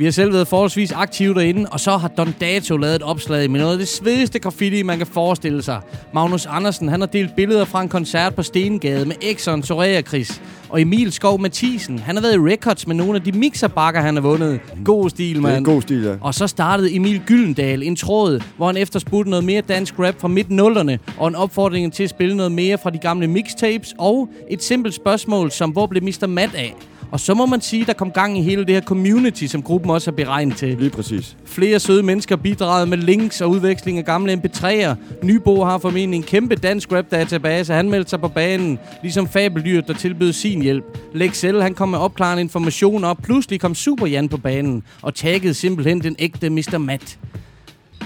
Vi 0.00 0.04
har 0.04 0.12
selv 0.12 0.32
været 0.32 0.48
forholdsvis 0.48 0.92
aktive 0.92 1.34
derinde, 1.34 1.66
og 1.70 1.80
så 1.80 1.96
har 1.96 2.08
Don 2.08 2.34
Dato 2.40 2.76
lavet 2.76 2.96
et 2.96 3.02
opslag 3.02 3.50
med 3.50 3.60
noget 3.60 3.72
af 3.72 3.78
det 3.78 3.88
svedigste 3.88 4.38
graffiti, 4.38 4.82
man 4.82 4.98
kan 4.98 5.06
forestille 5.06 5.62
sig. 5.62 5.80
Magnus 6.14 6.46
Andersen 6.46 6.88
han 6.88 7.00
har 7.00 7.06
delt 7.06 7.36
billeder 7.36 7.64
fra 7.64 7.82
en 7.82 7.88
koncert 7.88 8.34
på 8.34 8.42
Stengade 8.42 9.04
med 9.04 9.16
Exxon 9.22 9.62
Soraya 9.62 10.02
Chris. 10.02 10.42
Og 10.68 10.80
Emil 10.80 11.12
Skov 11.12 11.40
Mathisen, 11.40 11.98
han 11.98 12.16
har 12.16 12.22
været 12.22 12.34
i 12.34 12.38
records 12.38 12.86
med 12.86 12.94
nogle 12.94 13.14
af 13.14 13.22
de 13.22 13.32
mixerbakker, 13.32 14.00
han 14.00 14.14
har 14.14 14.20
vundet. 14.20 14.60
God 14.84 15.10
stil, 15.10 15.42
mand. 15.42 15.64
God 15.64 15.82
stil, 15.82 16.02
ja. 16.02 16.14
Og 16.20 16.34
så 16.34 16.46
startede 16.46 16.94
Emil 16.94 17.22
Gyldendal 17.26 17.82
en 17.82 17.96
tråd, 17.96 18.42
hvor 18.56 18.66
han 18.66 18.76
efterspurgte 18.76 19.30
noget 19.30 19.44
mere 19.44 19.60
dansk 19.60 19.98
rap 19.98 20.20
fra 20.20 20.28
midt 20.28 20.50
nullerne, 20.50 20.98
og 21.18 21.28
en 21.28 21.34
opfordring 21.34 21.92
til 21.92 22.02
at 22.02 22.10
spille 22.10 22.36
noget 22.36 22.52
mere 22.52 22.78
fra 22.82 22.90
de 22.90 22.98
gamle 22.98 23.26
mixtapes, 23.26 23.94
og 23.98 24.28
et 24.50 24.62
simpelt 24.62 24.94
spørgsmål 24.94 25.50
som, 25.50 25.70
hvor 25.70 25.86
blev 25.86 26.02
Mr. 26.02 26.26
Matt 26.26 26.54
af? 26.54 26.74
Og 27.10 27.20
så 27.20 27.34
må 27.34 27.46
man 27.46 27.60
sige, 27.60 27.84
der 27.84 27.92
kom 27.92 28.10
gang 28.10 28.38
i 28.38 28.42
hele 28.42 28.64
det 28.64 28.74
her 28.74 28.80
community, 28.80 29.44
som 29.44 29.62
gruppen 29.62 29.90
også 29.90 30.10
er 30.10 30.14
beregnet 30.14 30.56
til. 30.56 30.76
Lige 30.78 30.90
præcis. 30.90 31.36
Flere 31.44 31.80
søde 31.80 32.02
mennesker 32.02 32.36
bidraget 32.36 32.88
med 32.88 32.98
links 32.98 33.40
og 33.40 33.50
udveksling 33.50 33.98
af 33.98 34.04
gamle 34.04 34.32
MP3'er. 34.32 34.94
Nybo 35.22 35.64
har 35.64 35.78
formentlig 35.78 36.16
en 36.16 36.22
kæmpe 36.22 36.54
dansk 36.54 36.92
rap-database. 36.92 37.72
Han 37.74 37.90
meldte 37.90 38.10
sig 38.10 38.20
på 38.20 38.28
banen, 38.28 38.78
ligesom 39.02 39.28
Fabeldyr, 39.28 39.80
der 39.80 39.94
tilbød 39.94 40.32
sin 40.32 40.62
hjælp. 40.62 40.84
Lexel, 41.14 41.62
han 41.62 41.74
kom 41.74 41.88
med 41.88 41.98
opklarende 41.98 42.40
information, 42.40 43.04
og 43.04 43.18
pludselig 43.18 43.60
kom 43.60 43.74
Super 43.74 44.06
Jan 44.06 44.28
på 44.28 44.36
banen 44.36 44.82
og 45.02 45.14
taggede 45.14 45.54
simpelthen 45.54 46.00
den 46.00 46.16
ægte 46.18 46.50
Mr. 46.50 46.78
Matt. 46.78 47.18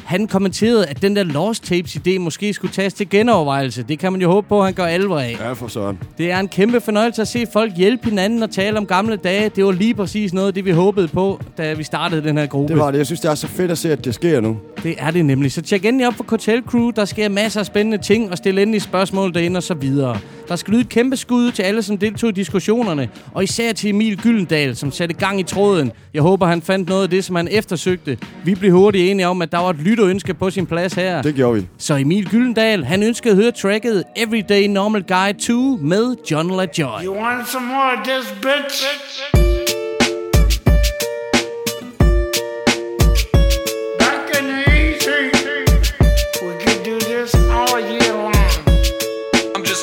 Han 0.04 0.26
kommenterede, 0.26 0.86
at 0.86 1.02
den 1.02 1.16
der 1.16 1.22
Lost 1.22 1.64
Tapes 1.64 1.96
idé 1.96 2.18
måske 2.18 2.52
skulle 2.52 2.72
tages 2.74 2.94
til 2.94 3.08
genovervejelse. 3.08 3.82
Det 3.82 3.98
kan 3.98 4.12
man 4.12 4.20
jo 4.20 4.30
håbe 4.30 4.48
på, 4.48 4.58
at 4.58 4.64
han 4.64 4.74
gør 4.74 4.84
alvor 4.84 5.18
af. 5.18 5.36
Ja, 5.40 5.52
for 5.52 5.68
sådan. 5.68 5.98
Det 6.18 6.30
er 6.30 6.38
en 6.38 6.48
kæmpe 6.48 6.80
fornøjelse 6.80 7.22
at 7.22 7.28
se 7.28 7.46
folk 7.52 7.72
hjælpe 7.76 8.08
hinanden 8.08 8.42
og 8.42 8.50
tale 8.50 8.78
om 8.78 8.86
gamle 8.86 9.16
dage. 9.16 9.48
Det 9.48 9.64
var 9.64 9.72
lige 9.72 9.94
præcis 9.94 10.32
noget 10.32 10.48
af 10.48 10.54
det, 10.54 10.64
vi 10.64 10.70
håbede 10.70 11.08
på, 11.08 11.40
da 11.58 11.72
vi 11.72 11.82
startede 11.82 12.22
den 12.22 12.38
her 12.38 12.46
gruppe. 12.46 12.72
Det 12.74 12.80
var 12.80 12.90
det. 12.90 12.98
Jeg 12.98 13.06
synes, 13.06 13.20
det 13.20 13.30
er 13.30 13.34
så 13.34 13.46
fedt 13.46 13.70
at 13.70 13.78
se, 13.78 13.92
at 13.92 14.04
det 14.04 14.14
sker 14.14 14.40
nu. 14.40 14.56
Det 14.82 14.94
er 14.98 15.10
det 15.10 15.24
nemlig. 15.24 15.52
Så 15.52 15.62
tjek 15.62 15.84
endelig 15.84 16.06
op 16.06 16.14
for 16.14 16.24
Hotel 16.28 16.62
Crew. 16.66 16.90
Der 16.90 17.04
sker 17.04 17.28
masser 17.28 17.60
af 17.60 17.66
spændende 17.66 17.98
ting, 17.98 18.30
og 18.30 18.36
stil 18.38 18.58
endelig 18.58 18.82
spørgsmål 18.82 19.34
derinde 19.34 19.56
og 19.56 19.62
så 19.62 19.74
videre. 19.74 20.18
Der 20.48 20.56
skal 20.56 20.72
lyde 20.72 20.80
et 20.80 20.88
kæmpe 20.88 21.16
skud 21.16 21.50
til 21.52 21.62
alle, 21.62 21.82
som 21.82 21.98
deltog 21.98 22.30
i 22.30 22.32
diskussionerne. 22.32 23.08
Og 23.34 23.44
især 23.44 23.72
til 23.72 23.90
Emil 23.90 24.16
Gyldendal, 24.22 24.76
som 24.76 24.92
satte 24.92 25.14
gang 25.14 25.40
i 25.40 25.42
tråden. 25.42 25.92
Jeg 26.14 26.22
håber, 26.22 26.46
han 26.46 26.62
fandt 26.62 26.88
noget 26.88 27.02
af 27.02 27.10
det, 27.10 27.24
som 27.24 27.36
han 27.36 27.48
eftersøgte. 27.50 28.18
Vi 28.44 28.54
blev 28.54 28.72
hurtigt 28.72 29.10
enige 29.10 29.28
om, 29.28 29.42
at 29.42 29.52
der 29.52 29.58
var 29.58 29.70
et 29.70 29.76
lytterønske 29.76 30.34
på 30.34 30.50
sin 30.50 30.66
plads 30.66 30.92
her. 30.94 31.22
Det 31.22 31.34
gjorde 31.34 31.54
vi. 31.60 31.66
Så 31.78 31.96
Emil 31.96 32.28
Gyldendal, 32.28 32.84
han 32.84 33.02
ønskede 33.02 33.32
at 33.32 33.36
høre 33.36 33.52
tracket 33.52 34.04
Everyday 34.16 34.66
Normal 34.66 35.02
Guy 35.02 35.40
2 35.40 35.52
med 35.82 36.16
John 36.30 36.50
LaJoy. 36.50 37.04
You 37.04 37.14
want 37.16 37.48
some 37.48 37.66
more 37.66 37.92
of 37.98 38.06
this, 38.06 38.32
bitch? 38.42 38.84
Back 39.32 39.53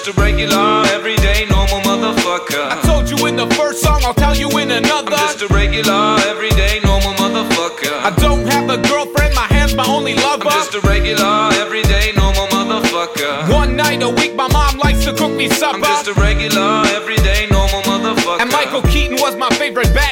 just 0.04 0.18
a 0.18 0.22
regular, 0.22 0.84
everyday, 0.88 1.46
normal 1.46 1.80
motherfucker. 1.82 2.72
I 2.72 2.82
told 2.82 3.08
you 3.10 3.28
in 3.28 3.36
the 3.36 3.48
first 3.54 3.84
song, 3.84 4.02
I'll 4.04 4.16
tell 4.16 4.36
you 4.36 4.50
in 4.58 4.72
another. 4.72 5.14
I'm 5.14 5.28
just 5.30 5.44
a 5.44 5.48
regular, 5.54 6.18
everyday, 6.26 6.80
normal 6.84 7.14
motherfucker. 7.14 8.02
I 8.02 8.10
don't 8.18 8.48
have 8.48 8.70
a 8.70 8.82
girlfriend, 8.90 9.36
my 9.36 9.46
hand's 9.54 9.76
my 9.76 9.86
only 9.86 10.16
lover. 10.16 10.50
I'm 10.50 10.58
just 10.58 10.74
a 10.74 10.82
regular, 10.82 11.50
everyday, 11.54 12.14
normal 12.16 12.48
motherfucker. 12.48 13.54
One 13.54 13.76
night 13.76 14.02
a 14.02 14.10
week, 14.10 14.34
my 14.34 14.48
mom 14.48 14.78
likes 14.80 15.06
to 15.06 15.14
cook 15.14 15.34
me 15.34 15.50
supper. 15.50 15.78
I'm 15.78 15.84
just 15.84 16.08
a 16.08 16.14
regular, 16.14 16.84
everyday, 16.98 17.46
normal 17.52 17.82
motherfucker. 17.84 18.42
And 18.42 18.50
Michael 18.52 18.82
Keaton 18.82 19.18
was 19.22 19.36
my 19.36 19.50
favorite 19.50 19.94
Batman. 19.94 20.11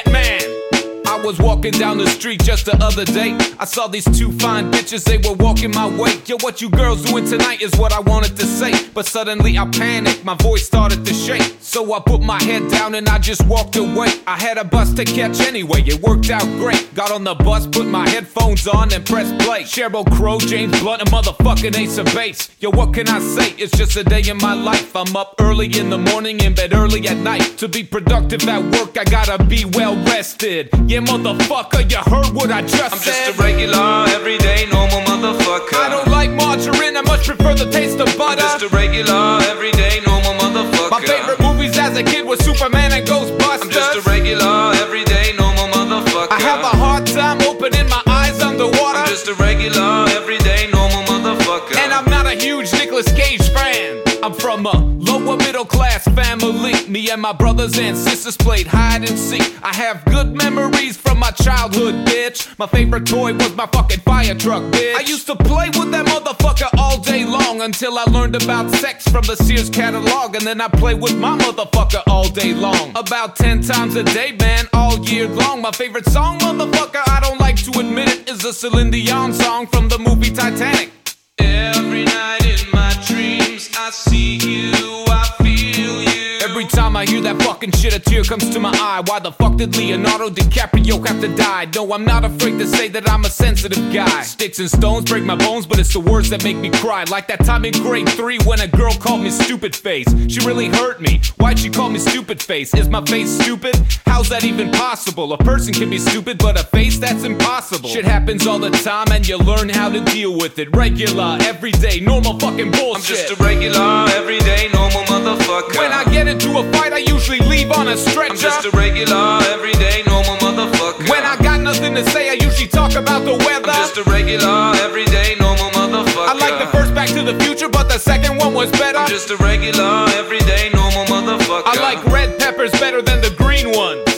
Was 1.30 1.38
walking 1.38 1.70
down 1.70 1.98
the 1.98 2.08
street 2.08 2.42
just 2.42 2.66
the 2.66 2.76
other 2.82 3.04
day. 3.04 3.38
I 3.60 3.64
saw 3.64 3.86
these 3.86 4.04
two 4.18 4.32
fine 4.40 4.72
bitches, 4.72 5.04
they 5.04 5.18
were 5.18 5.36
walking 5.36 5.70
my 5.70 5.86
way. 5.86 6.20
Yo, 6.26 6.36
what 6.40 6.60
you 6.60 6.68
girls 6.68 7.04
doing 7.04 7.24
tonight 7.24 7.62
is 7.62 7.72
what 7.76 7.92
I 7.92 8.00
wanted 8.00 8.36
to 8.38 8.46
say. 8.46 8.72
But 8.92 9.06
suddenly 9.06 9.56
I 9.56 9.64
panicked, 9.66 10.24
my 10.24 10.34
voice 10.34 10.66
started 10.66 11.06
to 11.06 11.14
shake. 11.14 11.54
So 11.60 11.94
I 11.94 12.00
put 12.00 12.20
my 12.20 12.42
head 12.42 12.68
down 12.68 12.96
and 12.96 13.08
I 13.08 13.18
just 13.20 13.46
walked 13.46 13.76
away. 13.76 14.08
I 14.26 14.36
had 14.36 14.58
a 14.58 14.64
bus 14.64 14.92
to 14.94 15.04
catch 15.04 15.38
anyway, 15.38 15.82
it 15.82 16.02
worked 16.02 16.30
out 16.30 16.42
great. 16.58 16.92
Got 16.96 17.12
on 17.12 17.22
the 17.22 17.36
bus, 17.36 17.64
put 17.68 17.86
my 17.86 18.08
headphones 18.08 18.66
on 18.66 18.92
and 18.92 19.06
pressed 19.06 19.38
play. 19.38 19.62
Cheryl 19.62 20.04
Crow, 20.16 20.40
James 20.40 20.80
Blunt, 20.80 21.02
a 21.02 21.04
motherfucking 21.04 21.78
ace 21.78 21.96
of 21.98 22.06
base. 22.06 22.50
Yo, 22.58 22.70
what 22.70 22.92
can 22.92 23.08
I 23.08 23.20
say? 23.20 23.50
It's 23.52 23.76
just 23.78 23.94
a 23.94 24.02
day 24.02 24.22
in 24.28 24.38
my 24.38 24.54
life. 24.54 24.96
I'm 24.96 25.14
up 25.14 25.36
early 25.38 25.66
in 25.78 25.90
the 25.90 25.98
morning, 25.98 26.40
in 26.40 26.56
bed 26.56 26.74
early 26.74 27.06
at 27.06 27.18
night. 27.18 27.56
To 27.58 27.68
be 27.68 27.84
productive 27.84 28.48
at 28.48 28.64
work, 28.74 28.98
I 28.98 29.04
gotta 29.04 29.44
be 29.44 29.64
well 29.64 29.94
rested. 30.06 30.70
Yeah, 30.86 31.00
motherfucker, 31.22 31.90
you 31.90 31.98
heard 32.10 32.32
what 32.34 32.50
I 32.50 32.62
just 32.62 32.92
I'm 32.92 32.98
said. 32.98 33.26
just 33.26 33.38
a 33.38 33.42
regular, 33.42 34.06
everyday, 34.08 34.66
normal 34.70 35.00
motherfucker. 35.02 35.74
I 35.76 35.88
don't 35.90 36.08
like 36.08 36.30
margarine, 36.30 36.96
I 36.96 37.02
much 37.02 37.26
prefer 37.26 37.54
the 37.54 37.70
taste 37.70 38.00
of 38.00 38.06
butter. 38.16 38.40
I'm 38.40 38.60
just 38.60 38.62
a 38.62 38.68
regular, 38.74 39.38
everyday, 39.44 40.00
normal 40.06 40.32
motherfucker. 40.40 40.90
My 40.90 41.00
favorite 41.00 41.40
movies 41.40 41.76
as 41.78 41.96
a 41.96 42.02
kid 42.02 42.24
was 42.26 42.40
Superman 42.40 42.92
and 42.92 43.06
Ghostbusters. 43.06 43.62
I'm 43.62 43.70
just 43.70 44.06
a 44.06 44.10
regular, 44.10 44.72
everyday, 44.80 45.32
normal 45.36 45.68
motherfucker. 45.68 46.30
I 46.30 46.40
have 46.40 46.60
a 46.60 46.74
hard 46.76 47.06
time 47.06 47.40
opening 47.42 47.88
my 47.88 48.02
eyes 48.06 48.40
underwater. 48.40 48.98
I'm 48.98 49.08
just 49.08 49.28
a 49.28 49.34
regular, 49.34 50.06
everyday, 50.16 50.70
normal 50.72 51.02
motherfucker. 51.04 51.76
And 51.76 51.92
I'm 51.92 52.08
not 52.08 52.26
a 52.26 52.34
huge 52.34 52.72
Nicolas 52.72 53.10
Cage 53.12 53.46
fan. 53.52 54.02
I'm 54.22 54.34
from 54.34 54.66
a 54.66 54.76
lower 54.98 55.36
middle 55.36 55.64
class 55.64 56.04
family. 56.04 56.69
And 57.10 57.22
my 57.22 57.32
brothers 57.32 57.76
and 57.76 57.96
sisters 57.96 58.36
played 58.36 58.68
hide 58.68 59.00
and 59.08 59.18
seek. 59.18 59.42
I 59.64 59.74
have 59.74 60.04
good 60.04 60.32
memories 60.32 60.96
from 60.96 61.18
my 61.18 61.32
childhood, 61.32 62.06
bitch. 62.06 62.56
My 62.56 62.68
favorite 62.68 63.04
toy 63.04 63.34
was 63.34 63.52
my 63.56 63.66
fucking 63.66 63.98
fire 64.00 64.36
truck, 64.36 64.62
bitch. 64.70 64.94
I 64.94 65.00
used 65.00 65.26
to 65.26 65.34
play 65.34 65.70
with 65.70 65.90
that 65.90 66.06
motherfucker 66.06 66.68
all 66.78 66.98
day 66.98 67.24
long 67.24 67.62
until 67.62 67.98
I 67.98 68.04
learned 68.04 68.40
about 68.40 68.70
sex 68.70 69.08
from 69.08 69.24
the 69.24 69.34
Sears 69.34 69.68
catalog. 69.68 70.36
And 70.36 70.46
then 70.46 70.60
I 70.60 70.68
play 70.68 70.94
with 70.94 71.16
my 71.16 71.36
motherfucker 71.36 72.04
all 72.06 72.28
day 72.28 72.54
long. 72.54 72.92
About 72.94 73.34
10 73.34 73.62
times 73.62 73.96
a 73.96 74.04
day, 74.04 74.36
man, 74.38 74.66
all 74.72 74.96
year 75.00 75.26
long. 75.26 75.62
My 75.62 75.72
favorite 75.72 76.06
song, 76.06 76.38
motherfucker, 76.38 77.02
I 77.08 77.18
don't 77.18 77.40
like 77.40 77.56
to 77.64 77.80
admit 77.80 78.08
it, 78.08 78.30
is 78.30 78.44
a 78.44 78.52
Celine 78.52 78.92
Dion 78.92 79.32
song 79.32 79.66
from 79.66 79.88
the 79.88 79.98
movie 79.98 80.30
Titanic. 80.30 80.92
Every 81.38 82.04
night 82.04 82.46
in 82.46 82.70
my 82.72 82.94
dreams, 83.08 83.68
I 83.76 83.90
see 83.90 84.36
you, 84.36 85.04
I 85.08 85.28
feel 85.42 86.02
you. 86.02 86.09
Every 86.42 86.64
time 86.64 86.96
I 86.96 87.04
hear 87.04 87.20
that 87.20 87.42
fucking 87.42 87.72
shit, 87.72 87.94
a 87.94 87.98
tear 87.98 88.24
comes 88.24 88.48
to 88.48 88.58
my 88.58 88.70
eye. 88.72 89.02
Why 89.04 89.18
the 89.18 89.30
fuck 89.30 89.56
did 89.56 89.76
Leonardo 89.76 90.30
DiCaprio 90.30 91.06
have 91.06 91.20
to 91.20 91.28
die? 91.36 91.66
No, 91.74 91.92
I'm 91.92 92.04
not 92.06 92.24
afraid 92.24 92.58
to 92.58 92.66
say 92.66 92.88
that 92.88 93.08
I'm 93.10 93.26
a 93.26 93.28
sensitive 93.28 93.92
guy. 93.92 94.22
Sticks 94.22 94.58
and 94.58 94.70
stones 94.70 95.10
break 95.10 95.22
my 95.24 95.36
bones, 95.36 95.66
but 95.66 95.78
it's 95.78 95.92
the 95.92 96.00
words 96.00 96.30
that 96.30 96.42
make 96.42 96.56
me 96.56 96.70
cry. 96.70 97.04
Like 97.04 97.28
that 97.28 97.44
time 97.44 97.66
in 97.66 97.74
grade 97.74 98.08
three 98.08 98.38
when 98.46 98.60
a 98.60 98.68
girl 98.68 98.94
called 98.94 99.20
me 99.20 99.28
stupid 99.28 99.76
face. 99.76 100.08
She 100.28 100.40
really 100.46 100.68
hurt 100.68 101.02
me. 101.02 101.20
Why'd 101.36 101.58
she 101.58 101.68
call 101.68 101.90
me 101.90 101.98
stupid 101.98 102.40
face? 102.40 102.72
Is 102.74 102.88
my 102.88 103.04
face 103.04 103.30
stupid? 103.30 103.76
How's 104.06 104.30
that 104.30 104.42
even 104.44 104.70
possible? 104.72 105.34
A 105.34 105.38
person 105.38 105.74
can 105.74 105.90
be 105.90 105.98
stupid, 105.98 106.38
but 106.38 106.58
a 106.58 106.64
face 106.64 106.98
that's 106.98 107.24
impossible. 107.24 107.90
Shit 107.90 108.06
happens 108.06 108.46
all 108.46 108.58
the 108.58 108.70
time, 108.70 109.12
and 109.12 109.28
you 109.28 109.36
learn 109.36 109.68
how 109.68 109.90
to 109.90 110.00
deal 110.00 110.38
with 110.38 110.58
it. 110.58 110.74
Regular, 110.74 111.36
everyday, 111.42 112.00
normal 112.00 112.38
fucking 112.38 112.70
bullshit. 112.70 112.94
I'm 112.94 113.02
just 113.02 113.30
a 113.30 113.44
regular, 113.44 114.06
everyday, 114.10 114.68
normal 114.72 115.02
motherfucker. 115.02 115.76
When 115.76 115.92
I 115.92 116.04
get 116.04 116.29
into 116.30 116.58
a 116.58 116.72
fight, 116.72 116.92
I 116.92 116.98
usually 116.98 117.40
leave 117.40 117.72
on 117.72 117.88
a 117.88 117.96
stretcher. 117.96 118.32
I'm 118.32 118.38
just 118.38 118.64
a 118.64 118.70
regular, 118.70 119.40
everyday, 119.50 120.02
normal 120.06 120.36
motherfucker. 120.36 121.10
When 121.10 121.24
I 121.24 121.36
got 121.36 121.60
nothing 121.60 121.94
to 121.96 122.04
say, 122.10 122.30
I 122.30 122.34
usually 122.34 122.68
talk 122.68 122.94
about 122.94 123.24
the 123.24 123.36
weather. 123.44 123.70
I'm 123.70 123.82
just 123.82 123.98
a 123.98 124.04
regular, 124.04 124.72
everyday, 124.76 125.34
normal 125.40 125.70
motherfucker. 125.70 126.28
I 126.28 126.34
like 126.34 126.58
the 126.58 126.70
first 126.70 126.94
Back 126.94 127.08
to 127.08 127.22
the 127.22 127.36
Future, 127.44 127.68
but 127.68 127.88
the 127.88 127.98
second 127.98 128.38
one 128.38 128.54
was 128.54 128.70
better. 128.72 128.98
I'm 128.98 129.08
just 129.08 129.30
a 129.30 129.36
regular, 129.38 130.06
everyday, 130.20 130.70
normal 130.72 131.04
motherfucker. 131.06 131.62
I 131.66 131.80
like 131.82 132.04
red 132.06 132.38
peppers 132.38 132.70
better 132.72 133.02
than 133.02 133.20
the 133.20 133.34
green 133.36 133.72
ones. 133.72 134.08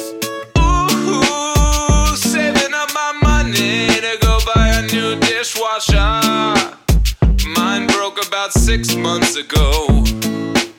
Ooh, 0.61 2.17
saving 2.17 2.75
up 2.75 2.91
my 2.93 3.13
money 3.23 3.89
to 3.89 4.19
go 4.21 4.39
buy 4.55 4.69
a 4.69 4.83
new 4.93 5.17
dishwasher. 5.21 6.21
Mine 7.57 7.87
broke 7.87 8.19
about 8.27 8.33
about 8.43 8.53
six 8.55 8.97
months 8.97 9.37
ago. 9.37 9.87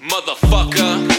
Motherfucker. 0.02 1.13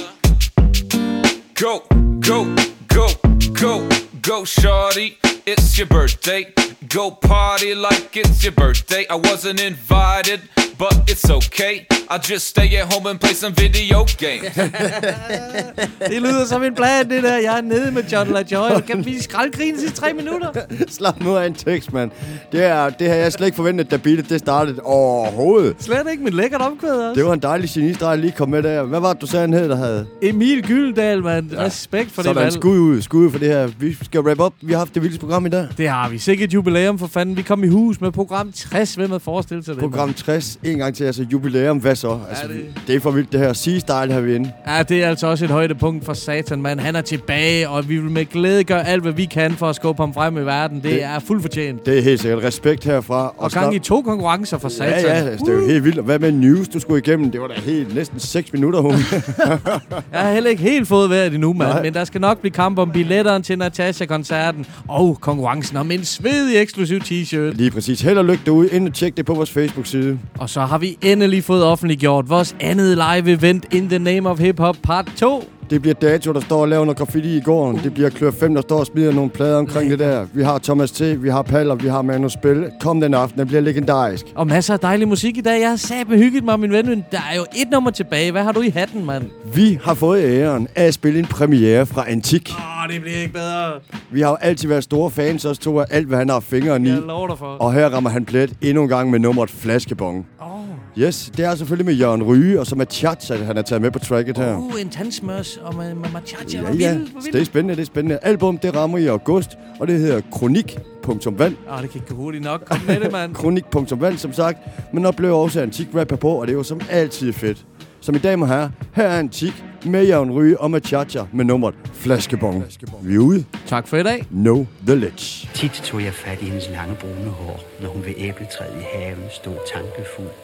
Go, 1.65 1.83
go, 2.21 2.55
go, 2.89 3.09
go, 3.55 3.89
go, 4.21 4.45
shorty. 4.45 5.17
It's 5.47 5.79
your 5.79 5.87
birthday. 5.87 6.53
Go 6.89 7.11
party 7.11 7.75
like 7.75 8.15
it's 8.19 8.45
your 8.45 8.53
birthday. 8.53 9.07
I 9.09 9.15
wasn't 9.15 9.63
invited, 9.63 10.43
but 10.79 11.11
it's 11.11 11.31
okay. 11.31 11.75
I'll 12.11 12.21
just 12.33 12.47
stay 12.47 12.69
at 12.77 12.93
home 12.93 13.07
and 13.11 13.19
play 13.21 13.33
some 13.35 13.55
video 13.57 13.99
games. 14.19 14.55
Det 16.11 16.23
lyder 16.23 16.45
som 16.47 16.63
en 16.63 16.75
plan, 16.75 17.11
det 17.11 17.23
der. 17.23 17.37
Jeg 17.37 17.57
er 17.59 17.61
nede 17.61 17.91
med 17.93 18.03
John 18.13 18.33
LaJoy. 18.33 18.81
Kan 18.87 19.07
vi 19.07 19.23
skraldgrine 19.23 19.77
de 19.77 19.81
sidste 19.81 20.01
tre 20.01 20.13
minutter? 20.13 20.49
Slap 20.89 21.21
nu 21.21 21.37
af 21.37 21.47
en 21.47 21.55
tekst, 21.55 21.93
mand. 21.93 22.11
Det, 22.53 22.65
er, 22.65 22.91
det 22.91 23.09
har 23.09 23.15
jeg 23.15 23.33
slet 23.33 23.47
ikke 23.47 23.57
forventet, 23.57 23.91
da 23.91 23.97
beatet 23.97 24.29
det 24.31 24.39
startede 24.39 24.81
overhovedet. 24.83 25.77
Slet 25.79 26.07
ikke 26.11 26.25
mit 26.25 26.35
lækkert 26.35 26.61
omkvæd 26.61 26.91
også. 26.91 27.19
Det 27.21 27.25
var 27.25 27.33
en 27.33 27.43
dejlig 27.43 27.71
genistreg 27.71 28.19
lige 28.19 28.33
kom 28.33 28.49
med 28.49 28.63
der. 28.63 28.83
Hvad 28.83 29.01
var 29.01 29.13
det, 29.13 29.23
du 29.23 29.27
sagde, 29.27 29.41
han 29.41 29.53
hed, 29.53 29.69
der 29.69 29.77
havde? 29.77 30.07
Emil 30.23 30.63
Gyldendal, 30.63 31.23
mand. 31.23 31.51
Respekt 31.59 32.11
for 32.13 32.23
det 32.23 32.29
Sådan, 32.29 32.43
valg. 32.43 32.53
skud 32.53 32.79
ud, 32.79 33.03
skud 33.03 33.25
ud 33.27 33.31
for 33.31 33.39
det 33.39 33.49
her. 33.49 33.67
Vi 33.79 33.97
skal 34.03 34.21
wrap 34.21 34.41
up. 34.41 34.53
Vi 34.63 34.73
har 34.73 34.79
haft 34.79 34.95
det 34.95 35.03
vildeste 35.03 35.21
program 35.21 35.47
i 35.47 35.49
dag. 35.49 35.67
Det 35.79 35.89
har 35.89 36.09
vi. 36.09 36.19
Sikkert 36.19 36.55
jubilæum 36.55 36.99
for 36.99 37.07
fanden. 37.07 37.37
Vi 37.37 37.43
kom 37.43 37.65
i 37.65 37.69
hus 37.69 38.01
med 38.01 38.13
program 38.13 38.53
60. 38.53 38.95
Hvem 38.95 39.11
havde 39.11 39.21
forestillet 39.21 39.65
sig 39.65 39.75
det? 39.75 39.81
Program 39.83 40.15
60, 40.15 40.59
en 40.65 40.79
gang 40.79 40.95
til, 40.95 41.05
altså 41.05 41.27
jubilæum. 41.33 41.79
Hvad 41.79 41.97
så? 41.97 42.19
Altså, 42.29 42.49
det- 42.49 42.57
det... 42.75 42.83
det 42.87 42.95
er 42.97 43.01
for 43.01 43.11
vildt, 43.11 43.33
det 43.33 43.41
her. 43.41 43.53
Sige 43.53 43.81
style 43.81 44.13
her 44.13 44.21
vi 44.21 44.35
inde. 44.35 44.53
Ja, 44.67 44.83
det 44.83 45.03
er 45.05 45.09
altså 45.09 45.27
også 45.27 45.45
et 45.45 45.51
højdepunkt 45.51 46.05
for 46.05 46.13
satan, 46.15 46.63
mand. 46.63 46.81
Han 46.81 46.97
er 46.97 47.01
tilbage, 47.01 47.69
og 47.69 47.89
vi 47.89 47.99
vil 47.99 48.11
med 48.11 48.25
glæde 48.27 48.65
gøre 48.65 48.87
alt, 48.89 49.03
hvad 49.03 49.13
vi 49.13 49.25
kan 49.25 49.53
for 49.53 49.67
at 49.67 49.77
skubbe 49.77 50.03
ham 50.03 50.15
frem 50.15 50.37
i 50.37 50.41
verden. 50.41 50.77
Det, 50.77 50.85
det 50.85 51.03
er 51.05 51.19
fuldt 51.19 51.43
fortjent. 51.43 51.87
Det 51.87 51.99
er 51.99 52.03
helt 52.03 52.21
sikkert. 52.21 52.43
Respekt 52.45 52.85
herfra. 52.85 53.35
Og 53.39 53.51
gang 53.51 53.75
i 53.75 53.79
to 53.79 54.03
konkurrencer 54.03 54.59
for 54.59 54.69
satan. 54.69 54.89
Ja, 55.05 55.19
ja, 55.19 55.29
altså, 55.29 55.45
det 55.47 55.55
er 55.55 55.59
jo 55.59 55.67
helt 55.67 55.85
vildt. 55.85 55.99
Og 55.99 56.05
Hvad 56.05 56.19
med 56.19 56.33
news, 56.33 56.69
du 56.69 56.81
skulle 56.81 56.99
igennem? 57.07 57.31
Det 57.31 57.41
var 57.41 57.47
da 57.47 57.55
helt 57.65 57.95
næsten 57.95 58.21
6 58.21 58.53
minutter, 58.53 58.81
hun. 58.81 58.93
Jeg 60.13 60.21
har 60.21 60.33
heller 60.33 60.51
ikke 60.51 60.63
helt 60.63 60.89
fået 60.89 61.11
vejret 61.11 61.35
endnu, 61.35 61.53
mand. 61.53 61.71
Nej. 61.71 61.83
Men 61.83 61.95
der 61.95 62.05
skal 62.05 62.21
nok 62.21 62.39
blive 62.41 62.53
kamp 62.53 62.79
om 62.79 62.91
billetterne 62.91 63.45
til 63.45 63.59
Natasha-koncerten. 63.59 64.67
Og 64.89 65.19
konkurrencen 65.21 65.77
om 65.77 65.91
en 65.91 66.05
svedig 66.05 66.57
eksklusiv 66.61 66.99
t-shirt. 66.99 67.37
Lige 67.37 67.71
præcis. 67.71 68.01
Held 68.01 68.19
og 68.19 68.25
lykke 68.25 68.43
derude. 68.47 68.69
Ind 68.71 68.89
og 68.89 68.95
tjek 68.95 69.17
det 69.17 69.27
på 69.27 69.35
vores 69.35 69.51
Facebook-side. 69.51 70.19
Og 70.39 70.51
så 70.55 70.61
har 70.61 70.79
vi 70.79 70.99
endelig 71.03 71.45
fået 71.45 71.65
offentliggjort 71.65 72.29
vores 72.29 72.57
andet 72.61 72.97
live 72.97 73.33
event 73.33 73.75
In 73.75 73.89
the 73.89 73.99
Name 73.99 74.31
of 74.31 74.39
Hip 74.39 74.59
Hop 74.59 74.77
Part 74.83 75.13
2. 75.17 75.54
Det 75.71 75.83
bliver 75.83 75.95
Dato, 75.95 76.33
der 76.33 76.41
står 76.41 76.61
og 76.61 76.69
laver 76.69 76.85
noget 76.85 76.99
graffiti 76.99 77.37
i 77.37 77.41
gården. 77.41 77.81
Det 77.85 77.95
bliver 77.95 78.11
Klør 78.11 78.31
5, 78.31 78.55
der 78.55 78.61
står 78.63 78.79
og 78.79 78.87
smider 78.87 79.13
nogle 79.13 79.31
plader 79.31 79.59
omkring 79.59 79.91
det 79.91 79.99
der. 79.99 80.27
Vi 80.35 80.43
har 80.43 80.59
Thomas 80.59 80.91
T, 80.91 81.01
vi 81.23 81.29
har 81.29 81.43
Paller, 81.43 81.75
vi 81.75 81.89
har 81.89 82.03
Manu 82.03 82.29
Spil. 82.29 82.71
Kom 82.81 83.01
den 83.01 83.15
aften, 83.15 83.39
den 83.39 83.47
bliver 83.47 83.61
legendarisk. 83.61 84.27
Og 84.35 84.47
masser 84.47 84.75
af 84.75 84.81
dejlig 84.81 85.09
musik 85.09 85.37
i 85.37 85.41
dag. 85.41 85.61
Jeg 85.61 85.69
har 85.69 85.77
sat 85.77 86.07
hygget 86.09 86.45
mig, 86.45 86.61
min 86.61 86.73
ven. 86.73 86.87
Der 86.87 87.19
er 87.33 87.37
jo 87.37 87.43
et 87.57 87.71
nummer 87.71 87.91
tilbage. 87.91 88.33
Hvad 88.33 88.43
har 88.43 88.53
du 88.53 88.61
i 88.61 88.69
hatten, 88.69 89.05
mand? 89.05 89.25
Vi 89.55 89.79
har 89.85 89.95
fået 89.95 90.25
æren 90.25 90.69
af 90.75 90.85
at 90.85 90.95
spille 90.95 91.19
en 91.19 91.27
premiere 91.27 91.87
fra 91.87 92.11
Antik. 92.11 92.51
Åh, 92.51 92.95
det 92.95 93.03
bliver 93.03 93.19
ikke 93.19 93.33
bedre. 93.33 93.73
Vi 94.11 94.21
har 94.21 94.31
jo 94.31 94.37
altid 94.41 94.69
været 94.69 94.85
store 94.85 95.11
fans, 95.11 95.45
også 95.45 95.61
to 95.61 95.81
af 95.81 95.85
alt, 95.91 96.07
hvad 96.07 96.19
han 96.19 96.29
har 96.29 96.41
fingeren 96.41 96.87
i. 96.87 96.91
Jeg 96.91 96.99
lover 96.99 97.29
dig 97.29 97.39
for. 97.39 97.47
Og 97.47 97.73
her 97.73 97.89
rammer 97.89 98.11
han 98.11 98.25
plet 98.25 98.53
endnu 98.63 98.83
en 98.83 98.89
gang 98.89 99.11
med 99.11 99.19
nummeret 99.19 99.51
Flaskebong. 99.51 100.27
Åh. 100.43 100.54
Yes, 100.99 101.31
det 101.37 101.45
er 101.45 101.55
selvfølgelig 101.55 101.87
med 101.87 101.95
Jørgen 101.95 102.23
Ryge, 102.23 102.61
og 102.61 102.67
så 102.67 102.75
med 102.75 102.87
Chacha, 102.91 103.37
han 103.37 103.57
er 103.57 103.63
taget 103.63 103.83
med 103.83 103.91
på 103.91 103.99
tracket 103.99 104.39
her. 104.39 104.57
Uh, 104.57 104.81
en 104.81 104.89
tandsmørs 104.89 105.57
og 105.57 105.75
med, 105.75 105.95
med 105.95 106.09
machacha. 106.13 106.63
Ja, 106.63 106.73
ja, 106.73 106.99
det 107.33 107.41
er 107.41 107.45
spændende, 107.45 107.77
det 107.77 107.83
er 107.83 107.87
spændende. 107.87 108.19
Album, 108.23 108.59
det 108.59 108.77
rammer 108.77 108.99
i 108.99 109.07
august, 109.07 109.51
og 109.81 109.89
det 109.89 110.01
hedder 110.01 110.21
Kronik.vand. 110.33 111.57
Åh, 111.71 111.83
det 111.83 111.91
kan 111.91 112.01
ikke 112.01 112.15
gå 112.15 112.15
hurtigt 112.15 112.45
nok. 112.45 112.65
Kom 112.65 112.81
med 112.87 113.01
det, 113.01 113.13
mand. 113.13 113.35
Kronik.vand, 113.41 114.19
som 114.19 114.33
sagt. 114.33 114.59
Men 114.93 115.05
der 115.05 115.13
blev 115.13 115.37
også 115.37 115.61
antik 115.61 115.89
rapper 115.95 116.17
på, 116.17 116.29
og 116.29 116.47
det 116.47 116.53
er 116.53 116.57
jo 116.57 116.63
som 116.63 116.81
altid 116.91 117.33
fedt. 117.33 117.65
Som 118.01 118.15
i 118.15 118.19
dag 118.19 118.39
må 118.39 118.47
her, 118.47 118.69
her 118.93 119.05
er 119.05 119.19
Antik 119.19 119.65
med 119.85 120.07
Jørgen 120.07 120.33
Ryge 120.33 120.61
og 120.61 120.71
med 120.71 120.81
Chacha 120.81 121.25
med 121.33 121.45
nummeret 121.45 121.75
Flaskebong. 121.93 122.65
Vi 123.03 123.15
er 123.15 123.19
ude. 123.19 123.45
Tak 123.67 123.89
for 123.89 123.97
i 123.97 124.03
dag. 124.03 124.27
Know 124.31 124.67
the 124.87 124.97
ledge. 124.97 125.49
Tit 125.55 125.71
tog 125.71 126.05
jeg 126.05 126.13
fat 126.13 126.43
i 126.43 126.45
hendes 126.45 126.71
lange 126.71 126.95
brune 126.95 127.31
hår, 127.31 127.61
når 127.83 127.89
hun 127.89 128.05
ved 128.05 128.15
æbletræet 128.17 128.81
i 128.81 128.99
haven 128.99 129.25
stod 129.31 129.57
tankefuld. 129.75 130.44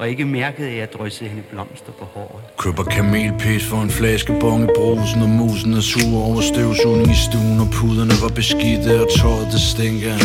Og 0.00 0.08
ikke 0.08 0.24
mærkede, 0.24 0.68
at 0.68 0.76
jeg 0.76 0.92
dryssede 0.92 1.30
hende 1.30 1.42
blomster 1.42 1.92
på 1.92 2.04
håret. 2.14 2.42
Køber 2.58 2.84
kamelpis 2.84 3.64
for 3.64 3.76
en 3.82 3.90
flaske 3.90 4.32
bong 4.40 4.64
i 4.64 4.66
brusen 4.76 5.22
Og 5.22 5.28
musen 5.28 5.74
er 5.74 5.80
sur 5.80 6.18
over 6.28 6.40
støvsugning 6.40 7.10
i 7.10 7.20
stuen 7.28 7.60
Og 7.60 7.68
puderne 7.72 8.16
var 8.22 8.32
beskidte 8.40 9.00
og 9.02 9.08
tøjet 9.18 9.48
det 9.52 9.60
stinker 9.60 10.16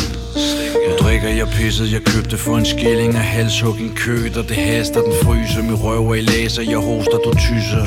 Nu 0.86 0.92
drikker 1.04 1.30
jeg 1.30 1.48
pisset, 1.48 1.92
jeg 1.94 2.02
købte 2.14 2.38
for 2.38 2.58
en 2.58 2.66
skilling 2.66 3.16
af 3.16 3.26
halshug 3.36 3.76
en 3.86 3.96
kød 3.96 4.38
Og 4.38 4.44
det 4.50 4.58
haster, 4.58 5.02
den 5.02 5.14
fryser, 5.24 5.64
min 5.64 5.76
røv 5.84 6.10
er 6.10 6.16
i 6.16 6.22
laser 6.22 6.64
Jeg 6.74 6.82
hoster, 6.90 7.18
du 7.26 7.32
tyser 7.48 7.86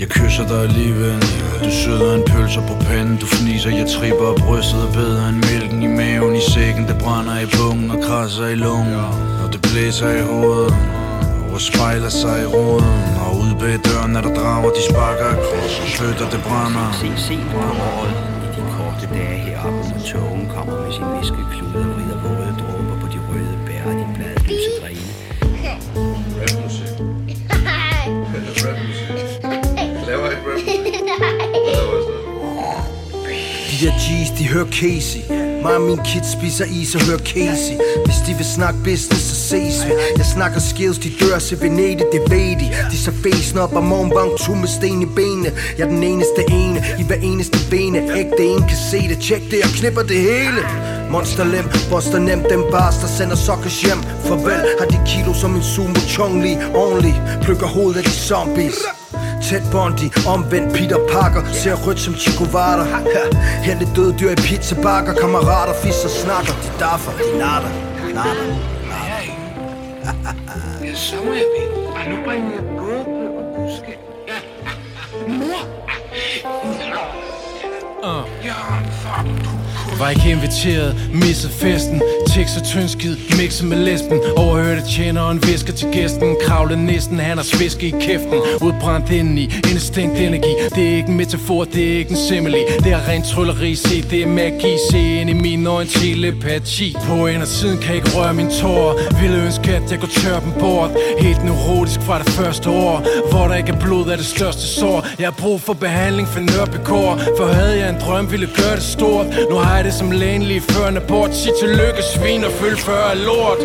jeg 0.00 0.08
kysser 0.08 0.44
dig 0.48 0.60
alligevel 0.68 1.20
Du 1.64 1.70
søder 1.82 2.14
en 2.14 2.24
pølser 2.32 2.62
på 2.70 2.74
panden. 2.86 3.16
Du 3.16 3.26
fniser, 3.26 3.70
jeg 3.70 3.86
tripper 3.96 4.34
brystet 4.46 4.80
er 4.88 4.92
bedre 4.92 5.28
end 5.28 5.38
mælken 5.48 5.82
i 5.82 5.86
maven 5.86 6.34
I 6.36 6.42
sækken, 6.54 6.84
det 6.90 6.98
brænder 7.04 7.36
i 7.40 7.46
pungen 7.56 7.90
og 7.90 7.98
krasser 8.06 8.46
i 8.46 8.54
lungen. 8.54 8.94
Og 9.42 9.48
det 9.52 9.60
blæser 9.62 10.10
i 10.20 10.22
hovedet 10.30 10.74
Og 11.54 11.60
spejler 11.60 12.08
sig 12.08 12.36
i 12.44 12.46
roden 12.46 12.98
Og 13.24 13.30
ude 13.40 13.54
bag 13.60 13.76
døren 13.88 14.16
er 14.16 14.22
der 14.26 14.34
drager, 14.38 14.70
de 14.78 14.82
sparker 14.90 15.30
kross 15.46 15.74
Og 15.82 15.88
fødder, 15.98 16.26
det 16.34 16.40
brænder. 16.48 16.86
Se, 17.00 17.08
se 17.28 17.36
på 17.52 17.58
året 17.90 18.14
i 18.44 18.48
de 18.56 18.62
korte 18.76 19.06
dage 19.16 19.38
heroppe, 19.46 19.82
når 19.92 20.00
togen 20.12 20.46
kommer 20.54 20.74
med 20.82 20.92
sin 20.96 21.08
viskeklud 21.16 21.74
og 21.82 21.88
vrider 21.94 22.18
våde 22.24 22.52
dråber 22.60 22.87
De 33.80 33.86
der 33.86 33.92
G's, 33.92 34.38
de 34.38 34.48
hører 34.48 34.66
Casey 34.66 35.20
Mig 35.62 35.74
og 35.74 35.80
min 35.80 35.98
kids 36.04 36.32
spiser 36.32 36.64
is 36.64 36.94
og 36.94 37.00
hører 37.06 37.18
Casey 37.18 37.76
Hvis 38.04 38.16
de 38.26 38.34
vil 38.34 38.46
snakke 38.46 38.78
business, 38.84 39.22
så 39.22 39.34
ses 39.48 39.86
vi. 39.86 39.92
Jeg 40.16 40.26
snakker 40.26 40.60
skills, 40.60 40.98
de 40.98 41.10
dør 41.20 41.38
til 41.38 41.60
Venedig, 41.62 42.06
det 42.12 42.20
ved 42.30 42.56
de. 42.60 42.66
De 42.90 42.98
så 42.98 43.12
fæsen 43.22 43.58
op 43.58 43.72
og 43.72 43.84
morgenbank, 43.84 44.38
to 44.38 44.54
med 44.54 44.68
sten 44.68 45.02
i 45.02 45.06
benene. 45.06 45.52
Jeg 45.78 45.84
er 45.84 45.88
den 45.88 46.02
eneste 46.02 46.42
ene, 46.50 46.78
i 46.98 47.02
hver 47.02 47.16
eneste 47.22 47.58
bene. 47.70 47.98
Ægte 47.98 48.44
en 48.44 48.62
kan 48.68 48.78
se 48.90 49.08
det, 49.08 49.18
tjek 49.18 49.42
det, 49.50 49.58
jeg 49.64 49.70
knipper 49.78 50.02
det 50.02 50.16
hele. 50.16 50.62
Monsterlem, 51.10 51.66
boster 51.90 52.18
nemt, 52.18 52.46
dem 52.50 52.62
bars, 52.70 52.96
der 53.02 53.08
sender 53.18 53.36
sokkers 53.36 53.82
hjem. 53.82 54.00
Farvel, 54.24 54.62
har 54.78 54.86
de 54.86 54.98
kilo 55.06 55.32
som 55.34 55.54
en 55.54 55.62
sumo 55.62 56.00
chongli 56.08 56.56
Only, 56.74 57.12
plukker 57.42 57.66
hovedet 57.66 57.98
af 57.98 58.04
de 58.04 58.10
zombies. 58.10 58.97
Ted 59.42 59.62
Bundy, 59.72 60.10
omvendt 60.26 60.72
Peter 60.74 60.98
Parker. 61.12 61.42
Ser 61.52 61.74
rødt 61.74 62.00
som 62.00 62.14
Chico 62.14 62.44
Vada 62.44 62.84
Her 63.62 63.78
lidt 63.78 63.96
døde 63.96 64.18
dyr 64.18 64.30
i 64.30 64.34
pizzabakker. 64.34 65.14
Kammerater, 65.14 65.74
fisser, 65.82 66.08
snakker. 66.08 66.52
De 66.52 66.68
daffer, 66.80 67.12
de 67.12 67.38
natter, 67.38 67.68
natter, 68.14 68.44
natter. 68.90 69.14
Så 70.94 71.16
må 71.24 71.32
jeg. 71.32 71.44
Ej, 71.96 72.08
nu 72.10 72.16
bringer 72.24 72.50
jeg 72.50 72.62
både 72.78 73.28
og 73.38 73.44
buske. 73.56 73.98
Mor! 75.28 75.62
Uh. 78.04 78.24
Var 79.98 80.10
ikke 80.10 80.30
inviteret, 80.30 81.10
misset 81.12 81.50
festen. 81.50 82.02
Tjek 82.30 82.48
så 82.48 82.64
tyndskid, 82.64 83.16
mixet 83.38 83.68
med 83.68 83.76
lesben. 83.76 84.20
Overhørte 84.36 84.82
tjeneren, 84.90 85.42
visker 85.46 85.72
til 85.72 85.88
gæsten. 85.92 86.36
Kravle 86.42 86.76
næsten, 86.76 87.18
han 87.18 87.36
har 87.36 87.44
sviske 87.44 87.86
i 87.86 87.90
kæften. 87.90 88.38
Udbrændt 88.62 89.10
indeni, 89.10 89.44
instinkt 89.72 90.18
energi. 90.18 90.54
Det 90.74 90.92
er 90.92 90.96
ikke 90.96 91.08
en 91.08 91.16
metafor, 91.16 91.64
det 91.64 91.92
er 91.92 91.98
ikke 91.98 92.10
en 92.10 92.16
simile. 92.16 92.58
Det 92.84 92.92
er 92.92 93.08
rent 93.08 93.24
trylleri, 93.24 93.74
se 93.74 94.02
det 94.02 94.22
er 94.22 94.26
magi. 94.26 94.76
Se 94.90 95.20
ind 95.20 95.30
i 95.30 95.32
mine 95.32 95.70
øjne, 95.70 95.90
telepati. 95.90 96.96
På 97.08 97.26
en 97.26 97.40
af 97.40 97.46
siden 97.46 97.78
kan 97.78 97.88
jeg 97.88 97.96
ikke 97.96 98.18
røre 98.18 98.34
min 98.34 98.50
tårer 98.50 99.20
Ville 99.20 99.36
ønske, 99.44 99.74
at 99.74 99.90
jeg 99.90 100.00
kunne 100.00 100.16
tørre 100.22 100.40
dem 100.40 100.52
bort. 100.60 100.90
Helt 101.18 101.44
neurotisk 101.44 102.00
fra 102.00 102.18
det 102.18 102.28
første 102.28 102.70
år. 102.70 102.96
Hvor 103.30 103.48
der 103.48 103.54
ikke 103.54 103.72
er 103.72 103.80
blod, 103.80 104.06
er 104.06 104.16
det 104.16 104.26
største 104.26 104.62
sår. 104.62 105.06
Jeg 105.18 105.26
har 105.26 105.36
brug 105.42 105.60
for 105.60 105.72
behandling 105.72 106.28
for 106.28 106.40
nørbekår. 106.40 107.20
For 107.36 107.46
havde 107.46 107.78
jeg 107.78 107.88
en 107.88 108.00
drøm, 108.00 108.30
ville 108.30 108.48
gøre 108.56 108.76
det 108.76 108.82
stort. 108.82 109.26
Nu 109.50 109.56
har 109.56 109.76
jeg 109.76 109.87
det 109.88 109.96
som 110.02 110.10
lægen 110.22 110.42
lige 110.52 110.64
før 110.74 110.86
en 110.92 110.96
abort 111.02 111.32
Sig 111.42 111.52
tillykke, 111.62 112.02
svin 112.14 112.42
og 112.48 112.52
følg 112.60 112.78
før 112.88 113.02
af 113.14 113.18
lort 113.28 113.60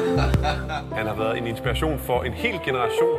Han 0.98 1.04
har 1.10 1.16
været 1.22 1.34
en 1.40 1.46
inspiration 1.52 1.96
for 2.08 2.18
en 2.28 2.34
hel 2.44 2.56
generation, 2.68 3.16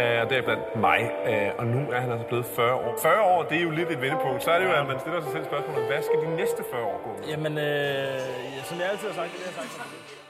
øh, 0.00 0.16
og 0.22 0.26
deriblandt 0.30 0.64
mig. 0.86 1.00
øh, 1.30 1.48
Og 1.60 1.64
nu 1.74 1.80
er 1.94 2.00
han 2.04 2.10
altså 2.14 2.26
blevet 2.30 2.46
40 2.56 2.74
år. 2.86 2.94
40 3.02 3.20
år, 3.32 3.40
det 3.48 3.56
er 3.60 3.64
jo 3.68 3.72
lidt 3.78 3.90
et 3.94 4.00
vendepunkt. 4.06 4.40
Så 4.44 4.50
er 4.54 4.58
det 4.60 4.66
jo, 4.68 4.72
at 4.80 4.86
man 4.92 4.98
stiller 5.02 5.20
sig 5.24 5.32
selv 5.36 5.44
spørgsmålet, 5.50 5.82
hvad 5.90 6.00
skal 6.06 6.18
de 6.24 6.30
næste 6.40 6.60
40 6.72 6.84
år 6.92 6.98
gå 7.04 7.08
med? 7.16 7.22
Jamen, 7.32 7.52
øh, 7.68 8.64
som 8.68 8.76
jeg 8.80 8.86
altid 8.92 9.06
har 9.10 9.16
sagt, 9.20 9.30
det 9.32 9.40
har 9.44 9.50
jeg 9.50 9.58
sagt. 9.60 10.23